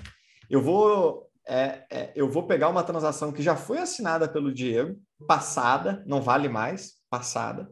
Eu 0.50 0.62
vou 0.62 1.28
é, 1.48 1.86
é, 1.90 2.12
eu 2.16 2.30
vou 2.30 2.48
pegar 2.48 2.70
uma 2.70 2.84
transação 2.84 3.32
que 3.32 3.42
já 3.42 3.56
foi 3.56 3.80
assinada 3.80 4.30
pelo 4.30 4.54
Diego, 4.54 4.98
passada, 5.28 6.04
não 6.06 6.22
vale 6.22 6.48
mais, 6.48 6.94
passada, 7.10 7.70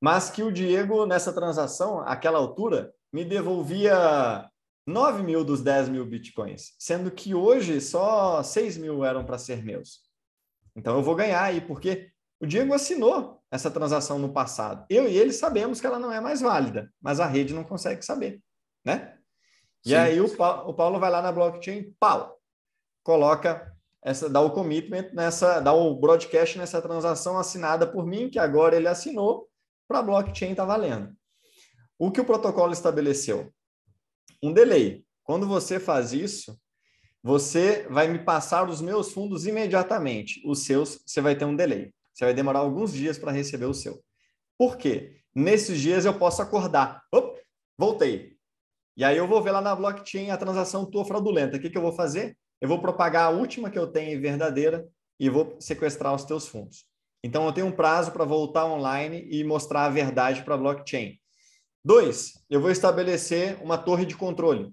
mas 0.00 0.30
que 0.30 0.42
o 0.42 0.52
Diego, 0.52 1.04
nessa 1.06 1.32
transação, 1.32 2.00
àquela 2.00 2.38
altura, 2.38 2.92
me 3.12 3.24
devolvia 3.24 4.48
9 4.88 5.22
mil 5.22 5.44
dos 5.44 5.60
10 5.60 5.90
mil 5.90 6.06
bitcoins, 6.06 6.72
sendo 6.78 7.10
que 7.10 7.34
hoje 7.34 7.78
só 7.78 8.42
6 8.42 8.78
mil 8.78 9.04
eram 9.04 9.22
para 9.22 9.36
ser 9.36 9.62
meus. 9.62 10.00
Então 10.74 10.96
eu 10.96 11.02
vou 11.02 11.14
ganhar 11.14 11.42
aí, 11.42 11.60
porque 11.60 12.10
o 12.40 12.46
Diego 12.46 12.72
assinou 12.72 13.42
essa 13.50 13.70
transação 13.70 14.18
no 14.18 14.32
passado. 14.32 14.86
Eu 14.88 15.06
e 15.06 15.14
ele 15.14 15.32
sabemos 15.32 15.78
que 15.78 15.86
ela 15.86 15.98
não 15.98 16.10
é 16.10 16.22
mais 16.22 16.40
válida, 16.40 16.90
mas 17.02 17.20
a 17.20 17.26
rede 17.26 17.52
não 17.52 17.64
consegue 17.64 18.02
saber, 18.02 18.42
né? 18.82 19.18
Sim. 19.84 19.90
E 19.90 19.94
aí 19.94 20.20
o 20.22 20.34
Paulo, 20.34 20.70
o 20.70 20.74
Paulo 20.74 20.98
vai 20.98 21.10
lá 21.10 21.20
na 21.20 21.32
blockchain, 21.32 21.94
pau, 22.00 22.40
coloca 23.02 23.70
essa, 24.02 24.26
dá 24.26 24.40
o 24.40 24.52
commitment 24.52 25.10
nessa, 25.12 25.60
dá 25.60 25.72
o 25.72 25.94
broadcast 26.00 26.56
nessa 26.56 26.80
transação 26.80 27.36
assinada 27.36 27.86
por 27.86 28.06
mim, 28.06 28.30
que 28.30 28.38
agora 28.38 28.74
ele 28.74 28.88
assinou, 28.88 29.50
para 29.86 29.98
a 29.98 30.02
blockchain 30.02 30.54
tá 30.54 30.64
valendo. 30.64 31.14
O 31.98 32.10
que 32.10 32.22
o 32.22 32.24
protocolo 32.24 32.72
estabeleceu? 32.72 33.52
Um 34.42 34.52
delay. 34.52 35.04
Quando 35.22 35.46
você 35.46 35.78
faz 35.78 36.12
isso, 36.12 36.58
você 37.22 37.86
vai 37.90 38.08
me 38.08 38.20
passar 38.20 38.68
os 38.68 38.80
meus 38.80 39.12
fundos 39.12 39.46
imediatamente. 39.46 40.40
Os 40.46 40.64
seus, 40.64 41.00
você 41.04 41.20
vai 41.20 41.36
ter 41.36 41.44
um 41.44 41.56
delay. 41.56 41.92
Você 42.14 42.24
vai 42.24 42.34
demorar 42.34 42.60
alguns 42.60 42.92
dias 42.92 43.18
para 43.18 43.32
receber 43.32 43.66
o 43.66 43.74
seu. 43.74 44.02
Por 44.56 44.76
quê? 44.76 45.20
Nesses 45.34 45.80
dias 45.80 46.04
eu 46.04 46.18
posso 46.18 46.42
acordar. 46.42 47.02
Op, 47.12 47.38
voltei. 47.76 48.36
E 48.96 49.04
aí 49.04 49.16
eu 49.16 49.28
vou 49.28 49.40
ver 49.40 49.52
lá 49.52 49.60
na 49.60 49.76
blockchain 49.76 50.30
a 50.30 50.36
transação 50.36 50.84
tua 50.84 51.04
fraudulenta. 51.04 51.56
O 51.56 51.60
que, 51.60 51.70
que 51.70 51.78
eu 51.78 51.82
vou 51.82 51.92
fazer? 51.92 52.36
Eu 52.60 52.68
vou 52.68 52.80
propagar 52.80 53.26
a 53.26 53.30
última 53.30 53.70
que 53.70 53.78
eu 53.78 53.86
tenho 53.86 54.20
verdadeira 54.20 54.88
e 55.20 55.28
vou 55.28 55.56
sequestrar 55.60 56.14
os 56.14 56.24
teus 56.24 56.48
fundos. 56.48 56.84
Então 57.22 57.46
eu 57.46 57.52
tenho 57.52 57.66
um 57.66 57.72
prazo 57.72 58.10
para 58.10 58.24
voltar 58.24 58.66
online 58.66 59.26
e 59.30 59.44
mostrar 59.44 59.84
a 59.84 59.88
verdade 59.88 60.42
para 60.42 60.54
a 60.54 60.58
blockchain. 60.58 61.18
Dois, 61.88 62.34
eu 62.50 62.60
vou 62.60 62.70
estabelecer 62.70 63.58
uma 63.62 63.78
torre 63.78 64.04
de 64.04 64.14
controle. 64.14 64.70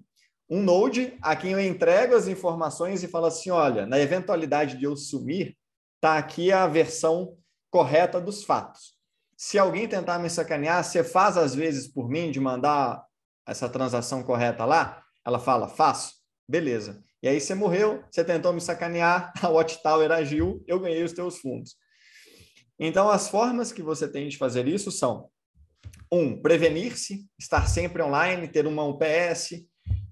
Um 0.50 0.62
node 0.62 1.16
a 1.22 1.34
quem 1.34 1.52
eu 1.52 1.60
entrego 1.64 2.14
as 2.14 2.28
informações 2.28 3.02
e 3.02 3.08
falo 3.08 3.24
assim: 3.24 3.48
olha, 3.48 3.86
na 3.86 3.98
eventualidade 3.98 4.76
de 4.76 4.84
eu 4.84 4.94
sumir, 4.94 5.56
está 5.94 6.18
aqui 6.18 6.52
a 6.52 6.66
versão 6.66 7.34
correta 7.70 8.20
dos 8.20 8.44
fatos. 8.44 8.98
Se 9.34 9.58
alguém 9.58 9.88
tentar 9.88 10.18
me 10.18 10.28
sacanear, 10.28 10.84
você 10.84 11.02
faz 11.02 11.38
às 11.38 11.54
vezes 11.54 11.88
por 11.88 12.06
mim 12.06 12.30
de 12.30 12.38
mandar 12.38 13.02
essa 13.48 13.66
transação 13.66 14.22
correta 14.22 14.66
lá? 14.66 15.02
Ela 15.24 15.38
fala, 15.38 15.68
faço. 15.68 16.16
Beleza. 16.46 17.02
E 17.22 17.28
aí 17.28 17.40
você 17.40 17.54
morreu, 17.54 18.04
você 18.10 18.22
tentou 18.22 18.52
me 18.52 18.60
sacanear, 18.60 19.32
a 19.42 19.48
Watchtower 19.48 20.12
agiu, 20.12 20.62
eu 20.66 20.78
ganhei 20.78 21.02
os 21.02 21.14
teus 21.14 21.38
fundos. 21.38 21.76
Então, 22.78 23.08
as 23.08 23.26
formas 23.26 23.72
que 23.72 23.82
você 23.82 24.06
tem 24.06 24.28
de 24.28 24.36
fazer 24.36 24.68
isso 24.68 24.92
são 24.92 25.30
um, 26.10 26.40
prevenir-se, 26.40 27.26
estar 27.38 27.66
sempre 27.68 28.02
online, 28.02 28.48
ter 28.48 28.66
uma 28.66 28.84
UPS, 28.84 29.66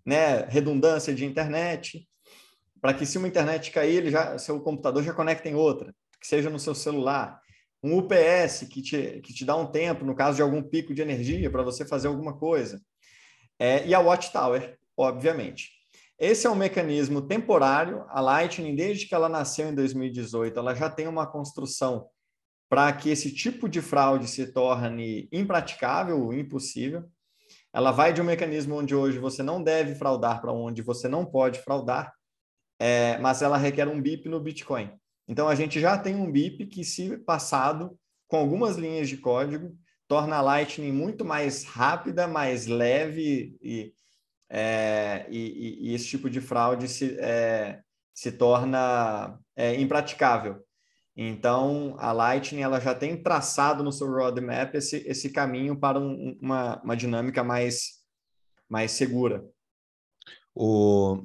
né, 0.05 0.45
redundância 0.49 1.15
de 1.15 1.25
internet, 1.25 2.09
para 2.81 2.93
que 2.93 3.07
se 3.07 3.16
uma 3.16 3.29
internet 3.29 3.71
cair, 3.71 3.97
ele 3.97 4.11
já, 4.11 4.37
seu 4.39 4.61
computador 4.61 5.03
já 5.03 5.15
conecte 5.15 5.49
em 5.49 5.55
outra, 5.55 5.95
que 6.21 6.27
seja 6.27 6.51
no 6.51 6.59
seu 6.59 6.75
celular. 6.75 7.41
Um 7.83 7.99
UPS 7.99 8.66
que 8.71 8.83
te, 8.83 9.21
que 9.23 9.33
te 9.33 9.45
dá 9.45 9.57
um 9.57 9.66
tempo, 9.66 10.05
no 10.05 10.15
caso 10.15 10.37
de 10.37 10.43
algum 10.43 10.62
pico 10.62 10.95
de 10.95 11.03
energia, 11.03 11.51
para 11.51 11.62
você 11.62 11.87
fazer 11.87 12.09
alguma 12.09 12.37
coisa. 12.37 12.81
É, 13.59 13.87
e 13.87 13.95
a 13.95 14.01
Watchtower, 14.01 14.77
obviamente. 14.97 15.71
Esse 16.19 16.47
é 16.47 16.51
um 16.51 16.55
mecanismo 16.55 17.23
temporário. 17.23 18.05
A 18.09 18.21
Lightning, 18.21 18.75
desde 18.75 19.07
que 19.07 19.15
ela 19.15 19.29
nasceu 19.29 19.69
em 19.69 19.75
2018, 19.75 20.59
ela 20.59 20.75
já 20.75 20.89
tem 20.89 21.07
uma 21.09 21.27
construção 21.27 22.09
para 22.69 22.93
que 22.93 23.11
esse 23.11 23.32
tipo 23.32 23.69
de 23.69 23.81
fraude 23.81 24.28
se 24.28 24.53
torne 24.53 25.28
impraticável, 25.31 26.32
impossível. 26.32 27.05
Ela 27.73 27.91
vai 27.91 28.12
de 28.12 28.20
um 28.20 28.24
mecanismo 28.24 28.77
onde 28.77 28.95
hoje 28.95 29.19
você 29.19 29.43
não 29.43 29.62
deve 29.62 29.95
fraudar 29.95 30.41
para 30.41 30.53
onde 30.53 30.82
você 30.82 31.09
não 31.09 31.24
pode 31.24 31.61
fraudar, 31.61 32.12
é, 32.78 33.19
mas 33.19 33.43
ela 33.43 33.57
requer 33.57 33.89
um 33.89 34.01
BIP 34.01 34.28
no 34.28 34.41
Bitcoin. 34.41 34.91
Então 35.27 35.49
a 35.49 35.55
gente 35.55 35.81
já 35.81 35.99
tem 35.99 36.15
um 36.15 36.31
BIP 36.31 36.66
que, 36.66 36.85
se 36.85 37.16
passado 37.19 37.99
com 38.28 38.36
algumas 38.36 38.77
linhas 38.77 39.09
de 39.09 39.16
código, 39.16 39.77
torna 40.09 40.36
a 40.36 40.41
Lightning 40.43 40.93
muito 40.93 41.24
mais 41.24 41.65
rápida, 41.65 42.27
mais 42.27 42.66
leve 42.66 43.57
e, 43.61 43.93
é, 44.51 45.27
e, 45.28 45.91
e 45.91 45.95
esse 45.95 46.07
tipo 46.07 46.28
de 46.28 46.41
fraude 46.41 46.89
se, 46.89 47.16
é, 47.19 47.81
se 48.15 48.32
torna 48.32 49.39
é, 49.57 49.74
impraticável. 49.81 50.64
Então, 51.16 51.95
a 51.99 52.11
Lightning 52.12 52.62
ela 52.62 52.81
já 52.81 52.95
tem 52.95 53.23
traçado 53.23 53.85
no 53.85 53.93
seu 53.93 54.09
roadmap 54.09 54.74
esse, 54.74 54.97
esse 55.07 55.31
caminho 55.31 55.78
para 55.78 55.99
um, 56.01 56.36
uma, 56.41 56.82
uma 56.82 56.97
dinâmica 56.97 57.45
mais, 57.45 58.03
mais 58.69 58.91
segura. 58.93 59.45
O... 60.55 61.24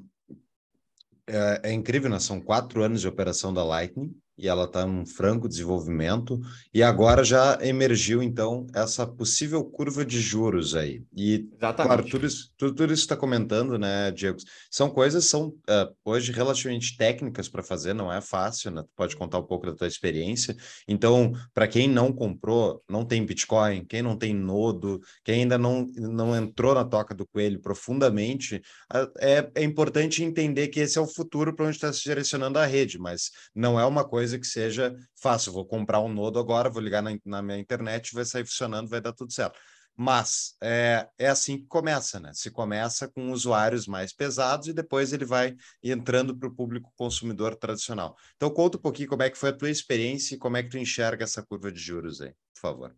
É, 1.28 1.70
é 1.70 1.72
incrível, 1.72 2.10
né? 2.10 2.20
São 2.20 2.40
quatro 2.40 2.84
anos 2.84 3.02
de 3.02 3.07
operação 3.07 3.53
da 3.53 3.64
Lightning 3.64 4.16
e 4.40 4.48
ela 4.48 4.64
está 4.64 4.84
em 4.84 4.90
um 4.90 5.06
franco 5.06 5.48
desenvolvimento, 5.48 6.40
e 6.74 6.82
agora 6.82 7.24
já 7.24 7.57
emergiu, 7.61 8.24
então, 8.24 8.66
essa 8.74 9.06
possível 9.06 9.64
curva 9.64 10.06
de 10.06 10.20
juros 10.20 10.76
aí. 10.76 11.03
E, 11.16 11.49
Exatamente. 11.57 11.88
claro, 11.88 12.10
tudo 12.10 12.26
isso, 12.26 12.52
tudo, 12.57 12.76
tudo 12.76 12.94
isso 12.94 13.03
está 13.03 13.18
comentando, 13.18 13.78
né, 13.78 14.11
Diego? 14.11 14.38
São 14.72 14.90
coisas, 14.90 15.26
são 15.26 15.48
uh, 15.48 15.94
hoje 16.06 16.32
relativamente 16.32 16.95
técnicas 16.95 17.49
para 17.49 17.61
fazer, 17.61 17.94
não 17.94 18.11
é 18.11 18.22
fácil, 18.22 18.72
né? 18.72 18.82
Tu 18.84 18.90
pode 18.95 19.16
contar 19.16 19.40
um 19.40 19.44
pouco 19.44 19.66
da 19.66 19.76
tua 19.76 19.88
experiência. 19.88 20.56
Então, 20.88 21.34
para 21.53 21.68
quem 21.68 21.88
não 21.88 22.14
comprou, 22.14 22.82
não 22.90 23.03
tem 23.03 23.26
Bitcoin, 23.26 23.86
quem 23.86 24.02
não 24.02 24.18
tem 24.18 24.34
Nodo, 24.34 25.02
quem 25.24 25.41
ainda 25.41 25.57
não, 25.57 25.86
não 25.95 26.36
entrou 26.36 26.74
na 26.74 26.86
toca 26.86 27.14
do 27.14 27.28
coelho 27.28 27.60
profundamente, 27.60 28.61
uh, 28.94 29.11
é, 29.20 29.49
é 29.56 29.64
importante 29.64 30.24
entender 30.24 30.70
que 30.70 30.80
esse 30.80 30.98
é 30.98 31.02
o 31.02 31.07
futuro 31.07 31.53
para 31.53 31.66
onde 31.66 31.76
está 31.76 31.91
se 31.91 32.03
direcionando 32.03 32.57
a 32.60 32.66
rede, 32.66 32.98
mas 32.98 33.32
não 33.53 33.80
é 33.80 33.86
uma 33.86 34.07
coisa 34.07 34.28
coisa 34.30 34.39
que 34.39 34.47
seja 34.47 34.95
fácil. 35.15 35.51
Vou 35.51 35.65
comprar 35.65 35.99
um 36.01 36.14
nodo 36.14 36.38
agora, 36.38 36.69
vou 36.69 36.81
ligar 36.81 37.01
na, 37.01 37.18
na 37.26 37.41
minha 37.41 37.57
internet, 37.57 38.14
vai 38.14 38.26
sair 38.26 38.45
funcionando, 38.45 38.89
vai 38.89 39.01
dar 39.01 39.14
tudo 39.14 39.34
certo. 39.34 39.57
Mas 39.95 40.56
é, 40.64 41.07
é 41.18 41.27
assim 41.27 41.57
que 41.57 41.65
começa, 41.65 42.19
né? 42.19 42.31
Se 42.34 42.49
começa 42.49 43.07
com 43.10 43.31
usuários 43.31 43.85
mais 43.85 44.14
pesados 44.14 44.68
e 44.68 44.73
depois 44.73 45.11
ele 45.11 45.26
vai 45.26 45.56
entrando 45.84 46.38
para 46.38 46.47
o 46.47 46.56
público 46.56 46.93
consumidor 46.95 47.56
tradicional. 47.56 48.15
Então, 48.38 48.49
conta 48.49 48.77
um 48.77 48.81
pouquinho 48.81 49.10
como 49.10 49.23
é 49.23 49.30
que 49.30 49.38
foi 49.38 49.49
a 49.49 49.57
tua 49.57 49.69
experiência 49.69 50.35
e 50.35 50.38
como 50.38 50.56
é 50.56 50.64
que 50.64 50.69
tu 50.69 50.77
enxerga 50.77 51.26
essa 51.26 51.43
curva 51.43 51.69
de 51.69 51.80
juros 51.80 52.22
aí, 52.22 52.31
por 52.53 52.61
favor. 52.61 52.95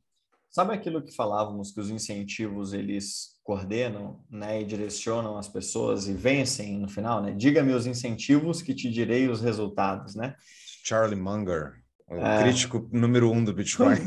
Sabe 0.51 0.73
aquilo 0.73 1.01
que 1.01 1.15
falávamos 1.15 1.71
que 1.71 1.79
os 1.79 1.89
incentivos 1.89 2.73
eles 2.73 3.39
coordenam, 3.41 4.23
né, 4.29 4.61
e 4.61 4.65
direcionam 4.65 5.37
as 5.37 5.47
pessoas 5.47 6.07
e 6.07 6.13
vencem 6.13 6.77
no 6.77 6.89
final, 6.89 7.23
né? 7.23 7.31
Diga-me 7.31 7.73
os 7.73 7.87
incentivos 7.87 8.61
que 8.61 8.75
te 8.75 8.91
direi 8.91 9.27
os 9.27 9.41
resultados, 9.41 10.13
né? 10.13 10.35
Charlie 10.83 11.19
Munger, 11.19 11.73
o 12.07 12.15
é. 12.15 12.43
crítico 12.43 12.89
número 12.91 13.31
um 13.31 13.43
do 13.43 13.53
Bitcoin. 13.53 13.97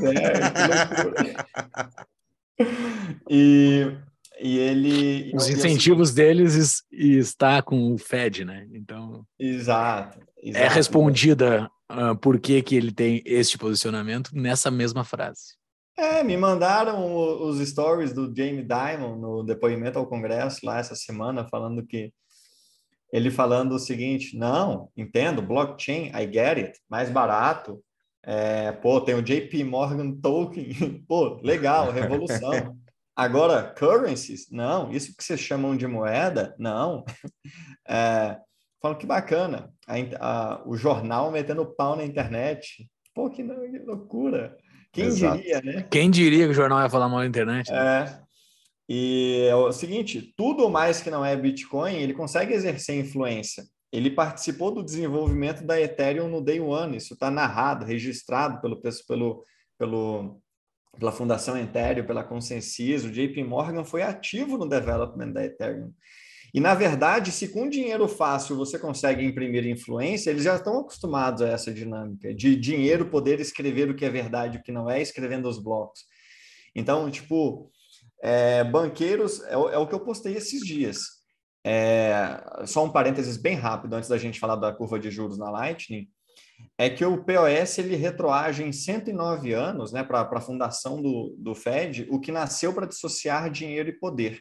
É, 2.59 2.64
e, 3.30 3.96
e 4.40 4.59
ele. 4.59 5.32
Os 5.34 5.48
incentivos 5.48 6.10
eu... 6.10 6.16
deles 6.16 6.84
está 6.90 7.62
com 7.62 7.92
o 7.92 7.98
Fed, 7.98 8.44
né? 8.44 8.66
Então. 8.72 9.24
Exato. 9.38 10.18
É 10.38 10.48
exato. 10.48 10.64
É 10.64 10.68
respondida 10.68 11.70
uh, 11.90 12.16
por 12.16 12.38
que, 12.38 12.62
que 12.62 12.76
ele 12.76 12.92
tem 12.92 13.22
este 13.24 13.56
posicionamento 13.56 14.30
nessa 14.34 14.70
mesma 14.70 15.05
frase. 15.05 15.56
É, 15.96 16.24
me 16.24 16.36
mandaram 16.36 17.14
os 17.14 17.59
stories 17.68 18.12
do 18.12 18.26
Jamie 18.34 18.66
Dimon 18.66 19.16
no 19.16 19.44
depoimento 19.44 19.96
ao 19.96 20.06
Congresso 20.06 20.66
lá 20.66 20.78
essa 20.80 20.96
semana, 20.96 21.46
falando 21.48 21.86
que 21.86 22.12
ele 23.12 23.31
falando 23.31 23.72
o 23.72 23.78
seguinte: 23.78 24.36
não, 24.36 24.90
entendo, 24.97 25.43
blockchain, 25.43 26.10
I 26.14 26.31
get 26.32 26.59
it, 26.59 26.81
mais 26.89 27.10
barato. 27.10 27.82
É, 28.26 28.72
pô, 28.72 29.01
tem 29.01 29.14
o 29.14 29.22
JP 29.22 29.64
Morgan 29.64 30.12
Token, 30.12 30.68
pô, 31.06 31.40
legal, 31.43 31.90
revolução. 31.90 32.76
Agora, 33.14 33.72
currencies, 33.78 34.51
não, 34.51 34.90
isso 34.90 35.16
que 35.16 35.22
vocês 35.22 35.39
chamam 35.39 35.76
de 35.76 35.86
moeda, 35.86 36.55
não. 36.59 37.05
É, 37.86 38.39
falam 38.81 38.97
que 38.97 39.05
bacana, 39.05 39.70
a, 39.86 39.94
a, 40.18 40.62
o 40.66 40.74
jornal 40.74 41.31
metendo 41.31 41.66
pau 41.66 41.94
na 41.94 42.02
internet. 42.02 42.89
Pô, 43.14 43.28
que, 43.28 43.43
que 43.43 43.78
loucura. 43.81 44.56
Quem 44.90 45.05
Exato. 45.05 45.36
diria, 45.36 45.60
né? 45.60 45.86
Quem 45.90 46.10
diria 46.10 46.47
que 46.47 46.52
o 46.52 46.55
jornal 46.55 46.81
ia 46.81 46.89
falar 46.89 47.10
mal 47.10 47.18
na 47.18 47.26
internet? 47.26 47.70
Né? 47.70 47.76
É, 47.78 48.23
e 48.89 49.47
é 49.48 49.55
o 49.55 49.73
seguinte, 49.73 50.35
tudo 50.36 50.69
mais 50.69 51.01
que 51.01 51.11
não 51.11 51.24
é 51.24 51.35
Bitcoin, 51.36 51.94
ele 51.94 52.12
consegue 52.12 52.52
exercer 52.52 52.98
influência. 52.98 53.65
Ele 53.90 54.11
participou 54.11 54.73
do 54.73 54.82
desenvolvimento 54.82 55.65
da 55.65 55.81
Ethereum 55.81 56.28
no 56.28 56.43
Day 56.43 56.61
One, 56.61 56.97
isso 56.97 57.15
está 57.15 57.31
narrado, 57.31 57.85
registrado 57.85 58.61
pelo, 58.61 58.81
pelo, 58.81 59.44
pelo, 59.78 60.40
pela 60.98 61.12
Fundação 61.12 61.56
Ethereum, 61.56 62.05
pela 62.05 62.24
Consensys, 62.24 63.05
o 63.05 63.11
JP 63.11 63.43
Morgan 63.44 63.85
foi 63.85 64.02
ativo 64.02 64.59
no 64.59 64.69
development 64.69 65.32
da 65.32 65.44
Ethereum. 65.44 65.93
E, 66.52 66.61
na 66.61 66.73
verdade, 66.73 67.32
se 67.32 67.48
com 67.48 67.69
dinheiro 67.69 68.06
fácil 68.06 68.56
você 68.56 68.78
consegue 68.78 69.24
imprimir 69.24 69.66
influência, 69.66 70.31
eles 70.31 70.44
já 70.44 70.55
estão 70.55 70.78
acostumados 70.78 71.43
a 71.43 71.48
essa 71.48 71.73
dinâmica 71.73 72.32
de 72.32 72.55
dinheiro 72.55 73.11
poder 73.11 73.40
escrever 73.40 73.90
o 73.90 73.94
que 73.94 74.05
é 74.05 74.11
verdade 74.11 74.56
e 74.56 74.61
o 74.61 74.62
que 74.62 74.70
não 74.70 74.89
é, 74.89 75.02
escrevendo 75.02 75.48
os 75.48 75.61
blocos. 75.61 76.02
Então, 76.73 77.11
tipo, 77.11 77.73
é, 78.24 78.64
banqueiros, 78.64 79.42
é, 79.42 79.52
é, 79.52 79.78
o 79.78 79.86
que 79.86 79.94
eu 79.94 80.01
postei 80.01 80.34
esses 80.34 80.64
dias. 80.64 81.22
É, 81.62 82.42
só 82.64 82.82
um 82.82 82.90
parênteses 82.90 83.36
bem 83.36 83.55
rápido, 83.55 83.92
antes 83.94 84.09
da 84.09 84.16
gente 84.16 84.40
falar 84.40 84.56
da 84.56 84.72
curva 84.72 84.98
de 84.98 85.10
juros 85.10 85.36
na 85.36 85.51
Lightning, 85.51 86.09
é 86.78 86.88
que 86.88 87.05
o 87.05 87.22
POS 87.22 87.78
ele 87.78 87.96
retroage 87.96 88.62
em 88.62 88.72
109 88.72 89.52
anos 89.52 89.92
né, 89.92 90.02
para 90.02 90.22
a 90.22 90.40
fundação 90.40 91.02
do, 91.02 91.36
do 91.38 91.55
Fed, 91.55 92.06
o 92.10 92.18
que 92.18 92.32
nasceu 92.32 92.72
para 92.72 92.86
dissociar 92.86 93.51
dinheiro 93.51 93.90
e 93.90 93.98
poder 93.98 94.40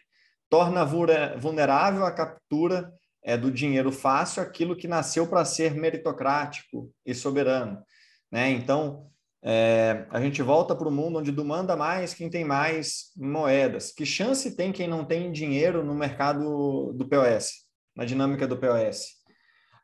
torna 0.49 0.85
vulnerável 0.85 2.05
a 2.05 2.11
captura 2.11 2.93
é, 3.23 3.35
do 3.35 3.51
dinheiro 3.51 3.91
fácil 3.91 4.43
aquilo 4.43 4.75
que 4.75 4.87
nasceu 4.87 5.27
para 5.27 5.43
ser 5.43 5.73
meritocrático 5.73 6.93
e 7.03 7.13
soberano. 7.15 7.81
Né? 8.31 8.51
Então, 8.51 9.09
é, 9.45 10.05
a 10.09 10.21
gente 10.21 10.41
volta 10.41 10.73
para 10.73 10.87
o 10.87 10.91
mundo 10.91 11.19
onde 11.19 11.31
demanda 11.31 11.75
mais 11.75 12.13
quem 12.13 12.29
tem 12.29 12.45
mais 12.45 13.11
moedas. 13.17 13.91
Que 13.91 14.05
chance 14.05 14.55
tem 14.55 14.71
quem 14.71 14.87
não 14.87 15.03
tem 15.03 15.31
dinheiro 15.33 15.83
no 15.83 15.93
mercado 15.93 16.93
do 16.93 17.05
POS, 17.07 17.65
na 17.93 18.05
dinâmica 18.05 18.47
do 18.47 18.57
POS? 18.57 19.21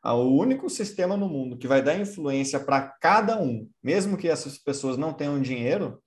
Ah, 0.02 0.14
o 0.14 0.34
único 0.34 0.70
sistema 0.70 1.14
no 1.14 1.28
mundo 1.28 1.58
que 1.58 1.68
vai 1.68 1.82
dar 1.82 1.94
influência 1.94 2.58
para 2.58 2.80
cada 3.02 3.38
um, 3.38 3.68
mesmo 3.82 4.16
que 4.16 4.28
essas 4.28 4.56
pessoas 4.56 4.96
não 4.96 5.12
tenham 5.12 5.38
dinheiro, 5.42 6.02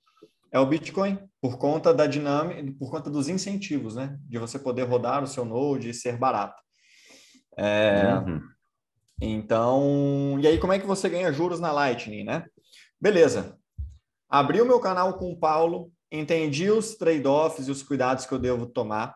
é 0.50 0.58
o 0.58 0.66
Bitcoin, 0.66 1.18
por 1.40 1.56
conta 1.56 1.94
da 1.94 2.06
dinâmica, 2.06 2.74
por 2.76 2.90
conta 2.90 3.08
dos 3.08 3.28
incentivos, 3.28 3.94
né? 3.94 4.16
De 4.28 4.38
você 4.38 4.58
poder 4.58 4.82
rodar 4.82 5.22
o 5.22 5.28
seu 5.28 5.44
Node 5.44 5.90
e 5.90 5.94
ser 5.94 6.16
barato. 6.16 6.60
É, 7.56 8.14
uhum. 8.14 8.40
Então, 9.20 10.38
e 10.40 10.46
aí 10.46 10.58
como 10.58 10.72
é 10.72 10.78
que 10.78 10.86
você 10.86 11.08
ganha 11.08 11.32
juros 11.32 11.60
na 11.60 11.70
Lightning, 11.70 12.24
né? 12.24 12.44
Beleza. 13.04 13.58
Abri 14.30 14.62
o 14.62 14.64
meu 14.64 14.80
canal 14.80 15.18
com 15.18 15.30
o 15.30 15.38
Paulo, 15.38 15.92
entendi 16.10 16.70
os 16.70 16.94
trade-offs 16.94 17.68
e 17.68 17.70
os 17.70 17.82
cuidados 17.82 18.24
que 18.24 18.32
eu 18.32 18.38
devo 18.38 18.64
tomar, 18.64 19.14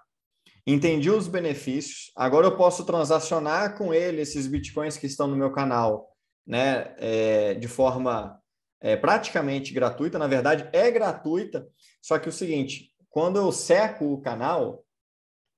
entendi 0.66 1.10
os 1.10 1.26
benefícios. 1.26 2.12
Agora 2.14 2.46
eu 2.46 2.54
posso 2.54 2.84
transacionar 2.84 3.78
com 3.78 3.94
ele 3.94 4.20
esses 4.20 4.46
bitcoins 4.46 4.98
que 4.98 5.06
estão 5.06 5.26
no 5.26 5.34
meu 5.34 5.50
canal, 5.50 6.06
né? 6.46 6.94
É, 6.98 7.54
de 7.54 7.66
forma 7.66 8.38
é 8.78 8.94
praticamente 8.94 9.72
gratuita, 9.72 10.18
na 10.18 10.26
verdade 10.26 10.68
é 10.70 10.90
gratuita, 10.90 11.66
só 12.02 12.18
que 12.18 12.28
o 12.28 12.32
seguinte, 12.32 12.92
quando 13.08 13.38
eu 13.38 13.50
seco 13.50 14.12
o 14.12 14.20
canal, 14.20 14.84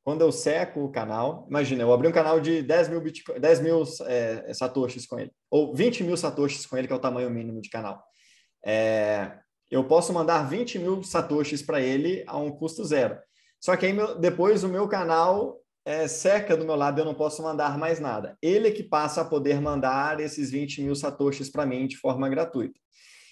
quando 0.04 0.20
eu 0.20 0.30
seco 0.30 0.84
o 0.84 0.92
canal, 0.92 1.48
imagina, 1.50 1.82
eu 1.82 1.92
abri 1.92 2.06
um 2.06 2.12
canal 2.12 2.38
de 2.40 2.62
10 2.62 2.90
mil, 2.90 3.00
Bitcoin, 3.00 3.40
10 3.40 3.60
mil 3.60 3.82
é, 4.06 4.54
satoshis 4.54 5.04
com 5.04 5.18
ele, 5.18 5.32
ou 5.50 5.74
20 5.74 6.04
mil 6.04 6.16
satoshis 6.16 6.64
com 6.64 6.76
ele, 6.76 6.86
que 6.86 6.92
é 6.92 6.96
o 6.96 7.00
tamanho 7.00 7.28
mínimo 7.28 7.60
de 7.60 7.68
canal. 7.68 8.00
É, 8.64 9.32
eu 9.70 9.84
posso 9.84 10.12
mandar 10.12 10.48
20 10.48 10.78
mil 10.78 11.02
satoshis 11.02 11.62
para 11.62 11.80
ele 11.80 12.24
a 12.26 12.36
um 12.36 12.50
custo 12.50 12.84
zero. 12.84 13.18
Só 13.60 13.76
que 13.76 13.86
aí 13.86 13.92
meu, 13.92 14.18
depois 14.18 14.64
o 14.64 14.68
meu 14.68 14.88
canal 14.88 15.60
é, 15.84 16.06
seca 16.06 16.56
do 16.56 16.64
meu 16.64 16.76
lado, 16.76 17.00
eu 17.00 17.04
não 17.04 17.14
posso 17.14 17.42
mandar 17.42 17.78
mais 17.78 18.00
nada. 18.00 18.36
Ele 18.42 18.68
é 18.68 18.70
que 18.70 18.82
passa 18.82 19.22
a 19.22 19.24
poder 19.24 19.60
mandar 19.60 20.20
esses 20.20 20.50
20 20.50 20.82
mil 20.82 20.94
satoshis 20.94 21.50
para 21.50 21.66
mim 21.66 21.86
de 21.86 21.96
forma 21.96 22.28
gratuita. 22.28 22.78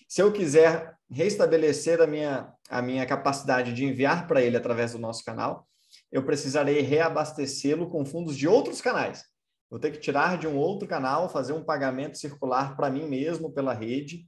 Se 0.09 0.23
eu 0.23 0.33
quiser 0.33 0.95
restabelecer 1.11 2.01
a 2.01 2.07
minha, 2.07 2.53
a 2.71 2.81
minha 2.81 3.05
capacidade 3.05 3.75
de 3.75 3.85
enviar 3.85 4.27
para 4.27 4.41
ele 4.41 4.57
através 4.57 4.93
do 4.93 4.99
nosso 4.99 5.23
canal, 5.25 5.67
eu 6.11 6.23
precisarei 6.25 6.81
reabastecê-lo 6.81 7.91
com 7.91 8.05
fundos 8.05 8.37
de 8.37 8.49
outros 8.49 8.81
canais. 8.81 9.25
Vou 9.71 9.79
ter 9.79 9.91
que 9.91 10.01
tirar 10.01 10.39
de 10.39 10.47
um 10.47 10.57
outro 10.57 10.89
canal, 10.89 11.29
fazer 11.29 11.53
um 11.53 11.63
pagamento 11.63 12.17
circular 12.17 12.75
para 12.75 12.91
mim 12.91 13.07
mesmo 13.07 13.53
pela 13.53 13.75
rede, 13.75 14.27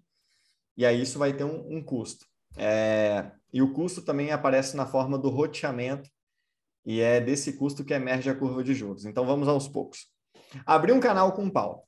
e 0.81 0.87
aí 0.87 1.03
isso 1.03 1.19
vai 1.19 1.35
ter 1.35 1.45
um, 1.45 1.77
um 1.77 1.85
custo. 1.85 2.25
É, 2.57 3.31
e 3.53 3.61
o 3.61 3.71
custo 3.75 4.01
também 4.01 4.31
aparece 4.31 4.75
na 4.75 4.87
forma 4.87 5.19
do 5.19 5.29
roteamento, 5.29 6.09
e 6.87 7.03
é 7.03 7.21
desse 7.21 7.59
custo 7.59 7.85
que 7.85 7.93
emerge 7.93 8.31
a 8.31 8.35
curva 8.35 8.65
de 8.65 8.73
juros. 8.73 9.05
Então 9.05 9.27
vamos 9.27 9.47
aos 9.47 9.69
poucos. 9.69 10.07
Abri 10.65 10.91
um 10.91 10.99
canal 10.99 11.35
com 11.35 11.45
o 11.45 11.53
Paulo. 11.53 11.83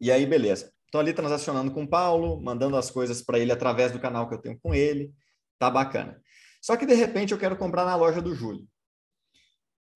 E 0.00 0.12
aí, 0.12 0.24
beleza. 0.24 0.72
Estou 0.84 1.00
ali 1.00 1.12
transacionando 1.12 1.72
com 1.72 1.82
o 1.82 1.88
Paulo, 1.88 2.40
mandando 2.40 2.76
as 2.76 2.88
coisas 2.88 3.20
para 3.20 3.40
ele 3.40 3.50
através 3.50 3.90
do 3.90 3.98
canal 3.98 4.28
que 4.28 4.34
eu 4.36 4.40
tenho 4.40 4.60
com 4.60 4.72
ele. 4.72 5.12
Tá 5.58 5.68
bacana. 5.68 6.22
Só 6.62 6.76
que 6.76 6.86
de 6.86 6.94
repente 6.94 7.32
eu 7.32 7.38
quero 7.38 7.56
comprar 7.56 7.84
na 7.84 7.96
loja 7.96 8.22
do 8.22 8.32
Júlio. 8.32 8.64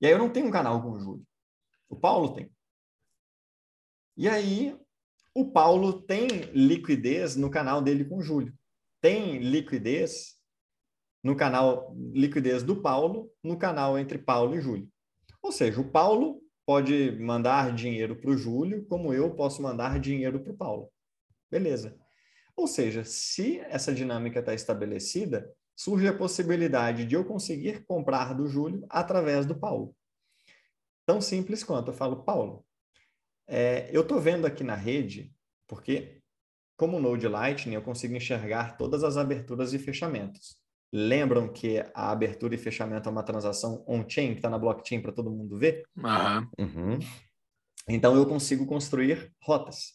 E 0.01 0.07
aí 0.07 0.13
eu 0.13 0.19
não 0.19 0.29
tenho 0.29 0.49
um 0.49 0.51
canal 0.51 0.83
com 0.83 0.91
o 0.91 0.99
Júlio. 0.99 1.25
O 1.89 1.95
Paulo 1.95 2.35
tem. 2.35 2.53
E 4.17 4.29
aí 4.29 4.77
o 5.35 5.51
Paulo 5.51 6.03
tem 6.03 6.29
liquidez 6.53 7.37
no 7.37 7.51
canal 7.51 7.81
dele 7.81 8.05
com 8.05 8.19
o 8.19 8.23
Júlio. 8.23 8.53
Tem 9.01 9.39
liquidez 9.39 10.37
no 11.23 11.37
canal 11.37 11.95
liquidez 12.13 12.63
do 12.63 12.83
Paulo, 12.83 13.31
no 13.43 13.57
canal 13.57 13.99
entre 13.99 14.19
Paulo 14.19 14.55
e 14.55 14.61
Júlio. 14.61 14.89
Ou 15.43 15.53
seja, 15.53 15.81
o 15.81 15.91
Paulo 15.91 16.41
pode 16.67 17.13
mandar 17.21 17.75
dinheiro 17.75 18.17
para 18.17 18.31
o 18.31 18.37
Júlio, 18.37 18.85
como 18.87 19.13
eu 19.13 19.35
posso 19.35 19.63
mandar 19.63 19.99
dinheiro 19.99 20.41
para 20.41 20.53
o 20.53 20.57
Paulo. 20.57 20.93
Beleza. 21.51 21.97
Ou 22.57 22.67
seja, 22.67 23.05
se 23.05 23.61
essa 23.61 23.95
dinâmica 23.95 24.41
está 24.41 24.55
estabelecida, 24.55 25.51
surge 25.75 26.07
a 26.07 26.17
possibilidade 26.17 27.05
de 27.05 27.15
eu 27.15 27.25
conseguir 27.25 27.85
comprar 27.87 28.35
do 28.35 28.47
Júlio 28.47 28.85
através 28.89 29.47
do 29.47 29.59
Paulo. 29.59 29.95
Tão 31.07 31.21
simples 31.21 31.65
quanto 31.65 31.91
eu 31.91 31.95
falo, 31.95 32.23
Paulo, 32.23 32.65
é, 33.47 33.89
eu 33.93 34.03
estou 34.03 34.21
vendo 34.21 34.47
aqui 34.47 34.65
na 34.65 34.75
rede, 34.75 35.33
porque 35.67 36.23
como 36.77 36.99
Node 36.99 37.29
Lightning 37.29 37.75
eu 37.75 37.83
consigo 37.83 38.17
enxergar 38.17 38.77
todas 38.77 39.05
as 39.05 39.17
aberturas 39.17 39.73
e 39.73 39.79
fechamentos. 39.79 40.57
Lembram 40.93 41.51
que 41.51 41.79
a 41.95 42.11
abertura 42.11 42.55
e 42.55 42.59
fechamento 42.59 43.09
é 43.09 43.13
uma 43.13 43.23
transação 43.23 43.83
on-chain, 43.87 44.33
que 44.33 44.39
está 44.39 44.51
na 44.51 44.59
blockchain 44.59 45.01
para 45.01 45.13
todo 45.13 45.31
mundo 45.31 45.57
ver? 45.57 45.85
Uhum. 46.59 46.99
Então, 47.89 48.15
eu 48.15 48.27
consigo 48.27 48.67
construir 48.67 49.33
rotas. 49.43 49.95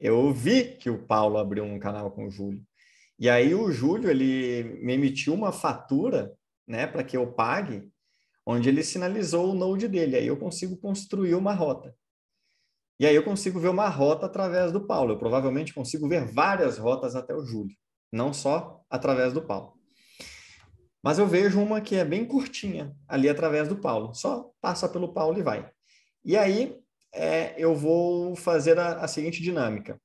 Eu 0.00 0.32
vi 0.32 0.76
que 0.76 0.90
o 0.90 1.06
Paulo 1.06 1.38
abriu 1.38 1.64
um 1.64 1.78
canal 1.78 2.10
com 2.10 2.26
o 2.26 2.30
Júlio. 2.30 2.62
E 3.18 3.30
aí, 3.30 3.54
o 3.54 3.70
Júlio 3.70 4.10
ele 4.10 4.64
me 4.82 4.94
emitiu 4.94 5.32
uma 5.32 5.52
fatura 5.52 6.34
né, 6.66 6.86
para 6.86 7.04
que 7.04 7.16
eu 7.16 7.32
pague, 7.32 7.88
onde 8.44 8.68
ele 8.68 8.82
sinalizou 8.82 9.50
o 9.50 9.54
node 9.54 9.86
dele. 9.86 10.16
Aí, 10.16 10.26
eu 10.26 10.36
consigo 10.36 10.76
construir 10.76 11.34
uma 11.34 11.54
rota. 11.54 11.94
E 12.98 13.06
aí, 13.06 13.14
eu 13.14 13.22
consigo 13.22 13.60
ver 13.60 13.68
uma 13.68 13.88
rota 13.88 14.26
através 14.26 14.72
do 14.72 14.86
Paulo. 14.86 15.12
Eu 15.12 15.18
provavelmente 15.18 15.74
consigo 15.74 16.08
ver 16.08 16.24
várias 16.24 16.78
rotas 16.78 17.14
até 17.14 17.34
o 17.34 17.44
Júlio, 17.44 17.76
não 18.12 18.32
só 18.32 18.82
através 18.88 19.32
do 19.32 19.42
Paulo. 19.42 19.76
Mas 21.02 21.18
eu 21.18 21.26
vejo 21.26 21.60
uma 21.60 21.80
que 21.80 21.94
é 21.94 22.04
bem 22.04 22.24
curtinha, 22.24 22.96
ali 23.06 23.28
através 23.28 23.68
do 23.68 23.76
Paulo. 23.76 24.14
Só 24.14 24.50
passa 24.60 24.88
pelo 24.88 25.12
Paulo 25.12 25.38
e 25.38 25.42
vai. 25.42 25.70
E 26.24 26.36
aí 26.36 26.76
é, 27.14 27.54
eu 27.56 27.74
vou 27.74 28.34
fazer 28.34 28.78
a, 28.78 29.00
a 29.00 29.08
seguinte 29.08 29.42
dinâmica. 29.42 30.00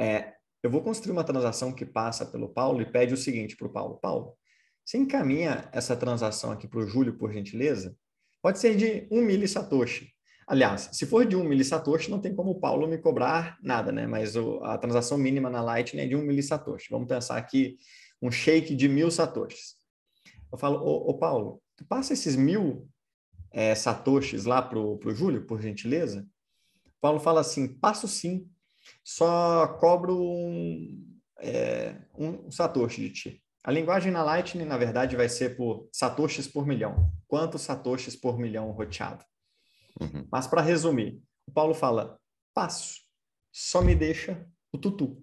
É, 0.00 0.34
eu 0.62 0.70
vou 0.70 0.82
construir 0.82 1.12
uma 1.12 1.24
transação 1.24 1.72
que 1.72 1.84
passa 1.84 2.24
pelo 2.24 2.48
Paulo 2.48 2.80
e 2.80 2.90
pede 2.90 3.12
o 3.12 3.16
seguinte 3.16 3.56
para 3.56 3.66
o 3.66 3.72
Paulo. 3.72 3.98
Paulo, 4.00 4.36
você 4.84 4.98
encaminha 4.98 5.68
essa 5.72 5.96
transação 5.96 6.50
aqui 6.50 6.66
para 6.66 6.80
o 6.80 6.86
Júlio, 6.86 7.16
por 7.16 7.32
gentileza? 7.32 7.96
Pode 8.42 8.58
ser 8.58 8.76
de 8.76 9.06
um 9.10 9.22
millisatoshi. 9.22 10.13
Aliás, 10.46 10.90
se 10.92 11.06
for 11.06 11.24
de 11.26 11.36
um 11.36 11.44
millisatoshi, 11.44 12.10
não 12.10 12.20
tem 12.20 12.34
como 12.34 12.50
o 12.50 12.60
Paulo 12.60 12.86
me 12.86 12.98
cobrar 12.98 13.58
nada, 13.62 13.90
né? 13.90 14.06
Mas 14.06 14.36
o, 14.36 14.62
a 14.62 14.76
transação 14.76 15.16
mínima 15.16 15.48
na 15.48 15.62
Lightning 15.62 16.02
é 16.02 16.06
de 16.06 16.16
um 16.16 16.22
millisatoshi. 16.22 16.88
Vamos 16.90 17.08
pensar 17.08 17.36
aqui 17.36 17.78
um 18.20 18.30
shake 18.30 18.74
de 18.74 18.88
mil 18.88 19.10
satoshis. 19.10 19.76
Eu 20.52 20.58
falo, 20.58 20.78
ô, 20.78 21.10
ô 21.10 21.18
Paulo, 21.18 21.62
tu 21.76 21.84
passa 21.86 22.12
esses 22.12 22.36
mil 22.36 22.88
é, 23.50 23.74
satoshis 23.74 24.44
lá 24.44 24.60
pro, 24.60 24.98
pro 24.98 25.14
Júlio, 25.14 25.46
por 25.46 25.60
gentileza? 25.60 26.26
Paulo 27.00 27.20
fala 27.20 27.40
assim, 27.40 27.68
passo 27.68 28.08
sim, 28.08 28.48
só 29.02 29.66
cobro 29.78 30.16
um, 30.18 31.18
é, 31.38 31.96
um 32.18 32.50
satoshi 32.50 33.00
de 33.00 33.10
ti. 33.10 33.44
A 33.62 33.70
linguagem 33.70 34.12
na 34.12 34.22
Lightning, 34.22 34.66
na 34.66 34.76
verdade, 34.76 35.16
vai 35.16 35.28
ser 35.28 35.56
por 35.56 35.88
satoshis 35.90 36.46
por 36.46 36.66
milhão. 36.66 37.10
Quantos 37.26 37.62
satoshis 37.62 38.14
por 38.14 38.38
milhão 38.38 38.70
roteado? 38.72 39.24
Uhum. 40.00 40.26
Mas 40.30 40.46
para 40.46 40.60
resumir, 40.60 41.22
o 41.46 41.52
Paulo 41.52 41.74
fala, 41.74 42.18
passo, 42.52 43.00
só 43.52 43.80
me 43.80 43.94
deixa 43.94 44.46
o 44.72 44.78
tutu. 44.78 45.22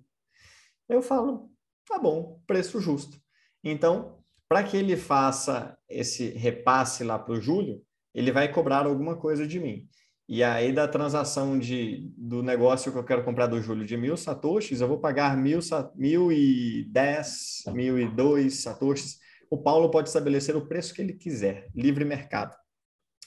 Eu 0.88 1.02
falo, 1.02 1.52
tá 1.88 2.00
bom, 2.00 2.42
preço 2.48 2.80
justo. 2.80 3.20
Então, 3.64 4.24
para 4.48 4.64
que 4.64 4.76
ele 4.76 4.98
faça 4.98 5.78
esse 5.88 6.30
repasse 6.30 7.04
lá 7.04 7.18
para 7.18 7.34
o 7.34 7.42
Júlio, 7.42 7.82
ele 8.14 8.32
vai 8.32 8.52
cobrar 8.52 8.86
alguma 8.86 9.16
coisa 9.16 9.48
de 9.48 9.60
mim. 9.60 9.88
E 10.28 10.44
aí, 10.44 10.72
da 10.72 10.88
transação 10.88 11.60
de, 11.60 12.10
do 12.18 12.42
negócio 12.42 12.92
que 12.92 12.98
eu 12.98 13.04
quero 13.04 13.24
comprar 13.24 13.48
do 13.48 13.62
Júlio 13.62 13.86
de 13.86 13.98
mil 13.98 14.16
satoshis, 14.16 14.80
eu 14.80 14.88
vou 14.88 15.00
pagar 15.00 15.36
mil, 15.36 15.60
mil 15.96 16.32
e 16.32 16.86
dez, 16.90 17.64
mil 17.68 18.00
e 18.00 18.08
dois 18.08 18.62
satoshis. 18.62 19.20
O 19.50 19.58
Paulo 19.58 19.92
pode 19.92 20.08
estabelecer 20.08 20.56
o 20.56 20.66
preço 20.66 20.94
que 20.94 21.02
ele 21.02 21.14
quiser, 21.14 21.68
livre 21.76 22.06
mercado. 22.06 22.56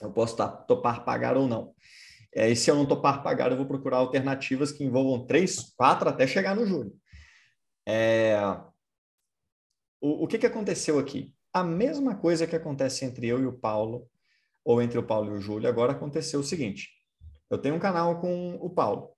Eu 0.01 0.11
posso 0.11 0.37
topar 0.67 1.05
pagar 1.05 1.37
ou 1.37 1.47
não. 1.47 1.75
É, 2.35 2.51
e 2.51 2.57
se 2.57 2.71
eu 2.71 2.75
não 2.75 2.87
topar 2.87 3.23
pagar, 3.23 3.51
eu 3.51 3.57
vou 3.57 3.67
procurar 3.67 3.99
alternativas 3.99 4.73
que 4.73 4.85
envolvam 4.85 5.25
três, 5.25 5.73
quatro, 5.77 6.09
até 6.09 6.27
chegar 6.27 6.57
no 6.57 6.67
júlio. 6.67 6.93
É... 7.87 8.37
O, 10.01 10.25
o 10.25 10.27
que, 10.27 10.39
que 10.39 10.47
aconteceu 10.47 10.99
aqui? 10.99 11.33
A 11.53 11.63
mesma 11.63 12.17
coisa 12.17 12.47
que 12.47 12.57
acontece 12.57 13.05
entre 13.05 13.29
eu 13.29 13.41
e 13.41 13.47
o 13.47 13.53
Paulo, 13.53 14.09
ou 14.65 14.83
entre 14.83 14.99
o 14.99 15.07
Paulo 15.07 15.33
e 15.33 15.39
o 15.39 15.41
Júlio, 15.41 15.69
agora 15.69 15.93
aconteceu 15.93 16.41
o 16.41 16.45
seguinte. 16.45 16.89
Eu 17.49 17.59
tenho 17.59 17.77
um 17.77 17.79
canal 17.79 18.21
com 18.21 18.57
o 18.57 18.69
Paulo. 18.69 19.11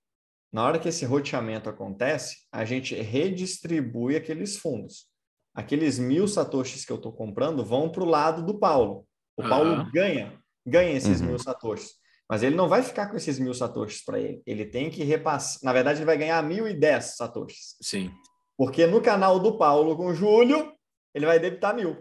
Na 0.51 0.63
hora 0.63 0.79
que 0.79 0.87
esse 0.87 1.05
roteamento 1.05 1.69
acontece, 1.69 2.45
a 2.51 2.63
gente 2.63 2.93
redistribui 2.95 4.15
aqueles 4.15 4.57
fundos. 4.57 5.07
Aqueles 5.55 5.97
mil 5.97 6.27
satoshis 6.27 6.85
que 6.85 6.91
eu 6.91 6.97
estou 6.97 7.11
comprando 7.11 7.65
vão 7.65 7.89
para 7.89 8.03
o 8.03 8.07
lado 8.07 8.45
do 8.45 8.59
Paulo. 8.59 9.07
O 9.35 9.41
Paulo 9.41 9.89
ganha, 9.91 10.39
ganha 10.67 10.95
esses 10.95 11.21
uhum. 11.21 11.27
mil 11.27 11.39
satoshis. 11.39 11.91
Mas 12.29 12.43
ele 12.43 12.55
não 12.55 12.67
vai 12.67 12.83
ficar 12.83 13.07
com 13.07 13.15
esses 13.15 13.39
mil 13.39 13.53
satoshis 13.53 14.03
para 14.03 14.19
ele. 14.19 14.41
Ele 14.45 14.65
tem 14.65 14.89
que 14.89 15.03
repassar. 15.03 15.59
Na 15.63 15.71
verdade, 15.71 15.99
ele 15.99 16.05
vai 16.05 16.17
ganhar 16.17 16.43
mil 16.43 16.67
e 16.67 16.73
dez 16.73 17.15
satoshis. 17.15 17.77
Sim. 17.81 18.11
Porque 18.57 18.85
no 18.85 19.01
canal 19.01 19.39
do 19.39 19.57
Paulo 19.57 19.95
com 19.95 20.07
o 20.07 20.13
Júlio, 20.13 20.73
ele 21.13 21.25
vai 21.25 21.39
debitar 21.39 21.73
mil. 21.73 21.95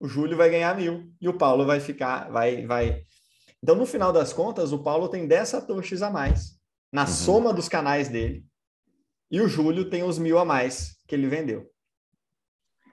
O 0.00 0.08
Júlio 0.08 0.36
vai 0.36 0.50
ganhar 0.50 0.76
mil 0.76 1.12
e 1.20 1.28
o 1.28 1.38
Paulo 1.38 1.64
vai 1.64 1.78
ficar, 1.78 2.28
vai, 2.30 2.66
vai. 2.66 3.04
Então, 3.62 3.76
no 3.76 3.86
final 3.86 4.12
das 4.12 4.32
contas, 4.32 4.72
o 4.72 4.82
Paulo 4.82 5.08
tem 5.08 5.28
10 5.28 5.48
satoshis 5.48 6.02
a 6.02 6.10
mais 6.10 6.60
na 6.92 7.02
uhum. 7.02 7.08
soma 7.08 7.52
dos 7.54 7.68
canais 7.68 8.08
dele. 8.08 8.44
E 9.30 9.40
o 9.40 9.48
Júlio 9.48 9.88
tem 9.88 10.02
os 10.02 10.18
mil 10.18 10.38
a 10.38 10.44
mais 10.44 10.96
que 11.06 11.14
ele 11.14 11.28
vendeu. 11.28 11.70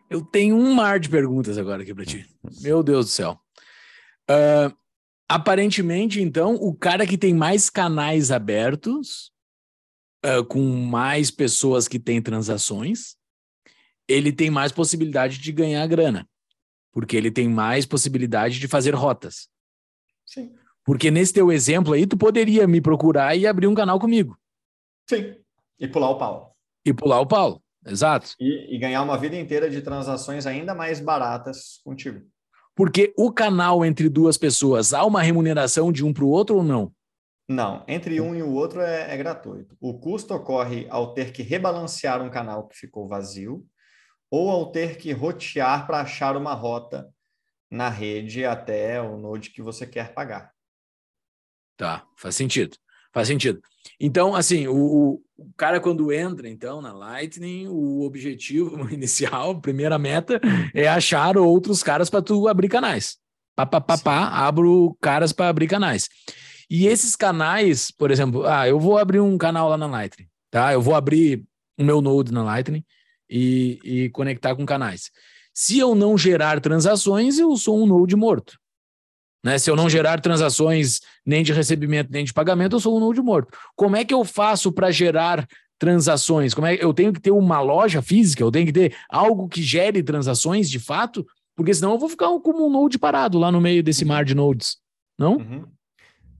Eu 0.09 0.23
tenho 0.23 0.55
um 0.55 0.73
mar 0.73 0.99
de 0.99 1.09
perguntas 1.09 1.57
agora 1.57 1.83
aqui 1.83 1.93
para 1.93 2.05
ti. 2.05 2.25
Meu 2.61 2.81
Deus 2.81 3.07
do 3.07 3.11
céu. 3.11 3.39
Uh, 4.29 4.73
Aparentemente, 5.29 6.19
então, 6.19 6.55
o 6.55 6.73
cara 6.73 7.05
que 7.05 7.15
tem 7.15 7.35
mais 7.35 7.69
canais 7.69 8.31
abertos, 8.31 9.31
uh, 10.25 10.43
com 10.43 10.59
mais 10.59 11.29
pessoas 11.29 11.87
que 11.87 11.99
têm 11.99 12.19
transações, 12.19 13.15
ele 14.07 14.31
tem 14.31 14.49
mais 14.49 14.71
possibilidade 14.71 15.37
de 15.37 15.51
ganhar 15.51 15.85
grana. 15.85 16.27
Porque 16.91 17.15
ele 17.15 17.29
tem 17.29 17.47
mais 17.47 17.85
possibilidade 17.85 18.59
de 18.59 18.67
fazer 18.67 18.95
rotas. 18.95 19.47
Sim. 20.25 20.51
Porque 20.83 21.11
nesse 21.11 21.31
teu 21.31 21.51
exemplo 21.51 21.93
aí, 21.93 22.07
tu 22.07 22.17
poderia 22.17 22.67
me 22.67 22.81
procurar 22.81 23.35
e 23.35 23.45
abrir 23.45 23.67
um 23.67 23.75
canal 23.75 23.99
comigo. 23.99 24.35
Sim. 25.07 25.35
E 25.79 25.87
pular 25.87 26.09
o 26.09 26.17
pau. 26.17 26.55
E 26.83 26.91
pular 26.91 27.19
o 27.19 27.27
pau, 27.27 27.61
exato. 27.85 28.31
E, 28.39 28.75
e 28.75 28.79
ganhar 28.79 29.03
uma 29.03 29.17
vida 29.17 29.35
inteira 29.35 29.69
de 29.69 29.81
transações 29.83 30.47
ainda 30.47 30.73
mais 30.73 30.99
baratas 30.99 31.79
contigo. 31.83 32.27
Porque 32.79 33.13
o 33.17 33.29
canal 33.29 33.83
entre 33.83 34.07
duas 34.07 34.37
pessoas, 34.37 34.93
há 34.93 35.03
uma 35.03 35.21
remuneração 35.21 35.91
de 35.91 36.05
um 36.05 36.13
para 36.13 36.23
o 36.23 36.29
outro 36.29 36.55
ou 36.55 36.63
não? 36.63 36.95
Não, 37.45 37.83
entre 37.89 38.21
um 38.21 38.33
e 38.33 38.41
o 38.41 38.53
outro 38.53 38.79
é, 38.79 39.13
é, 39.13 39.17
gratuito. 39.17 39.75
O 39.81 39.99
custo 39.99 40.33
ocorre 40.33 40.87
ao 40.89 41.13
ter 41.13 41.33
que 41.33 41.43
rebalancear 41.43 42.21
um 42.21 42.29
canal 42.29 42.69
que 42.69 42.77
ficou 42.77 43.05
vazio 43.05 43.67
ou 44.31 44.49
ao 44.49 44.71
ter 44.71 44.95
que 44.95 45.11
rotear 45.11 45.85
para 45.85 45.99
achar 45.99 46.37
uma 46.37 46.53
rota 46.53 47.13
na 47.69 47.89
rede 47.89 48.45
até 48.45 49.01
o 49.01 49.17
node 49.17 49.49
que 49.49 49.61
você 49.61 49.85
quer 49.85 50.13
pagar. 50.13 50.53
Tá, 51.75 52.07
faz 52.15 52.35
sentido. 52.35 52.77
Faz 53.13 53.27
sentido. 53.27 53.61
Então, 53.99 54.33
assim, 54.33 54.67
o, 54.67 54.75
o 54.77 55.23
cara 55.57 55.79
quando 55.79 56.11
entra, 56.11 56.49
então, 56.49 56.81
na 56.81 56.93
Lightning, 56.93 57.67
o 57.67 58.01
objetivo 58.01 58.89
inicial, 58.93 59.51
a 59.51 59.59
primeira 59.59 59.97
meta, 59.97 60.39
é 60.73 60.87
achar 60.87 61.37
outros 61.37 61.83
caras 61.83 62.09
para 62.09 62.21
tu 62.21 62.47
abrir 62.47 62.69
canais. 62.69 63.17
Pá, 63.55 63.65
pá, 63.65 63.81
pá, 63.81 63.97
pá, 63.97 64.27
abro 64.29 64.97
caras 65.01 65.33
para 65.33 65.49
abrir 65.49 65.67
canais. 65.67 66.07
E 66.69 66.87
esses 66.87 67.15
canais, 67.15 67.91
por 67.91 68.11
exemplo, 68.11 68.45
ah, 68.45 68.67
eu 68.67 68.79
vou 68.79 68.97
abrir 68.97 69.19
um 69.19 69.37
canal 69.37 69.69
lá 69.69 69.77
na 69.77 69.87
Lightning, 69.87 70.27
tá? 70.51 70.71
Eu 70.71 70.81
vou 70.81 70.95
abrir 70.95 71.43
o 71.77 71.83
meu 71.83 71.99
node 71.99 72.31
na 72.31 72.43
Lightning 72.43 72.83
e, 73.29 73.79
e 73.83 74.09
conectar 74.09 74.55
com 74.55 74.65
canais. 74.65 75.09
Se 75.53 75.77
eu 75.79 75.95
não 75.95 76.17
gerar 76.17 76.61
transações, 76.61 77.37
eu 77.39 77.55
sou 77.57 77.81
um 77.81 77.85
node 77.85 78.15
morto. 78.15 78.57
Né? 79.43 79.57
Se 79.57 79.69
eu 79.69 79.75
não 79.75 79.89
gerar 79.89 80.21
transações 80.21 80.99
nem 81.25 81.43
de 81.43 81.53
recebimento 81.53 82.11
nem 82.11 82.25
de 82.25 82.33
pagamento, 82.33 82.75
eu 82.75 82.79
sou 82.79 82.97
um 82.97 82.99
node 82.99 83.21
morto. 83.21 83.57
Como 83.75 83.95
é 83.95 84.03
que 84.03 84.13
eu 84.13 84.23
faço 84.25 84.71
para 84.71 84.91
gerar 84.91 85.47
transações? 85.77 86.53
Como 86.53 86.67
é 86.67 86.75
eu 86.75 86.93
tenho 86.93 87.13
que 87.13 87.21
ter 87.21 87.31
uma 87.31 87.61
loja 87.61 88.01
física? 88.01 88.43
Eu 88.43 88.51
tenho 88.51 88.65
que 88.65 88.73
ter 88.73 88.95
algo 89.09 89.47
que 89.47 89.61
gere 89.61 90.03
transações 90.03 90.69
de 90.69 90.79
fato? 90.79 91.25
Porque 91.55 91.73
senão 91.73 91.93
eu 91.93 91.99
vou 91.99 92.09
ficar 92.09 92.27
como 92.39 92.67
um 92.67 92.69
node 92.69 92.97
parado 92.97 93.37
lá 93.37 93.51
no 93.51 93.61
meio 93.61 93.83
desse 93.83 94.05
mar 94.05 94.23
de 94.23 94.35
nodes, 94.35 94.77
não? 95.17 95.37
Uhum. 95.37 95.65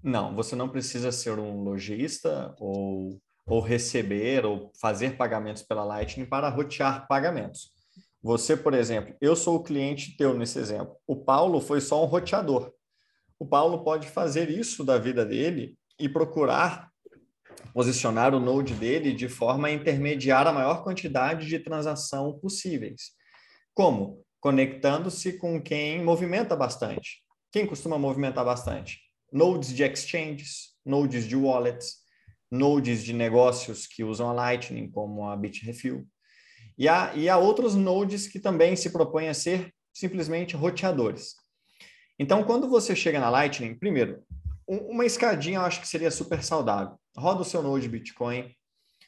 Não, 0.02 0.34
você 0.34 0.56
não 0.56 0.70
precisa 0.70 1.12
ser 1.12 1.38
um 1.38 1.62
lojista 1.62 2.56
ou, 2.58 3.18
ou 3.46 3.60
receber 3.60 4.46
ou 4.46 4.72
fazer 4.80 5.18
pagamentos 5.18 5.62
pela 5.62 5.84
Lightning 5.84 6.26
para 6.26 6.50
rotear 6.50 7.06
pagamentos. 7.08 7.70
Você, 8.22 8.56
por 8.56 8.74
exemplo, 8.74 9.14
eu 9.20 9.36
sou 9.36 9.58
o 9.58 9.64
cliente 9.64 10.16
teu 10.18 10.34
nesse 10.38 10.58
exemplo. 10.60 10.96
O 11.06 11.18
Paulo 11.18 11.60
foi 11.60 11.82
só 11.82 12.04
um 12.04 12.08
roteador 12.08 12.72
o 13.40 13.46
Paulo 13.46 13.84
pode 13.84 14.08
fazer 14.08 14.50
isso 14.50 14.84
da 14.84 14.98
vida 14.98 15.26
dele 15.26 15.78
e 15.98 16.10
procurar 16.10 16.90
posicionar 17.74 18.34
o 18.34 18.40
node 18.40 18.74
dele 18.74 19.14
de 19.14 19.30
forma 19.30 19.68
a 19.68 19.72
intermediar 19.72 20.46
a 20.48 20.54
maior 20.54 20.84
quantidade 20.84 21.48
de 21.48 21.60
transação 21.60 22.38
possíveis. 22.40 23.12
Como? 23.74 24.22
Conectando-se 24.40 25.38
com 25.38 25.62
quem 25.62 26.04
movimenta 26.04 26.56
bastante. 26.56 27.22
Quem 27.52 27.66
costuma 27.66 27.98
movimentar 27.98 28.46
bastante? 28.46 29.00
Nodes 29.32 29.74
de 29.74 29.84
exchanges, 29.84 30.76
nodes 30.86 31.26
de 31.28 31.36
wallets, 31.36 31.98
nodes 32.52 33.04
de 33.04 33.14
negócios 33.14 33.86
que 33.86 34.04
usam 34.04 34.30
a 34.30 34.34
Lightning, 34.34 34.90
como 34.90 35.28
a 35.28 35.36
Bitrefill. 35.36 36.08
E 36.78 36.88
há, 36.88 37.14
e 37.16 37.30
há 37.30 37.38
outros 37.38 37.76
nodes 37.76 38.28
que 38.28 38.40
também 38.40 38.76
se 38.76 38.92
propõem 38.92 39.30
a 39.30 39.34
ser 39.34 39.74
simplesmente 39.94 40.56
roteadores. 40.56 41.36
Então, 42.20 42.44
quando 42.44 42.68
você 42.68 42.94
chega 42.94 43.18
na 43.18 43.30
Lightning, 43.30 43.74
primeiro, 43.74 44.22
uma 44.68 45.06
escadinha 45.06 45.60
eu 45.60 45.62
acho 45.64 45.80
que 45.80 45.88
seria 45.88 46.12
super 46.12 46.44
saudável. 46.44 47.00
Roda 47.18 47.42
o 47.42 47.46
seu 47.46 47.64
node 47.64 47.88
Bitcoin, 47.88 48.54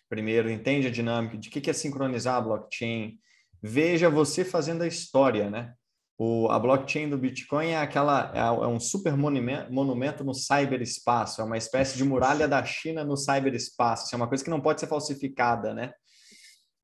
primeiro, 0.09 0.49
entende 0.49 0.87
a 0.87 0.91
dinâmica 0.91 1.37
de 1.37 1.49
que 1.49 1.69
é 1.69 1.73
sincronizar 1.73 2.35
a 2.35 2.41
blockchain, 2.41 3.19
veja 3.61 4.09
você 4.09 4.45
fazendo 4.45 4.83
a 4.83 4.87
história, 4.87 5.49
né? 5.49 5.73
O, 6.17 6.49
a 6.49 6.59
blockchain 6.59 7.09
do 7.09 7.17
Bitcoin 7.17 7.69
é 7.69 7.77
aquela 7.77 8.31
é, 8.33 8.39
é 8.39 8.67
um 8.67 8.79
super 8.79 9.17
monumento, 9.17 9.73
monumento 9.73 10.23
no 10.23 10.33
cyberespaço, 10.33 11.41
é 11.41 11.43
uma 11.43 11.57
espécie 11.57 11.97
de 11.97 12.03
muralha 12.03 12.47
da 12.47 12.63
China 12.63 13.03
no 13.03 13.17
cyberespaço, 13.17 14.13
é 14.13 14.17
uma 14.17 14.27
coisa 14.27 14.43
que 14.43 14.49
não 14.49 14.61
pode 14.61 14.79
ser 14.79 14.87
falsificada, 14.87 15.73
né? 15.73 15.91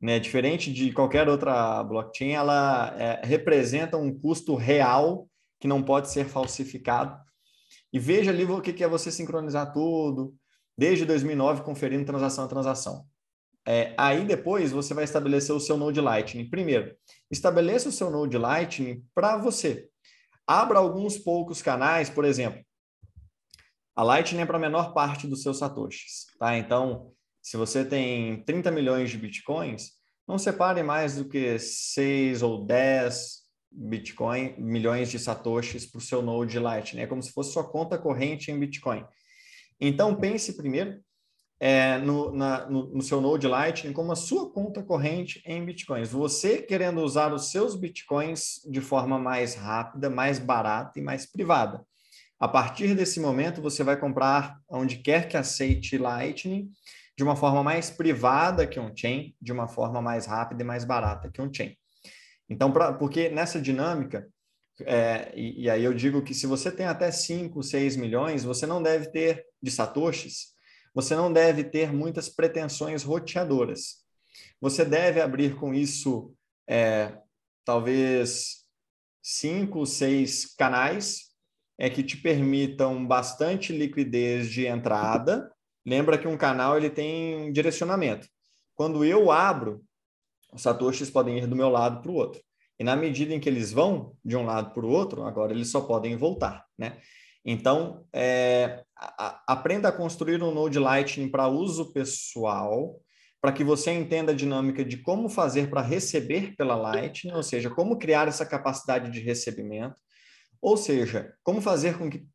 né? 0.01 0.19
Diferente 0.19 0.73
de 0.73 0.91
qualquer 0.91 1.29
outra 1.29 1.83
blockchain, 1.83 2.31
ela 2.31 2.95
é, 2.97 3.21
representa 3.23 3.95
um 3.95 4.13
custo 4.13 4.55
real 4.55 5.27
que 5.59 5.67
não 5.67 5.83
pode 5.83 6.09
ser 6.09 6.25
falsificado. 6.25 7.19
E 7.91 7.99
veja 7.99 8.31
ali 8.31 8.43
o 8.43 8.61
que 8.61 8.83
é 8.83 8.87
você 8.87 9.11
sincronizar 9.11 9.73
tudo, 9.73 10.35
desde 10.77 11.05
2009, 11.05 11.63
conferindo 11.63 12.05
transação 12.05 12.45
a 12.45 12.47
transação. 12.47 13.05
É, 13.65 13.93
aí 13.97 14.23
depois 14.23 14.71
você 14.71 14.93
vai 14.93 15.03
estabelecer 15.03 15.53
o 15.53 15.59
seu 15.59 15.75
Node 15.75 15.99
Lightning. 15.99 16.49
Primeiro, 16.49 16.95
estabeleça 17.29 17.89
o 17.89 17.91
seu 17.91 18.09
Node 18.09 18.37
Lightning 18.37 19.03
para 19.13 19.37
você. 19.37 19.89
Abra 20.45 20.79
alguns 20.79 21.17
poucos 21.17 21.61
canais, 21.61 22.09
por 22.09 22.23
exemplo. 22.23 22.63
A 23.93 24.03
Lightning 24.03 24.41
é 24.41 24.45
para 24.45 24.57
a 24.57 24.61
menor 24.61 24.93
parte 24.93 25.27
dos 25.27 25.41
seus 25.41 25.57
satoshis, 25.57 26.27
tá? 26.39 26.57
Então, 26.57 27.11
se 27.41 27.57
você 27.57 27.83
tem 27.83 28.43
30 28.43 28.71
milhões 28.71 29.09
de 29.09 29.17
bitcoins, 29.17 29.93
não 30.27 30.37
separe 30.37 30.83
mais 30.83 31.15
do 31.15 31.27
que 31.27 31.57
6 31.57 32.43
ou 32.43 32.65
10 32.65 33.46
Bitcoin, 33.77 34.55
milhões 34.57 35.11
de 35.11 35.19
satoshis 35.19 35.85
para 35.85 35.99
o 35.99 36.01
seu 36.01 36.21
Node 36.21 36.57
Lightning. 36.57 37.01
É 37.01 37.07
como 37.07 37.21
se 37.21 37.31
fosse 37.31 37.53
sua 37.53 37.63
conta 37.63 37.95
corrente 37.97 38.51
em 38.51 38.59
Bitcoin. 38.59 39.05
Então, 39.79 40.15
pense 40.15 40.57
primeiro 40.57 40.99
é, 41.59 41.99
no, 41.99 42.31
na, 42.31 42.67
no, 42.67 42.87
no, 42.87 43.01
seu 43.01 43.21
Node 43.21 43.47
Lightning 43.47 43.93
como 43.93 44.11
a 44.11 44.15
sua 44.15 44.51
conta 44.51 44.81
corrente 44.81 45.41
em 45.45 45.63
Bitcoins. 45.63 46.09
Você 46.09 46.61
querendo 46.61 47.01
usar 47.01 47.31
os 47.33 47.51
seus 47.51 47.75
Bitcoins 47.75 48.61
de 48.67 48.81
forma 48.81 49.19
mais 49.19 49.53
rápida, 49.53 50.09
mais 50.09 50.39
barata 50.39 50.99
e 50.99 51.01
mais 51.01 51.25
privada. 51.25 51.85
A 52.39 52.47
partir 52.47 52.95
desse 52.95 53.19
momento, 53.19 53.61
você 53.61 53.83
vai 53.83 53.97
comprar 53.99 54.59
onde 54.69 54.97
quer 54.97 55.27
que 55.27 55.37
aceite 55.37 55.97
Lightning 55.97 56.71
de 57.15 57.23
uma 57.23 57.35
forma 57.35 57.63
mais 57.63 57.89
privada 57.89 58.67
que 58.67 58.79
um 58.79 58.95
chain, 58.95 59.35
de 59.41 59.51
uma 59.51 59.67
forma 59.67 60.01
mais 60.01 60.27
rápida 60.27 60.61
e 60.61 60.65
mais 60.65 60.83
barata 60.83 61.29
que 61.31 61.41
um 61.41 61.51
chain. 61.51 61.75
Então, 62.49 62.71
pra, 62.71 62.93
porque 62.93 63.29
nessa 63.29 63.59
dinâmica, 63.59 64.27
é, 64.81 65.31
e, 65.35 65.63
e, 65.63 65.69
aí 65.69 65.83
eu 65.83 65.93
digo 65.93 66.21
que 66.21 66.33
se 66.33 66.45
você 66.45 66.71
tem 66.71 66.85
até 66.85 67.11
5, 67.11 67.61
6 67.63 67.95
milhões, 67.95 68.43
você 68.43 68.65
não 68.65 68.81
deve 68.81 69.07
ter 69.11 69.45
de 69.61 69.71
satoshis, 69.71 70.53
você 70.93 71.15
não 71.15 71.31
deve 71.31 71.63
ter 71.63 71.91
muitas 71.91 72.29
pretensões 72.29 73.03
roteadoras. 73.03 74.05
Você 74.61 74.85
deve 74.85 75.21
abrir 75.21 75.55
com 75.55 75.73
isso, 75.73 76.33
é, 76.67 77.17
talvez, 77.65 78.67
cinco, 79.21 79.85
seis 79.85 80.45
canais 80.55 81.27
é 81.77 81.89
que 81.89 82.01
te 82.01 82.15
permitam 82.17 83.05
bastante 83.05 83.71
liquidez 83.71 84.49
de 84.49 84.65
entrada. 84.65 85.51
Lembra 85.85 86.17
que 86.17 86.27
um 86.27 86.37
canal 86.37 86.77
ele 86.77 86.89
tem 86.89 87.51
direcionamento. 87.51 88.27
Quando 88.73 89.03
eu 89.03 89.29
abro, 89.29 89.83
os 90.57 90.63
satoshis 90.63 91.09
podem 91.09 91.37
ir 91.37 91.47
do 91.47 91.55
meu 91.55 91.69
lado 91.69 92.01
para 92.01 92.11
o 92.11 92.15
outro. 92.15 92.41
E 92.79 92.83
na 92.83 92.95
medida 92.95 93.33
em 93.33 93.39
que 93.39 93.47
eles 93.47 93.71
vão 93.71 94.15
de 94.25 94.35
um 94.35 94.43
lado 94.43 94.73
para 94.73 94.85
o 94.85 94.89
outro, 94.89 95.23
agora 95.23 95.53
eles 95.53 95.69
só 95.69 95.81
podem 95.81 96.15
voltar, 96.15 96.65
né? 96.77 96.97
Então, 97.45 98.05
é, 98.11 98.83
a, 98.95 99.41
aprenda 99.47 99.87
a 99.87 99.91
construir 99.91 100.43
um 100.43 100.53
Node 100.53 100.79
Lightning 100.79 101.29
para 101.29 101.47
uso 101.47 101.93
pessoal, 101.93 102.99
para 103.39 103.51
que 103.53 103.63
você 103.63 103.91
entenda 103.91 104.31
a 104.31 104.35
dinâmica 104.35 104.83
de 104.83 104.97
como 104.97 105.29
fazer 105.29 105.69
para 105.69 105.81
receber 105.81 106.55
pela 106.57 106.75
Lightning, 106.75 107.33
ou 107.33 107.43
seja, 107.43 107.69
como 107.69 107.97
criar 107.97 108.27
essa 108.27 108.45
capacidade 108.45 109.09
de 109.11 109.19
recebimento, 109.21 109.95
ou 110.61 110.75
seja, 110.75 111.33
como 111.43 111.61
fazer 111.61 111.97
com 111.97 112.09
que 112.09 112.27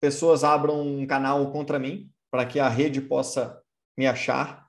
pessoas 0.00 0.44
abram 0.44 0.80
um 0.80 1.06
canal 1.06 1.50
contra 1.50 1.78
mim, 1.78 2.10
para 2.30 2.44
que 2.44 2.60
a 2.60 2.68
rede 2.68 3.00
possa 3.00 3.58
me 3.96 4.06
achar 4.06 4.68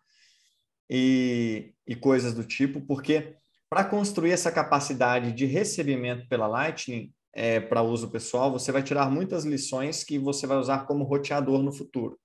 e, 0.90 1.75
e 1.88 1.96
coisas 1.96 2.34
do 2.34 2.44
tipo, 2.44 2.82
porque 2.82 3.36
para 3.70 3.84
construir 3.84 4.32
essa 4.32 4.52
capacidade 4.52 5.32
de 5.32 5.46
recebimento 5.46 6.28
pela 6.28 6.48
Lightning 6.48 7.12
é, 7.34 7.60
para 7.60 7.82
uso 7.82 8.10
pessoal, 8.10 8.52
você 8.52 8.72
vai 8.72 8.82
tirar 8.82 9.12
muitas 9.12 9.44
lições 9.44 10.04
que 10.04 10.18
você 10.18 10.48
vai 10.48 10.58
usar 10.58 10.86
como 10.86 11.04
roteador 11.04 11.62
no 11.62 11.74
futuro. 11.74 12.18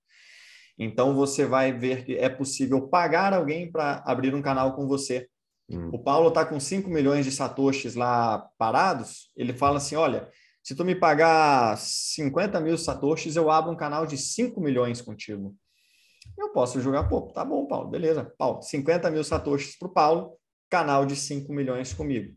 Então, 0.78 1.14
você 1.14 1.44
vai 1.44 1.72
ver 1.72 2.04
que 2.04 2.16
é 2.16 2.28
possível 2.28 2.88
pagar 2.88 3.34
alguém 3.34 3.70
para 3.70 4.02
abrir 4.06 4.34
um 4.34 4.40
canal 4.40 4.74
com 4.74 4.86
você. 4.86 5.28
Hum. 5.68 5.90
O 5.92 5.98
Paulo 5.98 6.28
está 6.28 6.44
com 6.46 6.58
5 6.58 6.88
milhões 6.88 7.24
de 7.24 7.32
satoshis 7.32 7.94
lá 7.94 8.48
parados. 8.56 9.30
Ele 9.36 9.52
fala 9.52 9.76
assim: 9.76 9.96
olha, 9.96 10.30
se 10.62 10.74
tu 10.74 10.84
me 10.84 10.94
pagar 10.94 11.76
50 11.76 12.58
mil 12.60 12.78
satoshis, 12.78 13.36
eu 13.36 13.50
abro 13.50 13.72
um 13.72 13.76
canal 13.76 14.06
de 14.06 14.16
5 14.16 14.58
milhões 14.60 15.02
contigo. 15.02 15.54
Eu 16.40 16.48
posso 16.48 16.80
jogar, 16.80 17.04
pô, 17.04 17.20
tá 17.32 17.44
bom, 17.44 17.66
Paulo, 17.66 17.90
beleza. 17.90 18.32
Paulo, 18.38 18.62
50 18.62 19.10
mil 19.10 19.22
satoshis 19.22 19.78
para 19.78 19.88
o 19.88 19.92
Paulo, 19.92 20.38
canal 20.70 21.04
de 21.04 21.14
5 21.14 21.52
milhões 21.52 21.92
comigo. 21.92 22.34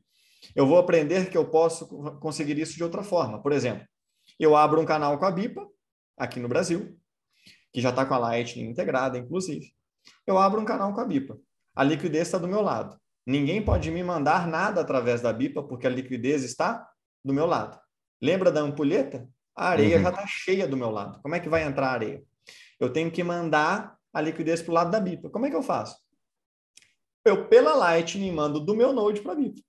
Eu 0.54 0.68
vou 0.68 0.78
aprender 0.78 1.30
que 1.30 1.38
eu 1.38 1.50
posso 1.50 1.88
conseguir 2.20 2.60
isso 2.60 2.76
de 2.76 2.84
outra 2.84 3.02
forma. 3.02 3.42
Por 3.42 3.54
exemplo, 3.54 3.88
eu 4.38 4.58
abro 4.58 4.82
um 4.82 4.86
canal 4.86 5.18
com 5.18 5.24
a 5.24 5.32
BIPA, 5.32 5.66
aqui 6.18 6.38
no 6.38 6.50
Brasil, 6.50 7.00
que 7.72 7.80
já 7.80 7.92
está 7.92 8.06
com 8.06 8.14
a 8.14 8.18
Lightning 8.18 8.66
integrada, 8.66 9.18
inclusive. 9.18 9.74
Eu 10.28 10.38
abro 10.38 10.60
um 10.60 10.66
canal 10.66 10.94
com 10.94 11.00
a 11.00 11.06
BIPA. 11.06 11.38
A 11.74 11.82
liquidez 11.82 12.28
está 12.28 12.38
do 12.38 12.48
meu 12.48 12.62
lado. 12.62 13.00
Ninguém 13.26 13.64
pode 13.64 13.90
me 13.90 14.04
mandar 14.04 14.48
nada 14.50 14.82
através 14.82 15.22
da 15.22 15.32
BIPA, 15.32 15.64
porque 15.64 15.88
a 15.88 15.90
liquidez 15.90 16.44
está 16.44 16.86
do 17.24 17.34
meu 17.34 17.46
lado. 17.46 17.80
Lembra 18.22 18.52
da 18.52 18.60
ampulheta? 18.60 19.30
A 19.56 19.70
areia 19.70 19.96
uhum. 19.96 20.04
já 20.04 20.10
está 20.10 20.28
cheia 20.28 20.68
do 20.68 20.76
meu 20.76 20.90
lado. 20.90 21.22
Como 21.22 21.36
é 21.36 21.40
que 21.40 21.48
vai 21.48 21.64
entrar 21.64 21.88
a 21.88 21.94
areia? 21.94 22.22
Eu 22.84 22.92
tenho 22.92 23.10
que 23.10 23.24
mandar 23.24 23.98
a 24.14 24.20
liquidez 24.20 24.62
para 24.62 24.72
o 24.72 24.74
lado 24.74 24.92
da 24.92 25.00
BIPA. 25.00 25.30
Como 25.30 25.46
é 25.46 25.50
que 25.50 25.56
eu 25.56 25.64
faço? 25.64 25.98
Eu, 27.24 27.48
pela 27.48 27.74
Lightning, 27.76 28.34
mando 28.34 28.60
do 28.60 28.76
meu 28.76 28.92
Node 28.92 29.22
para 29.22 29.32
a 29.32 29.36
BIPA. 29.36 29.62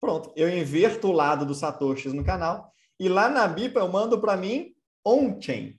Pronto, 0.00 0.32
eu 0.34 0.48
inverto 0.48 1.08
o 1.08 1.12
lado 1.12 1.44
dos 1.44 1.58
satoshis 1.58 2.14
no 2.14 2.24
canal 2.24 2.72
e 2.98 3.06
lá 3.06 3.28
na 3.28 3.46
BIPA 3.46 3.80
eu 3.80 3.88
mando 3.88 4.18
para 4.18 4.34
mim 4.34 4.74
on-chain. 5.04 5.78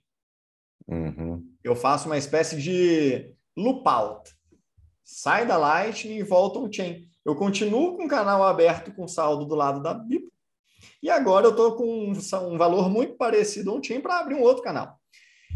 Uhum. 0.86 1.44
Eu 1.64 1.74
faço 1.74 2.06
uma 2.06 2.16
espécie 2.16 2.62
de 2.62 3.34
loop 3.56 3.82
out. 3.88 4.30
Sai 5.02 5.44
da 5.44 5.56
Lightning 5.56 6.18
e 6.18 6.22
volta 6.22 6.60
on-chain. 6.60 7.10
Eu 7.24 7.34
continuo 7.34 7.96
com 7.96 8.04
o 8.04 8.08
canal 8.08 8.44
aberto 8.44 8.94
com 8.94 9.08
saldo 9.08 9.44
do 9.44 9.56
lado 9.56 9.82
da 9.82 9.92
BIPA 9.92 10.30
e 11.02 11.10
agora 11.10 11.46
eu 11.46 11.50
estou 11.50 11.74
com 11.74 12.12
um, 12.12 12.12
um, 12.12 12.56
valor 12.56 12.88
muito 12.88 13.16
parecido 13.16 13.74
on-chain 13.74 14.00
para 14.00 14.20
abrir 14.20 14.36
um 14.36 14.42
outro 14.42 14.62
canal. 14.62 15.00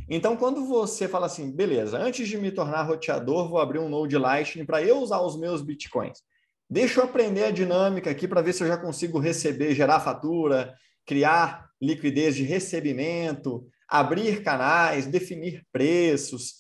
Então, 0.09 0.37
quando 0.37 0.65
você 0.65 1.07
fala 1.07 1.27
assim, 1.27 1.51
beleza, 1.51 1.99
antes 1.99 2.27
de 2.27 2.39
me 2.39 2.51
tornar 2.51 2.83
roteador, 2.83 3.49
vou 3.49 3.61
abrir 3.61 3.79
um 3.79 3.89
Node 3.89 4.17
Lightning 4.17 4.65
para 4.65 4.83
eu 4.83 4.99
usar 4.99 5.21
os 5.21 5.39
meus 5.39 5.61
bitcoins. 5.61 6.23
Deixa 6.71 7.01
eu 7.01 7.05
aprender 7.05 7.45
a 7.45 7.51
dinâmica 7.51 8.11
aqui 8.11 8.27
para 8.27 8.43
ver 8.43 8.53
se 8.53 8.63
eu 8.63 8.69
já 8.69 8.77
consigo 8.77 9.19
receber, 9.19 9.75
gerar 9.75 10.01
fatura, 10.01 10.75
criar 11.07 11.69
liquidez 11.81 12.35
de 12.37 12.43
recebimento, 12.43 13.67
abrir 13.89 14.43
canais, 14.43 15.07
definir 15.07 15.65
preços 15.73 16.57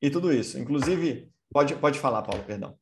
e 0.00 0.10
tudo 0.10 0.32
isso. 0.32 0.58
Inclusive, 0.58 1.28
pode, 1.52 1.74
pode 1.76 1.98
falar, 1.98 2.22
Paulo, 2.22 2.42
perdão. 2.44 2.76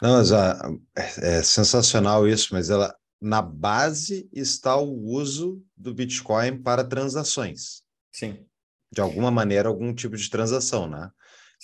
Não, 0.00 0.16
mas 0.18 0.32
ah, 0.32 0.70
é, 0.96 1.38
é 1.38 1.42
sensacional 1.42 2.26
isso, 2.26 2.48
mas 2.52 2.70
ela 2.70 2.94
na 3.20 3.42
base 3.42 4.28
está 4.32 4.76
o 4.76 4.92
uso 4.92 5.62
do 5.76 5.92
Bitcoin 5.92 6.58
para 6.62 6.84
transações. 6.84 7.82
Sim. 8.12 8.47
De 8.90 9.00
alguma 9.00 9.30
maneira, 9.30 9.68
algum 9.68 9.94
tipo 9.94 10.16
de 10.16 10.28
transação, 10.30 10.88
né? 10.88 11.10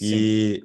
E 0.00 0.62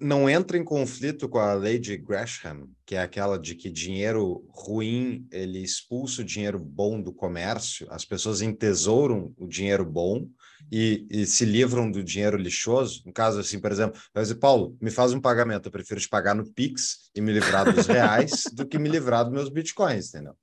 não 0.00 0.30
entra 0.30 0.56
em 0.56 0.64
conflito 0.64 1.28
com 1.28 1.38
a 1.38 1.52
lei 1.52 1.78
de 1.78 1.96
Gresham, 1.96 2.68
que 2.86 2.94
é 2.94 3.02
aquela 3.02 3.38
de 3.38 3.54
que 3.54 3.68
dinheiro 3.68 4.46
ruim 4.48 5.26
ele 5.30 5.62
expulsa 5.62 6.22
o 6.22 6.24
dinheiro 6.24 6.58
bom 6.58 7.00
do 7.00 7.12
comércio, 7.12 7.86
as 7.90 8.04
pessoas 8.04 8.40
entesouram 8.40 9.34
o 9.36 9.46
dinheiro 9.46 9.84
bom 9.84 10.26
e, 10.72 11.06
e 11.10 11.26
se 11.26 11.44
livram 11.44 11.90
do 11.90 12.02
dinheiro 12.02 12.38
lixoso. 12.38 13.02
No 13.04 13.12
caso, 13.12 13.38
assim, 13.40 13.60
por 13.60 13.70
exemplo, 13.70 14.00
vai 14.14 14.22
dizer, 14.22 14.36
Paulo, 14.36 14.76
me 14.80 14.90
faz 14.90 15.12
um 15.12 15.20
pagamento, 15.20 15.66
eu 15.66 15.72
prefiro 15.72 16.00
te 16.00 16.08
pagar 16.08 16.34
no 16.34 16.50
Pix 16.50 17.10
e 17.14 17.20
me 17.20 17.32
livrar 17.32 17.70
dos 17.70 17.86
reais 17.86 18.44
do 18.54 18.66
que 18.66 18.78
me 18.78 18.88
livrar 18.88 19.24
dos 19.24 19.34
meus 19.34 19.50
bitcoins, 19.50 20.08
entendeu? 20.08 20.34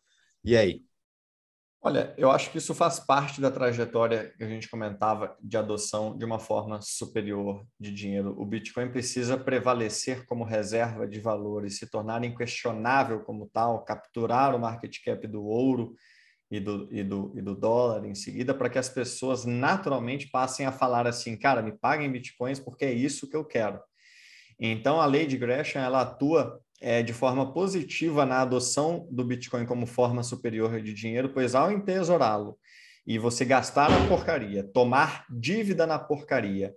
E 0.43 0.55
aí? 0.55 0.83
Olha, 1.87 2.15
eu 2.17 2.31
acho 2.31 2.49
que 2.49 2.57
isso 2.57 2.73
faz 2.73 2.99
parte 2.99 3.39
da 3.39 3.51
trajetória 3.51 4.33
que 4.35 4.43
a 4.43 4.47
gente 4.47 4.67
comentava 4.67 5.37
de 5.39 5.55
adoção 5.55 6.17
de 6.17 6.25
uma 6.25 6.39
forma 6.39 6.81
superior 6.81 7.63
de 7.79 7.93
dinheiro. 7.93 8.33
O 8.39 8.43
Bitcoin 8.43 8.89
precisa 8.89 9.37
prevalecer 9.37 10.25
como 10.25 10.43
reserva 10.43 11.07
de 11.07 11.19
valor 11.19 11.63
e 11.63 11.69
se 11.69 11.87
tornar 11.87 12.23
inquestionável 12.23 13.19
como 13.19 13.47
tal, 13.53 13.83
capturar 13.85 14.55
o 14.55 14.59
market 14.59 14.97
cap 15.05 15.27
do 15.27 15.45
ouro 15.45 15.93
e 16.49 16.59
do, 16.59 16.89
e 16.91 17.03
do, 17.03 17.31
e 17.35 17.41
do 17.43 17.53
dólar 17.53 18.03
em 18.03 18.15
seguida, 18.15 18.51
para 18.55 18.67
que 18.71 18.79
as 18.79 18.89
pessoas 18.89 19.45
naturalmente 19.45 20.27
passem 20.31 20.65
a 20.65 20.71
falar 20.71 21.05
assim, 21.05 21.37
cara, 21.37 21.61
me 21.61 21.71
paguem 21.71 22.11
bitcoins 22.11 22.59
porque 22.59 22.85
é 22.85 22.91
isso 22.91 23.29
que 23.29 23.37
eu 23.37 23.45
quero. 23.45 23.79
Então, 24.59 24.99
a 24.99 25.05
lei 25.05 25.27
de 25.27 25.37
Gresham 25.37 25.83
ela 25.83 26.01
atua 26.01 26.59
é, 26.81 27.01
de 27.01 27.13
forma 27.13 27.53
positiva 27.53 28.25
na 28.25 28.41
adoção 28.41 29.07
do 29.11 29.23
Bitcoin 29.23 29.65
como 29.65 29.85
forma 29.85 30.23
superior 30.23 30.81
de 30.81 30.93
dinheiro, 30.93 31.29
pois 31.29 31.55
ao 31.55 31.71
entesourá-lo 31.71 32.57
e 33.05 33.19
você 33.19 33.45
gastar 33.45 33.89
na 33.89 34.07
porcaria, 34.07 34.63
tomar 34.63 35.25
dívida 35.29 35.85
na 35.85 35.99
porcaria, 35.99 36.73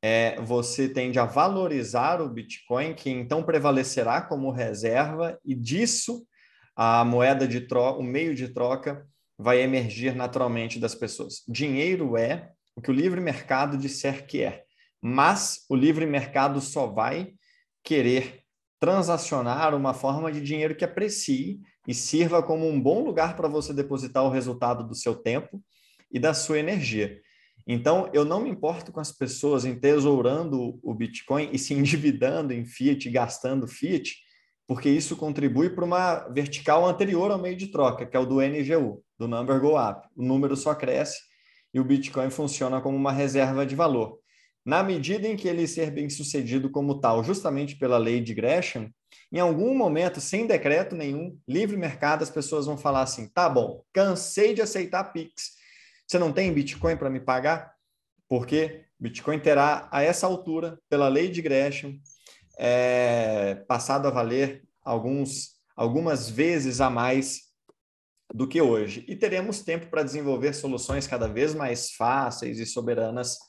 é, 0.00 0.40
você 0.40 0.88
tende 0.88 1.18
a 1.18 1.24
valorizar 1.24 2.22
o 2.22 2.28
Bitcoin, 2.28 2.94
que 2.94 3.10
então 3.10 3.42
prevalecerá 3.42 4.22
como 4.22 4.50
reserva, 4.50 5.38
e 5.44 5.54
disso 5.54 6.26
a 6.74 7.04
moeda 7.04 7.46
de 7.46 7.62
troca, 7.62 7.98
o 7.98 8.04
meio 8.04 8.34
de 8.34 8.48
troca, 8.48 9.06
vai 9.36 9.60
emergir 9.60 10.14
naturalmente 10.14 10.78
das 10.78 10.94
pessoas. 10.94 11.42
Dinheiro 11.46 12.16
é 12.16 12.50
o 12.74 12.80
que 12.80 12.90
o 12.90 12.94
livre 12.94 13.20
mercado 13.20 13.76
disser 13.76 14.26
que 14.26 14.42
é, 14.42 14.62
mas 15.02 15.64
o 15.68 15.76
livre 15.76 16.06
mercado 16.06 16.60
só 16.60 16.86
vai 16.86 17.32
querer 17.82 18.37
transacionar 18.80 19.74
uma 19.74 19.92
forma 19.92 20.30
de 20.30 20.40
dinheiro 20.40 20.74
que 20.74 20.84
aprecie 20.84 21.60
e 21.86 21.94
sirva 21.94 22.42
como 22.42 22.68
um 22.68 22.80
bom 22.80 23.02
lugar 23.02 23.34
para 23.36 23.48
você 23.48 23.72
depositar 23.72 24.24
o 24.24 24.30
resultado 24.30 24.86
do 24.86 24.94
seu 24.94 25.14
tempo 25.14 25.62
e 26.10 26.18
da 26.18 26.32
sua 26.32 26.58
energia. 26.58 27.20
Então, 27.66 28.08
eu 28.14 28.24
não 28.24 28.40
me 28.40 28.48
importo 28.48 28.90
com 28.90 29.00
as 29.00 29.12
pessoas 29.12 29.64
entesourando 29.64 30.78
o 30.82 30.94
Bitcoin 30.94 31.50
e 31.52 31.58
se 31.58 31.74
endividando 31.74 32.52
em 32.52 32.64
fiat, 32.64 33.10
gastando 33.10 33.66
fiat, 33.66 34.16
porque 34.66 34.88
isso 34.88 35.16
contribui 35.16 35.70
para 35.70 35.84
uma 35.84 36.28
vertical 36.28 36.86
anterior 36.86 37.30
ao 37.30 37.38
meio 37.38 37.56
de 37.56 37.68
troca, 37.68 38.06
que 38.06 38.16
é 38.16 38.20
o 38.20 38.26
do 38.26 38.40
NGU, 38.40 39.02
do 39.18 39.26
Number 39.26 39.60
Go 39.60 39.78
Up. 39.78 40.06
O 40.14 40.22
número 40.22 40.56
só 40.56 40.74
cresce 40.74 41.18
e 41.72 41.80
o 41.80 41.84
Bitcoin 41.84 42.30
funciona 42.30 42.80
como 42.80 42.96
uma 42.96 43.12
reserva 43.12 43.64
de 43.66 43.74
valor. 43.74 44.18
Na 44.68 44.82
medida 44.82 45.26
em 45.26 45.34
que 45.34 45.48
ele 45.48 45.66
ser 45.66 45.90
bem 45.90 46.10
sucedido 46.10 46.68
como 46.68 47.00
tal, 47.00 47.24
justamente 47.24 47.74
pela 47.76 47.96
lei 47.96 48.20
de 48.20 48.34
Gresham, 48.34 48.92
em 49.32 49.40
algum 49.40 49.74
momento, 49.74 50.20
sem 50.20 50.46
decreto 50.46 50.94
nenhum, 50.94 51.40
livre 51.48 51.74
mercado, 51.74 52.22
as 52.22 52.28
pessoas 52.28 52.66
vão 52.66 52.76
falar 52.76 53.00
assim: 53.00 53.28
tá 53.28 53.48
bom, 53.48 53.82
cansei 53.94 54.52
de 54.52 54.60
aceitar 54.60 55.04
Pix. 55.04 55.52
Você 56.06 56.18
não 56.18 56.34
tem 56.34 56.52
Bitcoin 56.52 56.98
para 56.98 57.08
me 57.08 57.18
pagar? 57.18 57.72
Porque 58.28 58.84
Bitcoin 59.00 59.38
terá, 59.38 59.88
a 59.90 60.02
essa 60.02 60.26
altura, 60.26 60.78
pela 60.86 61.08
lei 61.08 61.30
de 61.30 61.40
Gresham, 61.40 61.98
é, 62.58 63.54
passado 63.66 64.06
a 64.06 64.10
valer 64.10 64.68
alguns, 64.84 65.52
algumas 65.74 66.28
vezes 66.28 66.82
a 66.82 66.90
mais 66.90 67.44
do 68.34 68.46
que 68.46 68.60
hoje. 68.60 69.02
E 69.08 69.16
teremos 69.16 69.62
tempo 69.62 69.86
para 69.86 70.02
desenvolver 70.02 70.52
soluções 70.52 71.06
cada 71.06 71.26
vez 71.26 71.54
mais 71.54 71.92
fáceis 71.92 72.58
e 72.58 72.66
soberanas 72.66 73.47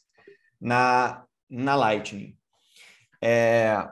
na, 0.60 1.23
na 1.49 1.76
Lightning. 1.76 2.36
É, 3.22 3.88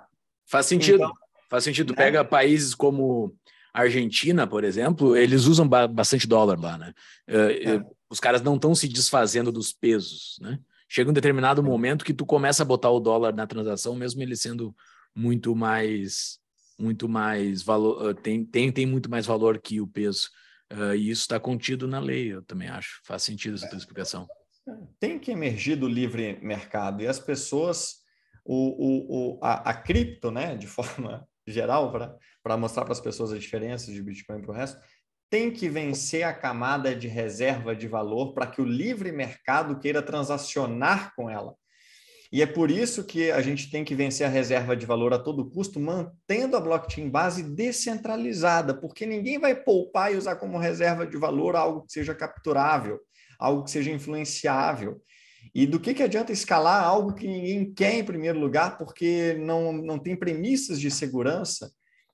faz 0.46 0.66
sentido. 0.66 0.96
Então, 0.96 1.14
faz 1.50 1.64
sentido. 1.64 1.92
Né? 1.92 1.98
Pega 1.98 2.24
países 2.24 2.74
como 2.74 3.36
Argentina, 3.74 4.48
por 4.48 4.64
exemplo, 4.64 5.16
eles 5.16 5.46
usam 5.46 5.68
bastante 5.68 6.28
dólar 6.28 6.60
lá, 6.60 6.78
né? 6.78 6.94
É, 7.28 7.76
é. 7.76 7.86
os 8.10 8.20
caras 8.20 8.42
não 8.42 8.56
estão 8.56 8.74
se 8.74 8.88
desfazendo 8.88 9.52
dos 9.52 9.72
pesos, 9.72 10.38
né? 10.42 10.60
Chega 10.90 11.10
um 11.10 11.14
determinado 11.14 11.62
momento 11.62 12.06
que 12.06 12.14
tu 12.14 12.26
começa 12.26 12.64
a 12.64 12.66
botar 12.66 12.90
o 12.90 13.00
dólar 13.00 13.34
na 13.34 13.46
transação, 13.46 13.96
mesmo 13.96 14.22
ele 14.22 14.36
sendo 14.36 14.76
muito 15.14 15.56
mais 15.56 16.40
muito 16.80 17.10
mais 17.10 17.64
valor, 17.64 18.14
tem, 18.16 18.46
tem, 18.46 18.72
tem 18.72 18.86
muito 18.86 19.10
mais 19.10 19.26
valor 19.26 19.60
que 19.60 19.82
o 19.82 19.88
peso. 19.88 20.30
Uh, 20.72 20.94
e 20.96 21.10
isso 21.10 21.22
está 21.22 21.40
contido 21.40 21.88
na 21.88 22.00
lei, 22.00 22.34
eu 22.34 22.42
também 22.44 22.68
acho. 22.68 23.00
Faz 23.04 23.24
sentido 23.24 23.56
essa 23.56 23.68
tua 23.68 23.78
explicação. 23.78 24.28
Tem 25.00 25.18
que 25.20 25.32
emergir 25.32 25.76
do 25.76 25.88
livre 25.88 26.40
mercado 26.42 27.02
e 27.02 27.08
as 27.08 27.20
pessoas, 27.20 27.98
o, 28.46 28.56
o, 28.56 29.38
o 29.38 29.40
a, 29.42 29.70
a 29.70 29.74
cripto, 29.74 30.32
né, 30.32 30.56
de 30.56 30.68
forma 30.68 31.28
geral, 31.46 31.92
para 32.44 32.58
mostrar 32.58 32.84
para 32.84 32.94
as 32.94 33.00
pessoas 33.00 33.32
a 33.32 33.38
diferença 33.38 33.92
de 33.92 34.04
Bitcoin 34.04 34.42
para 34.42 34.52
o 34.52 34.54
resto, 34.54 34.80
tem 35.30 35.52
que 35.52 35.68
vencer 35.68 36.24
a 36.24 36.34
camada 36.34 36.96
de 36.96 37.08
reserva 37.08 37.76
de 37.76 37.88
valor 37.88 38.34
para 38.34 38.48
que 38.48 38.62
o 38.62 38.66
livre 38.66 39.12
mercado 39.12 39.80
queira 39.80 40.02
transacionar 40.02 41.14
com 41.16 41.30
ela. 41.30 41.56
E 42.32 42.42
é 42.42 42.46
por 42.46 42.70
isso 42.70 43.06
que 43.06 43.32
a 43.32 43.42
gente 43.42 43.72
tem 43.72 43.86
que 43.86 43.96
vencer 43.96 44.28
a 44.28 44.30
reserva 44.30 44.76
de 44.76 44.86
valor 44.86 45.14
a 45.14 45.20
todo 45.20 45.50
custo, 45.50 45.80
mantendo 45.80 46.58
a 46.58 46.60
blockchain 46.60 47.10
base 47.10 47.42
descentralizada, 47.42 48.74
porque 48.74 49.06
ninguém 49.06 49.40
vai 49.40 49.56
poupar 49.56 50.14
e 50.14 50.18
usar 50.18 50.36
como 50.36 50.58
reserva 50.58 51.08
de 51.08 51.18
valor 51.18 51.56
algo 51.56 51.86
que 51.86 51.94
seja 51.94 52.14
capturável, 52.14 53.00
algo 53.40 53.64
que 53.64 53.72
seja 53.72 53.92
influenciável. 53.92 55.02
E 55.54 55.66
do 55.66 55.80
que, 55.80 55.94
que 55.94 56.04
adianta 56.04 56.32
escalar 56.32 56.84
algo 56.84 57.14
que 57.14 57.28
ninguém 57.28 57.74
quer 57.74 57.96
em 57.96 58.04
primeiro 58.04 58.40
lugar, 58.40 58.78
porque 58.78 59.36
não, 59.40 59.72
não 59.72 59.98
tem 59.98 60.16
premissas 60.16 60.80
de 60.80 60.92
segurança 60.92 61.72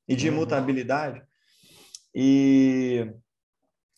e 0.08 0.16
de 0.16 0.30
uhum. 0.30 0.36
imutabilidade? 0.36 1.22
E 2.14 3.12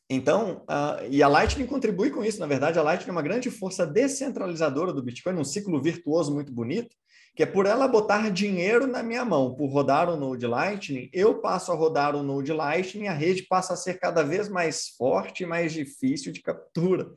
então, 0.09 0.63
uh, 0.69 1.03
e 1.09 1.23
a 1.23 1.27
Lightning 1.27 1.65
contribui 1.65 2.11
com 2.11 2.23
isso. 2.23 2.39
Na 2.39 2.45
verdade, 2.45 2.77
a 2.77 2.83
Lightning 2.83 3.09
é 3.09 3.11
uma 3.11 3.23
grande 3.23 3.49
força 3.49 3.87
descentralizadora 3.87 4.93
do 4.93 5.03
Bitcoin, 5.03 5.35
um 5.35 5.43
ciclo 5.43 5.81
virtuoso 5.81 6.33
muito 6.33 6.51
bonito, 6.53 6.95
que 7.35 7.43
é 7.43 7.45
por 7.45 7.65
ela 7.65 7.87
botar 7.87 8.31
dinheiro 8.31 8.87
na 8.87 9.03
minha 9.03 9.25
mão, 9.25 9.53
por 9.53 9.67
rodar 9.67 10.09
o 10.09 10.15
Node 10.15 10.47
Lightning, 10.47 11.09
eu 11.11 11.41
passo 11.41 11.71
a 11.71 11.75
rodar 11.75 12.15
o 12.15 12.23
Node 12.23 12.53
Lightning, 12.53 13.07
a 13.07 13.13
rede 13.13 13.43
passa 13.43 13.73
a 13.73 13.77
ser 13.77 13.99
cada 13.99 14.23
vez 14.23 14.47
mais 14.47 14.87
forte 14.97 15.43
e 15.43 15.45
mais 15.45 15.73
difícil 15.73 16.31
de 16.31 16.41
captura. 16.41 17.11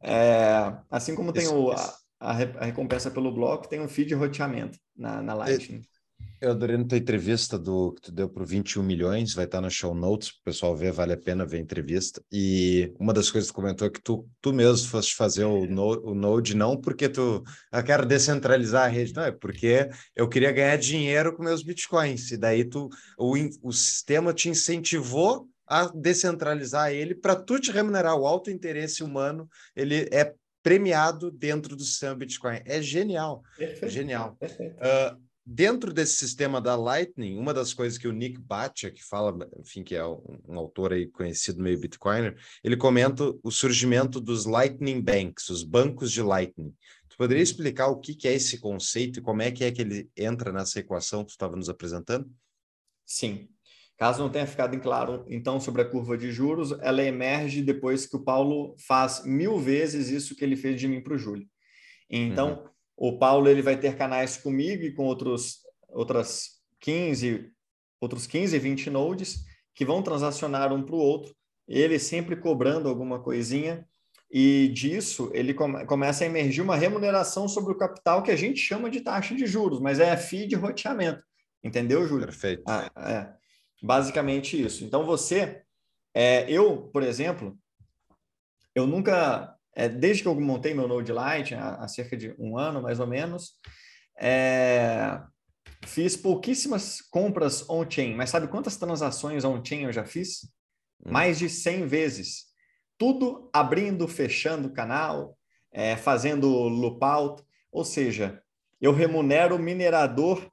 É, 0.00 0.72
assim 0.88 1.14
como 1.14 1.32
tem 1.32 1.48
o, 1.48 1.72
a, 1.72 1.98
a, 2.20 2.32
recompensa 2.32 3.10
pelo 3.10 3.32
bloco, 3.32 3.68
tem 3.68 3.80
um 3.80 3.88
feed 3.88 4.08
de 4.08 4.14
roteamento 4.14 4.78
na, 4.96 5.20
na 5.20 5.34
Lightning. 5.34 5.82
Eu 6.40 6.52
adorei 6.52 6.76
na 6.76 6.84
tua 6.84 6.98
entrevista 6.98 7.58
do 7.58 7.92
que 7.94 8.02
tu 8.02 8.12
deu 8.12 8.28
para 8.28 8.44
21 8.44 8.80
milhões, 8.80 9.34
vai 9.34 9.44
estar 9.44 9.60
no 9.60 9.70
show 9.70 9.92
notes, 9.92 10.30
para 10.30 10.40
o 10.40 10.44
pessoal 10.44 10.76
ver, 10.76 10.92
vale 10.92 11.12
a 11.12 11.16
pena 11.16 11.44
ver 11.44 11.56
a 11.56 11.60
entrevista. 11.60 12.22
E 12.30 12.94
uma 12.98 13.12
das 13.12 13.28
coisas 13.28 13.50
que 13.50 13.54
tu 13.54 13.56
comentou 13.56 13.88
é 13.88 13.90
que 13.90 14.00
tu, 14.00 14.28
tu 14.40 14.52
mesmo 14.52 14.88
foste 14.88 15.16
fazer 15.16 15.44
o, 15.44 15.66
no, 15.66 16.10
o 16.10 16.14
Node, 16.14 16.54
não 16.54 16.76
porque 16.76 17.08
tu 17.08 17.42
eu 17.72 17.82
quero 17.82 18.06
descentralizar 18.06 18.84
a 18.84 18.88
rede, 18.88 19.12
não, 19.14 19.24
é 19.24 19.32
porque 19.32 19.88
eu 20.14 20.28
queria 20.28 20.52
ganhar 20.52 20.76
dinheiro 20.76 21.34
com 21.34 21.42
meus 21.42 21.64
bitcoins. 21.64 22.30
E 22.30 22.36
daí 22.36 22.64
tu, 22.64 22.88
o, 23.18 23.34
o 23.60 23.72
sistema 23.72 24.32
te 24.32 24.48
incentivou 24.48 25.48
a 25.66 25.86
descentralizar 25.92 26.92
ele 26.92 27.16
para 27.16 27.34
tu 27.34 27.58
te 27.58 27.72
remunerar. 27.72 28.16
O 28.16 28.26
alto 28.26 28.48
interesse 28.48 29.02
humano, 29.02 29.48
ele 29.74 30.08
é 30.12 30.32
premiado 30.62 31.30
dentro 31.30 31.76
do 31.76 31.82
sistema 31.82 32.14
Bitcoin. 32.14 32.60
É 32.64 32.80
genial. 32.80 33.42
Perfeito. 33.56 33.92
Genial. 33.92 34.36
Perfeito. 34.38 34.76
Uh, 34.76 35.27
dentro 35.50 35.94
desse 35.94 36.16
sistema 36.16 36.60
da 36.60 36.76
Lightning, 36.76 37.38
uma 37.38 37.54
das 37.54 37.72
coisas 37.72 37.96
que 37.96 38.06
o 38.06 38.12
Nick 38.12 38.38
Batia, 38.38 38.90
que 38.90 39.02
fala, 39.02 39.34
enfim, 39.58 39.82
que 39.82 39.94
é 39.94 40.04
um, 40.04 40.38
um, 40.46 40.58
autor 40.58 40.92
aí 40.92 41.06
conhecido 41.06 41.62
meio 41.62 41.80
Bitcoiner, 41.80 42.36
ele 42.62 42.76
comenta 42.76 43.34
o 43.42 43.50
surgimento 43.50 44.20
dos 44.20 44.44
Lightning 44.44 45.00
Banks, 45.00 45.48
os 45.48 45.62
bancos 45.62 46.12
de 46.12 46.20
Lightning. 46.20 46.74
Tu 47.08 47.16
poderia 47.16 47.42
explicar 47.42 47.86
o 47.86 47.98
que, 47.98 48.14
que 48.14 48.28
é 48.28 48.34
esse 48.34 48.60
conceito 48.60 49.20
e 49.20 49.22
como 49.22 49.40
é 49.40 49.50
que 49.50 49.64
é 49.64 49.72
que 49.72 49.80
ele 49.80 50.10
entra 50.14 50.52
nessa 50.52 50.80
equação 50.80 51.22
que 51.22 51.28
tu 51.28 51.30
estava 51.30 51.56
nos 51.56 51.70
apresentando? 51.70 52.30
Sim. 53.06 53.48
Caso 53.96 54.22
não 54.22 54.30
tenha 54.30 54.46
ficado 54.46 54.76
em 54.76 54.78
claro, 54.78 55.24
então, 55.28 55.58
sobre 55.58 55.80
a 55.80 55.84
curva 55.88 56.16
de 56.18 56.30
juros, 56.30 56.72
ela 56.82 57.02
emerge 57.02 57.62
depois 57.62 58.04
que 58.04 58.16
o 58.16 58.22
Paulo 58.22 58.76
faz 58.86 59.24
mil 59.24 59.58
vezes 59.58 60.10
isso 60.10 60.36
que 60.36 60.44
ele 60.44 60.56
fez 60.56 60.78
de 60.78 60.86
mim 60.86 61.00
para 61.00 61.14
o 61.14 61.18
Júlio. 61.18 61.48
Então, 62.10 62.50
uhum 62.50 62.77
o 62.98 63.16
Paulo 63.16 63.48
ele 63.48 63.62
vai 63.62 63.78
ter 63.78 63.96
canais 63.96 64.36
comigo 64.36 64.82
e 64.82 64.92
com 64.92 65.04
outros 65.04 65.60
outras 65.88 66.58
15, 66.80 67.50
outros 68.00 68.26
15, 68.26 68.58
20 68.58 68.90
nodes 68.90 69.44
que 69.74 69.84
vão 69.84 70.02
transacionar 70.02 70.72
um 70.72 70.82
para 70.82 70.96
o 70.96 70.98
outro, 70.98 71.34
ele 71.66 71.98
sempre 71.98 72.36
cobrando 72.36 72.88
alguma 72.88 73.20
coisinha 73.20 73.86
e 74.30 74.68
disso 74.68 75.30
ele 75.32 75.54
come, 75.54 75.86
começa 75.86 76.24
a 76.24 76.26
emergir 76.26 76.60
uma 76.60 76.76
remuneração 76.76 77.48
sobre 77.48 77.72
o 77.72 77.78
capital 77.78 78.22
que 78.22 78.32
a 78.32 78.36
gente 78.36 78.58
chama 78.58 78.90
de 78.90 79.00
taxa 79.00 79.34
de 79.34 79.46
juros, 79.46 79.80
mas 79.80 80.00
é 80.00 80.10
a 80.10 80.16
FII 80.16 80.48
de 80.48 80.56
roteamento. 80.56 81.22
Entendeu, 81.62 82.06
Júlio? 82.06 82.26
Perfeito. 82.26 82.64
Ah, 82.66 82.90
é. 82.96 83.32
Basicamente 83.80 84.60
isso. 84.60 84.84
Então 84.84 85.06
você, 85.06 85.62
é, 86.12 86.50
eu, 86.50 86.88
por 86.92 87.02
exemplo, 87.02 87.56
eu 88.74 88.86
nunca 88.86 89.56
é, 89.78 89.88
desde 89.88 90.24
que 90.24 90.28
eu 90.28 90.34
montei 90.34 90.74
meu 90.74 90.88
Node 90.88 91.12
Lite, 91.12 91.54
há, 91.54 91.76
há 91.76 91.86
cerca 91.86 92.16
de 92.16 92.34
um 92.36 92.58
ano 92.58 92.82
mais 92.82 92.98
ou 92.98 93.06
menos, 93.06 93.52
é, 94.18 95.20
fiz 95.86 96.16
pouquíssimas 96.16 97.00
compras 97.00 97.64
on-chain, 97.70 98.16
mas 98.16 98.30
sabe 98.30 98.48
quantas 98.48 98.76
transações 98.76 99.44
on-chain 99.44 99.84
eu 99.84 99.92
já 99.92 100.04
fiz? 100.04 100.40
Hum. 101.06 101.12
Mais 101.12 101.38
de 101.38 101.48
100 101.48 101.86
vezes. 101.86 102.46
Tudo 102.98 103.48
abrindo, 103.52 104.08
fechando 104.08 104.66
o 104.66 104.72
canal, 104.72 105.38
é, 105.72 105.96
fazendo 105.96 106.48
loop 106.48 106.98
out, 107.04 107.44
ou 107.70 107.84
seja, 107.84 108.42
eu 108.80 108.92
remunero 108.92 109.54
o 109.54 109.60
minerador 109.60 110.44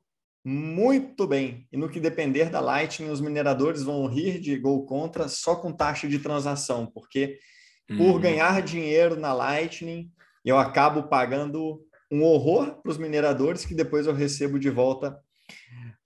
muito 0.44 1.26
bem. 1.26 1.68
E 1.72 1.78
no 1.78 1.90
que 1.90 2.00
depender 2.00 2.52
da 2.52 2.60
Lightning, 2.60 3.10
os 3.10 3.22
mineradores 3.22 3.82
vão 3.82 4.06
rir 4.06 4.40
de 4.40 4.56
gol 4.56 4.86
contra 4.86 5.28
só 5.28 5.56
com 5.56 5.74
taxa 5.74 6.08
de 6.08 6.20
transação, 6.20 6.86
porque 6.86 7.40
por 7.88 8.16
uhum. 8.16 8.20
ganhar 8.20 8.62
dinheiro 8.62 9.16
na 9.16 9.34
Lightning, 9.34 10.12
eu 10.44 10.57
acabo 10.57 11.03
pagando 11.03 11.82
um 12.12 12.24
horror 12.24 12.82
para 12.82 12.91
os 12.91 12.98
mineradores 12.98 13.66
que 13.66 13.76
depois 13.76 14.07
eu 14.07 14.14
recebo 14.14 14.60
de 14.60 14.70
volta 14.70 15.20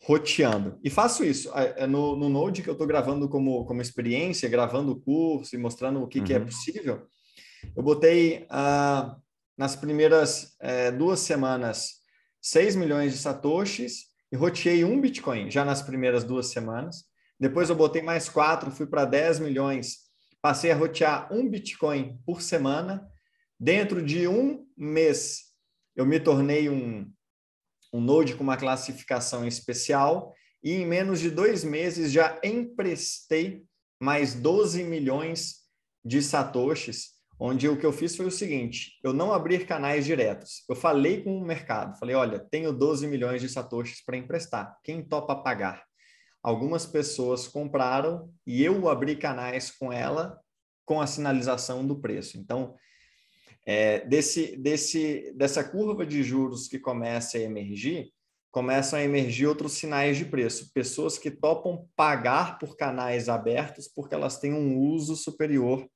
roteando. 0.01 0.79
E 0.83 0.89
faço 0.89 1.23
isso 1.23 1.51
é, 1.53 1.85
no, 1.85 2.15
no 2.15 2.29
Node 2.29 2.61
que 2.61 2.69
eu 2.69 2.73
estou 2.73 2.87
gravando 2.87 3.27
como, 3.29 3.65
como 3.65 3.81
experiência, 3.81 4.49
gravando 4.49 4.93
o 4.93 4.99
curso 4.99 5.55
e 5.55 5.57
mostrando 5.57 6.01
o 6.01 6.07
que, 6.07 6.19
uhum. 6.19 6.25
que 6.25 6.33
é 6.33 6.39
uhum. 6.39 6.45
possível. 6.45 7.07
Eu 7.75 7.83
botei 7.83 8.45
uh, 8.45 9.15
nas 9.57 9.75
primeiras 9.75 10.55
uh, 10.61 10.97
duas 10.97 11.19
semanas 11.19 11.99
6 12.41 12.75
milhões 12.77 13.11
de 13.11 13.19
satoshis 13.19 14.05
e 14.31 14.37
roteei 14.37 14.83
um 14.83 14.99
Bitcoin 14.99 15.51
já 15.51 15.65
nas 15.65 15.81
primeiras 15.81 16.23
duas 16.23 16.47
semanas. 16.47 17.03
Depois 17.39 17.69
eu 17.69 17.75
botei 17.75 18.01
mais 18.01 18.29
quatro, 18.29 18.71
fui 18.71 18.85
para 18.85 19.05
10 19.05 19.39
milhões 19.39 20.08
passei 20.41 20.71
a 20.71 20.75
rotear 20.75 21.31
um 21.33 21.49
Bitcoin 21.49 22.19
por 22.25 22.41
semana. 22.41 23.07
Dentro 23.59 24.01
de 24.03 24.27
um 24.27 24.65
mês, 24.77 25.49
eu 25.95 26.05
me 26.05 26.19
tornei 26.19 26.69
um, 26.69 27.11
um 27.93 27.99
Node 27.99 28.35
com 28.35 28.43
uma 28.43 28.57
classificação 28.57 29.45
especial 29.47 30.33
e 30.63 30.73
em 30.73 30.85
menos 30.85 31.19
de 31.19 31.29
dois 31.29 31.63
meses 31.63 32.11
já 32.11 32.39
emprestei 32.43 33.63
mais 33.99 34.33
12 34.33 34.83
milhões 34.83 35.55
de 36.03 36.21
satoshis, 36.21 37.19
onde 37.39 37.67
o 37.67 37.77
que 37.77 37.85
eu 37.85 37.91
fiz 37.91 38.15
foi 38.15 38.25
o 38.25 38.31
seguinte, 38.31 38.97
eu 39.03 39.13
não 39.13 39.33
abri 39.33 39.65
canais 39.65 40.05
diretos, 40.05 40.63
eu 40.69 40.75
falei 40.75 41.23
com 41.23 41.37
o 41.37 41.45
mercado, 41.45 41.97
falei, 41.97 42.15
olha, 42.15 42.39
tenho 42.39 42.71
12 42.71 43.07
milhões 43.07 43.41
de 43.41 43.49
satoshis 43.49 44.03
para 44.03 44.17
emprestar, 44.17 44.77
quem 44.83 45.03
topa 45.03 45.35
pagar? 45.35 45.88
Algumas 46.41 46.85
pessoas 46.85 47.47
compraram 47.47 48.31
e 48.45 48.63
eu 48.63 48.87
abri 48.89 49.15
canais 49.15 49.71
com 49.71 49.91
ela 49.91 50.39
com 50.85 50.99
a 50.99 51.07
sinalização 51.07 51.85
do 51.85 51.99
preço. 51.99 52.37
Então, 52.37 52.75
é, 53.65 53.99
desse, 54.07 54.57
desse, 54.57 55.31
dessa 55.35 55.63
curva 55.63 56.05
de 56.05 56.23
juros 56.23 56.67
que 56.67 56.79
começa 56.79 57.37
a 57.37 57.41
emergir, 57.41 58.11
começam 58.51 58.97
a 58.97 59.03
emergir 59.03 59.45
outros 59.45 59.73
sinais 59.73 60.17
de 60.17 60.25
preço. 60.25 60.71
Pessoas 60.73 61.19
que 61.19 61.29
topam 61.29 61.87
pagar 61.95 62.57
por 62.57 62.75
canais 62.75 63.29
abertos 63.29 63.87
porque 63.87 64.15
elas 64.15 64.39
têm 64.39 64.53
um 64.53 64.79
uso 64.79 65.15
superior 65.15 65.87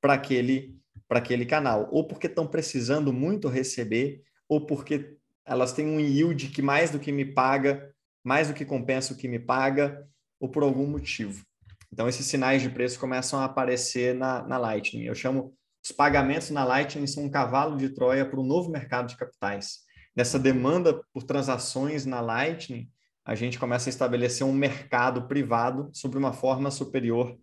para 0.00 0.12
aquele, 0.12 0.76
aquele 1.08 1.46
canal, 1.46 1.88
ou 1.90 2.06
porque 2.06 2.26
estão 2.26 2.46
precisando 2.46 3.12
muito 3.12 3.48
receber, 3.48 4.22
ou 4.46 4.66
porque 4.66 5.16
elas 5.46 5.72
têm 5.72 5.86
um 5.86 5.98
yield 5.98 6.48
que 6.48 6.60
mais 6.60 6.90
do 6.90 6.98
que 6.98 7.10
me 7.10 7.24
paga 7.24 7.95
mais 8.26 8.48
do 8.48 8.54
que 8.54 8.64
compensa 8.64 9.14
o 9.14 9.16
que 9.16 9.28
me 9.28 9.38
paga, 9.38 10.04
ou 10.40 10.48
por 10.48 10.64
algum 10.64 10.84
motivo. 10.84 11.46
Então, 11.92 12.08
esses 12.08 12.26
sinais 12.26 12.60
de 12.60 12.68
preço 12.68 12.98
começam 12.98 13.38
a 13.38 13.44
aparecer 13.44 14.16
na, 14.16 14.42
na 14.42 14.58
Lightning. 14.58 15.04
Eu 15.04 15.14
chamo 15.14 15.56
os 15.80 15.92
pagamentos 15.92 16.50
na 16.50 16.64
Lightning 16.64 17.06
são 17.06 17.22
um 17.22 17.30
cavalo 17.30 17.76
de 17.76 17.90
Troia 17.90 18.28
para 18.28 18.40
o 18.40 18.42
novo 18.42 18.68
mercado 18.68 19.06
de 19.06 19.16
capitais. 19.16 19.84
Nessa 20.16 20.40
demanda 20.40 21.00
por 21.12 21.22
transações 21.22 22.04
na 22.04 22.20
Lightning, 22.20 22.90
a 23.24 23.36
gente 23.36 23.60
começa 23.60 23.88
a 23.88 23.90
estabelecer 23.90 24.44
um 24.44 24.52
mercado 24.52 25.28
privado 25.28 25.88
sobre 25.92 26.18
uma 26.18 26.32
forma 26.32 26.72
superior 26.72 27.38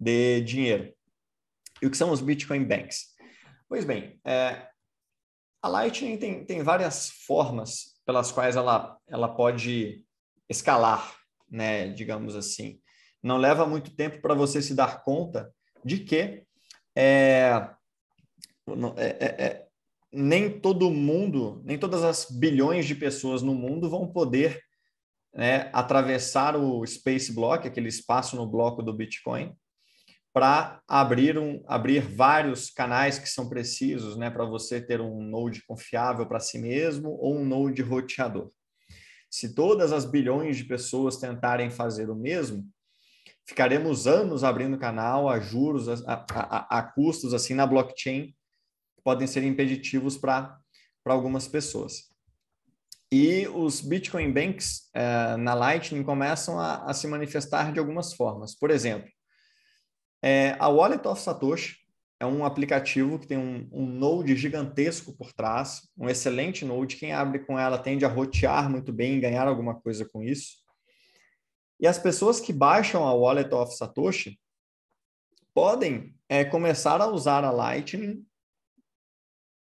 de 0.00 0.40
dinheiro. 0.40 0.94
E 1.82 1.86
o 1.86 1.90
que 1.90 1.96
são 1.98 2.10
os 2.10 2.22
Bitcoin 2.22 2.64
Banks? 2.64 3.08
Pois 3.68 3.84
bem, 3.84 4.18
é, 4.24 4.66
a 5.60 5.68
Lightning 5.68 6.16
tem, 6.16 6.46
tem 6.46 6.62
várias 6.62 7.10
formas 7.26 7.97
pelas 8.08 8.32
quais 8.32 8.56
ela, 8.56 8.96
ela 9.06 9.28
pode 9.28 10.02
escalar, 10.48 11.14
né, 11.46 11.90
digamos 11.90 12.34
assim. 12.34 12.80
Não 13.22 13.36
leva 13.36 13.66
muito 13.66 13.94
tempo 13.94 14.22
para 14.22 14.32
você 14.32 14.62
se 14.62 14.74
dar 14.74 15.02
conta 15.02 15.52
de 15.84 15.98
que 15.98 16.42
é, 16.96 17.68
é, 18.96 19.06
é, 19.20 19.44
é, 19.44 19.66
nem 20.10 20.58
todo 20.58 20.90
mundo, 20.90 21.60
nem 21.66 21.78
todas 21.78 22.02
as 22.02 22.30
bilhões 22.30 22.86
de 22.86 22.94
pessoas 22.94 23.42
no 23.42 23.54
mundo 23.54 23.90
vão 23.90 24.10
poder 24.10 24.58
né, 25.34 25.68
atravessar 25.74 26.56
o 26.56 26.86
Space 26.86 27.30
Block, 27.30 27.68
aquele 27.68 27.88
espaço 27.88 28.36
no 28.36 28.46
bloco 28.46 28.82
do 28.82 28.94
Bitcoin, 28.94 29.54
para 30.32 30.80
abrir, 30.86 31.38
um, 31.38 31.62
abrir 31.66 32.00
vários 32.00 32.70
canais 32.70 33.18
que 33.18 33.28
são 33.28 33.48
precisos 33.48 34.16
né, 34.16 34.30
para 34.30 34.44
você 34.44 34.80
ter 34.80 35.00
um 35.00 35.22
node 35.22 35.64
confiável 35.66 36.26
para 36.26 36.40
si 36.40 36.58
mesmo 36.58 37.10
ou 37.10 37.36
um 37.36 37.44
node 37.44 37.82
roteador. 37.82 38.50
Se 39.30 39.54
todas 39.54 39.92
as 39.92 40.04
bilhões 40.04 40.56
de 40.56 40.64
pessoas 40.64 41.16
tentarem 41.16 41.70
fazer 41.70 42.08
o 42.08 42.14
mesmo, 42.14 42.66
ficaremos 43.46 44.06
anos 44.06 44.44
abrindo 44.44 44.78
canal 44.78 45.28
a 45.28 45.40
juros, 45.40 45.88
a, 45.88 46.24
a, 46.30 46.78
a 46.78 46.82
custos 46.82 47.34
assim 47.34 47.54
na 47.54 47.66
blockchain, 47.66 48.34
podem 49.02 49.26
ser 49.26 49.42
impeditivos 49.44 50.16
para 50.16 50.58
algumas 51.06 51.48
pessoas. 51.48 52.08
E 53.10 53.48
os 53.48 53.80
Bitcoin 53.80 54.30
Banks 54.30 54.90
eh, 54.92 55.36
na 55.38 55.54
Lightning 55.54 56.02
começam 56.02 56.60
a, 56.60 56.84
a, 56.84 56.92
se 56.92 57.06
manifestar 57.06 57.72
de 57.72 57.78
algumas 57.78 58.12
formas. 58.12 58.54
Por 58.54 58.70
exemplo, 58.70 59.08
é, 60.22 60.56
a 60.58 60.68
Wallet 60.68 61.06
of 61.06 61.20
Satoshi 61.20 61.76
é 62.20 62.26
um 62.26 62.44
aplicativo 62.44 63.18
que 63.18 63.26
tem 63.26 63.38
um, 63.38 63.68
um, 63.72 63.86
node 63.86 64.34
gigantesco 64.36 65.16
por 65.16 65.32
trás, 65.32 65.88
um 65.96 66.08
excelente 66.08 66.64
node. 66.64 66.96
Quem 66.96 67.12
abre 67.12 67.38
com 67.40 67.58
ela 67.58 67.78
tende 67.78 68.04
a 68.04 68.08
rotear 68.08 68.68
muito 68.68 68.92
bem 68.92 69.16
e 69.16 69.20
ganhar 69.20 69.46
alguma 69.46 69.80
coisa 69.80 70.04
com 70.04 70.22
isso. 70.22 70.56
E 71.78 71.86
as 71.86 71.98
pessoas 71.98 72.40
que 72.40 72.52
baixam 72.52 73.06
a 73.06 73.14
Wallet 73.14 73.54
of 73.54 73.72
Satoshi 73.76 74.38
podem 75.54 76.16
é, 76.28 76.44
começar 76.44 77.00
a 77.00 77.06
usar 77.06 77.44
a 77.44 77.52
Lightning 77.52 78.26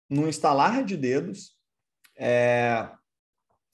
no 0.09 0.29
instalar 0.29 0.85
de 0.85 0.97
dedos, 0.97 1.57
é, 2.17 2.89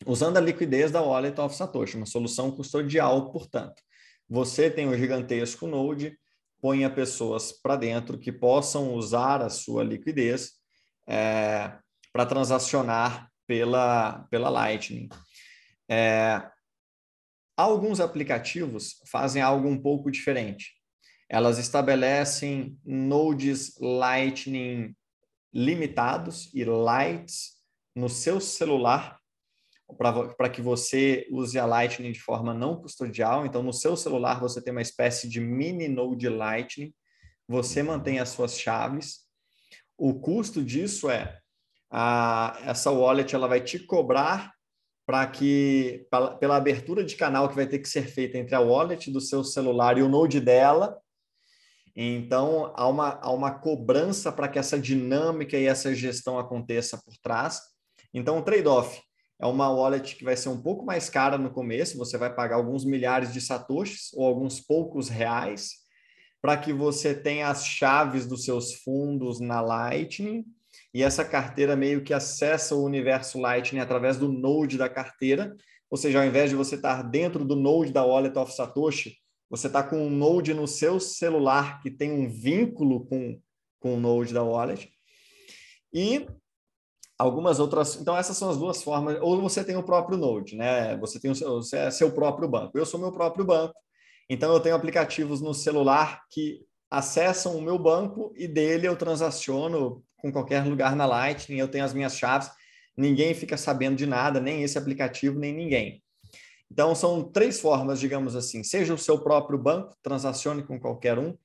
usando 0.07 0.39
a 0.39 0.41
liquidez 0.41 0.91
da 0.91 1.03
Wallet 1.03 1.39
of 1.39 1.55
Satoshi, 1.55 1.97
uma 1.97 2.07
solução 2.07 2.51
custodial, 2.51 3.31
portanto. 3.31 3.83
Você 4.27 4.71
tem 4.71 4.89
um 4.89 4.97
gigantesco 4.97 5.67
node, 5.67 6.19
ponha 6.65 6.89
pessoas 6.89 7.53
para 7.53 7.77
dentro 7.77 8.19
que 8.19 8.33
possam 8.33 8.95
usar 8.95 9.43
a 9.43 9.51
sua 9.51 9.85
liquidez 9.85 10.53
é, 11.07 11.77
para 12.11 12.25
transacionar 12.25 13.31
pela, 13.47 14.27
pela 14.31 14.49
Lightning. 14.49 15.11
É, 15.87 16.43
alguns 17.55 18.01
aplicativos 18.01 18.95
fazem 19.11 19.43
algo 19.43 19.69
um 19.69 19.79
pouco 19.79 20.11
diferente. 20.11 20.73
Elas 21.29 21.59
estabelecem 21.59 22.79
nodes 22.83 23.79
Lightning 23.79 24.97
limitados 25.53 26.51
e 26.55 26.65
lights 26.65 27.59
no 27.95 28.09
seu 28.09 28.41
celular 28.41 29.21
para 29.97 30.49
que 30.49 30.61
você 30.61 31.27
use 31.31 31.59
a 31.59 31.67
Lightning 31.67 32.13
de 32.13 32.21
forma 32.21 32.53
não 32.53 32.81
custodial. 32.81 33.47
Então, 33.47 33.63
no 33.63 33.73
seu 33.73 33.97
celular, 33.97 34.41
você 34.41 34.63
tem 34.63 34.73
uma 34.73 34.83
espécie 34.83 35.29
de 35.29 35.41
mini 35.41 35.89
node 35.89 36.29
Lightning, 36.29 36.93
você 37.47 37.83
mantém 37.83 38.19
as 38.19 38.31
suas 38.31 38.59
chaves. 38.59 39.21
O 39.97 40.19
custo 40.21 40.63
disso 40.63 41.11
é 41.11 41.39
a, 41.91 42.59
essa 42.65 42.91
wallet 42.91 43.35
ela 43.35 43.47
vai 43.47 43.61
te 43.61 43.79
cobrar 43.79 44.53
para 45.07 45.27
que 45.27 46.07
pra, 46.11 46.33
pela 46.33 46.57
abertura 46.57 47.05
de 47.05 47.15
canal 47.15 47.49
que 47.49 47.55
vai 47.55 47.67
ter 47.67 47.79
que 47.79 47.89
ser 47.89 48.07
feita 48.09 48.39
entre 48.39 48.55
a 48.55 48.61
wallet 48.61 49.11
do 49.11 49.21
seu 49.21 49.45
celular 49.45 49.99
e 49.99 50.03
o 50.03 50.09
node 50.09 50.41
dela. 50.41 50.99
Então, 51.95 52.73
há 52.75 52.89
uma, 52.89 53.21
há 53.23 53.31
uma 53.31 53.53
cobrança 53.53 54.33
para 54.33 54.49
que 54.49 54.59
essa 54.59 54.79
dinâmica 54.79 55.57
e 55.57 55.67
essa 55.67 55.95
gestão 55.95 56.39
aconteça 56.39 57.01
por 57.05 57.17
trás. 57.19 57.61
Então, 58.13 58.39
o 58.39 58.43
trade-off 58.43 59.01
é 59.45 59.47
uma 59.47 59.69
wallet 59.69 60.17
que 60.17 60.25
vai 60.25 60.35
ser 60.39 60.49
um 60.49 60.59
pouco 60.59 60.87
mais 60.87 61.11
cara 61.11 61.37
no 61.37 61.51
começo, 61.51 61.99
você 61.99 62.17
vai 62.17 62.35
pagar 62.35 62.57
alguns 62.57 62.83
milhares 62.83 63.31
de 63.31 63.43
satoshis 63.43 64.11
ou 64.15 64.25
alguns 64.25 64.59
poucos 64.59 65.11
reais 65.11 65.85
para 66.41 66.57
que 66.57 66.73
você 66.73 67.15
tenha 67.15 67.49
as 67.49 67.67
chaves 67.67 68.25
dos 68.25 68.47
seus 68.47 68.73
fundos 68.73 69.41
na 69.41 69.61
Lightning 69.61 70.47
e 70.95 71.03
essa 71.03 71.27
carteira 71.27 71.77
meio 71.77 72.03
que 72.03 72.15
acessa 72.15 72.75
o 72.75 72.83
universo 72.83 73.39
Lightning 73.39 73.81
através 73.81 74.17
do 74.17 74.33
node 74.33 74.79
da 74.79 74.89
carteira, 74.89 75.55
ou 75.91 75.99
seja, 75.99 76.21
ao 76.21 76.27
invés 76.27 76.49
de 76.49 76.57
você 76.57 76.77
estar 76.77 77.03
dentro 77.03 77.45
do 77.45 77.55
node 77.55 77.93
da 77.93 78.03
Wallet 78.03 78.39
of 78.39 78.51
Satoshi, 78.51 79.19
você 79.51 79.67
está 79.67 79.83
com 79.83 80.07
um 80.07 80.11
node 80.11 80.55
no 80.55 80.67
seu 80.67 80.99
celular 80.99 81.83
que 81.83 81.91
tem 81.91 82.11
um 82.11 82.31
vínculo 82.31 83.05
com, 83.05 83.39
com 83.79 83.97
o 83.97 84.01
node 84.01 84.33
da 84.33 84.43
wallet. 84.43 84.91
E 85.93 86.27
algumas 87.19 87.59
outras. 87.59 87.97
Então, 88.01 88.17
essas 88.17 88.37
são 88.37 88.51
as 88.51 88.57
duas 88.57 88.83
formas. 88.83 89.19
Ou 89.21 89.41
você 89.41 89.65
tem 89.65 89.77
o 89.77 89.83
próprio 89.83 90.19
Node, 90.19 90.57
né? 90.57 90.97
Você 90.99 91.21
tem 91.21 91.31
o 91.31 91.35
seu, 91.35 91.55
você 91.57 91.77
é 91.77 91.91
seu 91.91 92.11
próprio 92.13 92.49
banco. 92.49 92.77
Eu 92.77 92.87
sou 92.87 93.01
meu 93.01 93.13
próprio 93.13 93.45
banco. 93.45 93.75
Então, 94.29 94.53
eu 94.53 94.61
tenho 94.61 94.75
aplicativos 94.75 95.41
no 95.41 95.55
celular 95.55 96.23
que 96.31 96.61
acessam 96.91 97.57
o 97.57 97.63
meu 97.63 97.79
banco 97.79 98.33
e 98.37 98.47
dele 98.47 98.87
eu 98.87 98.97
transaciono 98.97 100.03
com 100.17 100.33
qualquer 100.33 100.65
lugar 100.65 100.97
na 100.97 101.07
Lightning. 101.07 101.59
Eu 101.59 101.69
tenho 101.69 101.85
as 101.85 101.93
minhas 101.93 102.17
chaves. 102.17 102.51
Ninguém 102.97 103.35
fica 103.35 103.57
sabendo 103.57 103.97
de 103.97 104.07
nada, 104.07 104.41
nem 104.41 104.63
esse 104.63 104.79
aplicativo, 104.79 105.39
nem 105.39 105.53
ninguém. 105.53 106.03
Então, 106.71 106.95
são 106.95 107.23
três 107.23 107.61
formas, 107.61 108.01
digamos 108.01 108.35
assim. 108.35 108.65
Seja 108.65 108.95
o 108.95 108.99
seu 108.99 109.19
próprio 109.19 109.59
banco, 109.59 109.97
transacione 110.03 110.63
com 110.63 110.81
qualquer 110.81 111.19
um. 111.19 111.37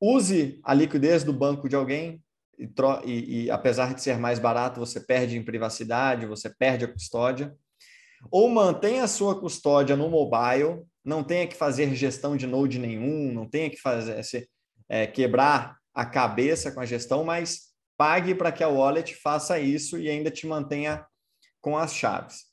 Use 0.00 0.60
a 0.64 0.74
liquidez 0.74 1.24
do 1.24 1.32
banco 1.32 1.68
de 1.68 1.76
alguém, 1.76 2.20
e, 2.62 3.10
e, 3.10 3.44
e, 3.44 3.50
apesar 3.50 3.94
de 3.94 4.02
ser 4.02 4.18
mais 4.18 4.38
barato, 4.38 4.80
você 4.80 5.00
perde 5.00 5.36
em 5.36 5.44
privacidade, 5.44 6.26
você 6.26 6.48
perde 6.50 6.84
a 6.84 6.92
custódia. 6.92 7.54
Ou 8.30 8.48
mantenha 8.48 9.04
a 9.04 9.08
sua 9.08 9.38
custódia 9.38 9.96
no 9.96 10.08
mobile, 10.08 10.82
não 11.04 11.24
tenha 11.24 11.46
que 11.46 11.56
fazer 11.56 11.94
gestão 11.94 12.36
de 12.36 12.46
node 12.46 12.78
nenhum, 12.78 13.32
não 13.32 13.48
tenha 13.48 13.68
que 13.68 13.78
fazer 13.78 14.22
se, 14.22 14.48
é, 14.88 15.06
quebrar 15.06 15.76
a 15.94 16.06
cabeça 16.06 16.70
com 16.70 16.80
a 16.80 16.86
gestão, 16.86 17.24
mas 17.24 17.72
pague 17.96 18.34
para 18.34 18.52
que 18.52 18.62
a 18.62 18.68
wallet 18.68 19.14
faça 19.14 19.58
isso 19.58 19.98
e 19.98 20.08
ainda 20.08 20.30
te 20.30 20.46
mantenha 20.46 21.04
com 21.60 21.76
as 21.76 21.94
chaves. 21.94 22.44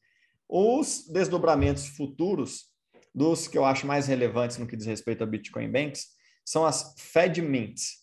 Os 0.48 1.07
desdobramentos 1.07 1.88
futuros, 1.88 2.69
dos 3.14 3.48
que 3.48 3.57
eu 3.57 3.65
acho 3.65 3.86
mais 3.86 4.07
relevantes 4.07 4.57
no 4.57 4.68
que 4.68 4.77
diz 4.77 4.86
respeito 4.86 5.23
a 5.23 5.27
Bitcoin 5.27 5.72
Banks, 5.72 6.07
são 6.45 6.65
as 6.65 6.95
Fed 6.98 7.41
Mints. 7.41 7.99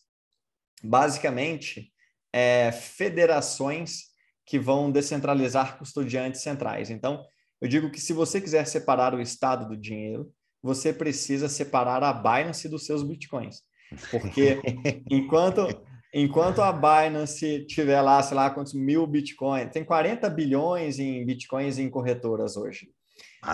Basicamente, 0.82 1.92
é, 2.36 2.70
federações 2.70 4.08
que 4.44 4.58
vão 4.58 4.92
descentralizar 4.92 5.78
custodiantes 5.78 6.42
centrais. 6.42 6.90
Então, 6.90 7.24
eu 7.62 7.66
digo 7.66 7.90
que 7.90 7.98
se 7.98 8.12
você 8.12 8.42
quiser 8.42 8.66
separar 8.66 9.14
o 9.14 9.22
estado 9.22 9.66
do 9.66 9.74
dinheiro, 9.74 10.30
você 10.62 10.92
precisa 10.92 11.48
separar 11.48 12.02
a 12.02 12.12
Binance 12.12 12.68
dos 12.68 12.84
seus 12.84 13.02
bitcoins. 13.02 13.62
Porque 14.10 14.60
enquanto, 15.10 15.66
enquanto 16.12 16.60
a 16.60 16.70
Binance 16.70 17.64
tiver 17.64 18.02
lá, 18.02 18.22
sei 18.22 18.36
lá, 18.36 18.50
quantos 18.50 18.74
mil 18.74 19.06
bitcoins, 19.06 19.72
tem 19.72 19.82
40 19.82 20.28
bilhões 20.28 20.98
em 20.98 21.24
bitcoins 21.24 21.78
em 21.78 21.88
corretoras 21.88 22.54
hoje. 22.58 22.90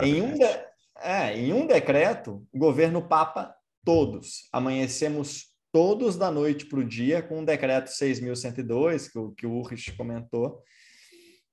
Em 0.02 0.20
um, 0.20 0.34
de, 0.34 0.44
é, 0.98 1.38
em 1.38 1.52
um 1.52 1.68
decreto, 1.68 2.44
o 2.52 2.58
governo 2.58 3.00
papa 3.00 3.54
todos. 3.84 4.48
Amanhecemos 4.52 5.51
todos 5.72 6.16
da 6.16 6.30
noite 6.30 6.66
para 6.66 6.78
o 6.78 6.84
dia, 6.84 7.22
com 7.22 7.42
o 7.42 7.46
decreto 7.46 7.90
6.102, 7.90 9.10
que 9.10 9.18
o, 9.18 9.32
que 9.32 9.46
o 9.46 9.52
Urrich 9.52 9.92
comentou. 9.96 10.62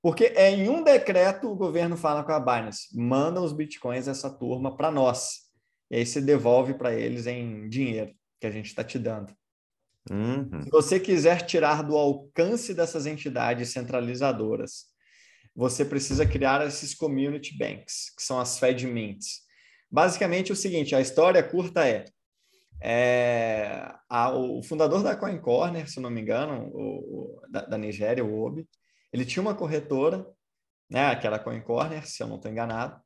Porque 0.01 0.25
é 0.35 0.51
em 0.51 0.69
um 0.69 0.83
decreto 0.83 1.49
o 1.49 1.55
governo 1.55 1.97
fala 1.97 2.23
com 2.23 2.31
a 2.31 2.39
Binance, 2.39 2.87
manda 2.93 3.41
os 3.41 3.53
bitcoins 3.53 4.07
essa 4.07 4.29
turma 4.29 4.75
para 4.75 4.91
nós. 4.91 5.49
E 5.89 5.97
aí 5.97 6.05
você 6.05 6.21
devolve 6.21 6.73
para 6.73 6.93
eles 6.93 7.25
em 7.25 7.67
dinheiro 7.67 8.13
que 8.39 8.47
a 8.47 8.51
gente 8.51 8.67
está 8.67 8.83
te 8.83 8.99
dando. 8.99 9.33
Uhum. 10.09 10.63
Se 10.63 10.69
você 10.69 10.99
quiser 10.99 11.45
tirar 11.45 11.83
do 11.83 11.95
alcance 11.97 12.73
dessas 12.73 13.05
entidades 13.05 13.69
centralizadoras, 13.69 14.85
você 15.55 15.83
precisa 15.83 16.25
criar 16.25 16.65
esses 16.65 16.93
community 16.93 17.57
banks, 17.57 18.13
que 18.15 18.23
são 18.23 18.39
as 18.39 18.57
Fed 18.57 18.85
Mints. 18.87 19.41
Basicamente 19.91 20.51
é 20.51 20.53
o 20.53 20.57
seguinte, 20.57 20.95
a 20.95 21.01
história 21.01 21.43
curta 21.43 21.85
é, 21.85 22.05
é, 22.81 23.93
a, 24.09 24.31
o 24.31 24.63
fundador 24.63 25.03
da 25.03 25.15
Coin 25.15 25.39
Corner, 25.39 25.89
se 25.89 25.99
não 25.99 26.09
me 26.09 26.21
engano, 26.21 26.69
o, 26.73 27.41
o 27.41 27.41
da, 27.49 27.65
da, 27.65 27.77
Nigéria, 27.77 28.23
o 28.23 28.41
Obi, 28.41 28.67
ele 29.11 29.25
tinha 29.25 29.41
uma 29.41 29.55
corretora, 29.55 30.25
né, 30.89 31.15
que 31.15 31.27
era 31.27 31.35
a 31.35 31.39
Coin 31.39 31.61
Corner, 31.61 32.07
se 32.07 32.23
eu 32.23 32.27
não 32.27 32.37
estou 32.37 32.51
enganado, 32.51 32.99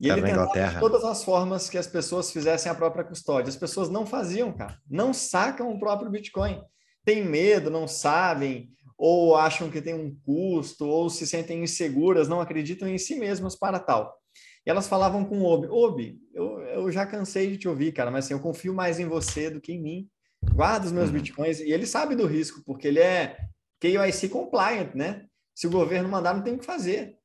e 0.00 0.08
ele 0.08 0.22
tentava 0.22 0.50
de 0.50 0.80
todas 0.80 1.04
as 1.04 1.22
formas 1.22 1.68
que 1.68 1.76
as 1.76 1.86
pessoas 1.86 2.32
fizessem 2.32 2.72
a 2.72 2.74
própria 2.74 3.04
custódia. 3.04 3.50
As 3.50 3.56
pessoas 3.56 3.90
não 3.90 4.06
faziam, 4.06 4.50
cara. 4.50 4.78
Não 4.88 5.12
sacam 5.12 5.70
o 5.70 5.78
próprio 5.78 6.10
Bitcoin. 6.10 6.62
têm 7.04 7.22
medo, 7.22 7.68
não 7.68 7.86
sabem, 7.86 8.70
ou 8.96 9.36
acham 9.36 9.70
que 9.70 9.82
tem 9.82 9.92
um 9.92 10.14
custo, 10.24 10.86
ou 10.86 11.10
se 11.10 11.26
sentem 11.26 11.62
inseguras, 11.62 12.28
não 12.28 12.40
acreditam 12.40 12.88
em 12.88 12.96
si 12.96 13.14
mesmas 13.14 13.54
para 13.54 13.78
tal. 13.78 14.19
E 14.66 14.70
elas 14.70 14.86
falavam 14.86 15.24
com 15.24 15.40
o 15.40 15.44
Obi, 15.44 15.66
Obi, 15.68 16.20
eu, 16.34 16.60
eu 16.60 16.92
já 16.92 17.06
cansei 17.06 17.50
de 17.50 17.56
te 17.56 17.68
ouvir, 17.68 17.92
cara, 17.92 18.10
mas 18.10 18.24
assim, 18.24 18.34
eu 18.34 18.40
confio 18.40 18.74
mais 18.74 19.00
em 19.00 19.06
você 19.06 19.50
do 19.50 19.60
que 19.60 19.72
em 19.72 19.80
mim. 19.80 20.08
Guarda 20.54 20.86
os 20.86 20.92
meus 20.92 21.08
uhum. 21.08 21.14
bitcoins. 21.14 21.60
E 21.60 21.70
ele 21.70 21.86
sabe 21.86 22.14
do 22.14 22.26
risco, 22.26 22.62
porque 22.64 22.88
ele 22.88 23.00
é 23.00 23.38
KYC 23.80 24.28
compliant, 24.28 24.94
né? 24.94 25.26
Se 25.54 25.66
o 25.66 25.70
governo 25.70 26.08
mandar, 26.08 26.34
não 26.34 26.42
tem 26.42 26.54
o 26.54 26.58
que 26.58 26.64
fazer. 26.64 27.16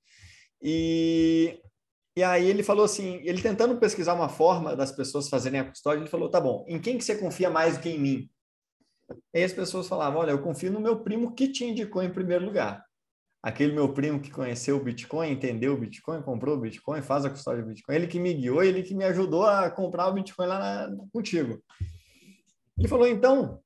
E, 0.61 1.59
e 2.17 2.23
aí 2.23 2.47
ele 2.47 2.63
falou 2.63 2.85
assim, 2.85 3.19
ele 3.23 3.41
tentando 3.41 3.77
pesquisar 3.77 4.13
uma 4.13 4.29
forma 4.29 4.75
das 4.75 4.91
pessoas 4.91 5.29
fazerem 5.29 5.59
a 5.59 5.65
custódia, 5.65 5.99
ele 5.99 6.09
falou, 6.09 6.29
tá 6.29 6.39
bom, 6.39 6.65
em 6.67 6.79
quem 6.79 6.97
que 6.97 7.03
você 7.03 7.15
confia 7.15 7.49
mais 7.49 7.75
do 7.75 7.83
que 7.83 7.89
em 7.89 7.99
mim? 7.99 8.29
E 9.33 9.39
aí 9.39 9.43
as 9.43 9.53
pessoas 9.53 9.87
falavam, 9.87 10.21
olha, 10.21 10.31
eu 10.31 10.41
confio 10.41 10.71
no 10.71 10.79
meu 10.79 11.03
primo 11.03 11.35
que 11.35 11.49
te 11.49 11.65
indicou 11.65 12.01
em 12.01 12.11
primeiro 12.11 12.45
lugar. 12.45 12.84
Aquele 13.45 13.73
meu 13.73 13.93
primo 13.93 14.19
que 14.19 14.31
conheceu 14.31 14.75
o 14.75 14.83
Bitcoin, 14.83 15.29
entendeu 15.29 15.75
o 15.75 15.77
Bitcoin, 15.77 16.19
comprou 16.23 16.57
o 16.57 16.61
Bitcoin, 16.61 17.03
faz 17.03 17.25
a 17.25 17.29
custódia 17.29 17.61
do 17.61 17.69
Bitcoin, 17.69 17.93
ele 17.93 18.07
que 18.07 18.19
me 18.19 18.33
guiou, 18.33 18.63
ele 18.63 18.81
que 18.81 18.95
me 18.95 19.03
ajudou 19.03 19.45
a 19.45 19.69
comprar 19.69 20.07
o 20.07 20.13
Bitcoin 20.13 20.47
lá 20.47 20.57
na, 20.57 20.97
contigo. 21.13 21.63
Ele 22.75 22.87
falou, 22.87 23.07
então, 23.07 23.59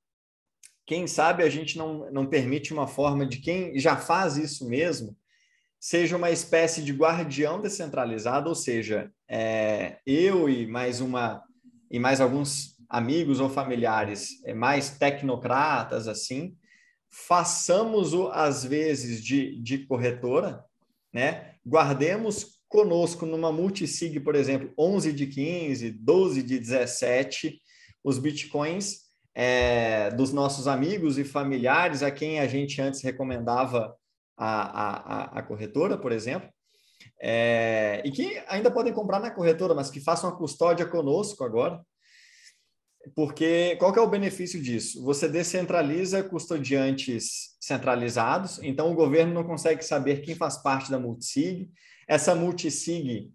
quem 0.86 1.08
sabe 1.08 1.44
a 1.44 1.50
gente 1.50 1.78
não, 1.78 2.12
não 2.12 2.26
permite 2.26 2.74
uma 2.74 2.88
forma 2.88 3.26
de 3.26 3.38
quem 3.38 3.80
já 3.80 3.96
faz 3.96 4.36
isso 4.36 4.68
mesmo, 4.68 5.16
seja 5.80 6.18
uma 6.18 6.30
espécie 6.30 6.84
de 6.84 6.92
guardião 6.92 7.62
descentralizado, 7.62 8.50
ou 8.50 8.56
seja, 8.56 9.10
é, 9.30 10.00
eu 10.06 10.50
e 10.50 10.68
mais 10.68 11.00
uma 11.00 11.42
e 11.90 11.98
mais 11.98 12.20
alguns 12.20 12.76
amigos 12.90 13.40
ou 13.40 13.50
familiares 13.50 14.44
é, 14.44 14.54
mais 14.54 14.90
tecnocratas 14.90 16.06
assim, 16.06 16.54
façamos 17.10 18.14
o 18.14 18.28
às 18.30 18.64
vezes 18.64 19.24
de, 19.24 19.60
de 19.62 19.80
corretora, 19.86 20.64
né? 21.14 21.56
Guardemos 21.66 22.60
conosco 22.68 23.26
numa 23.26 23.52
multisig, 23.52 24.20
por 24.20 24.36
exemplo, 24.36 24.72
11 24.78 25.12
de 25.12 25.28
15, 25.28 25.92
12 25.92 26.44
de 26.44 26.60
17, 26.60 27.60
os 28.04 28.20
bitcoins 28.20 29.10
é, 29.34 30.12
dos 30.12 30.32
nossos 30.32 30.68
amigos 30.68 31.18
e 31.18 31.24
familiares 31.24 32.04
a 32.04 32.12
quem 32.12 32.40
a 32.40 32.48
gente 32.48 32.82
antes 32.82 33.02
recomendava 33.02 33.96
a, 34.38 35.32
a, 35.34 35.40
a 35.40 35.44
corretora, 35.44 35.98
por 35.98 36.12
exemplo, 36.12 36.50
é, 37.22 38.02
e 38.06 38.12
que 38.12 38.42
ainda 38.48 38.72
podem 38.72 38.94
comprar 38.94 39.20
na 39.20 39.32
corretora, 39.32 39.74
mas 39.74 39.90
que 39.90 40.00
façam 40.00 40.30
a 40.30 40.36
custódia 40.36 40.86
conosco 40.86 41.44
agora. 41.44 41.82
Porque 43.16 43.76
qual 43.78 43.94
que 43.94 44.00
é 44.00 44.02
o 44.02 44.10
benefício 44.10 44.62
disso? 44.62 45.04
Você 45.04 45.28
descentraliza 45.28 46.24
custodiantes 46.24 47.56
centralizados, 47.60 48.60
então 48.62 48.92
o 48.92 48.96
governo 48.96 49.34
não 49.34 49.44
consegue 49.44 49.84
saber 49.84 50.22
quem 50.22 50.36
faz 50.36 50.58
parte 50.58 50.92
da 50.92 51.00
multisig. 51.00 51.70
Essa 52.08 52.36
multisig 52.36 53.32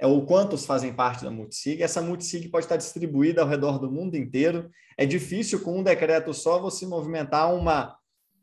é 0.00 0.06
o 0.06 0.24
quantos 0.24 0.64
fazem 0.64 0.92
parte 0.92 1.24
da 1.24 1.30
multisig. 1.30 1.82
Essa 1.82 2.00
multisig 2.00 2.48
pode 2.48 2.66
estar 2.66 2.76
distribuída 2.76 3.42
ao 3.42 3.48
redor 3.48 3.78
do 3.78 3.90
mundo 3.90 4.16
inteiro. 4.16 4.70
É 4.96 5.04
difícil 5.04 5.60
com 5.60 5.78
um 5.78 5.82
decreto 5.82 6.32
só 6.32 6.60
você 6.60 6.86
movimentar 6.86 7.52
uma 7.52 7.96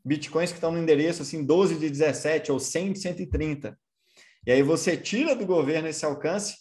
bitcoins 0.04 0.50
que 0.50 0.58
estão 0.58 0.70
no 0.70 0.78
endereço 0.78 1.22
assim 1.22 1.44
12 1.44 1.76
de 1.76 1.88
17 1.88 2.52
ou 2.52 2.60
100 2.60 2.92
de 2.92 2.98
130. 3.00 3.78
E 4.46 4.52
aí 4.52 4.62
você 4.62 4.96
tira 4.96 5.34
do 5.34 5.46
governo 5.46 5.88
esse 5.88 6.04
alcance 6.04 6.54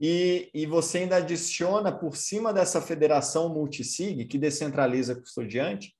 e, 0.00 0.50
e 0.54 0.66
você 0.66 0.98
ainda 0.98 1.16
adiciona 1.16 1.92
por 1.92 2.16
cima 2.16 2.52
dessa 2.52 2.80
federação 2.80 3.48
multisig 3.48 4.24
que 4.26 4.38
descentraliza 4.38 5.14
custodiante 5.14 5.94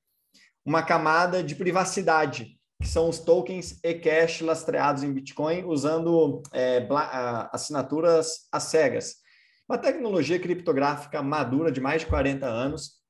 uma 0.64 0.82
camada 0.82 1.42
de 1.42 1.54
privacidade, 1.54 2.58
que 2.80 2.88
são 2.88 3.08
os 3.08 3.18
tokens 3.18 3.78
e-cash 3.84 4.40
lastreados 4.40 5.02
em 5.02 5.12
Bitcoin 5.12 5.64
usando 5.64 6.42
é, 6.52 6.86
assinaturas 7.52 8.48
às 8.50 8.64
cegas. 8.64 9.16
Uma 9.68 9.78
tecnologia 9.78 10.38
criptográfica 10.38 11.22
madura 11.22 11.70
de 11.70 11.80
mais 11.80 12.02
de 12.02 12.08
40 12.08 12.46
anos 12.46 13.02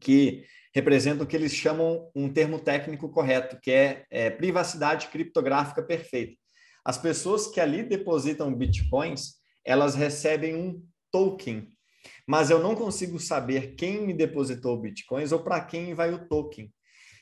que 0.00 0.44
representa 0.74 1.22
o 1.22 1.26
que 1.26 1.36
eles 1.36 1.54
chamam 1.54 2.10
um 2.14 2.28
termo 2.28 2.58
técnico 2.58 3.08
correto, 3.08 3.58
que 3.60 3.70
é, 3.70 4.04
é 4.10 4.30
privacidade 4.30 5.08
criptográfica 5.08 5.82
perfeita. 5.82 6.36
As 6.84 6.98
pessoas 6.98 7.46
que 7.46 7.60
ali 7.60 7.82
depositam 7.82 8.54
bitcoins, 8.54 9.36
elas 9.64 9.94
recebem 9.94 10.54
um 10.54 10.82
token, 11.10 11.68
mas 12.26 12.50
eu 12.50 12.58
não 12.58 12.74
consigo 12.74 13.18
saber 13.18 13.74
quem 13.74 14.06
me 14.06 14.12
depositou 14.12 14.80
bitcoins 14.80 15.32
ou 15.32 15.40
para 15.40 15.60
quem 15.60 15.94
vai 15.94 16.12
o 16.12 16.28
token. 16.28 16.72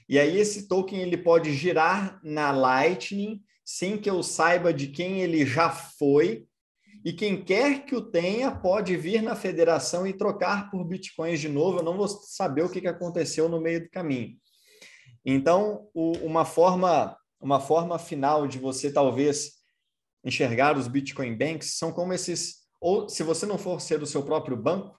E 0.09 0.19
aí 0.19 0.37
esse 0.37 0.69
token 0.69 1.01
ele 1.01 1.17
pode 1.17 1.53
girar 1.55 2.21
na 2.23 2.51
Lightning 2.51 3.43
sem 3.65 3.97
que 3.97 4.11
eu 4.11 4.23
saiba 4.23 4.73
de 4.73 4.89
quem 4.89 5.21
ele 5.21 5.47
já 5.47 5.71
foi 5.71 6.47
e 7.05 7.13
quem 7.13 7.43
quer 7.43 7.85
que 7.85 7.95
o 7.97 8.03
tenha 8.03 8.51
pode 8.51 8.97
vir 8.97 9.23
na 9.23 9.35
federação 9.35 10.07
e 10.07 10.13
trocar 10.13 10.71
por 10.71 10.85
bitcoins 10.85 11.41
de 11.41 11.49
novo. 11.49 11.79
Eu 11.79 11.83
não 11.83 11.97
vou 11.97 12.09
saber 12.09 12.63
o 12.63 12.71
que 12.71 12.87
aconteceu 12.87 13.49
no 13.49 13.61
meio 13.61 13.83
do 13.83 13.91
caminho. 13.91 14.37
Então, 15.25 15.89
uma 15.95 16.45
forma 16.45 17.17
uma 17.43 17.59
forma 17.59 17.99
final 17.99 18.47
de 18.47 18.57
você 18.57 18.93
talvez 18.93 19.62
enxergar 20.25 20.77
os 20.77 20.89
Bitcoin 20.89 21.37
Banks 21.37 21.79
são 21.79 21.93
como 21.93 22.13
esses, 22.13 22.63
ou 22.81 23.09
se 23.09 23.23
você 23.23 23.47
não 23.47 23.59
for 23.59 23.81
ser 23.81 24.03
o 24.03 24.07
seu 24.07 24.23
próprio 24.23 24.57
banco, 24.57 24.97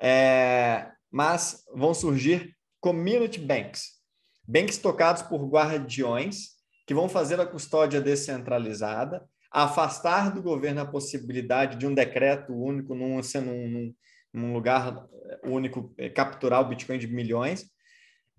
é, 0.00 0.90
mas 1.10 1.64
vão 1.74 1.92
surgir 1.92 2.56
Community 2.80 3.38
Banks, 3.38 4.00
banks 4.46 4.78
tocados 4.78 5.22
por 5.22 5.46
guardiões 5.48 6.60
que 6.86 6.94
vão 6.94 7.08
fazer 7.08 7.40
a 7.40 7.46
custódia 7.46 8.00
descentralizada 8.00 9.22
afastar 9.50 10.32
do 10.32 10.42
governo 10.42 10.80
a 10.80 10.86
possibilidade 10.86 11.76
de 11.76 11.86
um 11.86 11.92
decreto 11.92 12.52
único 12.52 12.94
num, 12.94 13.20
num, 13.20 13.94
num 14.32 14.52
lugar 14.52 15.06
único 15.44 15.92
é, 15.98 16.08
capturar 16.08 16.60
o 16.60 16.68
Bitcoin 16.68 16.98
de 16.98 17.08
milhões. 17.08 17.66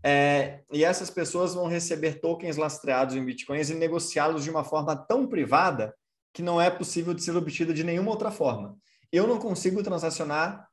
É, 0.03 0.61
e 0.71 0.83
essas 0.83 1.09
pessoas 1.09 1.53
vão 1.53 1.67
receber 1.67 2.19
tokens 2.19 2.57
lastreados 2.57 3.15
em 3.15 3.23
bitcoins 3.23 3.69
e 3.69 3.75
negociá-los 3.75 4.43
de 4.43 4.49
uma 4.49 4.63
forma 4.63 4.95
tão 4.95 5.27
privada 5.27 5.95
que 6.33 6.41
não 6.41 6.59
é 6.59 6.69
possível 6.69 7.13
de 7.13 7.23
ser 7.23 7.35
obtida 7.35 7.73
de 7.73 7.83
nenhuma 7.83 8.11
outra 8.11 8.31
forma. 8.31 8.77
Eu 9.11 9.27
não 9.27 9.37
consigo 9.37 9.83
transacionar, 9.83 10.67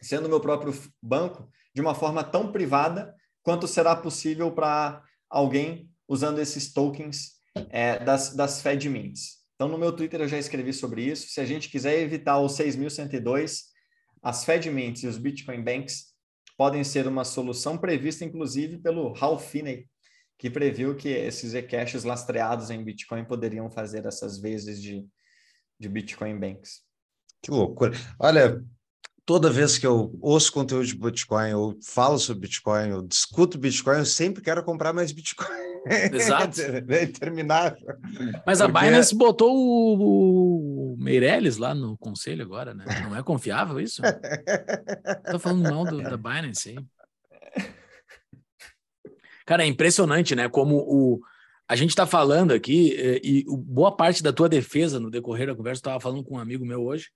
sendo 0.00 0.28
meu 0.28 0.40
próprio 0.40 0.74
banco, 1.02 1.48
de 1.74 1.80
uma 1.80 1.94
forma 1.94 2.24
tão 2.24 2.50
privada 2.50 3.14
quanto 3.42 3.68
será 3.68 3.94
possível 3.94 4.50
para 4.50 5.02
alguém 5.28 5.90
usando 6.08 6.38
esses 6.38 6.72
tokens 6.72 7.34
é, 7.70 7.98
das, 7.98 8.34
das 8.34 8.60
Fed 8.60 8.88
Mints. 8.88 9.44
Então, 9.54 9.68
no 9.68 9.78
meu 9.78 9.92
Twitter 9.92 10.20
eu 10.20 10.28
já 10.28 10.38
escrevi 10.38 10.72
sobre 10.72 11.02
isso. 11.02 11.28
Se 11.28 11.40
a 11.40 11.44
gente 11.44 11.68
quiser 11.68 12.00
evitar 12.00 12.40
os 12.40 12.52
6.102, 12.52 13.60
as 14.22 14.44
FedMints 14.44 15.02
e 15.02 15.06
os 15.06 15.18
Bitcoin 15.18 15.62
Banks 15.62 16.13
podem 16.56 16.84
ser 16.84 17.06
uma 17.06 17.24
solução 17.24 17.76
prevista, 17.76 18.24
inclusive, 18.24 18.78
pelo 18.78 19.12
Ralph 19.12 19.44
Finney, 19.44 19.88
que 20.38 20.50
previu 20.50 20.96
que 20.96 21.08
esses 21.08 21.54
e-caches 21.54 22.04
lastreados 22.04 22.70
em 22.70 22.82
Bitcoin 22.82 23.24
poderiam 23.24 23.70
fazer 23.70 24.04
essas 24.06 24.38
vezes 24.38 24.80
de, 24.80 25.06
de 25.78 25.88
Bitcoin 25.88 26.38
Banks. 26.38 26.82
Que 27.42 27.50
loucura. 27.50 27.92
Olha, 28.18 28.64
toda 29.24 29.50
vez 29.50 29.78
que 29.78 29.86
eu 29.86 30.16
ouço 30.20 30.52
conteúdo 30.52 30.86
de 30.86 30.96
Bitcoin, 30.96 31.50
eu 31.50 31.78
falo 31.84 32.18
sobre 32.18 32.42
Bitcoin, 32.42 32.90
eu 32.90 33.02
discuto 33.02 33.58
Bitcoin, 33.58 33.98
eu 33.98 34.06
sempre 34.06 34.42
quero 34.42 34.64
comprar 34.64 34.92
mais 34.92 35.12
Bitcoin. 35.12 35.73
Exato. 35.86 36.60
é 36.88 37.04
interminável. 37.04 37.86
Mas 38.46 38.60
a 38.60 38.68
Binance 38.68 39.14
botou 39.14 39.52
o, 39.54 40.96
Meirelles 40.98 41.56
lá 41.56 41.74
no 41.74 41.96
conselho 41.98 42.42
agora, 42.42 42.74
né? 42.74 42.84
Não 43.02 43.16
é 43.16 43.22
confiável 43.22 43.78
isso? 43.80 44.02
Tô 45.30 45.38
falando 45.38 45.62
mal 45.62 45.84
do, 45.84 46.02
da 46.02 46.16
Binance 46.16 46.70
aí. 46.70 47.64
Cara, 49.44 49.62
é 49.62 49.66
impressionante, 49.66 50.34
né? 50.34 50.48
Como 50.48 50.76
o, 50.76 51.20
a 51.68 51.76
gente 51.76 51.90
está 51.90 52.06
falando 52.06 52.52
aqui, 52.52 52.94
eh, 52.96 53.20
e, 53.22 53.40
e 53.40 53.44
boa 53.46 53.94
parte 53.94 54.22
da 54.22 54.32
tua 54.32 54.48
defesa 54.48 54.98
no 54.98 55.10
decorrer 55.10 55.46
da 55.46 55.54
conversa, 55.54 55.80
estava 55.80 56.00
falando 56.00 56.24
com 56.24 56.36
um 56.36 56.38
amigo 56.38 56.64
meu 56.64 56.82
hoje, 56.82 57.10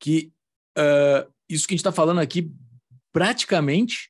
que 0.00 0.32
uh, 0.76 1.30
isso 1.48 1.66
que 1.66 1.74
a 1.74 1.76
gente 1.76 1.80
está 1.80 1.92
falando 1.92 2.18
aqui 2.18 2.52
praticamente 3.12 4.09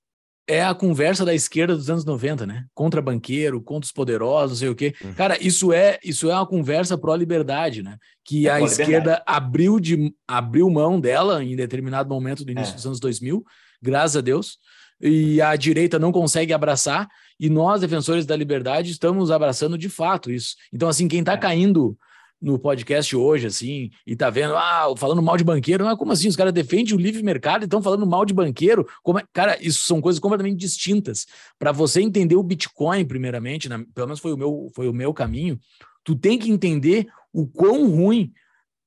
é 0.51 0.65
a 0.65 0.75
conversa 0.75 1.25
da 1.25 1.33
esquerda 1.33 1.77
dos 1.77 1.89
anos 1.89 2.05
90, 2.05 2.45
né? 2.45 2.65
Contra 2.75 3.01
banqueiro, 3.01 3.63
contra 3.63 3.87
os 3.87 3.93
poderosos, 3.93 4.51
não 4.51 4.57
sei 4.57 4.69
o 4.69 4.75
quê. 4.75 4.93
Uhum. 5.03 5.15
Cara, 5.15 5.39
isso 5.41 5.73
é 5.73 5.99
isso 6.03 6.29
é 6.29 6.35
uma 6.35 6.47
conversa 6.47 6.99
pró-liberdade, 6.99 7.85
né? 7.85 7.97
Que 8.25 8.49
é 8.49 8.51
a 8.51 8.61
esquerda 8.61 9.23
abriu, 9.25 9.79
de, 9.79 10.13
abriu 10.27 10.69
mão 10.69 11.01
dela 11.01 11.45
em 11.45 11.55
determinado 11.55 12.09
momento 12.09 12.45
do 12.45 12.51
início 12.51 12.73
é. 12.73 12.75
dos 12.75 12.85
anos 12.85 12.99
2000, 12.99 13.45
graças 13.81 14.17
a 14.17 14.21
Deus, 14.21 14.59
e 15.01 15.41
a 15.41 15.55
direita 15.55 16.01
não 16.01 16.11
consegue 16.11 16.53
abraçar, 16.53 17.09
e 17.39 17.49
nós, 17.49 17.81
defensores 17.81 18.27
da 18.27 18.37
liberdade, 18.37 18.91
estamos 18.91 19.31
abraçando 19.31 19.79
de 19.79 19.89
fato 19.89 20.33
isso. 20.33 20.57
Então, 20.73 20.89
assim, 20.89 21.07
quem 21.07 21.21
está 21.21 21.35
é. 21.35 21.39
caindo 21.39 21.97
no 22.41 22.59
podcast 22.59 23.15
hoje, 23.15 23.47
assim, 23.47 23.91
e 24.07 24.17
tá 24.17 24.31
vendo, 24.31 24.57
ah, 24.57 24.93
falando 24.97 25.21
mal 25.21 25.37
de 25.37 25.45
banqueiro, 25.45 25.87
ah, 25.87 25.97
como 25.97 26.13
assim? 26.13 26.29
Os 26.29 26.37
caras 26.37 26.53
defendem 26.53 26.95
o 26.95 26.99
livre 26.99 27.23
mercado 27.23 27.63
e 27.63 27.65
estão 27.65 27.83
falando 27.83 28.07
mal 28.07 28.25
de 28.25 28.33
banqueiro? 28.33 28.87
Como 29.03 29.19
é? 29.19 29.25
Cara, 29.33 29.59
isso 29.61 29.87
são 29.87 30.01
coisas 30.01 30.19
completamente 30.19 30.59
distintas. 30.59 31.27
Para 31.59 31.73
você 31.73 32.01
entender 32.01 32.37
o 32.37 32.43
Bitcoin, 32.43 33.05
primeiramente, 33.05 33.69
pelo 33.69 34.07
menos 34.07 34.21
foi 34.21 34.33
o, 34.33 34.37
meu, 34.37 34.69
foi 34.75 34.89
o 34.89 34.93
meu 34.93 35.13
caminho, 35.13 35.59
tu 36.03 36.15
tem 36.17 36.39
que 36.39 36.51
entender 36.51 37.07
o 37.33 37.47
quão 37.47 37.89
ruim 37.91 38.33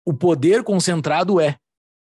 o 0.06 0.14
poder 0.14 0.64
concentrado 0.64 1.40
é. 1.40 1.58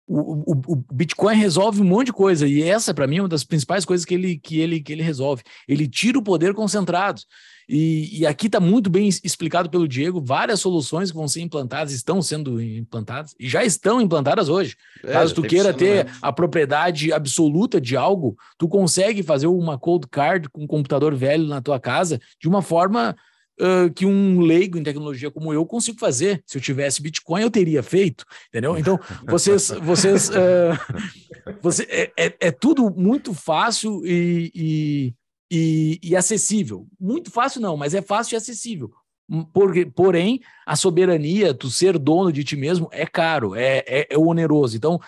O, 0.07 0.51
o, 0.51 0.61
o, 0.67 0.85
Bitcoin 0.91 1.35
resolve 1.35 1.81
um 1.81 1.85
monte 1.85 2.07
de 2.07 2.13
coisa 2.13 2.45
e 2.45 2.63
essa 2.63 2.93
para 2.93 3.07
mim 3.07 3.17
é 3.17 3.21
uma 3.21 3.29
das 3.29 3.45
principais 3.45 3.85
coisas 3.85 4.05
que 4.05 4.13
ele, 4.13 4.37
que 4.37 4.59
ele, 4.59 4.81
que 4.81 4.91
ele 4.91 5.03
resolve. 5.03 5.43
Ele 5.67 5.87
tira 5.87 6.19
o 6.19 6.23
poder 6.23 6.53
concentrado. 6.53 7.21
E, 7.69 8.19
e 8.19 8.25
aqui 8.25 8.47
está 8.47 8.59
muito 8.59 8.89
bem 8.89 9.07
explicado 9.07 9.69
pelo 9.69 9.87
Diego, 9.87 10.21
várias 10.21 10.59
soluções 10.59 11.09
que 11.09 11.15
vão 11.15 11.27
ser 11.27 11.39
implantadas, 11.39 11.93
estão 11.93 12.21
sendo 12.21 12.61
implantadas, 12.61 13.33
e 13.39 13.47
já 13.47 13.63
estão 13.63 14.01
implantadas 14.01 14.49
hoje. 14.49 14.75
É, 15.01 15.13
Caso 15.13 15.33
tu 15.33 15.41
queira 15.41 15.73
ter 15.73 16.07
a 16.21 16.33
propriedade 16.33 17.13
absoluta 17.13 17.79
de 17.79 17.95
algo, 17.95 18.35
tu 18.57 18.67
consegue 18.67 19.23
fazer 19.23 19.47
uma 19.47 19.77
cold 19.77 20.05
card 20.09 20.49
com 20.49 20.63
um 20.63 20.67
computador 20.67 21.15
velho 21.15 21.47
na 21.47 21.61
tua 21.61 21.79
casa 21.79 22.19
de 22.41 22.49
uma 22.49 22.61
forma 22.61 23.15
Uh, 23.61 23.93
que 23.93 24.07
um 24.07 24.39
leigo 24.39 24.79
em 24.79 24.83
tecnologia 24.83 25.29
como 25.29 25.53
eu 25.53 25.63
consigo 25.67 25.99
fazer. 25.99 26.41
Se 26.47 26.57
eu 26.57 26.61
tivesse 26.61 26.99
Bitcoin, 26.99 27.43
eu 27.43 27.51
teria 27.51 27.83
feito, 27.83 28.25
entendeu? 28.49 28.75
Então, 28.75 28.99
vocês, 29.27 29.69
vocês, 29.83 30.29
uh, 30.29 31.53
você, 31.61 31.83
é, 31.83 32.11
é, 32.17 32.35
é, 32.39 32.51
tudo 32.51 32.89
muito 32.89 33.35
fácil 33.35 34.03
e, 34.03 34.51
e, 34.55 35.13
e, 35.51 35.99
e 36.01 36.15
acessível. 36.15 36.87
Muito 36.99 37.29
fácil 37.29 37.61
não, 37.61 37.77
mas 37.77 37.93
é 37.93 38.01
fácil 38.01 38.33
e 38.33 38.37
acessível. 38.37 38.91
Porque, 39.53 39.85
porém, 39.85 40.41
a 40.65 40.75
soberania, 40.75 41.53
tu 41.53 41.69
ser 41.69 41.97
dono 41.97 42.33
de 42.33 42.43
ti 42.43 42.57
mesmo, 42.57 42.89
é 42.91 43.05
caro, 43.05 43.55
é, 43.55 43.83
é, 43.87 44.07
é, 44.09 44.17
oneroso. 44.17 44.75
Então, 44.75 44.99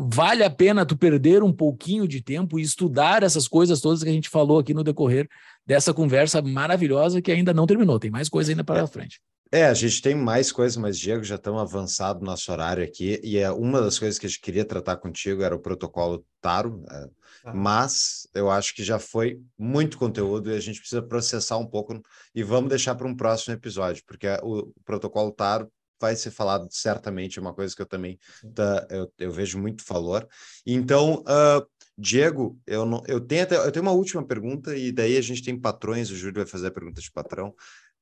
vale 0.00 0.44
a 0.44 0.50
pena 0.50 0.86
tu 0.86 0.96
perder 0.96 1.42
um 1.42 1.52
pouquinho 1.52 2.06
de 2.06 2.22
tempo 2.22 2.56
e 2.56 2.62
estudar 2.62 3.24
essas 3.24 3.48
coisas 3.48 3.80
todas 3.80 4.04
que 4.04 4.08
a 4.08 4.12
gente 4.12 4.28
falou 4.28 4.60
aqui 4.60 4.72
no 4.72 4.84
decorrer 4.84 5.28
dessa 5.66 5.92
conversa 5.92 6.40
maravilhosa 6.40 7.20
que 7.20 7.32
ainda 7.32 7.52
não 7.52 7.66
terminou. 7.66 7.98
Tem 7.98 8.10
mais 8.10 8.28
coisa 8.28 8.52
ainda 8.52 8.62
para 8.62 8.80
é, 8.80 8.86
frente. 8.86 9.20
É, 9.50 9.64
a 9.66 9.74
gente 9.74 10.00
tem 10.00 10.14
mais 10.14 10.52
coisas, 10.52 10.76
mas 10.76 10.96
Diego 10.96 11.24
já 11.24 11.34
estamos 11.34 11.60
avançado 11.60 12.20
no 12.20 12.26
nosso 12.26 12.52
horário 12.52 12.84
aqui 12.84 13.20
e 13.24 13.38
é 13.38 13.50
uma 13.50 13.80
das 13.80 13.98
coisas 13.98 14.20
que 14.20 14.26
a 14.26 14.28
gente 14.28 14.40
queria 14.40 14.64
tratar 14.64 14.98
contigo 14.98 15.42
era 15.42 15.56
o 15.56 15.60
protocolo 15.60 16.24
Taro. 16.40 16.84
É, 16.88 17.52
mas 17.52 18.28
eu 18.34 18.50
acho 18.50 18.74
que 18.74 18.84
já 18.84 19.00
foi 19.00 19.40
muito 19.58 19.98
conteúdo 19.98 20.50
e 20.50 20.56
a 20.56 20.60
gente 20.60 20.78
precisa 20.78 21.02
processar 21.02 21.56
um 21.58 21.66
pouco 21.66 22.00
e 22.32 22.42
vamos 22.44 22.68
deixar 22.68 22.94
para 22.94 23.08
um 23.08 23.16
próximo 23.16 23.54
episódio, 23.54 24.04
porque 24.06 24.28
o 24.42 24.72
protocolo 24.84 25.32
Taro 25.32 25.68
vai 26.00 26.16
ser 26.16 26.30
falado 26.30 26.68
certamente, 26.70 27.38
é 27.38 27.42
uma 27.42 27.54
coisa 27.54 27.74
que 27.74 27.82
eu 27.82 27.86
também 27.86 28.18
tá, 28.54 28.86
eu, 28.90 29.12
eu, 29.18 29.32
vejo 29.32 29.58
muito 29.58 29.84
valor. 29.86 30.28
Então, 30.66 31.22
uh, 31.22 31.66
Diego, 31.96 32.58
eu, 32.66 32.86
não, 32.86 33.02
eu, 33.06 33.20
tenho 33.20 33.42
até, 33.42 33.56
eu 33.56 33.72
tenho 33.72 33.84
uma 33.84 33.92
última 33.92 34.24
pergunta 34.24 34.76
e 34.76 34.92
daí 34.92 35.16
a 35.16 35.20
gente 35.20 35.42
tem 35.42 35.58
patrões, 35.58 36.10
o 36.10 36.16
Júlio 36.16 36.36
vai 36.36 36.46
fazer 36.46 36.68
a 36.68 36.72
pergunta 36.72 37.00
de 37.00 37.10
patrão 37.10 37.54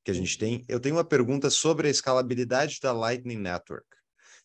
que 0.03 0.11
a 0.11 0.13
gente 0.13 0.37
tem. 0.37 0.63
Eu 0.67 0.79
tenho 0.79 0.95
uma 0.95 1.03
pergunta 1.03 1.49
sobre 1.49 1.87
a 1.87 1.91
escalabilidade 1.91 2.79
da 2.81 2.93
Lightning 2.93 3.37
Network. 3.37 3.85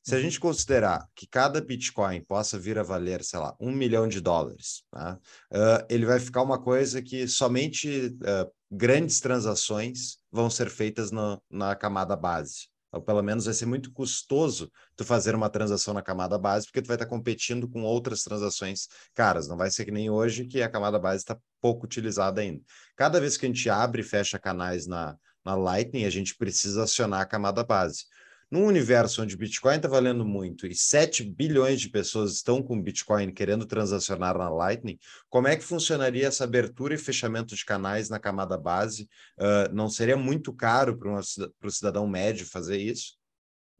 Se 0.02 0.16
a 0.16 0.20
gente 0.20 0.38
uhum. 0.38 0.48
considerar 0.48 1.06
que 1.14 1.28
cada 1.28 1.60
Bitcoin 1.60 2.24
possa 2.24 2.58
vir 2.58 2.76
a 2.76 2.82
valer, 2.82 3.22
sei 3.22 3.38
lá, 3.38 3.54
um 3.60 3.70
milhão 3.70 4.08
de 4.08 4.20
dólares, 4.20 4.82
tá? 4.90 5.16
uh, 5.52 5.86
ele 5.88 6.04
vai 6.04 6.18
ficar 6.18 6.42
uma 6.42 6.60
coisa 6.60 7.00
que 7.00 7.28
somente 7.28 8.06
uh, 8.06 8.50
grandes 8.68 9.20
transações 9.20 10.18
vão 10.30 10.50
ser 10.50 10.68
feitas 10.68 11.12
no, 11.12 11.40
na 11.48 11.76
camada 11.76 12.16
base. 12.16 12.71
Ou 12.92 13.00
pelo 13.00 13.22
menos 13.22 13.46
vai 13.46 13.54
ser 13.54 13.64
muito 13.64 13.90
custoso 13.90 14.70
tu 14.94 15.04
fazer 15.04 15.34
uma 15.34 15.48
transação 15.48 15.94
na 15.94 16.02
camada 16.02 16.38
base, 16.38 16.66
porque 16.66 16.82
tu 16.82 16.88
vai 16.88 16.96
estar 16.96 17.06
competindo 17.06 17.66
com 17.68 17.82
outras 17.82 18.22
transações 18.22 18.86
caras. 19.14 19.48
Não 19.48 19.56
vai 19.56 19.70
ser 19.70 19.86
que 19.86 19.90
nem 19.90 20.10
hoje, 20.10 20.46
que 20.46 20.60
a 20.60 20.68
camada 20.68 20.98
base 20.98 21.22
está 21.22 21.38
pouco 21.60 21.86
utilizada 21.86 22.42
ainda. 22.42 22.62
Cada 22.94 23.18
vez 23.18 23.36
que 23.36 23.46
a 23.46 23.48
gente 23.48 23.70
abre 23.70 24.02
e 24.02 24.04
fecha 24.04 24.38
canais 24.38 24.86
na, 24.86 25.16
na 25.44 25.54
Lightning, 25.54 26.04
a 26.04 26.10
gente 26.10 26.36
precisa 26.36 26.84
acionar 26.84 27.22
a 27.22 27.26
camada 27.26 27.64
base. 27.64 28.04
Num 28.52 28.66
universo 28.66 29.22
onde 29.22 29.34
Bitcoin 29.34 29.76
está 29.76 29.88
valendo 29.88 30.26
muito 30.26 30.66
e 30.66 30.74
7 30.74 31.24
bilhões 31.24 31.80
de 31.80 31.88
pessoas 31.88 32.34
estão 32.34 32.62
com 32.62 32.82
Bitcoin 32.82 33.32
querendo 33.32 33.64
transacionar 33.64 34.36
na 34.36 34.50
Lightning, 34.50 34.98
como 35.30 35.48
é 35.48 35.56
que 35.56 35.64
funcionaria 35.64 36.26
essa 36.26 36.44
abertura 36.44 36.92
e 36.92 36.98
fechamento 36.98 37.56
de 37.56 37.64
canais 37.64 38.10
na 38.10 38.18
camada 38.18 38.58
base? 38.58 39.08
Uh, 39.38 39.72
não 39.72 39.88
seria 39.88 40.18
muito 40.18 40.52
caro 40.52 40.98
para 40.98 41.18
o 41.64 41.70
cidadão 41.70 42.06
médio 42.06 42.44
fazer 42.44 42.76
isso? 42.76 43.16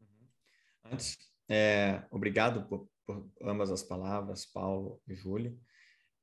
Uhum. 0.01 0.91
Antes, 0.91 1.19
é, 1.47 2.01
obrigado 2.09 2.67
por, 2.67 2.89
por 3.05 3.29
ambas 3.43 3.69
as 3.69 3.83
palavras, 3.83 4.43
Paulo 4.43 4.99
e 5.07 5.13
Júlio. 5.13 5.55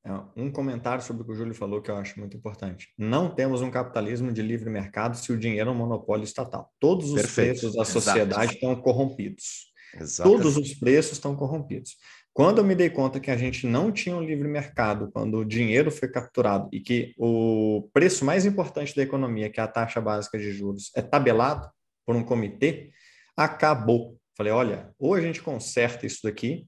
É, 0.05 0.11
um 0.35 0.51
comentário 0.51 1.05
sobre 1.05 1.23
o 1.23 1.27
que 1.27 1.33
o 1.33 1.35
Júlio 1.35 1.55
falou 1.55 1.83
que 1.83 1.91
eu 1.91 1.97
acho 1.97 2.19
muito 2.19 2.37
importante. 2.37 2.89
Não 2.97 3.29
temos 3.35 3.61
um 3.61 3.71
capitalismo 3.71 4.33
de 4.33 4.41
livre 4.41 4.71
mercado 4.71 5.17
se 5.17 5.31
o 5.31 5.39
dinheiro 5.39 5.69
é 5.69 5.73
um 5.73 5.77
monopólio 5.77 6.25
estatal. 6.25 6.73
Todos 6.81 7.11
os 7.11 7.21
Perfeito. 7.21 7.61
preços 7.61 7.75
da 7.75 7.85
sociedade 7.85 8.31
Exato. 8.31 8.55
estão 8.55 8.77
corrompidos. 8.77 9.71
Exato. 9.99 10.31
Todos 10.31 10.57
os 10.57 10.73
preços 10.75 11.13
estão 11.13 11.37
corrompidos. 11.37 11.97
Quando 12.33 12.59
eu 12.59 12.65
me 12.65 12.75
dei 12.75 12.89
conta 12.89 13.21
que 13.21 13.31
a 13.31 13.37
gente 13.37 13.67
não 13.67 13.91
tinha 13.91 14.17
um 14.17 14.23
livre 14.23 14.49
mercado, 14.49 15.11
quando 15.13 15.39
o 15.39 15.45
dinheiro 15.45 15.91
foi 15.91 16.09
capturado 16.09 16.69
e 16.73 16.81
que 16.81 17.13
o 17.19 17.91
preço 17.93 18.25
mais 18.25 18.47
importante 18.47 18.95
da 18.95 19.03
economia, 19.03 19.51
que 19.51 19.61
é 19.61 19.63
a 19.63 19.69
taxa 19.69 20.01
básica 20.01 20.39
de 20.39 20.53
juros, 20.53 20.91
é 20.97 21.03
tabelado 21.03 21.69
por 22.07 22.15
um 22.15 22.25
comitê, 22.25 22.93
acabou. 23.37 24.17
Falei, 24.37 24.53
olha, 24.53 24.95
ou 24.99 25.15
a 25.15 25.21
gente 25.21 25.43
conserta 25.43 26.07
isso 26.07 26.21
daqui, 26.23 26.67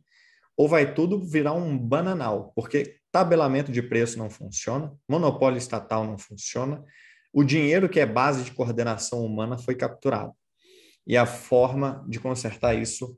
ou 0.56 0.68
vai 0.68 0.92
tudo 0.92 1.24
virar 1.24 1.54
um 1.54 1.78
bananal, 1.78 2.52
porque 2.54 2.96
tabelamento 3.12 3.70
de 3.70 3.82
preço 3.82 4.18
não 4.18 4.30
funciona, 4.30 4.92
monopólio 5.08 5.58
estatal 5.58 6.04
não 6.04 6.18
funciona, 6.18 6.82
o 7.32 7.44
dinheiro 7.44 7.88
que 7.88 8.00
é 8.00 8.06
base 8.06 8.42
de 8.42 8.52
coordenação 8.52 9.24
humana 9.24 9.58
foi 9.58 9.74
capturado. 9.74 10.32
E 11.06 11.16
a 11.16 11.26
forma 11.26 12.04
de 12.08 12.18
consertar 12.18 12.74
isso 12.74 13.16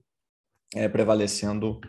é 0.75 0.89
prevalecendo 0.89 1.81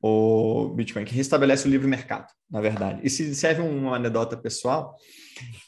o 0.00 0.68
Bitcoin, 0.74 1.04
que 1.04 1.14
restabelece 1.14 1.66
o 1.66 1.70
livre 1.70 1.88
mercado, 1.88 2.26
na 2.50 2.60
verdade. 2.60 3.00
E 3.02 3.10
se 3.10 3.34
serve 3.34 3.62
uma 3.62 3.96
anedota 3.96 4.36
pessoal, 4.36 4.94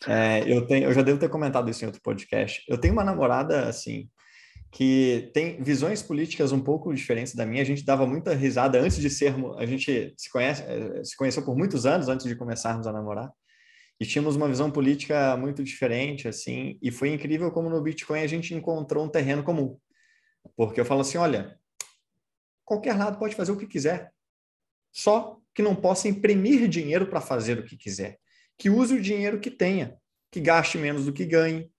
é, 0.07 0.43
eu, 0.47 0.66
tenho, 0.66 0.85
eu 0.85 0.93
já 0.93 1.02
devo 1.02 1.19
ter 1.19 1.28
comentado 1.28 1.69
isso 1.69 1.85
em 1.85 1.86
outro 1.86 2.02
podcast. 2.02 2.62
Eu 2.69 2.78
tenho 2.78 2.93
uma 2.93 3.05
namorada, 3.05 3.69
assim, 3.69 4.09
que 4.70 5.30
tem 5.34 5.60
visões 5.62 6.01
políticas 6.01 6.52
um 6.52 6.60
pouco 6.60 6.94
diferentes 6.94 7.34
da 7.34 7.44
minha. 7.44 7.62
A 7.62 7.66
gente 7.66 7.84
dava 7.84 8.06
muita 8.06 8.34
risada 8.34 8.80
antes 8.80 8.98
de 8.98 9.10
sermos, 9.10 9.59
a 9.59 9.66
gente 9.66 10.14
se 10.16 10.30
conhece, 10.30 10.62
eh, 10.62 11.05
se 11.05 11.16
conheceu 11.16 11.44
por 11.44 11.56
muitos 11.56 11.86
anos 11.86 12.09
antes 12.09 12.26
de 12.26 12.36
começarmos 12.36 12.86
a 12.86 12.92
namorar. 12.92 13.32
E 13.98 14.06
tínhamos 14.06 14.36
uma 14.36 14.48
visão 14.48 14.70
política 14.70 15.36
muito 15.36 15.62
diferente, 15.62 16.28
assim, 16.28 16.78
e 16.80 16.90
foi 16.90 17.12
incrível 17.12 17.51
como 17.51 17.68
no 17.68 17.82
Bitcoin 17.82 18.20
a 18.20 18.26
gente 18.26 18.55
encontrou 18.55 19.05
um 19.05 19.09
terreno 19.09 19.42
comum. 19.42 19.76
Porque 20.56 20.80
eu 20.80 20.84
falo 20.86 21.02
assim, 21.02 21.18
olha, 21.18 21.59
qualquer 22.64 22.97
lado 22.97 23.18
pode 23.18 23.34
fazer 23.34 23.52
o 23.52 23.59
que 23.59 23.66
quiser, 23.66 24.10
só 24.90 25.38
que 25.55 25.60
não 25.60 25.74
possa 25.76 26.09
imprimir 26.09 26.66
dinheiro 26.68 27.09
para 27.09 27.20
fazer 27.20 27.59
o 27.59 27.64
que 27.64 27.76
quiser. 27.76 28.18
Que 28.56 28.70
use 28.70 28.94
o 28.94 29.02
dinheiro 29.02 29.40
que 29.40 29.51
tenha, 29.51 29.98
que 30.30 30.40
gaste 30.40 30.78
menos 30.78 31.05
do 31.05 31.12
que 31.12 31.26
ganhe, 31.26 31.70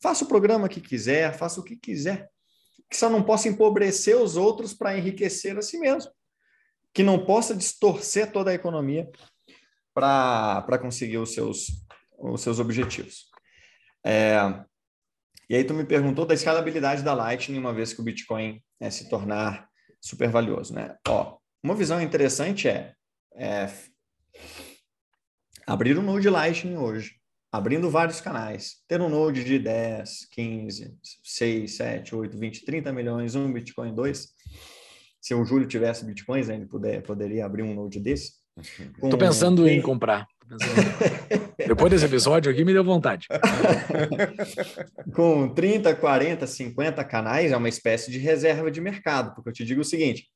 faça 0.00 0.24
o 0.24 0.28
programa 0.28 0.68
que 0.68 0.80
quiser, 0.80 1.36
faça 1.36 1.58
o 1.58 1.64
que 1.64 1.76
quiser 1.76 2.30
que 2.90 2.96
só 2.96 3.08
não 3.08 3.22
possa 3.22 3.48
empobrecer 3.48 4.16
os 4.16 4.36
outros 4.36 4.74
para 4.74 4.96
enriquecer 4.96 5.56
a 5.56 5.62
si 5.62 5.78
mesmo, 5.78 6.10
que 6.92 7.02
não 7.02 7.24
possa 7.24 7.54
distorcer 7.54 8.30
toda 8.30 8.50
a 8.50 8.54
economia 8.54 9.10
para 9.92 10.78
conseguir 10.80 11.18
os 11.18 11.34
seus, 11.34 11.66
os 12.18 12.40
seus 12.40 12.58
objetivos. 12.58 13.30
É, 14.04 14.38
e 15.48 15.56
aí 15.56 15.64
tu 15.64 15.74
me 15.74 15.84
perguntou 15.84 16.26
da 16.26 16.34
escalabilidade 16.34 17.02
da 17.02 17.14
Lightning 17.14 17.58
uma 17.58 17.72
vez 17.72 17.92
que 17.92 18.00
o 18.00 18.04
Bitcoin 18.04 18.62
é, 18.80 18.90
se 18.90 19.08
tornar 19.08 19.68
super 20.00 20.28
valioso, 20.28 20.74
né? 20.74 20.96
Ó, 21.08 21.38
uma 21.62 21.74
visão 21.74 22.00
interessante 22.00 22.68
é, 22.68 22.94
é 23.36 23.66
abrir 25.66 25.98
um 25.98 26.02
node 26.02 26.28
Lightning 26.28 26.76
hoje 26.76 27.18
abrindo 27.54 27.88
vários 27.88 28.20
canais, 28.20 28.78
ter 28.88 29.00
um 29.00 29.08
node 29.08 29.44
de 29.44 29.60
10, 29.60 30.26
15, 30.32 30.92
6, 31.22 31.76
7, 31.76 32.14
8, 32.16 32.36
20, 32.36 32.64
30 32.64 32.92
milhões, 32.92 33.36
um 33.36 33.52
Bitcoin, 33.52 33.94
dois. 33.94 34.30
Se 35.20 35.34
o 35.34 35.44
Júlio 35.44 35.68
tivesse 35.68 36.04
Bitcoins, 36.04 36.48
né, 36.48 36.56
ele 36.56 36.66
puder, 36.66 37.00
poderia 37.02 37.46
abrir 37.46 37.62
um 37.62 37.72
node 37.72 38.00
desse. 38.00 38.32
Estou 38.60 39.16
pensando 39.16 39.62
um... 39.62 39.68
em 39.68 39.80
comprar. 39.80 40.26
Depois 41.56 41.92
desse 41.92 42.04
episódio 42.04 42.50
aqui, 42.50 42.64
me 42.64 42.72
deu 42.72 42.82
vontade. 42.82 43.28
Com 45.14 45.48
30, 45.48 45.94
40, 45.94 46.48
50 46.48 47.04
canais, 47.04 47.52
é 47.52 47.56
uma 47.56 47.68
espécie 47.68 48.10
de 48.10 48.18
reserva 48.18 48.68
de 48.68 48.80
mercado, 48.80 49.32
porque 49.32 49.50
eu 49.50 49.54
te 49.54 49.64
digo 49.64 49.82
o 49.82 49.84
seguinte: 49.84 50.26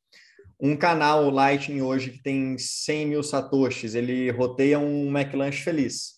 um 0.61 0.77
canal 0.77 1.29
Lightning 1.31 1.83
hoje 1.83 2.13
que 2.13 2.23
tem 2.23 2.57
100 2.57 3.07
mil 3.07 3.25
satoshis, 3.25 3.97
ele 3.97 4.31
roteia 4.31 4.79
um 4.79 5.09
McLanche 5.09 5.65
feliz 5.65 6.18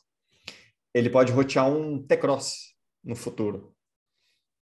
ele 0.94 1.10
pode 1.10 1.32
rotear 1.32 1.68
um 1.68 2.02
T-Cross 2.02 2.74
no 3.04 3.16
futuro. 3.16 3.74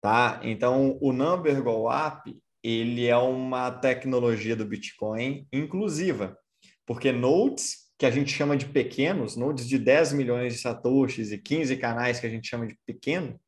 Tá? 0.01 0.41
Então, 0.43 0.99
o 1.01 1.13
Number 1.13 1.63
Go 1.63 1.89
Up, 1.91 2.41
ele 2.63 3.07
é 3.07 3.17
uma 3.17 3.71
tecnologia 3.71 4.55
do 4.55 4.65
Bitcoin 4.65 5.47
inclusiva, 5.53 6.39
porque 6.87 7.11
nodes 7.11 7.89
que 7.99 8.07
a 8.07 8.11
gente 8.11 8.33
chama 8.33 8.57
de 8.57 8.67
pequenos, 8.67 9.37
nodes 9.37 9.69
de 9.69 9.77
10 9.77 10.13
milhões 10.13 10.53
de 10.53 10.61
satoshis 10.61 11.33
e 11.33 11.39
15 11.39 11.77
canais 11.79 12.21
que 12.21 12.27
a 12.27 12.31
gente 12.31 12.49
chama 12.49 12.67
de 12.67 12.79
pequeno, 12.87 13.41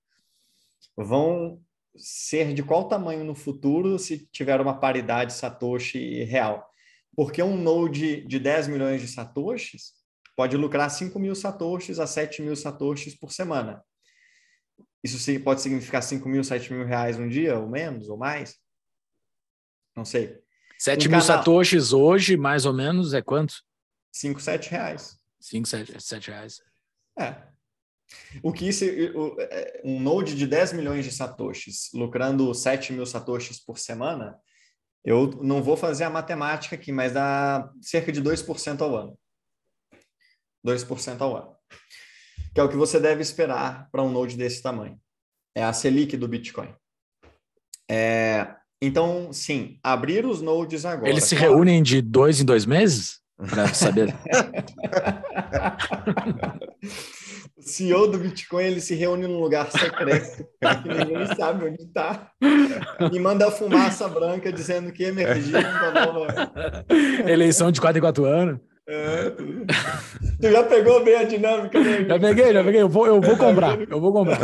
vão 0.97 1.61
ser 1.97 2.53
de 2.53 2.63
qual 2.63 2.89
tamanho 2.89 3.25
no 3.25 3.35
futuro 3.35 3.99
se 3.99 4.27
tiver 4.33 4.61
uma 4.61 4.79
paridade 4.79 5.33
satoshi 5.33 6.25
real? 6.25 6.69
Porque 7.15 7.43
um 7.43 7.57
node 7.57 8.27
de 8.27 8.39
10 8.39 8.69
milhões 8.69 9.01
de 9.01 9.09
satoshis 9.09 9.93
pode 10.37 10.57
lucrar 10.57 10.91
5 10.91 11.19
mil 11.19 11.35
satoshis 11.35 11.99
a 11.99 12.07
7 12.07 12.43
mil 12.43 12.57
satoshis 12.57 13.15
por 13.15 13.33
semana. 13.33 13.83
Isso 15.03 15.19
pode 15.41 15.63
significar 15.63 16.03
5 16.03 16.29
mil, 16.29 16.45
7 16.45 16.73
mil 16.73 16.85
reais 16.85 17.19
um 17.19 17.29
dia, 17.29 17.59
ou 17.59 17.69
menos, 17.69 18.09
ou 18.09 18.17
mais? 18.17 18.57
Não 19.97 20.05
sei. 20.05 20.39
7 20.79 21.09
um 21.09 21.11
mil 21.11 21.21
canal... 21.21 21.39
satoshis 21.39 21.93
hoje, 21.93 22.37
mais 22.37 22.67
ou 22.67 22.73
menos, 22.73 23.15
é 23.15 23.23
quanto? 23.23 23.55
5, 24.13 24.41
7 24.41 24.71
reais. 24.71 25.19
5, 25.41 25.69
7, 25.69 26.03
7 26.03 26.31
reais. 26.31 26.61
É. 27.19 27.51
O 28.43 28.53
que 28.53 28.69
isso, 28.69 28.85
é, 28.85 29.81
um 29.85 30.01
node 30.01 30.35
de 30.35 30.47
10 30.47 30.73
milhões 30.75 31.05
de 31.05 31.13
satoshis, 31.13 31.91
lucrando 31.95 32.53
7 32.53 32.93
mil 32.93 33.07
satoshis 33.07 33.59
por 33.59 33.79
semana, 33.79 34.39
eu 35.05 35.31
não 35.43 35.63
vou 35.63 35.77
fazer 35.77 36.05
a 36.05 36.11
matemática 36.11 36.75
aqui, 36.75 36.93
mas 36.93 37.13
dá 37.13 37.71
cerca 37.81 38.13
de 38.13 38.21
2% 38.21 38.81
ao 38.81 38.97
ano. 38.97 39.19
2% 40.65 41.21
ao 41.21 41.37
ano 41.37 41.61
que 42.53 42.61
é 42.61 42.63
o 42.63 42.69
que 42.69 42.77
você 42.77 42.99
deve 42.99 43.23
esperar 43.23 43.89
para 43.91 44.03
um 44.03 44.11
node 44.11 44.37
desse 44.37 44.63
tamanho. 44.63 44.99
É 45.55 45.63
a 45.63 45.73
Selic 45.73 46.17
do 46.17 46.29
Bitcoin. 46.29 46.69
É, 47.91 48.49
então, 48.83 49.33
sim, 49.33 49.79
abrir 49.83 50.25
os 50.25 50.41
nodes 50.41 50.85
agora. 50.85 51.11
Eles 51.11 51.25
se 51.25 51.37
claro. 51.37 51.55
reúnem 51.55 51.83
de 51.83 52.01
dois 52.01 52.41
em 52.41 52.45
dois 52.45 52.65
meses? 52.67 53.19
Para 53.37 53.73
saber. 53.73 54.15
o 57.57 57.63
CEO 57.63 58.09
do 58.09 58.19
Bitcoin 58.19 58.65
ele 58.65 58.81
se 58.81 58.95
reúne 58.95 59.27
num 59.27 59.41
lugar 59.41 59.71
secreto 59.71 60.47
que 60.83 60.89
ninguém 60.89 61.27
sabe 61.35 61.67
onde 61.67 61.83
está 61.83 62.31
e 63.11 63.19
manda 63.19 63.51
fumaça 63.51 64.07
branca 64.09 64.53
dizendo 64.53 64.93
que 64.93 65.05
emergiu 65.05 65.59
uma 65.59 65.91
nova 65.91 66.53
eleição 67.27 67.73
de 67.73 67.81
4 67.81 67.99
em 67.99 68.03
4 68.03 68.25
anos. 68.27 68.61
É, 68.93 69.31
tu 69.31 70.51
já 70.51 70.65
pegou 70.65 71.05
bem 71.05 71.15
a 71.15 71.23
dinâmica, 71.23 71.79
né? 71.79 72.05
Já 72.09 72.19
peguei, 72.19 72.53
já 72.53 72.65
peguei. 72.65 72.83
Eu 72.83 72.89
vou, 72.89 73.07
eu 73.07 73.21
vou 73.21 73.37
comprar, 73.37 73.81
eu 73.89 74.01
vou 74.01 74.13
comprar. 74.13 74.41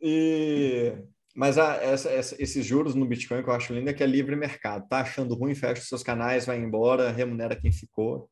E... 0.00 0.92
Mas 1.34 1.58
a, 1.58 1.76
essa, 1.76 2.10
essa, 2.10 2.42
esses 2.42 2.64
juros 2.64 2.94
no 2.94 3.06
Bitcoin 3.06 3.42
que 3.42 3.48
eu 3.48 3.54
acho 3.54 3.74
lindo 3.74 3.90
é 3.90 3.92
que 3.92 4.02
é 4.02 4.06
livre 4.06 4.36
mercado. 4.36 4.86
Tá 4.88 5.00
achando 5.00 5.34
ruim, 5.34 5.54
fecha 5.54 5.82
os 5.82 5.88
seus 5.88 6.02
canais, 6.02 6.46
vai 6.46 6.58
embora, 6.58 7.10
remunera 7.10 7.56
quem 7.56 7.72
ficou. 7.72 8.30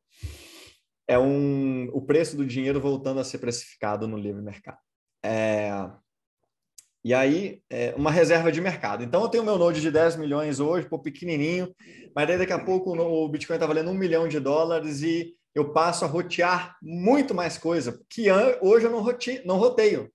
É 1.07 1.19
um, 1.19 1.89
o 1.91 2.01
preço 2.01 2.37
do 2.37 2.45
dinheiro 2.45 2.79
voltando 2.79 3.19
a 3.19 3.23
ser 3.23 3.39
precificado 3.39 4.07
no 4.07 4.17
livre 4.17 4.41
mercado. 4.41 4.77
É, 5.23 5.69
e 7.03 7.13
aí, 7.13 7.61
é 7.69 7.93
uma 7.97 8.11
reserva 8.11 8.51
de 8.51 8.61
mercado. 8.61 9.03
Então, 9.03 9.21
eu 9.21 9.29
tenho 9.29 9.43
meu 9.43 9.57
Node 9.57 9.81
de 9.81 9.91
10 9.91 10.15
milhões 10.15 10.59
hoje, 10.59 10.87
pô, 10.87 10.97
pequenininho, 10.97 11.73
mas 12.15 12.27
daí 12.27 12.37
daqui 12.37 12.53
a 12.53 12.63
pouco 12.63 12.97
o 12.97 13.29
Bitcoin 13.29 13.55
está 13.55 13.67
valendo 13.67 13.91
um 13.91 13.95
milhão 13.95 14.27
de 14.27 14.39
dólares 14.39 15.01
e 15.01 15.35
eu 15.53 15.73
passo 15.73 16.05
a 16.05 16.07
rotear 16.07 16.77
muito 16.81 17.35
mais 17.35 17.57
coisa, 17.57 17.99
que 18.09 18.27
hoje 18.61 18.85
eu 18.85 18.91
não, 18.91 19.01
rote, 19.01 19.41
não 19.45 19.57
roteio. 19.57 20.09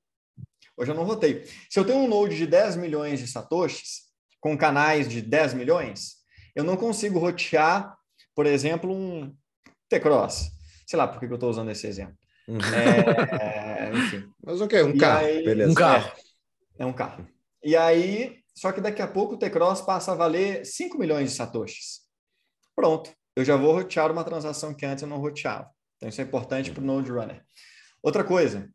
Hoje 0.76 0.90
eu 0.90 0.94
não 0.94 1.04
roteio. 1.04 1.42
Se 1.68 1.78
eu 1.78 1.84
tenho 1.84 1.98
um 1.98 2.08
Node 2.08 2.36
de 2.36 2.46
10 2.46 2.76
milhões 2.76 3.18
de 3.20 3.26
satoshis, 3.26 4.08
com 4.40 4.56
canais 4.56 5.08
de 5.08 5.20
10 5.20 5.54
milhões, 5.54 6.18
eu 6.54 6.64
não 6.64 6.76
consigo 6.76 7.18
rotear, 7.18 7.96
por 8.34 8.46
exemplo, 8.46 8.92
um 8.92 9.34
T-Cross. 9.88 10.50
Sei 10.86 10.96
lá 10.96 11.06
por 11.06 11.18
que 11.18 11.26
eu 11.26 11.34
estou 11.34 11.50
usando 11.50 11.70
esse 11.70 11.86
exemplo. 11.86 12.16
Uhum. 12.46 12.58
É, 12.60 13.90
enfim. 13.92 14.28
Mas 14.42 14.60
o 14.60 14.64
okay, 14.64 14.82
Um 14.82 14.96
carro, 14.96 15.26
aí, 15.26 15.44
beleza. 15.44 15.70
Um 15.70 15.74
carro. 15.74 16.08
É, 16.08 16.27
é 16.78 16.86
um 16.86 16.92
carro. 16.92 17.28
E 17.62 17.76
aí, 17.76 18.38
só 18.54 18.72
que 18.72 18.80
daqui 18.80 19.02
a 19.02 19.08
pouco 19.08 19.34
o 19.34 19.38
T-Cross 19.38 19.82
passa 19.82 20.12
a 20.12 20.14
valer 20.14 20.64
5 20.64 20.96
milhões 20.96 21.30
de 21.30 21.36
satoshis. 21.36 22.00
Pronto, 22.74 23.12
eu 23.36 23.44
já 23.44 23.56
vou 23.56 23.72
rotear 23.72 24.10
uma 24.10 24.24
transação 24.24 24.74
que 24.74 24.86
antes 24.86 25.02
eu 25.02 25.08
não 25.08 25.18
roteava. 25.18 25.70
Então, 25.96 26.08
isso 26.08 26.20
é 26.20 26.24
importante 26.24 26.70
para 26.70 26.82
o 26.82 26.86
Node 26.86 27.10
Runner. 27.10 27.44
Outra 28.02 28.22
coisa, 28.22 28.70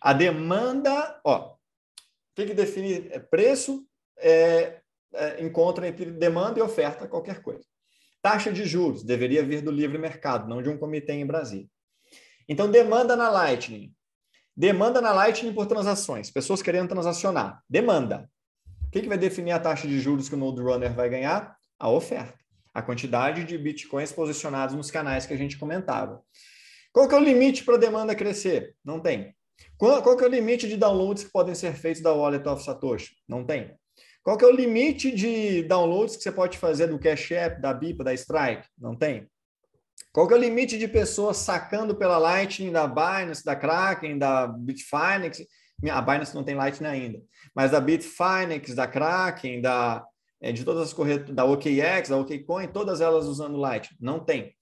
a 0.00 0.12
demanda, 0.12 1.20
ó, 1.24 1.52
o 1.52 1.56
que, 2.34 2.46
que 2.46 2.54
define 2.54 3.08
é 3.10 3.18
preço? 3.18 3.84
É, 4.18 4.80
é, 5.14 5.42
encontra 5.42 5.88
entre 5.88 6.10
demanda 6.10 6.58
e 6.58 6.62
oferta 6.62 7.08
qualquer 7.08 7.42
coisa. 7.42 7.64
Taxa 8.22 8.52
de 8.52 8.64
juros 8.64 9.02
deveria 9.02 9.42
vir 9.42 9.62
do 9.62 9.70
livre 9.70 9.98
mercado, 9.98 10.48
não 10.48 10.62
de 10.62 10.68
um 10.68 10.78
comitê 10.78 11.12
em 11.12 11.26
Brasília. 11.26 11.68
Então, 12.48 12.70
demanda 12.70 13.16
na 13.16 13.30
Lightning. 13.30 13.92
Demanda 14.60 15.00
na 15.00 15.10
Lightning 15.10 15.54
por 15.54 15.64
transações, 15.64 16.30
pessoas 16.30 16.60
querendo 16.60 16.86
transacionar. 16.86 17.62
Demanda. 17.66 18.28
O 18.86 18.90
que, 18.90 19.00
que 19.00 19.08
vai 19.08 19.16
definir 19.16 19.52
a 19.52 19.58
taxa 19.58 19.88
de 19.88 19.98
juros 19.98 20.28
que 20.28 20.34
o 20.34 20.38
Node 20.38 20.60
Runner 20.60 20.92
vai 20.92 21.08
ganhar? 21.08 21.56
A 21.78 21.88
oferta. 21.88 22.38
A 22.74 22.82
quantidade 22.82 23.44
de 23.44 23.56
bitcoins 23.56 24.12
posicionados 24.12 24.76
nos 24.76 24.90
canais 24.90 25.24
que 25.24 25.32
a 25.32 25.36
gente 25.38 25.56
comentava. 25.56 26.20
Qual 26.92 27.08
que 27.08 27.14
é 27.14 27.18
o 27.18 27.24
limite 27.24 27.64
para 27.64 27.76
a 27.76 27.78
demanda 27.78 28.14
crescer? 28.14 28.74
Não 28.84 29.00
tem. 29.00 29.34
Qual, 29.78 30.02
qual 30.02 30.14
que 30.14 30.24
é 30.24 30.26
o 30.26 30.30
limite 30.30 30.68
de 30.68 30.76
downloads 30.76 31.24
que 31.24 31.32
podem 31.32 31.54
ser 31.54 31.72
feitos 31.72 32.02
da 32.02 32.12
Wallet 32.12 32.46
of 32.46 32.62
Satoshi? 32.62 33.14
Não 33.26 33.42
tem. 33.46 33.74
Qual 34.22 34.36
que 34.36 34.44
é 34.44 34.48
o 34.48 34.54
limite 34.54 35.10
de 35.10 35.62
downloads 35.62 36.18
que 36.18 36.22
você 36.22 36.30
pode 36.30 36.58
fazer 36.58 36.88
do 36.88 36.98
Cash 36.98 37.30
App, 37.30 37.62
da 37.62 37.72
BIPA, 37.72 38.04
da 38.04 38.12
Strike? 38.12 38.68
Não 38.78 38.94
tem. 38.94 39.26
Qual 40.12 40.26
que 40.26 40.34
é 40.34 40.36
o 40.36 40.40
limite 40.40 40.76
de 40.76 40.88
pessoas 40.88 41.36
sacando 41.36 41.94
pela 41.94 42.18
Lightning 42.18 42.72
da 42.72 42.86
Binance, 42.86 43.44
da 43.44 43.54
Kraken, 43.54 44.18
da 44.18 44.46
Bitfinex? 44.48 45.42
A 45.90 46.02
Binance 46.02 46.34
não 46.34 46.44
tem 46.44 46.56
Lightning 46.56 46.88
ainda, 46.88 47.22
mas 47.54 47.70
da 47.70 47.80
Bitfinex, 47.80 48.74
da 48.74 48.86
Kraken, 48.86 49.60
da, 49.60 50.04
é, 50.40 50.52
de 50.52 50.64
todas 50.64 50.88
as 50.88 50.92
corretoras, 50.92 51.34
da 51.34 51.44
OKX, 51.44 52.08
da 52.08 52.16
OKCoin, 52.16 52.68
todas 52.68 53.00
elas 53.00 53.26
usando 53.26 53.56
Lightning. 53.56 53.96
Não 54.00 54.18
tem. 54.18 54.54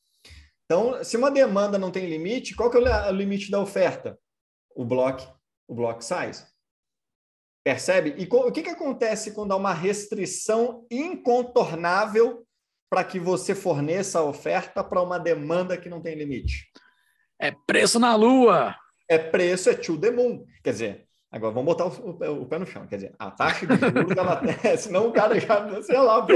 Então, 0.65 1.03
se 1.03 1.16
uma 1.16 1.31
demanda 1.31 1.79
não 1.79 1.91
tem 1.91 2.09
limite, 2.09 2.55
qual 2.55 2.70
que 2.70 2.77
é 2.77 3.11
o 3.11 3.12
limite 3.12 3.51
da 3.51 3.59
oferta? 3.59 4.19
O 4.77 4.85
block, 4.85 5.27
o 5.66 5.75
block 5.75 6.05
size. 6.05 6.47
Percebe? 7.65 8.15
E 8.19 8.29
o 8.31 8.53
que, 8.53 8.62
que 8.62 8.70
acontece 8.70 9.33
quando 9.33 9.53
há 9.53 9.57
uma 9.57 9.73
restrição 9.73 10.87
incontornável 10.91 12.47
para 12.90 13.05
que 13.05 13.19
você 13.19 13.55
forneça 13.55 14.19
a 14.19 14.24
oferta 14.24 14.82
para 14.82 15.02
uma 15.02 15.19
demanda 15.19 15.77
que 15.77 15.89
não 15.89 16.01
tem 16.01 16.15
limite? 16.15 16.70
É 17.40 17.52
preço 17.66 17.98
na 17.98 18.15
lua. 18.15 18.74
É 19.09 19.19
preço, 19.19 19.70
é 19.70 19.74
to 19.74 19.98
the 19.98 20.10
moon. 20.10 20.44
Quer 20.62 20.73
dizer, 20.73 21.06
agora 21.31 21.52
vamos 21.52 21.74
botar 21.74 21.86
o, 21.86 22.43
o, 22.43 22.47
pé 22.47 22.59
no 22.59 22.66
chão. 22.66 22.86
Quer 22.86 22.97
dizer, 22.97 23.15
a 23.19 23.31
taxa 23.31 23.66
de 23.66 23.77
juros, 23.77 24.16
ela, 24.16 24.43
senão 24.77 25.09
o 25.09 25.12
cara 25.12 25.39
já, 25.39 25.82
sei 25.82 25.98
lá. 25.98 26.27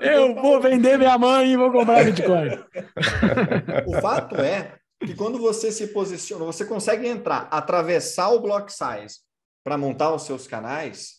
Eu 0.00 0.34
vou 0.34 0.60
vender 0.60 0.98
minha 0.98 1.18
mãe 1.18 1.52
e 1.52 1.56
vou 1.56 1.72
comprar 1.72 2.04
Bitcoin. 2.04 2.50
o 3.86 4.00
fato 4.00 4.36
é 4.36 4.74
que 5.04 5.14
quando 5.14 5.38
você 5.38 5.70
se 5.70 5.88
posiciona, 5.88 6.44
você 6.44 6.64
consegue 6.64 7.06
entrar, 7.06 7.48
atravessar 7.50 8.30
o 8.30 8.40
block 8.40 8.72
size 8.72 9.20
para 9.64 9.76
montar 9.76 10.14
os 10.14 10.22
seus 10.22 10.46
canais, 10.46 11.15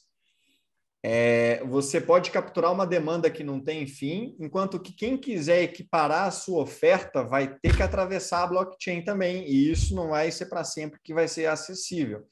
é, 1.09 1.63
você 1.63 2.01
pode 2.01 2.31
capturar 2.31 2.73
uma 2.73 2.85
demanda 2.85 3.31
que 3.31 3.41
não 3.41 3.61
tem 3.61 3.88
fim, 3.88 4.35
enquanto 4.41 4.77
que 4.77 4.91
quem 4.91 5.15
quiser 5.15 5.63
equiparar 5.63 6.27
a 6.27 6.31
sua 6.31 6.61
oferta 6.61 7.23
vai 7.23 7.55
ter 7.61 7.77
que 7.77 7.81
atravessar 7.81 8.43
a 8.43 8.47
blockchain 8.47 9.01
também, 9.01 9.47
e 9.47 9.71
isso 9.71 9.95
não 9.95 10.09
vai 10.09 10.29
ser 10.29 10.47
para 10.47 10.65
sempre 10.65 10.99
que 11.01 11.13
vai 11.13 11.25
ser 11.29 11.45
acessível. 11.45 12.27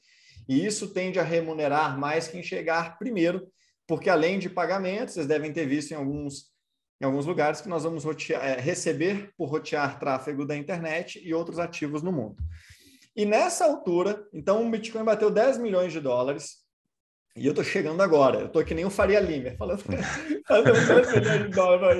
E 0.46 0.66
isso 0.66 0.92
tende 0.92 1.18
a 1.18 1.22
remunerar 1.22 1.98
mais 1.98 2.28
quem 2.28 2.42
chegar 2.42 2.98
primeiro, 2.98 3.50
porque 3.86 4.10
além 4.10 4.38
de 4.38 4.50
pagamentos, 4.50 5.14
vocês 5.14 5.26
devem 5.26 5.54
ter 5.54 5.64
visto 5.64 5.92
em 5.92 5.94
alguns, 5.94 6.52
em 7.00 7.06
alguns 7.06 7.24
lugares 7.24 7.62
que 7.62 7.70
nós 7.70 7.84
vamos 7.84 8.04
rotear, 8.04 8.44
é, 8.44 8.60
receber 8.60 9.32
por 9.38 9.48
rotear 9.48 9.98
tráfego 9.98 10.44
da 10.44 10.54
internet 10.54 11.18
e 11.24 11.32
outros 11.32 11.58
ativos 11.58 12.02
no 12.02 12.12
mundo. 12.12 12.36
E 13.16 13.24
nessa 13.24 13.64
altura, 13.64 14.22
então 14.34 14.66
o 14.66 14.70
Bitcoin 14.70 15.02
bateu 15.02 15.30
10 15.30 15.56
milhões 15.56 15.94
de 15.94 16.00
dólares, 16.00 16.65
e 17.36 17.46
eu 17.46 17.52
tô 17.52 17.62
chegando 17.62 18.02
agora, 18.02 18.40
eu 18.40 18.48
tô 18.48 18.64
que 18.64 18.72
nem 18.72 18.86
o 18.86 18.90
Faria 18.90 19.20
Limer, 19.20 19.58
falando, 19.58 19.84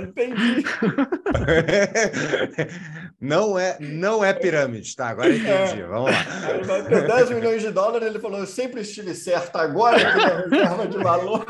entendi. 0.09 0.65
Não 3.21 3.59
é, 3.59 3.79
não 3.81 4.25
é 4.25 4.33
pirâmide, 4.33 4.95
tá? 4.95 5.09
Agora 5.09 5.35
entendi, 5.35 5.81
é. 5.81 5.87
vamos 5.87 6.11
lá. 6.11 7.01
10 7.01 7.31
milhões 7.31 7.63
de 7.63 7.71
dólares, 7.71 8.07
ele 8.07 8.19
falou, 8.19 8.39
eu 8.39 8.47
sempre 8.47 8.83
estive 8.83 9.15
certo, 9.15 9.57
agora 9.57 9.99
que 9.99 10.05
na 10.05 10.37
reserva 10.37 10.87
de 10.87 10.99
valor. 10.99 11.47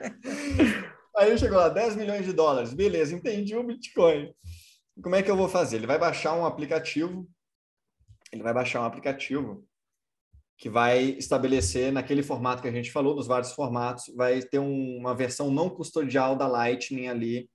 Aí 1.16 1.36
chegou 1.38 1.58
lá, 1.58 1.68
10 1.68 1.96
milhões 1.96 2.24
de 2.24 2.32
dólares, 2.32 2.72
beleza, 2.72 3.14
entendi 3.14 3.56
o 3.56 3.62
Bitcoin. 3.62 4.32
Como 5.02 5.14
é 5.14 5.22
que 5.22 5.30
eu 5.30 5.36
vou 5.36 5.48
fazer? 5.48 5.76
Ele 5.76 5.86
vai 5.86 5.98
baixar 5.98 6.34
um 6.34 6.44
aplicativo, 6.44 7.26
ele 8.30 8.42
vai 8.42 8.54
baixar 8.54 8.82
um 8.82 8.84
aplicativo 8.84 9.64
que 10.60 10.68
vai 10.68 11.04
estabelecer 11.12 11.90
naquele 11.90 12.22
formato 12.22 12.60
que 12.60 12.68
a 12.68 12.72
gente 12.72 12.92
falou, 12.92 13.16
nos 13.16 13.26
vários 13.26 13.52
formatos, 13.52 14.14
vai 14.14 14.42
ter 14.42 14.58
um, 14.58 14.98
uma 14.98 15.14
versão 15.14 15.50
não 15.50 15.70
custodial 15.70 16.36
da 16.36 16.46
Lightning 16.46 17.08
ali, 17.08 17.50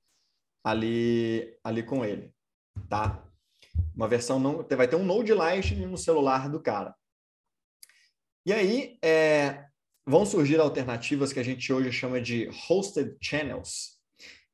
ali, 0.63 1.55
ali 1.63 1.83
com 1.83 2.03
ele, 2.03 2.33
tá? 2.89 3.23
Uma 3.95 4.07
versão 4.07 4.39
não, 4.39 4.65
vai 4.67 4.87
ter 4.87 4.95
um 4.95 5.05
Node 5.05 5.31
Lightning 5.31 5.85
no 5.85 5.99
celular 5.99 6.49
do 6.49 6.59
cara. 6.59 6.95
E 8.43 8.51
aí 8.51 8.97
é, 9.03 9.65
vão 10.03 10.25
surgir 10.25 10.59
alternativas 10.59 11.31
que 11.31 11.39
a 11.39 11.43
gente 11.43 11.71
hoje 11.71 11.91
chama 11.91 12.19
de 12.19 12.49
hosted 12.67 13.15
channels, 13.21 13.99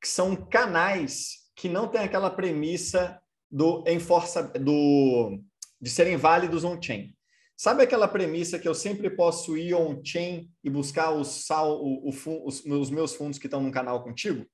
que 0.01 0.09
são 0.09 0.35
canais 0.35 1.49
que 1.55 1.69
não 1.69 1.87
têm 1.87 2.01
aquela 2.01 2.29
premissa 2.29 3.17
do 3.49 3.81
enforça 3.87 4.43
do 4.43 5.39
de 5.79 5.89
serem 5.89 6.17
válidos 6.17 6.65
on-chain. 6.65 7.15
Sabe 7.61 7.83
aquela 7.83 8.07
premissa 8.07 8.57
que 8.57 8.67
eu 8.67 8.73
sempre 8.73 9.07
posso 9.07 9.55
ir 9.55 9.75
on-chain 9.75 10.51
e 10.63 10.69
buscar 10.71 11.11
o 11.11 11.23
sal, 11.23 11.79
o, 11.79 12.09
o, 12.09 12.47
os, 12.47 12.65
os, 12.65 12.89
meus 12.89 13.13
fundos 13.13 13.37
que 13.37 13.45
estão 13.45 13.61
no 13.61 13.71
canal 13.71 14.03
contigo? 14.03 14.47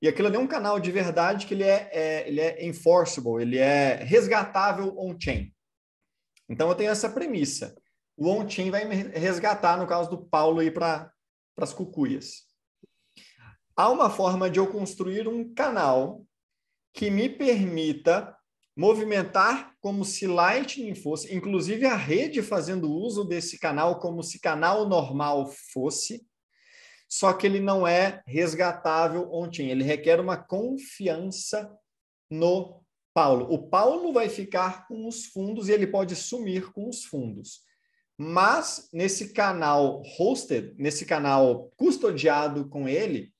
E 0.00 0.08
aquilo 0.08 0.28
ali 0.28 0.38
é 0.38 0.40
um 0.40 0.46
canal 0.46 0.80
de 0.80 0.90
verdade 0.90 1.46
que 1.46 1.52
ele 1.52 1.64
é, 1.64 1.90
é 1.92 2.26
ele 2.26 2.40
é 2.40 2.64
enforceable, 2.64 3.42
ele 3.42 3.58
é 3.58 3.96
resgatável 3.96 4.98
on-chain. 4.98 5.52
Então 6.48 6.70
eu 6.70 6.74
tenho 6.74 6.90
essa 6.90 7.10
premissa. 7.10 7.76
O 8.16 8.30
on-chain 8.30 8.70
vai 8.70 8.86
me 8.86 8.94
resgatar, 8.94 9.76
no 9.76 9.86
caso 9.86 10.08
do 10.08 10.26
Paulo, 10.26 10.62
ir 10.62 10.72
para 10.72 11.12
as 11.58 11.74
cucuias. 11.74 12.46
Há 13.76 13.90
uma 13.90 14.08
forma 14.08 14.48
de 14.48 14.58
eu 14.58 14.66
construir 14.72 15.28
um 15.28 15.52
canal 15.52 16.24
que 16.94 17.10
me 17.10 17.28
permita 17.28 18.34
movimentar 18.76 19.74
como 19.80 20.04
se 20.04 20.26
Lightning 20.26 20.94
fosse, 20.94 21.34
inclusive 21.34 21.86
a 21.86 21.96
rede 21.96 22.42
fazendo 22.42 22.92
uso 22.92 23.24
desse 23.24 23.58
canal 23.58 23.98
como 23.98 24.22
se 24.22 24.38
canal 24.38 24.86
normal 24.86 25.46
fosse, 25.72 26.26
só 27.08 27.32
que 27.32 27.46
ele 27.46 27.60
não 27.60 27.86
é 27.86 28.22
resgatável 28.26 29.32
on-chain, 29.32 29.68
ele 29.68 29.82
requer 29.82 30.20
uma 30.20 30.36
confiança 30.36 31.72
no 32.30 32.82
Paulo. 33.14 33.46
O 33.50 33.68
Paulo 33.68 34.12
vai 34.12 34.28
ficar 34.28 34.86
com 34.86 35.08
os 35.08 35.26
fundos 35.26 35.68
e 35.68 35.72
ele 35.72 35.86
pode 35.86 36.14
sumir 36.14 36.70
com 36.72 36.88
os 36.88 37.04
fundos. 37.04 37.62
Mas 38.18 38.88
nesse 38.92 39.32
canal 39.32 40.02
hosted, 40.18 40.74
nesse 40.76 41.06
canal 41.06 41.70
custodiado 41.76 42.68
com 42.68 42.88
ele, 42.88 43.32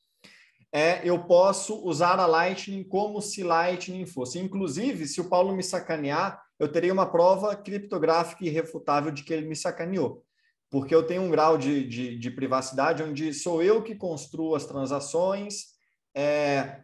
é, 0.77 1.01
eu 1.03 1.25
posso 1.25 1.83
usar 1.87 2.21
a 2.21 2.27
Lightning 2.27 2.85
como 2.85 3.23
se 3.23 3.43
Lightning 3.43 4.05
fosse. 4.05 4.39
Inclusive, 4.39 5.09
se 5.09 5.23
o 5.23 5.29
Paulo 5.31 5.57
me 5.57 5.63
sacanear, 5.63 6.39
eu 6.59 6.71
teria 6.71 6.93
uma 6.93 7.11
prova 7.11 7.57
criptográfica 7.57 8.45
irrefutável 8.45 9.11
de 9.11 9.25
que 9.25 9.33
ele 9.33 9.49
me 9.49 9.57
sacaneou. 9.57 10.23
Porque 10.71 10.95
eu 10.95 11.07
tenho 11.07 11.23
um 11.23 11.31
grau 11.31 11.57
de, 11.57 11.89
de, 11.89 12.19
de 12.19 12.31
privacidade 12.31 13.03
onde 13.03 13.33
sou 13.33 13.63
eu 13.63 13.83
que 13.83 13.95
construo 13.95 14.55
as 14.55 14.67
transações 14.67 15.69
é, 16.15 16.83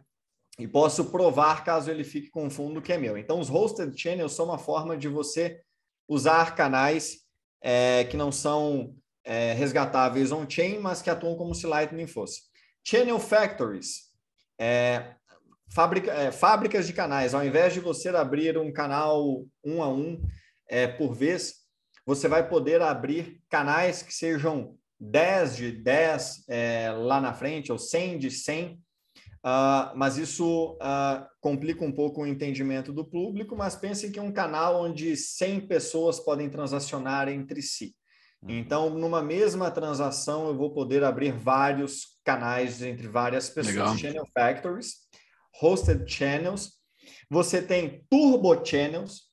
e 0.57 0.67
posso 0.67 1.11
provar 1.11 1.63
caso 1.63 1.91
ele 1.91 2.03
fique 2.03 2.31
com 2.31 2.49
fundo 2.49 2.81
que 2.81 2.93
é 2.93 2.97
meu. 2.97 3.15
Então, 3.15 3.39
os 3.39 3.47
hosted 3.51 3.95
channels 3.95 4.33
são 4.33 4.45
uma 4.45 4.57
forma 4.57 4.97
de 4.97 5.07
você 5.07 5.61
usar 6.07 6.55
canais 6.55 7.19
é, 7.61 8.05
que 8.05 8.17
não 8.17 8.31
são 8.31 8.95
é, 9.23 9.53
resgatáveis 9.53 10.31
on-chain, 10.31 10.79
mas 10.79 10.99
que 10.99 11.11
atuam 11.11 11.35
como 11.35 11.53
se 11.53 11.67
Lightning 11.67 12.07
fosse. 12.07 12.51
Channel 12.83 13.19
Factories, 13.19 14.11
é, 14.59 15.15
é, 16.09 16.31
fábricas 16.31 16.85
de 16.85 16.93
canais. 16.93 17.33
Ao 17.33 17.43
invés 17.43 17.73
de 17.73 17.79
você 17.79 18.09
abrir 18.09 18.57
um 18.57 18.71
canal 18.71 19.45
um 19.63 19.81
a 19.81 19.89
um 19.89 20.21
é, 20.67 20.87
por 20.87 21.13
vez, 21.13 21.63
você 22.05 22.27
vai 22.27 22.47
poder 22.47 22.81
abrir 22.81 23.41
canais 23.49 24.01
que 24.01 24.13
sejam 24.13 24.77
10 24.99 25.55
de 25.55 25.71
10 25.71 26.43
é, 26.49 26.91
lá 26.91 27.19
na 27.19 27.33
frente, 27.33 27.71
ou 27.71 27.77
100 27.77 28.19
de 28.19 28.31
100. 28.31 28.73
Uh, 28.73 28.79
ah, 29.45 29.93
mas 29.93 30.17
isso 30.17 30.77
uh, 30.81 31.27
complica 31.41 31.83
um 31.83 31.91
pouco 31.91 32.21
o 32.21 32.27
entendimento 32.27 32.93
do 32.93 33.03
público, 33.03 33.57
mas 33.57 33.75
pense 33.75 34.09
que 34.09 34.17
é 34.17 34.21
um 34.21 34.31
canal 34.31 34.81
onde 34.81 35.17
100 35.17 35.67
pessoas 35.67 36.17
podem 36.17 36.49
transacionar 36.49 37.27
entre 37.27 37.61
si. 37.61 37.93
Uhum. 38.41 38.51
Então, 38.51 38.89
numa 38.89 39.21
mesma 39.21 39.69
transação, 39.69 40.47
eu 40.47 40.55
vou 40.55 40.73
poder 40.73 41.03
abrir 41.03 41.33
vários 41.33 42.12
canais 42.23 42.81
entre 42.81 43.07
várias 43.07 43.49
pessoas. 43.49 43.75
Legal. 43.75 43.97
Channel 43.97 44.27
Factories, 44.33 44.95
Hosted 45.61 46.09
Channels. 46.09 46.71
Você 47.29 47.61
tem 47.61 48.05
Turbo 48.09 48.65
Channels, 48.65 49.23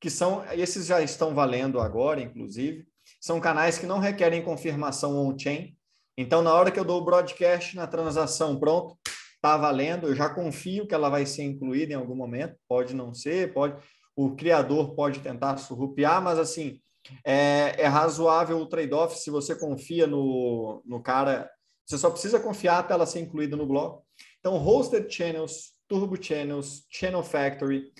que 0.00 0.10
são, 0.10 0.44
esses 0.52 0.86
já 0.86 1.00
estão 1.00 1.34
valendo 1.34 1.80
agora, 1.80 2.20
inclusive. 2.20 2.86
São 3.20 3.40
canais 3.40 3.78
que 3.78 3.86
não 3.86 3.98
requerem 3.98 4.42
confirmação 4.42 5.16
on-chain. 5.16 5.76
Então, 6.16 6.42
na 6.42 6.52
hora 6.52 6.70
que 6.70 6.78
eu 6.78 6.84
dou 6.84 7.00
o 7.00 7.04
broadcast 7.04 7.74
na 7.74 7.86
transação, 7.86 8.58
pronto, 8.58 8.96
está 9.44 9.56
valendo. 9.56 10.08
Eu 10.08 10.14
já 10.14 10.28
confio 10.28 10.86
que 10.86 10.94
ela 10.94 11.08
vai 11.08 11.26
ser 11.26 11.42
incluída 11.42 11.92
em 11.92 11.96
algum 11.96 12.14
momento. 12.14 12.56
Pode 12.68 12.94
não 12.94 13.12
ser, 13.12 13.52
pode. 13.52 13.76
O 14.16 14.36
criador 14.36 14.94
pode 14.94 15.20
tentar 15.20 15.56
surrupiar, 15.56 16.22
mas 16.22 16.38
assim, 16.38 16.80
é, 17.24 17.74
é 17.78 17.86
razoável 17.86 18.58
o 18.58 18.66
trade-off 18.66 19.18
se 19.18 19.30
você 19.30 19.54
confia 19.54 20.06
no, 20.06 20.82
no 20.86 21.02
cara. 21.02 21.50
Você 21.86 21.98
só 21.98 22.10
precisa 22.10 22.40
confiar 22.40 22.78
até 22.78 22.94
ela 22.94 23.06
ser 23.06 23.20
incluída 23.20 23.56
no 23.56 23.66
bloco. 23.66 24.04
Então, 24.40 24.56
hosted 24.56 25.12
channels, 25.12 25.72
turbo 25.88 26.22
channels, 26.22 26.86
channel 26.90 27.22
factory. 27.22 27.92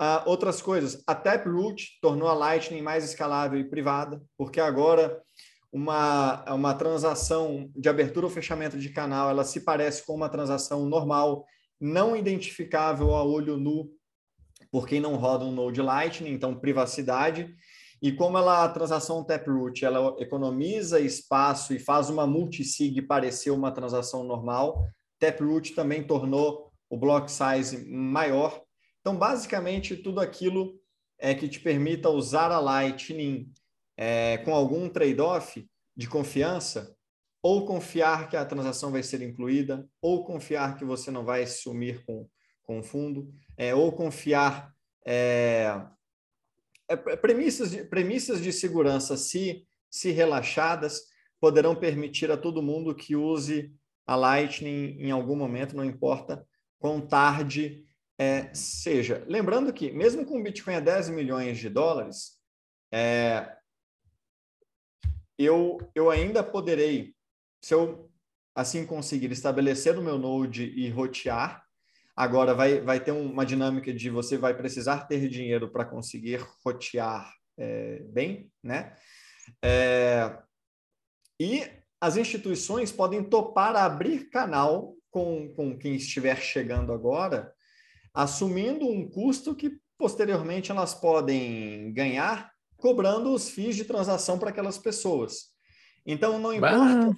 Uh, 0.00 0.26
outras 0.26 0.60
coisas, 0.60 1.02
a 1.06 1.14
Taproot 1.14 1.98
tornou 2.00 2.28
a 2.28 2.34
Lightning 2.34 2.82
mais 2.82 3.04
escalável 3.04 3.58
e 3.60 3.68
privada, 3.68 4.20
porque 4.36 4.60
agora 4.60 5.22
uma, 5.72 6.44
uma 6.52 6.74
transação 6.74 7.70
de 7.74 7.88
abertura 7.88 8.26
ou 8.26 8.32
fechamento 8.32 8.78
de 8.78 8.90
canal, 8.90 9.30
ela 9.30 9.44
se 9.44 9.60
parece 9.60 10.04
com 10.04 10.14
uma 10.14 10.28
transação 10.28 10.86
normal, 10.86 11.46
não 11.80 12.14
identificável 12.14 13.14
a 13.14 13.24
olho 13.24 13.56
nu 13.56 13.90
por 14.70 14.86
quem 14.86 15.00
não 15.00 15.16
roda 15.16 15.44
um 15.44 15.52
Node 15.52 15.80
Lightning, 15.80 16.32
então 16.32 16.58
privacidade. 16.58 17.54
E 18.02 18.10
como 18.10 18.36
ela, 18.36 18.64
a 18.64 18.68
transação 18.68 19.22
Taproot 19.22 19.84
ela 19.84 20.16
economiza 20.18 20.98
espaço 20.98 21.72
e 21.72 21.78
faz 21.78 22.10
uma 22.10 22.26
multisig 22.26 23.00
parecer 23.02 23.52
uma 23.52 23.70
transação 23.70 24.24
normal, 24.24 24.84
Taproot 25.20 25.72
também 25.72 26.02
tornou 26.04 26.72
o 26.90 26.96
block 26.96 27.30
size 27.30 27.88
maior. 27.88 28.60
Então, 29.00 29.16
basicamente, 29.16 29.96
tudo 29.96 30.20
aquilo 30.20 30.74
é 31.16 31.32
que 31.32 31.48
te 31.48 31.60
permita 31.60 32.10
usar 32.10 32.50
a 32.50 32.58
Lightning 32.58 33.48
é, 33.96 34.38
com 34.38 34.52
algum 34.52 34.88
trade-off 34.88 35.64
de 35.96 36.08
confiança, 36.08 36.96
ou 37.40 37.64
confiar 37.64 38.28
que 38.28 38.36
a 38.36 38.44
transação 38.44 38.90
vai 38.90 39.04
ser 39.04 39.22
incluída, 39.22 39.88
ou 40.00 40.24
confiar 40.24 40.76
que 40.76 40.84
você 40.84 41.10
não 41.10 41.24
vai 41.24 41.46
sumir 41.46 42.04
com, 42.04 42.28
com 42.64 42.80
o 42.80 42.82
fundo, 42.82 43.32
é, 43.56 43.72
ou 43.74 43.92
confiar 43.92 44.72
é, 45.06 45.80
premissas, 46.96 47.70
de, 47.70 47.84
premissas 47.84 48.40
de 48.40 48.52
segurança, 48.52 49.16
se, 49.16 49.66
se 49.90 50.10
relaxadas, 50.10 51.02
poderão 51.40 51.74
permitir 51.74 52.30
a 52.30 52.36
todo 52.36 52.62
mundo 52.62 52.94
que 52.94 53.16
use 53.16 53.74
a 54.06 54.16
Lightning 54.16 54.96
em 54.98 55.10
algum 55.10 55.36
momento, 55.36 55.76
não 55.76 55.84
importa 55.84 56.46
quão 56.78 57.00
tarde 57.00 57.84
é, 58.18 58.52
seja. 58.54 59.24
Lembrando 59.28 59.72
que, 59.72 59.90
mesmo 59.90 60.24
com 60.24 60.38
o 60.38 60.42
Bitcoin 60.42 60.74
a 60.74 60.80
10 60.80 61.10
milhões 61.10 61.58
de 61.58 61.68
dólares, 61.68 62.38
é, 62.92 63.56
eu, 65.38 65.78
eu 65.94 66.10
ainda 66.10 66.42
poderei, 66.42 67.14
se 67.60 67.74
eu 67.74 68.10
assim 68.54 68.84
conseguir 68.84 69.32
estabelecer 69.32 69.98
o 69.98 70.02
meu 70.02 70.18
node 70.18 70.64
e 70.64 70.88
rotear, 70.90 71.61
Agora 72.14 72.54
vai, 72.54 72.80
vai 72.80 73.00
ter 73.00 73.12
uma 73.12 73.46
dinâmica 73.46 73.92
de 73.92 74.10
você 74.10 74.36
vai 74.36 74.54
precisar 74.54 75.06
ter 75.06 75.28
dinheiro 75.28 75.70
para 75.70 75.84
conseguir 75.84 76.46
rotear 76.64 77.32
é, 77.58 78.00
bem, 78.04 78.50
né? 78.62 78.94
É, 79.64 80.38
e 81.40 81.64
as 82.00 82.16
instituições 82.16 82.92
podem 82.92 83.24
topar 83.24 83.76
abrir 83.76 84.28
canal 84.28 84.94
com, 85.10 85.52
com 85.54 85.78
quem 85.78 85.94
estiver 85.94 86.36
chegando 86.36 86.92
agora, 86.92 87.52
assumindo 88.12 88.86
um 88.86 89.08
custo 89.08 89.54
que 89.54 89.78
posteriormente 89.96 90.70
elas 90.70 90.94
podem 90.94 91.92
ganhar 91.92 92.50
cobrando 92.76 93.32
os 93.32 93.48
FIIs 93.48 93.76
de 93.76 93.84
transação 93.84 94.38
para 94.38 94.50
aquelas 94.50 94.76
pessoas. 94.76 95.52
Então 96.04 96.38
não 96.38 96.52
importa, 96.52 97.16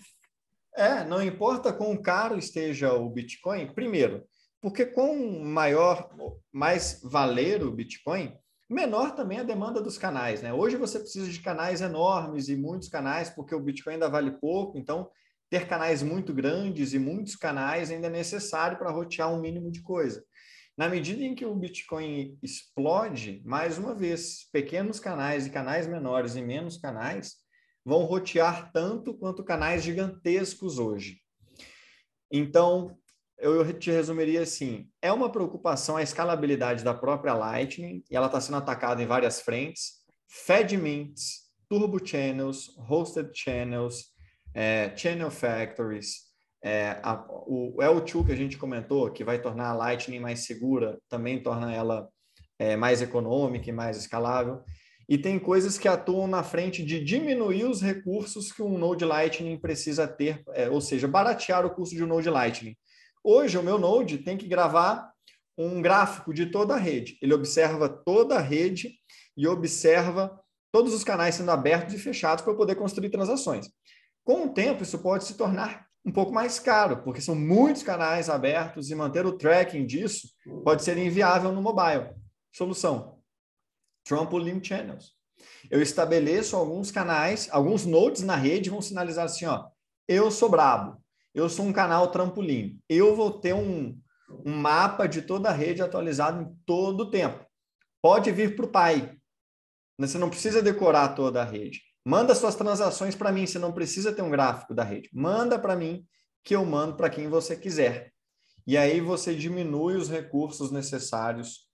é, 0.77 1.05
não 1.05 1.23
importa 1.23 1.73
quão 1.73 1.97
caro 1.97 2.37
esteja 2.39 2.93
o 2.93 3.09
Bitcoin, 3.09 3.73
primeiro, 3.73 4.23
porque 4.65 4.87
com 4.87 5.45
maior, 5.45 6.09
mais 6.51 6.99
valer 7.05 7.63
o 7.63 7.71
Bitcoin, 7.71 8.35
menor 8.67 9.15
também 9.15 9.39
a 9.39 9.43
demanda 9.43 9.79
dos 9.79 9.99
canais, 9.99 10.41
né? 10.41 10.55
Hoje 10.55 10.79
você 10.79 10.99
precisa 10.99 11.31
de 11.31 11.39
canais 11.41 11.83
enormes 11.83 12.49
e 12.49 12.57
muitos 12.57 12.89
canais, 12.89 13.29
porque 13.29 13.55
o 13.55 13.61
Bitcoin 13.61 13.93
ainda 13.93 14.09
vale 14.09 14.31
pouco, 14.31 14.79
então 14.79 15.11
ter 15.51 15.69
canais 15.69 16.03
muito 16.03 16.33
grandes 16.33 16.95
e 16.95 16.99
muitos 16.99 17.37
canais 17.37 17.91
ainda 17.91 18.07
é 18.07 18.11
necessário 18.11 18.79
para 18.79 18.91
rotear 18.91 19.31
um 19.31 19.39
mínimo 19.39 19.71
de 19.71 19.83
coisa. 19.83 20.25
Na 20.79 20.89
medida 20.89 21.23
em 21.23 21.35
que 21.35 21.45
o 21.45 21.55
Bitcoin 21.55 22.39
explode, 22.43 23.43
mais 23.45 23.77
uma 23.77 23.95
vez, 23.95 24.49
pequenos 24.51 24.99
canais 24.99 25.47
e 25.47 25.51
canais 25.51 25.87
menores 25.87 26.37
e 26.37 26.41
menos 26.41 26.79
canais 26.79 27.35
vão 27.85 28.05
rotear 28.05 28.73
tanto 28.73 29.13
quanto 29.13 29.45
canais 29.45 29.83
gigantescos 29.85 30.79
hoje. 30.79 31.21
Então, 32.33 32.97
eu 33.39 33.73
te 33.79 33.91
resumiria 33.91 34.43
assim: 34.43 34.89
é 35.03 35.13
uma 35.13 35.31
preocupação 35.31 35.97
a 35.97 36.03
escalabilidade 36.03 36.85
da 36.85 36.95
própria 36.95 37.35
Lightning, 37.35 38.03
e 38.11 38.17
ela 38.17 38.27
está 38.27 38.41
sendo 38.41 38.59
atacada 38.59 39.03
em 39.03 39.07
várias 39.07 39.41
frentes. 39.41 40.05
Fedmints, 40.29 41.45
Turbo 41.69 42.05
Channels, 42.05 42.77
Hosted 42.89 43.31
Channels, 43.33 44.07
é, 44.55 44.93
Channel 44.97 45.31
Factories, 45.31 46.35
é, 46.63 46.99
a, 47.03 47.25
o 47.29 47.77
L2 47.79 48.27
que 48.27 48.33
a 48.33 48.37
gente 48.37 48.57
comentou, 48.57 49.11
que 49.11 49.23
vai 49.23 49.41
tornar 49.41 49.69
a 49.69 49.75
Lightning 49.75 50.19
mais 50.19 50.47
segura, 50.47 50.99
também 51.09 51.43
torna 51.43 51.73
ela 51.73 52.09
é, 52.59 52.77
mais 52.77 53.03
econômica 53.03 53.69
e 53.69 53.73
mais 53.73 53.97
escalável. 53.97 54.63
E 55.07 55.19
tem 55.19 55.39
coisas 55.39 55.77
que 55.77 55.87
atuam 55.87 56.27
na 56.27 56.43
frente 56.43 56.83
de 56.83 57.05
diminuir 57.05 57.65
os 57.65 57.83
recursos 57.83 58.51
que 58.51 58.63
um 58.63 58.79
Node 58.79 59.05
Lightning 59.05 59.59
precisa 59.59 60.09
ter, 60.09 60.43
é, 60.55 60.71
ou 60.71 60.81
seja, 60.81 61.07
baratear 61.07 61.67
o 61.67 61.71
custo 61.71 61.95
de 61.95 62.03
um 62.03 62.07
Node 62.07 62.31
Lightning. 62.31 62.75
Hoje, 63.27 63.57
o 63.57 63.63
meu 63.63 63.79
Node 63.79 64.19
tem 64.19 64.37
que 64.37 64.47
gravar 64.47 65.11
um 65.57 65.81
gráfico 65.81 66.35
de 66.35 66.45
toda 66.45 66.75
a 66.75 66.79
rede. 66.79 67.17
Ele 67.23 67.33
observa 67.33 67.89
toda 67.89 68.37
a 68.37 68.41
rede 68.41 68.99
e 69.35 69.49
observa 69.49 70.39
todos 70.71 70.93
os 70.93 71.03
canais 71.03 71.37
sendo 71.37 71.51
abertos 71.51 71.95
e 71.95 71.99
fechados 71.99 72.45
para 72.45 72.53
poder 72.53 72.75
construir 72.75 73.09
transações. 73.09 73.71
Com 74.25 74.47
o 74.47 74.53
tempo, 74.53 74.83
isso 74.83 74.99
pode 74.99 75.25
se 75.25 75.39
tornar 75.39 75.87
um 76.05 76.13
pouco 76.13 76.33
mais 76.33 76.59
caro, 76.59 77.03
porque 77.03 77.23
são 77.23 77.35
muitos 77.35 77.83
canais 77.83 78.29
abertos 78.29 78.91
e 78.91 78.95
manter 78.95 79.25
o 79.25 79.39
tracking 79.39 79.87
disso 79.87 80.29
pode 80.63 80.85
ser 80.85 80.99
inviável 80.99 81.51
no 81.51 81.63
mobile. 81.63 82.11
Solução: 82.53 83.19
Trampoline 84.05 84.63
Channels. 84.63 85.13
Eu 85.71 85.81
estabeleço 85.81 86.57
alguns 86.57 86.91
canais, 86.91 87.49
alguns 87.51 87.87
nodes 87.87 88.23
na 88.23 88.37
rede 88.37 88.69
vão 88.69 88.83
sinalizar 88.83 89.25
assim, 89.25 89.47
ó, 89.47 89.67
eu 90.07 90.31
sou 90.31 90.51
brabo, 90.51 91.03
eu 91.35 91.49
sou 91.49 91.67
um 91.67 91.73
canal 91.73 92.11
trampolim, 92.11 92.79
eu 92.89 93.17
vou 93.17 93.31
ter 93.31 93.55
um, 93.55 93.99
um 94.45 94.53
mapa 94.53 95.07
de 95.07 95.23
toda 95.23 95.49
a 95.49 95.53
rede 95.53 95.83
atualizado 95.83 96.43
em 96.43 96.57
todo 96.65 97.03
o 97.03 97.11
tempo. 97.11 97.45
Pode 98.01 98.31
vir 98.31 98.55
para 98.55 98.65
o 98.65 98.71
pai. 98.71 99.17
Você 99.99 100.19
não 100.19 100.31
precisa 100.31 100.63
decorar 100.63 101.15
toda 101.15 101.43
a 101.43 101.45
rede. 101.45 101.83
Manda 102.05 102.35
suas 102.35 102.55
transações 102.55 103.15
para 103.15 103.33
mim, 103.33 103.47
você 103.47 103.59
não 103.59 103.73
precisa 103.73 104.13
ter 104.13 104.23
um 104.23 104.31
gráfico 104.31 104.75
da 104.75 104.85
rede. 104.85 105.09
Manda 105.13 105.59
para 105.59 105.75
mim 105.75 106.07
que 106.45 106.55
eu 106.55 106.65
mando 106.65 106.97
para 106.97 107.09
quem 107.09 107.29
você 107.29 107.57
quiser. 107.57 108.13
E 108.67 108.77
aí 108.77 109.01
você 109.01 109.35
diminui 109.35 109.97
os 109.97 110.11
recursos 110.11 110.71
necessários 110.71 111.69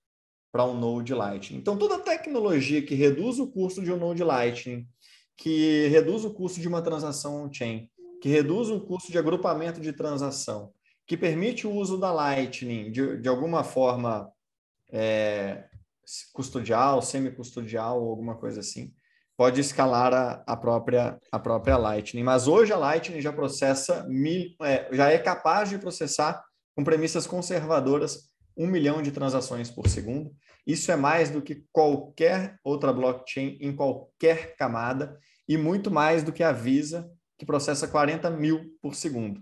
para 0.53 0.65
um 0.65 0.79
Node 0.79 1.15
Lightning. 1.15 1.59
Então, 1.59 1.77
toda 1.77 1.99
tecnologia 1.99 2.85
que 2.85 2.95
reduz 2.95 3.39
o 3.39 3.51
custo 3.51 3.83
de 3.83 3.93
um 3.93 3.97
Node 3.97 4.23
Lightning, 4.23 4.87
que 5.37 5.89
reduz 5.89 6.25
o 6.25 6.33
custo 6.33 6.61
de 6.61 6.69
uma 6.69 6.83
transação 6.83 7.45
on-chain, 7.45 7.90
que 8.21 8.29
reduz 8.29 8.69
o 8.69 8.81
custo 8.81 9.11
de 9.11 9.19
agrupamento 9.19 9.81
de 9.81 9.93
transação, 9.93 10.73
que 11.07 11.17
permite 11.17 11.67
o 11.67 11.73
uso 11.73 11.99
da 11.99 12.13
Lightning 12.13 12.91
de, 12.91 13.17
de 13.17 13.29
alguma 13.29 13.65
forma 13.65 14.31
é, 14.93 15.65
custodial, 16.33 17.01
semi-custodial 17.03 18.03
ou 18.03 18.11
alguma 18.11 18.37
coisa 18.37 18.61
assim, 18.61 18.93
pode 19.37 19.61
escalar 19.61 20.13
a, 20.13 20.43
a, 20.47 20.57
própria, 20.57 21.19
a 21.33 21.39
própria 21.39 21.77
Lightning. 21.77 22.23
Mas 22.23 22.47
hoje 22.47 22.73
a 22.73 22.77
Lightning 22.77 23.21
já 23.21 23.33
processa, 23.33 24.05
mil, 24.07 24.55
é, 24.63 24.89
já 24.93 25.11
é 25.11 25.19
capaz 25.19 25.71
de 25.71 25.79
processar, 25.79 26.45
com 26.77 26.85
premissas 26.85 27.27
conservadoras, 27.27 28.31
um 28.57 28.67
milhão 28.67 29.01
de 29.01 29.11
transações 29.11 29.71
por 29.71 29.89
segundo. 29.89 30.31
Isso 30.67 30.93
é 30.93 30.97
mais 30.97 31.31
do 31.31 31.41
que 31.41 31.65
qualquer 31.73 32.59
outra 32.63 32.93
blockchain 32.93 33.57
em 33.61 33.75
qualquer 33.75 34.55
camada 34.57 35.19
e 35.49 35.57
muito 35.57 35.91
mais 35.91 36.23
do 36.23 36.33
que 36.33 36.43
a 36.43 36.53
Visa, 36.53 37.11
que 37.41 37.47
processa 37.47 37.89
40 37.89 38.29
mil 38.29 38.77
por 38.83 38.95
segundo. 38.95 39.41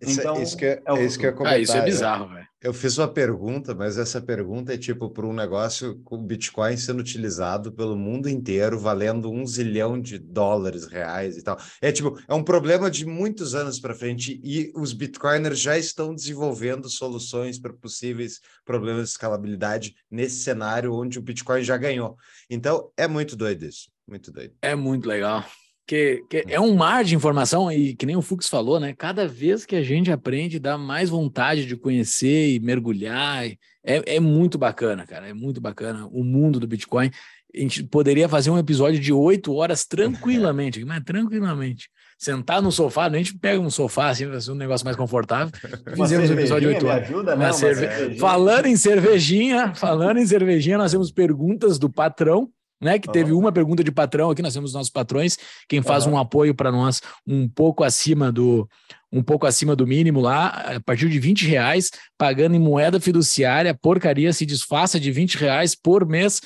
Isso, 0.00 0.20
é, 0.20 0.22
então, 0.22 0.42
isso 0.42 0.56
que 0.56 0.64
é, 0.64 0.82
é, 0.84 0.98
é 0.98 1.04
isso 1.04 1.16
que 1.16 1.26
eu 1.26 1.46
ah, 1.46 1.58
isso 1.58 1.76
é 1.76 1.82
bizarro, 1.84 2.28
velho. 2.28 2.46
Eu 2.60 2.74
fiz 2.74 2.98
uma 2.98 3.06
pergunta, 3.06 3.72
mas 3.72 3.98
essa 3.98 4.20
pergunta 4.20 4.74
é 4.74 4.78
tipo 4.78 5.08
para 5.10 5.24
um 5.24 5.32
negócio 5.32 6.00
com 6.02 6.20
Bitcoin 6.20 6.76
sendo 6.76 6.98
utilizado 6.98 7.70
pelo 7.72 7.96
mundo 7.96 8.28
inteiro, 8.28 8.80
valendo 8.80 9.30
um 9.30 9.46
zilhão 9.46 10.00
de 10.00 10.18
dólares, 10.18 10.86
reais 10.86 11.36
e 11.36 11.42
tal. 11.42 11.56
É 11.80 11.92
tipo, 11.92 12.20
é 12.26 12.34
um 12.34 12.42
problema 12.42 12.90
de 12.90 13.06
muitos 13.06 13.54
anos 13.54 13.78
para 13.78 13.94
frente 13.94 14.40
e 14.42 14.72
os 14.74 14.92
Bitcoiners 14.92 15.60
já 15.60 15.78
estão 15.78 16.12
desenvolvendo 16.12 16.88
soluções 16.88 17.60
para 17.60 17.72
possíveis 17.72 18.40
problemas 18.64 19.04
de 19.04 19.10
escalabilidade 19.10 19.94
nesse 20.10 20.42
cenário 20.42 20.94
onde 20.94 21.18
o 21.18 21.22
Bitcoin 21.22 21.62
já 21.62 21.76
ganhou. 21.76 22.16
Então, 22.50 22.90
é 22.96 23.06
muito 23.06 23.36
doido 23.36 23.66
isso, 23.66 23.88
muito 24.06 24.32
doido. 24.32 24.54
É 24.62 24.74
muito 24.74 25.08
legal 25.08 25.44
que, 25.86 26.24
que, 26.28 26.44
é 26.48 26.60
um 26.60 26.74
mar 26.74 27.04
de 27.04 27.14
informação 27.14 27.70
e 27.70 27.94
que 27.94 28.06
nem 28.06 28.16
o 28.16 28.22
Fux 28.22 28.48
falou, 28.48 28.80
né? 28.80 28.94
Cada 28.96 29.28
vez 29.28 29.66
que 29.66 29.76
a 29.76 29.82
gente 29.82 30.10
aprende, 30.10 30.58
dá 30.58 30.78
mais 30.78 31.10
vontade 31.10 31.66
de 31.66 31.76
conhecer 31.76 32.54
e 32.54 32.60
mergulhar. 32.60 33.46
É, 33.84 34.16
é 34.16 34.20
muito 34.20 34.56
bacana, 34.56 35.06
cara. 35.06 35.28
É 35.28 35.34
muito 35.34 35.60
bacana 35.60 36.06
o 36.06 36.24
mundo 36.24 36.58
do 36.58 36.66
Bitcoin. 36.66 37.10
A 37.54 37.58
gente 37.60 37.84
poderia 37.84 38.28
fazer 38.28 38.50
um 38.50 38.58
episódio 38.58 38.98
de 38.98 39.12
oito 39.12 39.54
horas 39.54 39.84
tranquilamente, 39.84 40.82
mas 40.86 41.02
tranquilamente. 41.04 41.88
Sentar 42.18 42.62
no 42.62 42.72
sofá, 42.72 43.06
a 43.06 43.10
gente 43.10 43.36
pega 43.36 43.60
um 43.60 43.70
sofá 43.70 44.08
assim, 44.08 44.26
um 44.26 44.54
negócio 44.54 44.84
mais 44.84 44.96
confortável. 44.96 45.52
Fizemos 45.94 46.30
um 46.30 46.32
episódio 46.32 46.68
de 46.68 46.74
oito 46.74 46.86
horas. 46.86 47.08
Ajuda, 47.08 47.36
né? 47.36 47.52
cerve... 47.52 48.16
Falando 48.18 48.66
em 48.66 48.76
cervejinha, 48.76 49.74
falando 49.74 50.18
em 50.18 50.26
cervejinha, 50.26 50.78
nós 50.78 50.92
temos 50.92 51.12
perguntas 51.12 51.78
do 51.78 51.90
patrão 51.90 52.48
né? 52.80 52.98
Que 52.98 53.10
teve 53.10 53.32
uma 53.32 53.52
pergunta 53.52 53.82
de 53.82 53.90
patrão 53.90 54.30
aqui, 54.30 54.42
nós 54.42 54.54
temos 54.54 54.72
nossos 54.72 54.90
patrões, 54.90 55.36
quem 55.68 55.82
faz 55.82 56.06
uhum. 56.06 56.14
um 56.14 56.18
apoio 56.18 56.54
para 56.54 56.70
nós 56.70 57.00
um 57.26 57.48
pouco 57.48 57.84
acima 57.84 58.30
do 58.30 58.68
um 59.12 59.22
pouco 59.22 59.46
acima 59.46 59.76
do 59.76 59.86
mínimo 59.86 60.20
lá, 60.20 60.48
a 60.48 60.80
partir 60.80 61.08
de 61.08 61.20
20 61.20 61.46
reais, 61.46 61.88
pagando 62.18 62.56
em 62.56 62.58
moeda 62.58 62.98
fiduciária, 62.98 63.72
porcaria 63.72 64.32
se 64.32 64.44
disfarça 64.44 64.98
de 64.98 65.12
20 65.12 65.36
reais 65.36 65.72
por 65.76 66.04
mês, 66.04 66.40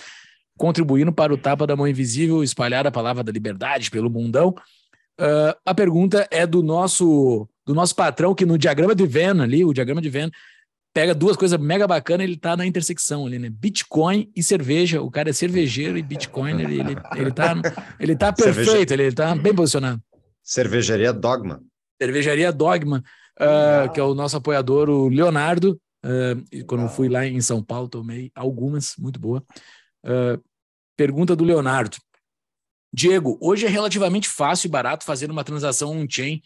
contribuindo 0.59 1.11
para 1.11 1.33
o 1.33 1.39
tapa 1.39 1.67
da 1.67 1.75
mão 1.75 1.89
invisível, 1.89 2.43
espalhar 2.43 2.87
a 2.87 2.91
palavra 2.91 3.25
da 3.25 3.33
liberdade 3.33 3.91
pelo 3.91 4.11
mundão. 4.11 4.55
Uh, 5.19 5.57
a 5.65 5.75
pergunta 5.75 6.29
é 6.31 6.47
do 6.47 6.63
nosso 6.63 7.49
do 7.67 7.75
nosso 7.75 7.95
patrão, 7.95 8.35
que 8.35 8.47
no 8.47 8.57
diagrama 8.57 8.95
de 8.95 9.07
Venn 9.07 9.43
ali, 9.43 9.63
o 9.63 9.75
diagrama 9.75 10.01
de 10.01 10.09
Venn, 10.09 10.31
pega 10.93 11.15
duas 11.15 11.37
coisas 11.37 11.59
mega 11.59 11.87
bacanas, 11.87 12.25
ele 12.25 12.37
tá 12.37 12.57
na 12.57 12.67
intersecção 12.67 13.27
ali, 13.27 13.39
né? 13.39 13.49
Bitcoin 13.49 14.31
e 14.35 14.43
cerveja. 14.43 15.01
O 15.03 15.11
cara 15.11 15.31
é 15.31 15.33
cervejeiro 15.33 15.99
e 15.99 16.03
Bitcoin, 16.03 16.61
ele, 16.61 16.81
ele, 16.81 16.97
ele, 17.17 17.33
tá, 17.33 17.55
ele 18.01 18.17
tá 18.17 18.33
perfeito, 18.33 18.89
Cerveja... 18.89 19.03
ele 19.03 19.15
tá 19.15 19.35
bem 19.35 19.55
posicionado. 19.55 20.03
Cervejaria 20.43 21.13
Dogma. 21.13 21.63
Cervejaria 22.01 22.53
Dogma, 22.53 23.05
uh, 23.39 23.93
que 23.93 24.01
é 24.01 24.03
o 24.03 24.15
nosso 24.15 24.37
apoiador, 24.37 24.89
o 24.89 25.09
Leonardo. 25.09 25.81
Uh, 26.05 26.65
quando 26.67 26.89
fui 26.89 27.09
lá 27.09 27.27
em 27.27 27.41
São 27.41 27.63
Paulo, 27.63 27.89
tomei 27.89 28.31
algumas, 28.35 28.95
muito 28.97 29.21
boa. 29.21 29.45
Uh, 30.05 30.43
pergunta 30.97 31.37
do 31.37 31.45
Leonardo. 31.45 31.97
Diego, 32.93 33.39
hoje 33.41 33.67
é 33.67 33.69
relativamente 33.69 34.29
fácil 34.29 34.69
e 34.69 34.71
barato 34.71 35.05
fazer 35.05 35.31
uma 35.31 35.45
transação 35.45 35.91
on-chain 35.91 36.41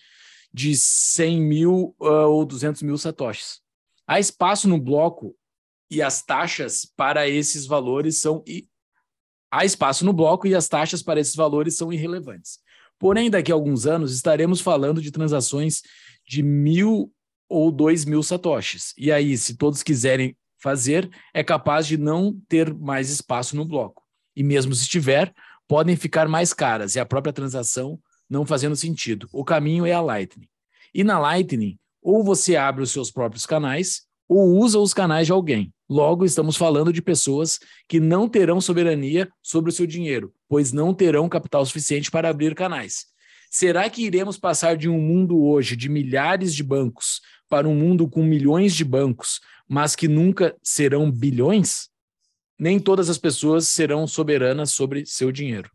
de 0.53 0.77
100 0.77 1.41
mil 1.41 1.95
ou 1.99 2.45
200 2.45 2.83
mil 2.83 2.99
satoshis. 2.99 3.62
Há 4.07 4.19
espaço 4.19 4.69
no 4.69 4.81
bloco 4.81 5.37
e 5.91 6.03
as 6.03 6.23
taxas 6.23 6.87
para 6.97 7.29
esses 7.29 7.67
valores 7.67 8.19
são. 8.19 8.43
Há 9.51 9.65
espaço 9.65 10.05
no 10.05 10.13
bloco 10.13 10.47
e 10.47 10.55
as 10.55 10.69
taxas 10.69 11.03
para 11.03 11.21
esses 11.21 11.35
valores 11.35 11.77
são 11.77 11.93
irrelevantes. 11.93 12.59
Porém, 12.99 13.31
daqui 13.31 13.51
a 13.51 13.55
alguns 13.55 13.87
anos 13.87 14.15
estaremos 14.15 14.61
falando 14.61 15.03
de 15.03 15.11
transações 15.11 15.83
de 16.27 16.43
mil 16.43 17.13
ou 17.49 17.71
dois 17.71 18.05
mil 18.05 18.23
satoshis. 18.23 18.95
E 18.97 19.13
aí, 19.13 19.37
se 19.37 19.57
todos 19.57 19.83
quiserem 19.83 20.37
fazer, 20.59 21.11
é 21.35 21.43
capaz 21.43 21.87
de 21.87 21.99
não 21.99 22.41
ter 22.49 22.73
mais 22.73 23.11
espaço 23.11 23.57
no 23.57 23.65
bloco. 23.65 24.03
E 24.35 24.43
mesmo 24.43 24.75
se 24.75 24.89
tiver, 24.89 25.35
podem 25.69 25.97
ficar 25.97 26.29
mais 26.29 26.55
caras 26.55 26.95
e 26.95 27.01
a 27.01 27.05
própria 27.05 27.33
transação 27.33 28.01
não 28.31 28.47
fazendo 28.47 28.77
sentido. 28.77 29.29
O 29.33 29.45
caminho 29.45 29.85
é 29.85 29.93
a 29.93 30.01
Lightning. 30.01 30.49
E 30.95 31.05
na 31.05 31.19
Lightning, 31.19 31.79
ou 32.03 32.25
você 32.25 32.57
abre 32.57 32.83
os 32.83 32.91
seus 32.91 33.11
próprios 33.11 33.47
canais, 33.47 34.03
ou 34.29 34.59
usa 34.59 34.79
os 34.79 34.93
canais 34.93 35.27
de 35.27 35.33
alguém. 35.33 35.73
Logo, 35.89 36.25
estamos 36.25 36.57
falando 36.57 36.93
de 36.93 37.03
pessoas 37.03 37.61
que 37.87 38.01
não 38.01 38.29
terão 38.29 38.61
soberania 38.61 39.31
sobre 39.43 39.71
o 39.71 39.73
seu 39.73 39.87
dinheiro, 39.87 40.33
pois 40.49 40.73
não 40.73 40.95
terão 40.95 41.29
capital 41.29 41.65
suficiente 41.65 42.11
para 42.11 42.31
abrir 42.31 42.55
canais. 42.55 43.07
Será 43.51 43.91
que 43.91 44.03
iremos 44.03 44.39
passar 44.39 44.77
de 44.77 44.89
um 44.89 44.99
mundo 44.99 45.45
hoje 45.45 45.77
de 45.77 45.89
milhares 45.91 46.55
de 46.55 46.63
bancos 46.63 47.21
para 47.49 47.69
um 47.69 47.75
mundo 47.75 48.09
com 48.09 48.23
milhões 48.23 48.75
de 48.75 48.83
bancos, 48.83 49.41
mas 49.69 49.95
que 49.95 50.09
nunca 50.09 50.57
serão 50.63 51.11
bilhões? 51.11 51.91
Nem 52.59 52.81
todas 52.81 53.11
as 53.11 53.19
pessoas 53.19 53.69
serão 53.69 54.07
soberanas 54.07 54.73
sobre 54.73 55.05
seu 55.05 55.31
dinheiro. 55.31 55.71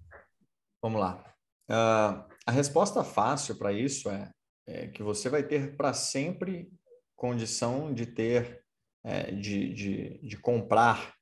Vamos 0.82 1.00
lá. 1.00 1.24
Uh, 1.70 2.26
a 2.46 2.52
resposta 2.52 3.04
fácil 3.04 3.56
para 3.56 3.72
isso 3.72 4.10
é 4.10 4.32
é, 4.68 4.88
que 4.88 5.02
você 5.02 5.30
vai 5.30 5.44
ter 5.44 5.76
para 5.76 5.94
sempre 5.94 6.70
condição 7.16 7.94
de 7.94 8.06
ter 8.06 8.62
é, 9.04 9.32
de, 9.32 9.74
de, 9.74 10.20
de, 10.22 10.38
comprar 10.38 11.14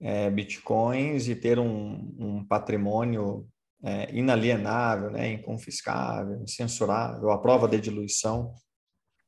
é, 0.00 0.30
bitcoins 0.30 1.28
e 1.28 1.36
ter 1.36 1.58
um, 1.58 2.16
um 2.18 2.44
patrimônio 2.44 3.46
é, 3.84 4.14
inalienável, 4.14 5.10
né, 5.10 5.32
inconfiscável, 5.32 6.42
incensurável, 6.42 7.30
a 7.30 7.38
prova 7.38 7.68
de 7.68 7.80
diluição. 7.80 8.54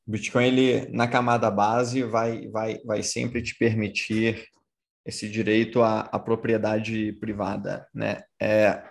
O 0.07 0.11
Bitcoin, 0.11 0.45
ele, 0.45 0.89
na 0.89 1.07
camada 1.07 1.49
base, 1.49 2.03
vai, 2.03 2.47
vai, 2.49 2.79
vai 2.83 3.03
sempre 3.03 3.41
te 3.41 3.55
permitir 3.55 4.47
esse 5.05 5.29
direito 5.29 5.81
à, 5.81 6.01
à 6.01 6.19
propriedade 6.19 7.13
privada. 7.13 7.87
Né? 7.93 8.21
É, 8.41 8.83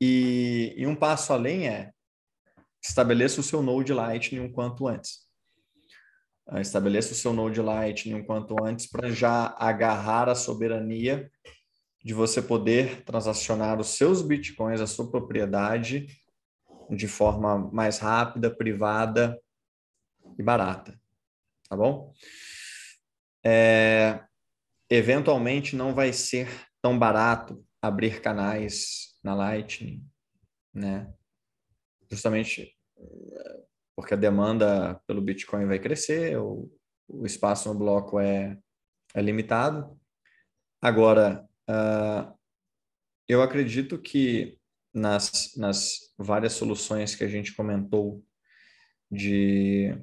e, 0.00 0.74
e 0.76 0.86
um 0.86 0.96
passo 0.96 1.32
além 1.32 1.68
é 1.68 1.90
estabeleça 2.82 3.40
o 3.40 3.44
seu 3.44 3.62
Node 3.62 3.92
Lightning 3.92 4.40
um 4.40 4.52
quanto 4.52 4.88
antes. 4.88 5.20
Ah, 6.46 6.60
estabeleça 6.60 7.12
o 7.12 7.16
seu 7.16 7.32
Node 7.32 7.60
Lightning 7.60 8.14
um 8.14 8.24
quanto 8.24 8.56
antes 8.62 8.86
para 8.86 9.10
já 9.10 9.54
agarrar 9.58 10.28
a 10.28 10.34
soberania 10.34 11.30
de 12.04 12.12
você 12.12 12.42
poder 12.42 13.04
transacionar 13.04 13.78
os 13.80 13.90
seus 13.90 14.22
bitcoins, 14.22 14.80
a 14.80 14.86
sua 14.86 15.08
propriedade, 15.08 16.08
de 16.90 17.06
forma 17.06 17.70
mais 17.72 17.98
rápida, 17.98 18.50
privada 18.50 19.40
e 20.36 20.42
barata. 20.42 21.00
Tá 21.68 21.76
bom? 21.76 22.12
É, 23.44 24.20
eventualmente 24.90 25.76
não 25.76 25.94
vai 25.94 26.12
ser 26.12 26.48
tão 26.82 26.98
barato 26.98 27.64
abrir 27.80 28.20
canais 28.20 29.16
na 29.22 29.34
Lightning, 29.34 30.04
né? 30.74 31.12
Justamente 32.12 32.76
porque 33.96 34.12
a 34.12 34.18
demanda 34.18 35.00
pelo 35.06 35.22
Bitcoin 35.22 35.64
vai 35.64 35.78
crescer, 35.78 36.36
o, 36.38 36.70
o 37.08 37.24
espaço 37.24 37.72
no 37.72 37.78
bloco 37.78 38.20
é, 38.20 38.58
é 39.14 39.22
limitado. 39.22 39.98
Agora, 40.78 41.48
uh, 41.70 42.38
eu 43.26 43.40
acredito 43.40 43.98
que 43.98 44.58
nas, 44.92 45.54
nas 45.56 46.12
várias 46.18 46.52
soluções 46.52 47.14
que 47.14 47.24
a 47.24 47.28
gente 47.28 47.54
comentou 47.54 48.22
de, 49.10 49.96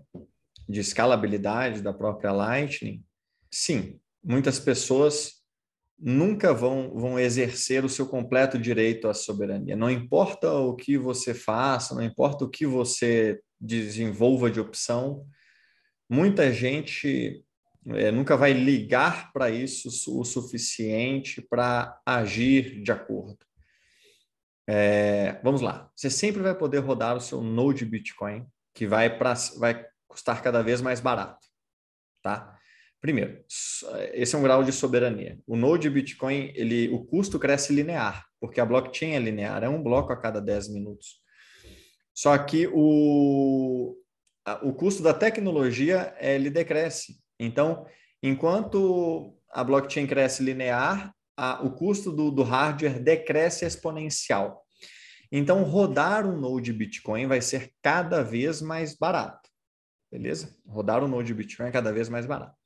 de 0.68 0.80
escalabilidade 0.80 1.84
da 1.84 1.94
própria 1.94 2.31
Lightning, 2.31 3.06
sim, 3.52 3.99
muitas 4.23 4.60
pessoas 4.60 5.39
nunca 5.99 6.53
vão, 6.53 6.93
vão 6.93 7.19
exercer 7.19 7.84
o 7.84 7.89
seu 7.89 8.07
completo 8.07 8.57
direito 8.57 9.07
à 9.07 9.13
soberania. 9.13 9.76
Não 9.76 9.89
importa 9.89 10.51
o 10.51 10.76
que 10.76 10.97
você 10.97 11.34
faça, 11.34 11.93
não 11.93 12.03
importa 12.03 12.45
o 12.45 12.49
que 12.49 12.65
você 12.65 13.41
desenvolva 13.59 14.49
de 14.49 14.59
opção, 14.59 15.26
muita 16.09 16.51
gente 16.53 17.43
é, 17.88 18.11
nunca 18.11 18.38
vai 18.38 18.53
ligar 18.53 19.31
para 19.34 19.49
isso 19.49 19.89
o 20.17 20.23
suficiente 20.23 21.41
para 21.41 21.99
agir 22.05 22.81
de 22.81 22.91
acordo. 22.91 23.38
É, 24.67 25.39
vamos 25.43 25.61
lá, 25.61 25.89
você 25.95 26.09
sempre 26.09 26.41
vai 26.41 26.55
poder 26.55 26.80
rodar 26.80 27.17
o 27.17 27.21
seu 27.21 27.41
Node 27.41 27.84
Bitcoin, 27.85 28.45
que 28.73 28.85
vai, 28.85 29.17
pra, 29.17 29.34
vai 29.57 29.85
custar 30.07 30.41
cada 30.43 30.61
vez 30.61 30.80
mais 30.80 30.99
barato, 30.99 31.47
tá? 32.21 32.59
Primeiro, 33.01 33.43
esse 34.13 34.35
é 34.35 34.38
um 34.38 34.43
grau 34.43 34.63
de 34.63 34.73
soberania. 34.73 35.39
O 35.47 35.55
Node 35.55 35.89
Bitcoin, 35.89 36.51
ele, 36.53 36.89
o 36.89 37.05
custo 37.05 37.39
cresce 37.39 37.73
linear, 37.73 38.26
porque 38.41 38.59
a 38.59 38.65
blockchain 38.65 39.13
é 39.13 39.19
linear, 39.19 39.63
é 39.63 39.69
um 39.69 39.81
bloco 39.81 40.11
a 40.11 40.17
cada 40.17 40.41
10 40.41 40.69
minutos. 40.69 41.21
Só 42.13 42.38
que 42.38 42.67
o, 42.73 43.95
o 44.63 44.73
custo 44.73 45.01
da 45.01 45.13
tecnologia 45.13 46.13
ele 46.19 46.49
decresce. 46.49 47.15
Então, 47.39 47.85
enquanto 48.21 49.34
a 49.49 49.63
blockchain 49.63 50.05
cresce 50.05 50.43
linear, 50.43 51.15
a, 51.38 51.63
o 51.63 51.71
custo 51.71 52.11
do, 52.11 52.30
do 52.30 52.43
hardware 52.43 53.01
decresce 53.01 53.63
exponencial. 53.63 54.61
Então, 55.31 55.63
rodar 55.63 56.27
um 56.27 56.38
node 56.38 56.73
Bitcoin 56.73 57.27
vai 57.27 57.39
ser 57.39 57.71
cada 57.81 58.21
vez 58.21 58.61
mais 58.61 58.97
barato. 58.97 59.47
Beleza? 60.11 60.53
Rodar 60.67 61.01
um 61.01 61.07
node 61.07 61.34
Bitcoin 61.34 61.67
é 61.67 61.71
cada 61.71 61.93
vez 61.93 62.09
mais 62.09 62.26
barato. 62.26 62.59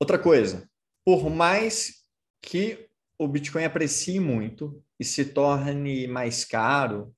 Outra 0.00 0.18
coisa, 0.18 0.68
por 1.04 1.30
mais 1.30 2.02
que 2.42 2.88
o 3.18 3.28
Bitcoin 3.28 3.64
aprecie 3.64 4.18
muito 4.18 4.82
e 4.98 5.04
se 5.04 5.24
torne 5.24 6.06
mais 6.06 6.44
caro, 6.44 7.14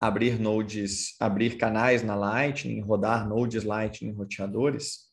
abrir 0.00 0.38
nodes, 0.38 1.14
abrir 1.20 1.56
canais 1.56 2.02
na 2.02 2.14
Lightning, 2.14 2.80
rodar 2.80 3.28
nodes 3.28 3.64
Lightning 3.64 4.12
roteadores, 4.12 5.12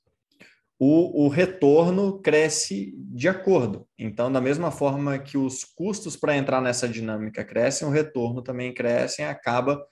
o, 0.80 1.26
o 1.26 1.28
retorno 1.28 2.22
cresce 2.22 2.94
de 2.98 3.28
acordo. 3.28 3.88
Então, 3.98 4.32
da 4.32 4.40
mesma 4.40 4.72
forma 4.72 5.20
que 5.20 5.38
os 5.38 5.66
custos 5.66 6.16
para 6.16 6.38
entrar 6.38 6.62
nessa 6.62 6.88
dinâmica 6.88 7.44
crescem, 7.44 7.88
o 7.88 7.92
retorno 7.92 8.42
também 8.42 8.74
cresce 8.74 9.22
e 9.22 9.26
acaba 9.26 9.86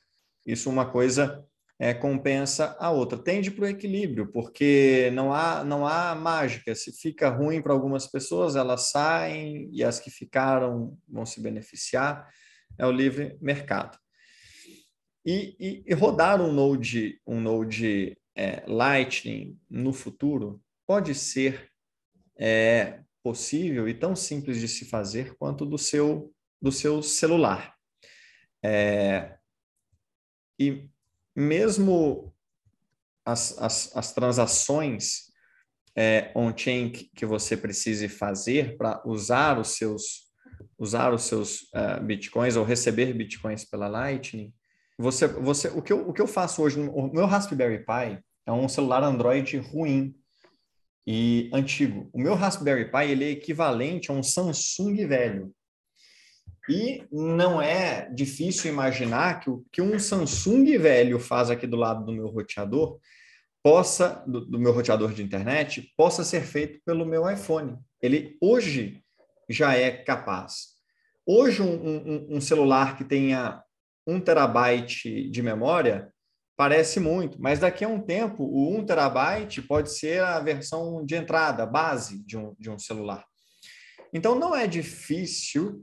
isso 0.45 0.69
uma 0.69 0.89
coisa 0.89 1.45
é, 1.79 1.93
compensa 1.93 2.75
a 2.79 2.89
outra. 2.89 3.17
Tende 3.17 3.51
para 3.51 3.65
o 3.65 3.67
equilíbrio, 3.67 4.31
porque 4.31 5.11
não 5.13 5.31
há, 5.31 5.63
não 5.63 5.85
há 5.85 6.15
mágica. 6.15 6.73
Se 6.73 6.91
fica 6.91 7.29
ruim 7.29 7.61
para 7.61 7.73
algumas 7.73 8.07
pessoas, 8.07 8.55
elas 8.55 8.89
saem 8.89 9.69
e 9.71 9.83
as 9.83 9.99
que 9.99 10.09
ficaram 10.09 10.97
vão 11.07 11.25
se 11.25 11.41
beneficiar. 11.41 12.27
É 12.77 12.85
o 12.85 12.91
livre 12.91 13.37
mercado. 13.41 13.97
E, 15.25 15.55
e, 15.59 15.83
e 15.85 15.93
rodar 15.93 16.41
um 16.41 16.51
Node, 16.51 17.19
um 17.27 17.39
Node 17.39 18.17
é, 18.35 18.63
Lightning 18.65 19.59
no 19.69 19.91
futuro 19.91 20.61
pode 20.85 21.13
ser 21.13 21.69
é, 22.39 23.01
possível 23.21 23.89
e 23.89 23.93
tão 23.93 24.15
simples 24.15 24.59
de 24.59 24.67
se 24.67 24.85
fazer 24.85 25.35
quanto 25.35 25.65
do 25.65 25.77
seu, 25.77 26.33
do 26.61 26.71
seu 26.71 27.03
celular. 27.03 27.75
É, 28.63 29.37
e 30.57 30.89
mesmo 31.37 32.33
as, 33.23 33.55
as, 33.59 33.95
as 33.95 34.11
transações 34.11 35.27
é, 35.95 36.31
on-chain 36.35 36.89
que 36.89 37.25
você 37.25 37.55
precise 37.55 38.09
fazer 38.09 38.75
para 38.75 39.01
usar 39.05 39.59
os 39.59 39.69
seus 39.69 40.27
usar 40.79 41.13
os 41.13 41.23
seus 41.23 41.61
uh, 41.73 42.03
bitcoins 42.03 42.55
ou 42.55 42.63
receber 42.63 43.13
bitcoins 43.13 43.65
pela 43.65 43.87
Lightning, 43.87 44.53
você, 44.97 45.27
você, 45.27 45.67
o, 45.69 45.81
que 45.81 45.93
eu, 45.93 46.07
o 46.07 46.13
que 46.13 46.21
eu 46.21 46.27
faço 46.27 46.61
hoje, 46.61 46.79
o 46.79 47.07
meu 47.13 47.25
Raspberry 47.25 47.79
Pi 47.79 48.19
é 48.45 48.51
um 48.51 48.67
celular 48.67 49.03
Android 49.03 49.57
ruim 49.57 50.15
e 51.05 51.49
antigo. 51.53 52.09
O 52.13 52.19
meu 52.19 52.35
Raspberry 52.35 52.91
Pi 52.91 53.11
ele 53.11 53.25
é 53.25 53.29
equivalente 53.31 54.11
a 54.11 54.13
um 54.13 54.23
Samsung 54.23 55.05
velho. 55.07 55.53
E 56.69 57.05
não 57.11 57.61
é 57.61 58.09
difícil 58.13 58.71
imaginar 58.71 59.39
que 59.39 59.49
o 59.49 59.65
que 59.71 59.81
um 59.81 59.97
Samsung 59.97 60.77
velho 60.77 61.19
faz 61.19 61.49
aqui 61.49 61.65
do 61.65 61.77
lado 61.77 62.05
do 62.05 62.11
meu 62.11 62.27
roteador 62.27 62.99
possa, 63.63 64.23
do, 64.27 64.45
do 64.45 64.59
meu 64.59 64.71
roteador 64.71 65.13
de 65.13 65.23
internet, 65.23 65.93
possa 65.95 66.23
ser 66.23 66.41
feito 66.41 66.79
pelo 66.85 67.05
meu 67.05 67.29
iPhone. 67.29 67.77
Ele 68.01 68.37
hoje 68.41 69.01
já 69.49 69.75
é 69.75 69.91
capaz. 69.91 70.77
Hoje, 71.25 71.61
um, 71.61 71.67
um, 71.67 72.27
um 72.37 72.41
celular 72.41 72.97
que 72.97 73.03
tenha 73.03 73.61
um 74.05 74.19
terabyte 74.19 75.29
de 75.29 75.41
memória 75.41 76.11
parece 76.55 76.99
muito, 76.99 77.39
mas 77.41 77.59
daqui 77.59 77.85
a 77.85 77.87
um 77.87 78.01
tempo 78.01 78.43
o 78.43 78.77
1 78.77 78.85
terabyte 78.85 79.61
pode 79.61 79.91
ser 79.91 80.23
a 80.23 80.39
versão 80.39 81.05
de 81.05 81.15
entrada, 81.15 81.65
base 81.65 82.25
de 82.25 82.37
um, 82.37 82.55
de 82.57 82.69
um 82.69 82.79
celular. 82.79 83.25
Então 84.13 84.33
não 84.39 84.55
é 84.55 84.65
difícil 84.65 85.81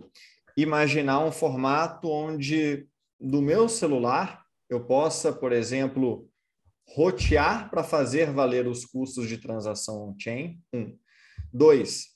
imaginar 0.56 1.24
um 1.24 1.32
formato 1.32 2.08
onde 2.08 2.86
do 3.20 3.40
meu 3.40 3.68
celular 3.68 4.44
eu 4.68 4.84
possa, 4.84 5.32
por 5.32 5.52
exemplo, 5.52 6.28
rotear 6.88 7.70
para 7.70 7.82
fazer 7.82 8.32
valer 8.32 8.66
os 8.66 8.84
custos 8.84 9.28
de 9.28 9.38
transação 9.38 10.08
on-chain. 10.08 10.60
Um. 10.72 10.96
Dois, 11.52 12.06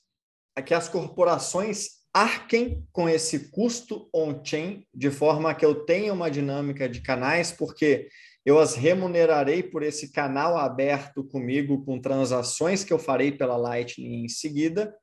é 0.55 0.61
que 0.61 0.73
as 0.73 0.89
corporações 0.89 1.99
arquem 2.13 2.85
com 2.91 3.07
esse 3.07 3.49
custo 3.51 4.09
on-chain, 4.13 4.85
de 4.93 5.11
forma 5.11 5.53
que 5.53 5.65
eu 5.65 5.85
tenha 5.85 6.11
uma 6.11 6.29
dinâmica 6.29 6.89
de 6.89 7.01
canais, 7.01 7.51
porque 7.51 8.09
eu 8.45 8.57
as 8.57 8.75
remunerarei 8.75 9.61
por 9.61 9.83
esse 9.83 10.11
canal 10.11 10.57
aberto 10.57 11.23
comigo, 11.23 11.83
com 11.85 12.01
transações 12.01 12.83
que 12.83 12.91
eu 12.91 12.99
farei 12.99 13.31
pela 13.31 13.57
Lightning 13.57 14.25
em 14.25 14.29
seguida. 14.29 14.95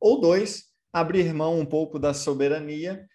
Ou 0.00 0.20
dois, 0.20 0.64
abrir 0.92 1.32
mão 1.32 1.58
um 1.58 1.66
pouco 1.66 1.98
da 1.98 2.12
soberania 2.12 3.06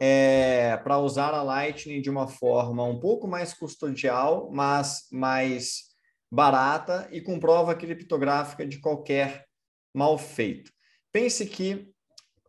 é, 0.00 0.76
para 0.78 0.98
usar 0.98 1.34
a 1.34 1.42
Lightning 1.42 2.00
de 2.00 2.10
uma 2.10 2.28
forma 2.28 2.84
um 2.84 2.98
pouco 2.98 3.26
mais 3.26 3.54
custodial, 3.54 4.50
mas 4.50 5.06
mais 5.10 5.92
barata 6.30 7.08
e 7.12 7.20
com 7.20 7.38
prova 7.38 7.74
criptográfica 7.74 8.66
de 8.66 8.80
qualquer 8.80 9.46
mal 9.94 10.16
feito. 10.16 10.72
Pense 11.12 11.46
que 11.46 11.92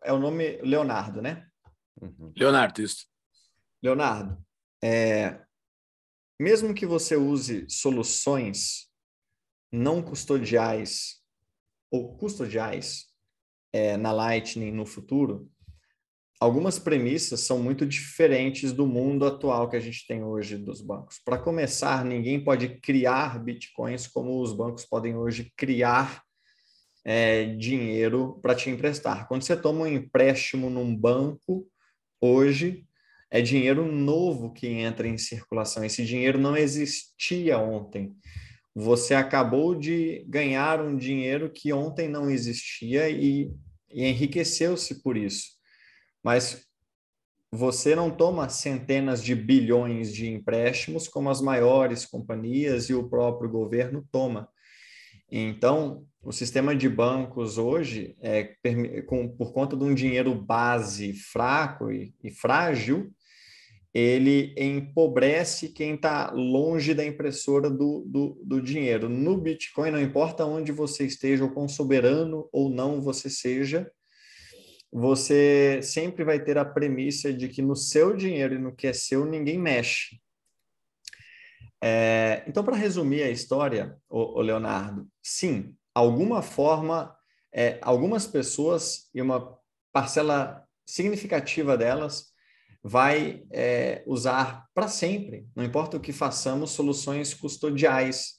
é 0.02 0.12
o 0.12 0.18
nome 0.18 0.58
Leonardo, 0.62 1.20
né? 1.20 1.46
Uhum. 2.00 2.32
Leonardo, 2.36 2.80
isso. 2.82 3.06
Leonardo, 3.82 4.42
é, 4.82 5.44
mesmo 6.40 6.74
que 6.74 6.86
você 6.86 7.16
use 7.16 7.66
soluções 7.68 8.90
não 9.70 10.02
custodiais 10.02 11.22
ou 11.90 12.16
custodiais 12.16 13.13
é, 13.74 13.96
na 13.96 14.12
Lightning 14.12 14.70
no 14.70 14.86
futuro, 14.86 15.50
algumas 16.38 16.78
premissas 16.78 17.40
são 17.40 17.58
muito 17.58 17.84
diferentes 17.84 18.72
do 18.72 18.86
mundo 18.86 19.26
atual 19.26 19.68
que 19.68 19.74
a 19.74 19.80
gente 19.80 20.06
tem 20.06 20.22
hoje 20.22 20.56
dos 20.56 20.80
bancos. 20.80 21.18
Para 21.24 21.38
começar, 21.38 22.04
ninguém 22.04 22.42
pode 22.42 22.78
criar 22.78 23.42
bitcoins 23.42 24.06
como 24.06 24.40
os 24.40 24.52
bancos 24.52 24.84
podem 24.84 25.16
hoje 25.16 25.52
criar 25.56 26.22
é, 27.04 27.46
dinheiro 27.56 28.38
para 28.40 28.54
te 28.54 28.70
emprestar. 28.70 29.26
Quando 29.26 29.42
você 29.42 29.56
toma 29.56 29.80
um 29.80 29.86
empréstimo 29.88 30.70
num 30.70 30.94
banco, 30.94 31.66
hoje 32.20 32.86
é 33.28 33.42
dinheiro 33.42 33.90
novo 33.90 34.52
que 34.52 34.68
entra 34.68 35.08
em 35.08 35.18
circulação. 35.18 35.84
Esse 35.84 36.04
dinheiro 36.04 36.38
não 36.38 36.56
existia 36.56 37.58
ontem. 37.58 38.14
Você 38.74 39.14
acabou 39.14 39.74
de 39.74 40.24
ganhar 40.28 40.80
um 40.80 40.96
dinheiro 40.96 41.50
que 41.50 41.72
ontem 41.72 42.08
não 42.08 42.28
existia 42.28 43.08
e, 43.08 43.52
e 43.90 44.04
enriqueceu-se 44.04 45.02
por 45.02 45.16
isso. 45.16 45.50
Mas 46.22 46.66
você 47.52 47.94
não 47.94 48.10
toma 48.10 48.48
centenas 48.48 49.22
de 49.22 49.32
bilhões 49.32 50.12
de 50.12 50.28
empréstimos 50.28 51.06
como 51.06 51.30
as 51.30 51.40
maiores 51.40 52.04
companhias 52.04 52.90
e 52.90 52.94
o 52.94 53.08
próprio 53.08 53.48
governo 53.48 54.04
toma. 54.10 54.48
Então, 55.30 56.04
o 56.20 56.32
sistema 56.32 56.74
de 56.74 56.88
bancos 56.88 57.58
hoje, 57.58 58.16
é, 58.20 58.54
com, 59.06 59.28
por 59.28 59.52
conta 59.52 59.76
de 59.76 59.84
um 59.84 59.94
dinheiro 59.94 60.34
base 60.34 61.12
fraco 61.12 61.92
e, 61.92 62.12
e 62.22 62.30
frágil, 62.30 63.12
ele 63.94 64.52
empobrece 64.58 65.68
quem 65.68 65.94
está 65.94 66.32
longe 66.32 66.92
da 66.94 67.04
impressora 67.04 67.70
do, 67.70 68.02
do, 68.04 68.40
do, 68.42 68.60
dinheiro. 68.60 69.08
No 69.08 69.38
Bitcoin, 69.38 69.92
não 69.92 70.00
importa 70.00 70.44
onde 70.44 70.72
você 70.72 71.06
esteja, 71.06 71.44
ou 71.44 71.50
quão 71.50 71.68
soberano 71.68 72.48
ou 72.52 72.68
não 72.68 73.00
você 73.00 73.30
seja, 73.30 73.88
você 74.90 75.80
sempre 75.80 76.24
vai 76.24 76.42
ter 76.42 76.58
a 76.58 76.64
premissa 76.64 77.32
de 77.32 77.48
que 77.48 77.62
no 77.62 77.76
seu 77.76 78.16
dinheiro 78.16 78.56
e 78.56 78.58
no 78.58 78.74
que 78.74 78.88
é 78.88 78.92
seu, 78.92 79.24
ninguém 79.24 79.58
mexe. 79.58 80.20
É, 81.80 82.42
então, 82.48 82.64
para 82.64 82.76
resumir 82.76 83.22
a 83.22 83.30
história, 83.30 83.96
o, 84.08 84.40
Leonardo, 84.40 85.06
sim, 85.22 85.76
alguma 85.94 86.42
forma, 86.42 87.16
é, 87.52 87.78
algumas 87.80 88.26
pessoas 88.26 89.08
e 89.14 89.22
uma 89.22 89.56
parcela 89.92 90.66
significativa 90.84 91.76
delas 91.76 92.33
vai 92.86 93.42
é, 93.50 94.04
usar 94.06 94.66
para 94.74 94.88
sempre, 94.88 95.48
não 95.56 95.64
importa 95.64 95.96
o 95.96 96.00
que 96.00 96.12
façamos, 96.12 96.72
soluções 96.72 97.32
custodiais 97.32 98.34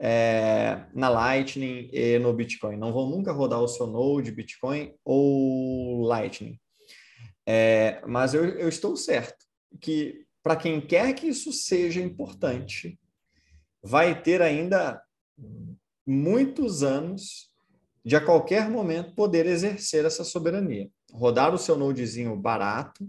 é, 0.00 0.84
na 0.92 1.08
Lightning 1.08 1.88
e 1.92 2.18
no 2.18 2.32
Bitcoin. 2.32 2.76
Não 2.76 2.92
vão 2.92 3.08
nunca 3.08 3.30
rodar 3.30 3.60
o 3.60 3.68
seu 3.68 3.86
Node, 3.86 4.32
Bitcoin 4.32 4.92
ou 5.04 6.02
Lightning. 6.02 6.58
É, 7.46 8.02
mas 8.08 8.34
eu, 8.34 8.44
eu 8.44 8.68
estou 8.68 8.96
certo 8.96 9.46
que 9.80 10.26
para 10.42 10.56
quem 10.56 10.80
quer 10.80 11.12
que 11.14 11.28
isso 11.28 11.52
seja 11.52 12.00
importante, 12.00 12.98
vai 13.80 14.20
ter 14.20 14.42
ainda 14.42 15.00
muitos 16.04 16.82
anos 16.82 17.52
de 18.04 18.16
a 18.16 18.24
qualquer 18.24 18.68
momento 18.68 19.14
poder 19.14 19.46
exercer 19.46 20.04
essa 20.04 20.24
soberania. 20.24 20.88
Rodar 21.12 21.54
o 21.54 21.58
seu 21.58 21.76
nodezinho 21.76 22.36
barato, 22.36 23.08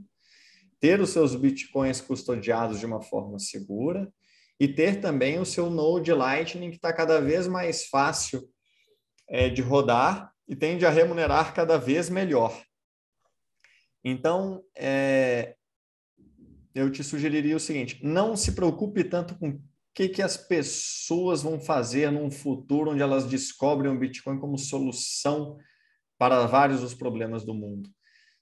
ter 0.79 0.99
os 1.01 1.09
seus 1.09 1.35
bitcoins 1.35 2.01
custodiados 2.01 2.79
de 2.79 2.85
uma 2.85 3.01
forma 3.01 3.39
segura 3.39 4.11
e 4.59 4.67
ter 4.67 4.99
também 4.99 5.39
o 5.39 5.45
seu 5.45 5.69
node 5.69 6.11
Lightning 6.11 6.69
que 6.69 6.77
está 6.77 6.91
cada 6.91 7.19
vez 7.21 7.47
mais 7.47 7.87
fácil 7.87 8.47
é, 9.27 9.49
de 9.49 9.61
rodar 9.61 10.31
e 10.47 10.55
tende 10.55 10.85
a 10.85 10.89
remunerar 10.89 11.53
cada 11.53 11.77
vez 11.77 12.09
melhor. 12.09 12.63
Então, 14.03 14.63
é, 14.75 15.55
eu 16.73 16.91
te 16.91 17.03
sugeriria 17.03 17.55
o 17.55 17.59
seguinte: 17.59 17.99
não 18.03 18.35
se 18.35 18.53
preocupe 18.53 19.03
tanto 19.03 19.37
com 19.37 19.61
que, 19.93 20.07
que 20.07 20.21
as 20.21 20.37
pessoas 20.37 21.41
vão 21.41 21.59
fazer 21.59 22.11
num 22.11 22.29
futuro 22.29 22.91
onde 22.91 23.01
elas 23.01 23.25
descobrem 23.25 23.91
o 23.91 23.97
Bitcoin 23.97 24.39
como 24.39 24.57
solução 24.57 25.57
para 26.17 26.45
vários 26.45 26.81
dos 26.81 26.93
problemas 26.93 27.43
do 27.43 27.53
mundo. 27.53 27.89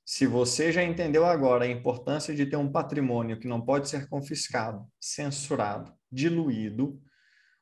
Se 0.05 0.27
você 0.27 0.71
já 0.71 0.83
entendeu 0.83 1.25
agora 1.25 1.65
a 1.65 1.69
importância 1.69 2.35
de 2.35 2.45
ter 2.45 2.57
um 2.57 2.71
patrimônio 2.71 3.39
que 3.39 3.47
não 3.47 3.59
pode 3.59 3.89
ser 3.89 4.07
confiscado, 4.07 4.87
censurado, 5.01 5.91
diluído 6.11 7.01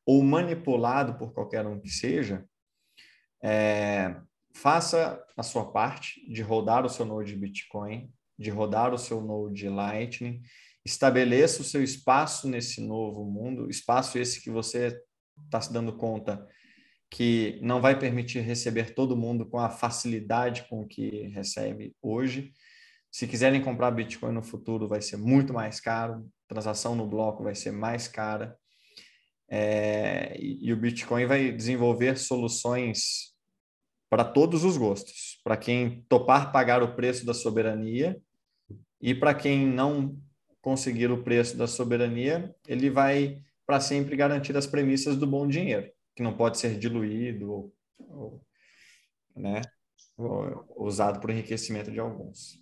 ou 0.06 0.22
manipulado 0.22 1.18
por 1.18 1.34
qualquer 1.34 1.66
um 1.66 1.80
que 1.80 1.90
seja, 1.90 2.46
é, 3.42 4.16
faça 4.54 5.26
a 5.38 5.42
sua 5.44 5.72
parte 5.72 6.22
de 6.30 6.42
rodar 6.42 6.86
o 6.86 6.90
seu 6.90 7.06
node 7.06 7.34
Bitcoin, 7.36 8.14
de 8.38 8.50
rodar 8.50 8.94
o 8.94 8.98
seu 8.98 9.22
node 9.22 9.70
Lightning 9.70 10.42
estabeleça 10.86 11.62
o 11.62 11.66
seu 11.66 11.82
espaço 11.82 12.48
nesse 12.50 12.82
novo 12.82 13.24
mundo, 13.24 13.70
espaço 13.70 14.18
esse 14.18 14.42
que 14.42 14.50
você 14.50 15.02
está 15.46 15.62
se 15.62 15.72
dando 15.72 15.96
conta 15.96 16.46
que 17.14 17.60
não 17.62 17.80
vai 17.80 17.98
permitir 17.98 18.40
receber 18.40 18.96
todo 18.96 19.16
mundo 19.16 19.46
com 19.46 19.60
a 19.60 19.70
facilidade 19.70 20.66
com 20.68 20.84
que 20.84 21.28
recebe 21.28 21.96
hoje. 22.02 22.52
Se 23.12 23.28
quiserem 23.28 23.62
comprar 23.62 23.92
Bitcoin 23.92 24.34
no 24.34 24.42
futuro, 24.42 24.88
vai 24.88 25.00
ser 25.00 25.18
muito 25.18 25.54
mais 25.54 25.80
caro, 25.80 26.28
transação 26.48 26.96
no 26.96 27.06
bloco 27.06 27.44
vai 27.44 27.54
ser 27.54 27.72
mais 27.72 28.08
cara. 28.08 28.58
É, 29.48 30.36
e, 30.40 30.66
e 30.68 30.74
o 30.74 30.76
Bitcoin 30.76 31.28
vai 31.28 31.52
desenvolver 31.52 32.18
soluções 32.18 33.36
para 34.10 34.26
todos 34.26 34.64
os 34.64 34.76
gostos, 34.76 35.40
para 35.44 35.56
quem 35.56 36.04
topar 36.10 36.52
pagar 36.52 36.82
o 36.82 36.96
preço 36.96 37.28
da 37.28 37.34
soberania 37.36 38.20
e 39.00 39.14
para 39.14 39.36
quem 39.36 39.68
não 39.68 40.18
conseguir 40.64 41.12
o 41.12 41.22
preço 41.22 41.56
da 41.56 41.68
soberania, 41.68 42.56
ele 42.68 42.90
vai 42.90 43.38
para 43.68 43.80
sempre 43.80 44.16
garantir 44.16 44.58
as 44.58 44.66
premissas 44.66 45.16
do 45.16 45.28
bom 45.28 45.48
dinheiro, 45.48 45.92
que 46.16 46.24
não 46.24 46.36
pode 46.36 46.58
ser 46.58 46.78
diluído 46.78 47.52
ou, 47.52 47.76
ou 48.00 48.46
né, 49.36 49.62
ou, 50.18 50.66
usado 50.78 51.20
por 51.20 51.30
enriquecimento 51.30 51.92
de 51.92 52.00
alguns. 52.00 52.62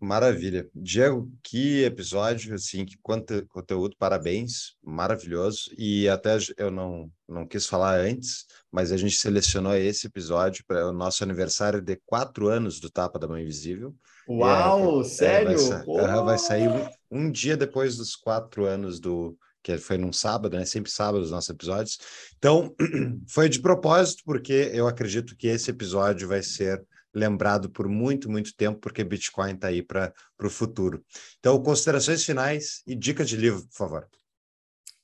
Maravilha. 0.00 0.68
Diego, 0.72 1.28
que 1.42 1.82
episódio, 1.82 2.54
assim, 2.54 2.84
que 2.84 2.96
quanto 3.02 3.44
conteúdo, 3.48 3.96
parabéns, 3.98 4.76
maravilhoso. 4.82 5.70
E 5.76 6.08
até 6.08 6.38
eu 6.56 6.70
não, 6.70 7.10
não 7.28 7.46
quis 7.46 7.66
falar 7.66 7.98
antes, 7.98 8.46
mas 8.70 8.92
a 8.92 8.96
gente 8.96 9.16
selecionou 9.16 9.74
esse 9.74 10.06
episódio 10.06 10.64
para 10.66 10.88
o 10.88 10.92
nosso 10.92 11.24
aniversário 11.24 11.80
de 11.80 11.96
quatro 12.06 12.46
anos 12.46 12.78
do 12.78 12.88
Tapa 12.88 13.18
da 13.18 13.26
Mãe 13.26 13.42
Invisível. 13.42 13.92
Uau, 14.28 15.00
é, 15.00 15.04
sério? 15.04 15.58
É, 15.58 15.84
vai, 15.84 16.24
vai, 16.24 16.38
sair 16.38 16.68
um, 16.68 16.88
um, 17.10 17.30
dia 17.30 17.56
depois 17.56 17.96
dos 17.96 18.14
quatro 18.14 18.66
anos 18.66 19.00
do. 19.00 19.36
Que 19.62 19.78
foi 19.78 19.98
num 19.98 20.12
sábado, 20.12 20.56
né? 20.56 20.64
Sempre 20.64 20.90
sábado 20.90 21.22
os 21.22 21.30
nossos 21.30 21.50
episódios. 21.50 21.98
Então, 22.36 22.74
foi 23.28 23.48
de 23.48 23.60
propósito, 23.60 24.22
porque 24.24 24.70
eu 24.72 24.86
acredito 24.86 25.36
que 25.36 25.48
esse 25.48 25.70
episódio 25.70 26.28
vai 26.28 26.42
ser 26.42 26.84
lembrado 27.14 27.70
por 27.70 27.88
muito, 27.88 28.30
muito 28.30 28.54
tempo, 28.54 28.78
porque 28.80 29.02
Bitcoin 29.02 29.54
está 29.54 29.68
aí 29.68 29.82
para 29.82 30.12
o 30.42 30.50
futuro. 30.50 31.04
Então, 31.38 31.60
considerações 31.62 32.24
finais 32.24 32.82
e 32.86 32.94
dicas 32.94 33.28
de 33.28 33.36
livro, 33.36 33.62
por 33.62 33.76
favor. 33.76 34.08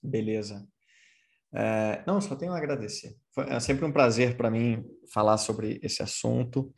Beleza. 0.02 0.66
É, 1.52 2.02
não, 2.06 2.20
só 2.20 2.34
tenho 2.34 2.52
a 2.52 2.58
agradecer. 2.58 3.16
Foi, 3.32 3.48
é 3.48 3.60
sempre 3.60 3.84
um 3.84 3.92
prazer 3.92 4.36
para 4.36 4.50
mim 4.50 4.84
falar 5.12 5.38
sobre 5.38 5.78
esse 5.82 6.02
assunto. 6.02 6.72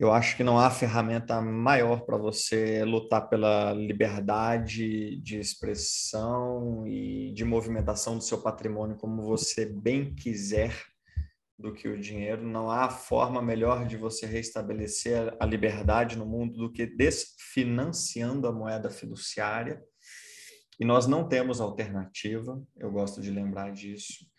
Eu 0.00 0.10
acho 0.10 0.34
que 0.34 0.42
não 0.42 0.58
há 0.58 0.70
ferramenta 0.70 1.42
maior 1.42 2.06
para 2.06 2.16
você 2.16 2.82
lutar 2.86 3.28
pela 3.28 3.74
liberdade 3.74 5.20
de 5.20 5.38
expressão 5.38 6.86
e 6.88 7.30
de 7.34 7.44
movimentação 7.44 8.16
do 8.16 8.24
seu 8.24 8.40
patrimônio 8.40 8.96
como 8.96 9.22
você 9.22 9.66
bem 9.66 10.14
quiser 10.14 10.74
do 11.58 11.74
que 11.74 11.86
o 11.86 12.00
dinheiro. 12.00 12.42
Não 12.42 12.70
há 12.70 12.88
forma 12.88 13.42
melhor 13.42 13.86
de 13.86 13.98
você 13.98 14.24
restabelecer 14.24 15.36
a 15.38 15.44
liberdade 15.44 16.16
no 16.16 16.24
mundo 16.24 16.56
do 16.56 16.72
que 16.72 16.86
desfinanciando 16.86 18.48
a 18.48 18.52
moeda 18.52 18.88
fiduciária. 18.88 19.84
E 20.80 20.84
nós 20.86 21.06
não 21.06 21.28
temos 21.28 21.60
alternativa, 21.60 22.58
eu 22.78 22.90
gosto 22.90 23.20
de 23.20 23.30
lembrar 23.30 23.70
disso. 23.70 24.29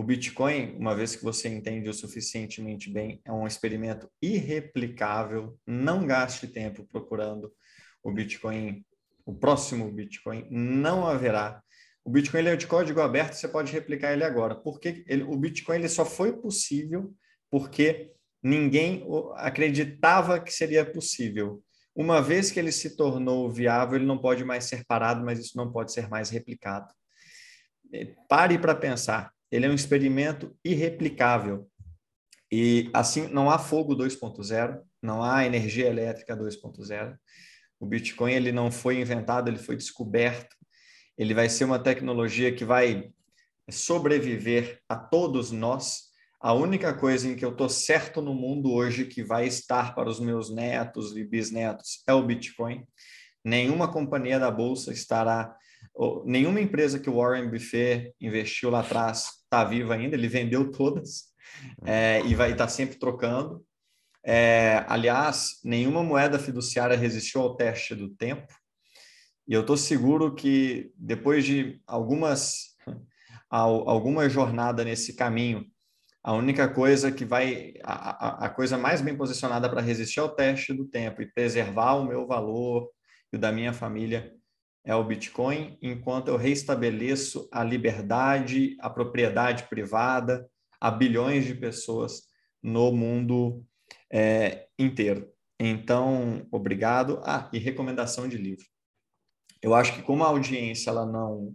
O 0.00 0.02
Bitcoin, 0.02 0.78
uma 0.78 0.96
vez 0.96 1.14
que 1.14 1.22
você 1.22 1.46
entende 1.46 1.86
o 1.86 1.92
suficientemente 1.92 2.90
bem, 2.90 3.20
é 3.22 3.30
um 3.30 3.46
experimento 3.46 4.10
irreplicável. 4.22 5.58
Não 5.66 6.06
gaste 6.06 6.48
tempo 6.48 6.86
procurando 6.86 7.52
o 8.02 8.10
Bitcoin, 8.10 8.82
o 9.26 9.34
próximo 9.34 9.92
Bitcoin. 9.92 10.46
Não 10.50 11.06
haverá. 11.06 11.62
O 12.02 12.08
Bitcoin 12.08 12.46
é 12.46 12.56
de 12.56 12.66
código 12.66 12.98
aberto, 13.02 13.34
você 13.34 13.46
pode 13.46 13.70
replicar 13.70 14.14
ele 14.14 14.24
agora. 14.24 14.54
Porque 14.54 15.04
ele, 15.06 15.22
o 15.22 15.36
Bitcoin 15.36 15.76
ele 15.76 15.88
só 15.90 16.06
foi 16.06 16.32
possível 16.32 17.14
porque 17.50 18.10
ninguém 18.42 19.06
acreditava 19.34 20.40
que 20.40 20.50
seria 20.50 20.82
possível. 20.82 21.62
Uma 21.94 22.22
vez 22.22 22.50
que 22.50 22.58
ele 22.58 22.72
se 22.72 22.96
tornou 22.96 23.50
viável, 23.50 23.96
ele 23.96 24.06
não 24.06 24.16
pode 24.16 24.46
mais 24.46 24.64
ser 24.64 24.82
parado, 24.86 25.22
mas 25.22 25.38
isso 25.38 25.58
não 25.58 25.70
pode 25.70 25.92
ser 25.92 26.08
mais 26.08 26.30
replicado. 26.30 26.90
Pare 28.30 28.58
para 28.58 28.74
pensar. 28.74 29.30
Ele 29.50 29.66
é 29.66 29.68
um 29.68 29.74
experimento 29.74 30.56
irreplicável. 30.64 31.68
E 32.52 32.90
assim, 32.92 33.28
não 33.28 33.50
há 33.50 33.58
fogo 33.58 33.96
2.0, 33.96 34.80
não 35.02 35.22
há 35.22 35.44
energia 35.44 35.86
elétrica 35.86 36.36
2.0. 36.36 37.16
O 37.78 37.86
Bitcoin 37.86 38.32
ele 38.32 38.52
não 38.52 38.70
foi 38.70 39.00
inventado, 39.00 39.48
ele 39.48 39.58
foi 39.58 39.76
descoberto. 39.76 40.56
Ele 41.16 41.34
vai 41.34 41.48
ser 41.48 41.64
uma 41.64 41.78
tecnologia 41.78 42.54
que 42.54 42.64
vai 42.64 43.10
sobreviver 43.70 44.80
a 44.88 44.96
todos 44.96 45.50
nós. 45.50 46.10
A 46.40 46.52
única 46.52 46.94
coisa 46.94 47.28
em 47.28 47.36
que 47.36 47.44
eu 47.44 47.50
estou 47.50 47.68
certo 47.68 48.20
no 48.20 48.34
mundo 48.34 48.72
hoje 48.72 49.04
que 49.04 49.22
vai 49.22 49.46
estar 49.46 49.94
para 49.94 50.08
os 50.08 50.18
meus 50.18 50.52
netos 50.52 51.16
e 51.16 51.24
bisnetos 51.24 52.02
é 52.06 52.12
o 52.12 52.24
Bitcoin. 52.24 52.84
Nenhuma 53.44 53.90
companhia 53.90 54.38
da 54.38 54.50
bolsa 54.50 54.92
estará, 54.92 55.54
nenhuma 56.24 56.60
empresa 56.60 56.98
que 56.98 57.08
o 57.08 57.16
Warren 57.16 57.50
Buffett 57.50 58.14
investiu 58.20 58.70
lá 58.70 58.80
atrás 58.80 59.39
está 59.50 59.64
viva 59.64 59.94
ainda. 59.94 60.14
Ele 60.14 60.28
vendeu 60.28 60.70
todas 60.70 61.24
é, 61.84 62.22
e 62.24 62.34
vai 62.34 62.52
estar 62.52 62.66
tá 62.66 62.70
sempre 62.70 62.96
trocando. 62.96 63.64
É, 64.24 64.84
aliás, 64.86 65.60
nenhuma 65.64 66.02
moeda 66.02 66.38
fiduciária 66.38 66.96
resistiu 66.96 67.40
ao 67.40 67.56
teste 67.56 67.94
do 67.94 68.08
tempo. 68.10 68.46
E 69.48 69.52
eu 69.52 69.62
estou 69.62 69.76
seguro 69.76 70.34
que 70.34 70.92
depois 70.96 71.44
de 71.44 71.80
algumas 71.86 72.70
alguma 73.52 74.28
jornada 74.28 74.84
nesse 74.84 75.16
caminho, 75.16 75.66
a 76.22 76.32
única 76.32 76.68
coisa 76.68 77.10
que 77.10 77.24
vai, 77.24 77.74
a, 77.82 78.46
a 78.46 78.48
coisa 78.48 78.78
mais 78.78 79.00
bem 79.00 79.16
posicionada 79.16 79.68
para 79.68 79.80
resistir 79.80 80.20
ao 80.20 80.28
teste 80.28 80.72
do 80.72 80.84
tempo 80.84 81.20
e 81.20 81.26
preservar 81.26 81.94
o 81.94 82.06
meu 82.06 82.28
valor 82.28 82.88
e 83.32 83.36
o 83.36 83.40
da 83.40 83.50
minha 83.50 83.72
família 83.72 84.32
é 84.90 84.94
o 84.96 85.04
Bitcoin, 85.04 85.78
enquanto 85.80 86.26
eu 86.26 86.36
reestabeleço 86.36 87.48
a 87.52 87.62
liberdade, 87.62 88.76
a 88.80 88.90
propriedade 88.90 89.68
privada 89.68 90.50
a 90.80 90.90
bilhões 90.90 91.44
de 91.44 91.54
pessoas 91.54 92.22
no 92.60 92.90
mundo 92.90 93.64
é, 94.12 94.66
inteiro. 94.76 95.30
Então, 95.60 96.44
obrigado. 96.50 97.20
Ah, 97.22 97.48
e 97.52 97.58
recomendação 97.58 98.26
de 98.26 98.36
livro. 98.36 98.64
Eu 99.62 99.76
acho 99.76 99.94
que 99.94 100.02
como 100.02 100.24
a 100.24 100.26
audiência 100.26 100.90
ela 100.90 101.06
não, 101.06 101.54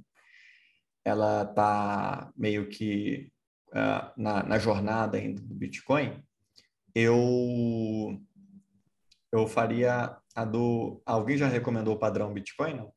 ela 1.03 1.44
está 1.44 2.32
meio 2.38 2.70
que 2.70 3.30
uh, 3.72 4.14
na, 4.16 4.44
na 4.44 4.57
jornada 4.57 5.18
ainda 5.18 5.41
do 5.41 5.53
Bitcoin, 5.53 6.24
eu 6.94 8.18
eu 9.30 9.45
faria 9.45 10.18
a 10.34 10.45
do. 10.45 11.02
Alguém 11.06 11.38
já 11.38 11.49
recomendou 11.49 11.95
o 11.95 11.99
padrão 11.99 12.32
Bitcoin? 12.32 12.76
Não? 12.76 12.95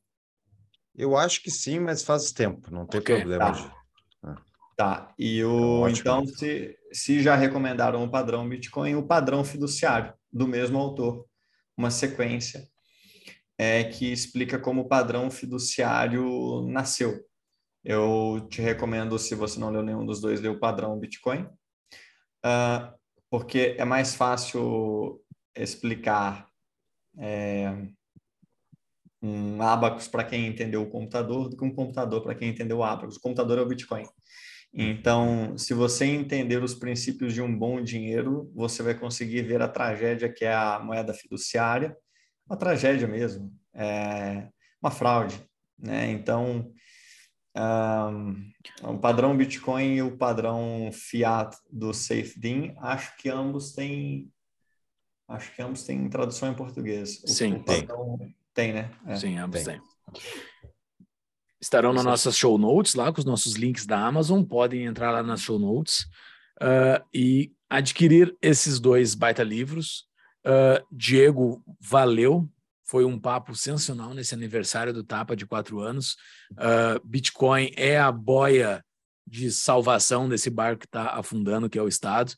Eu 0.95 1.15
acho 1.15 1.41
que 1.41 1.51
sim, 1.51 1.79
mas 1.79 2.03
faz 2.03 2.31
tempo, 2.31 2.71
não 2.71 2.85
tem 2.85 2.99
okay, 2.99 3.17
problema. 3.17 3.53
Tá. 3.53 3.79
Tá, 4.75 5.13
e 5.19 5.43
o, 5.43 5.89
então, 5.89 6.25
se, 6.25 6.73
se 6.93 7.21
já 7.21 7.35
recomendaram 7.35 8.01
o 8.01 8.09
padrão 8.09 8.47
Bitcoin, 8.47 8.95
o 8.95 9.05
padrão 9.05 9.43
fiduciário 9.43 10.13
do 10.31 10.47
mesmo 10.47 10.77
autor, 10.77 11.25
uma 11.75 11.91
sequência 11.91 12.65
é, 13.57 13.83
que 13.83 14.09
explica 14.09 14.57
como 14.57 14.81
o 14.81 14.87
padrão 14.87 15.29
fiduciário 15.29 16.61
nasceu. 16.65 17.19
Eu 17.83 18.47
te 18.49 18.61
recomendo, 18.61 19.19
se 19.19 19.35
você 19.35 19.59
não 19.59 19.69
leu 19.69 19.83
nenhum 19.83 20.05
dos 20.05 20.21
dois, 20.21 20.39
ler 20.39 20.47
o 20.47 20.59
padrão 20.59 20.97
Bitcoin, 20.97 21.41
uh, 22.45 22.97
porque 23.29 23.75
é 23.77 23.83
mais 23.83 24.15
fácil 24.15 25.21
explicar 25.53 26.47
é, 27.17 27.85
um 29.21 29.61
abacus 29.61 30.07
para 30.07 30.23
quem 30.23 30.47
entendeu 30.47 30.81
o 30.81 30.89
computador 30.89 31.49
do 31.49 31.57
que 31.57 31.63
um 31.63 31.73
computador 31.73 32.21
para 32.21 32.35
quem 32.35 32.49
entendeu 32.49 32.77
o 32.77 32.83
abacus. 32.83 33.17
O 33.17 33.21
computador 33.21 33.57
é 33.57 33.61
o 33.61 33.67
Bitcoin. 33.67 34.05
Então, 34.73 35.57
se 35.57 35.73
você 35.73 36.05
entender 36.05 36.63
os 36.63 36.75
princípios 36.75 37.33
de 37.33 37.41
um 37.41 37.57
bom 37.57 37.81
dinheiro, 37.81 38.51
você 38.53 38.83
vai 38.83 38.93
conseguir 38.93 39.41
ver 39.41 39.61
a 39.61 39.67
tragédia 39.67 40.31
que 40.31 40.45
é 40.45 40.53
a 40.53 40.79
moeda 40.79 41.13
fiduciária, 41.13 41.97
uma 42.47 42.55
tragédia 42.55 43.07
mesmo, 43.07 43.51
é 43.73 44.47
uma 44.81 44.91
fraude, 44.91 45.41
né? 45.77 46.11
Então, 46.11 46.71
um, 47.57 48.51
o 48.83 48.99
padrão 48.99 49.35
Bitcoin 49.35 49.95
e 49.95 50.01
o 50.03 50.17
padrão 50.17 50.91
Fiat 50.93 51.57
do 51.71 51.91
SafeDIN, 51.91 52.75
acho 52.77 53.17
que 53.17 53.27
ambos 53.27 53.73
têm, 53.73 54.31
acho 55.27 55.55
que 55.55 55.61
ambos 55.61 55.83
têm 55.83 56.07
tradução 56.09 56.51
em 56.51 56.55
português. 56.55 57.21
Sim, 57.25 57.55
o 57.55 57.63
tem. 57.63 57.87
Tem, 58.53 58.73
né? 58.73 58.91
É. 59.05 59.15
Sim, 59.15 59.37
ambos 59.37 59.63
têm. 59.63 59.81
Estarão 61.61 61.91
nas 61.91 62.05
nossas 62.05 62.37
show 62.37 62.57
notes 62.57 62.95
lá, 62.95 63.11
com 63.11 63.19
os 63.19 63.25
nossos 63.25 63.55
links 63.55 63.85
da 63.85 63.99
Amazon. 63.99 64.43
Podem 64.43 64.85
entrar 64.85 65.11
lá 65.11 65.21
nas 65.21 65.41
show 65.41 65.59
notes 65.59 66.01
uh, 66.61 67.03
e 67.13 67.51
adquirir 67.69 68.35
esses 68.41 68.79
dois 68.79 69.13
baita 69.13 69.43
livros. 69.43 70.05
Uh, 70.45 70.85
Diego, 70.89 71.61
valeu. 71.79 72.49
Foi 72.85 73.03
um 73.03 73.19
papo 73.19 73.53
sensacional 73.53 74.13
nesse 74.13 74.33
aniversário 74.33 74.93
do 74.93 75.03
Tapa 75.03 75.35
de 75.35 75.45
quatro 75.45 75.79
anos. 75.79 76.15
Uh, 76.53 76.99
Bitcoin 77.05 77.71
é 77.75 77.99
a 77.99 78.11
boia 78.11 78.83
de 79.27 79.51
salvação 79.51 80.27
desse 80.27 80.49
barco 80.49 80.79
que 80.79 80.85
está 80.87 81.11
afundando, 81.11 81.69
que 81.69 81.77
é 81.77 81.83
o 81.83 81.87
Estado. 81.87 82.33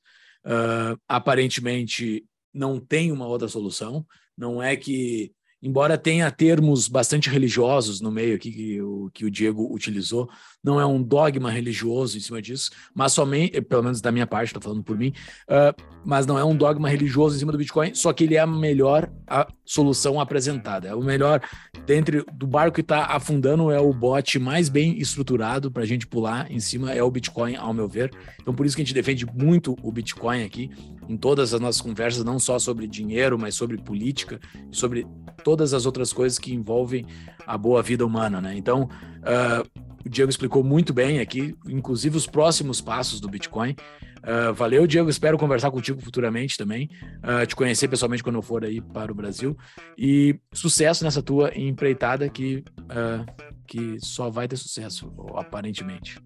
aparentemente, 1.07 2.25
não 2.53 2.81
tem 2.81 3.13
uma 3.13 3.27
outra 3.27 3.47
solução. 3.47 4.05
Não 4.35 4.61
é 4.61 4.75
que 4.75 5.31
embora 5.61 5.97
tenha 5.97 6.29
termos 6.31 6.87
bastante 6.87 7.29
religiosos 7.29 8.01
no 8.01 8.11
meio 8.11 8.35
aqui 8.35 8.51
que 8.51 8.81
o, 8.81 9.09
que 9.13 9.25
o 9.25 9.31
Diego 9.31 9.71
utilizou, 9.73 10.29
não 10.63 10.79
é 10.79 10.85
um 10.85 11.01
dogma 11.01 11.49
religioso 11.49 12.17
em 12.17 12.21
cima 12.21 12.41
disso, 12.41 12.71
mas 12.93 13.13
somente, 13.13 13.59
pelo 13.61 13.83
menos 13.83 14.01
da 14.01 14.11
minha 14.11 14.27
parte, 14.27 14.47
estou 14.47 14.61
falando 14.61 14.83
por 14.83 14.97
mim, 14.97 15.13
uh, 15.47 15.73
mas 16.05 16.25
não 16.25 16.37
é 16.37 16.43
um 16.43 16.55
dogma 16.55 16.89
religioso 16.89 17.35
em 17.35 17.39
cima 17.39 17.51
do 17.51 17.57
Bitcoin, 17.57 17.93
só 17.95 18.13
que 18.13 18.23
ele 18.23 18.35
é 18.35 18.39
a 18.39 18.47
melhor 18.47 19.11
a 19.27 19.47
solução 19.65 20.19
apresentada. 20.19 20.89
É 20.89 20.95
o 20.95 21.01
melhor, 21.01 21.41
dentre 21.85 22.23
do 22.33 22.45
barco 22.45 22.75
que 22.75 22.81
está 22.81 23.05
afundando, 23.05 23.71
é 23.71 23.79
o 23.79 23.93
bot 23.93 24.37
mais 24.39 24.69
bem 24.69 24.99
estruturado 24.99 25.71
para 25.71 25.83
a 25.83 25.85
gente 25.85 26.05
pular 26.05 26.51
em 26.51 26.59
cima, 26.59 26.91
é 26.91 27.01
o 27.01 27.09
Bitcoin, 27.09 27.55
ao 27.55 27.73
meu 27.73 27.87
ver. 27.87 28.11
Então, 28.39 28.53
por 28.53 28.65
isso 28.65 28.75
que 28.75 28.81
a 28.81 28.85
gente 28.85 28.93
defende 28.93 29.25
muito 29.25 29.75
o 29.81 29.91
Bitcoin 29.91 30.43
aqui, 30.43 30.69
em 31.07 31.17
todas 31.17 31.53
as 31.53 31.59
nossas 31.59 31.81
conversas, 31.81 32.23
não 32.23 32.39
só 32.39 32.57
sobre 32.59 32.87
dinheiro, 32.87 33.37
mas 33.37 33.55
sobre 33.55 33.77
política, 33.77 34.39
sobre 34.71 35.05
todas 35.43 35.73
as 35.73 35.85
outras 35.85 36.13
coisas 36.13 36.37
que 36.37 36.53
envolvem 36.53 37.05
a 37.45 37.57
boa 37.57 37.81
vida 37.81 38.05
humana, 38.05 38.39
né? 38.39 38.55
Então, 38.55 38.87
uh, 39.21 39.81
o 40.05 40.09
Diego 40.09 40.29
explicou 40.29 40.63
muito 40.63 40.93
bem 40.93 41.19
aqui, 41.19 41.55
inclusive 41.67 42.17
os 42.17 42.25
próximos 42.25 42.81
passos 42.81 43.19
do 43.19 43.29
Bitcoin. 43.29 43.75
Uh, 44.21 44.53
valeu, 44.53 44.85
Diego. 44.85 45.09
Espero 45.09 45.37
conversar 45.37 45.71
contigo 45.71 45.99
futuramente 46.01 46.57
também, 46.57 46.89
uh, 47.17 47.45
te 47.45 47.55
conhecer 47.55 47.87
pessoalmente 47.87 48.23
quando 48.23 48.35
eu 48.35 48.41
for 48.41 48.63
aí 48.63 48.81
para 48.81 49.11
o 49.11 49.15
Brasil. 49.15 49.57
E 49.97 50.39
sucesso 50.53 51.03
nessa 51.03 51.21
tua 51.21 51.51
empreitada 51.55 52.29
que, 52.29 52.63
uh, 52.81 53.25
que 53.67 53.97
só 53.99 54.29
vai 54.29 54.47
ter 54.47 54.57
sucesso, 54.57 55.11
aparentemente. 55.35 56.19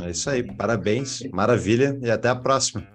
É 0.00 0.10
isso 0.10 0.30
aí. 0.30 0.42
Parabéns, 0.42 1.22
maravilha 1.32 1.98
e 2.02 2.10
até 2.10 2.28
a 2.28 2.36
próxima. 2.36 2.86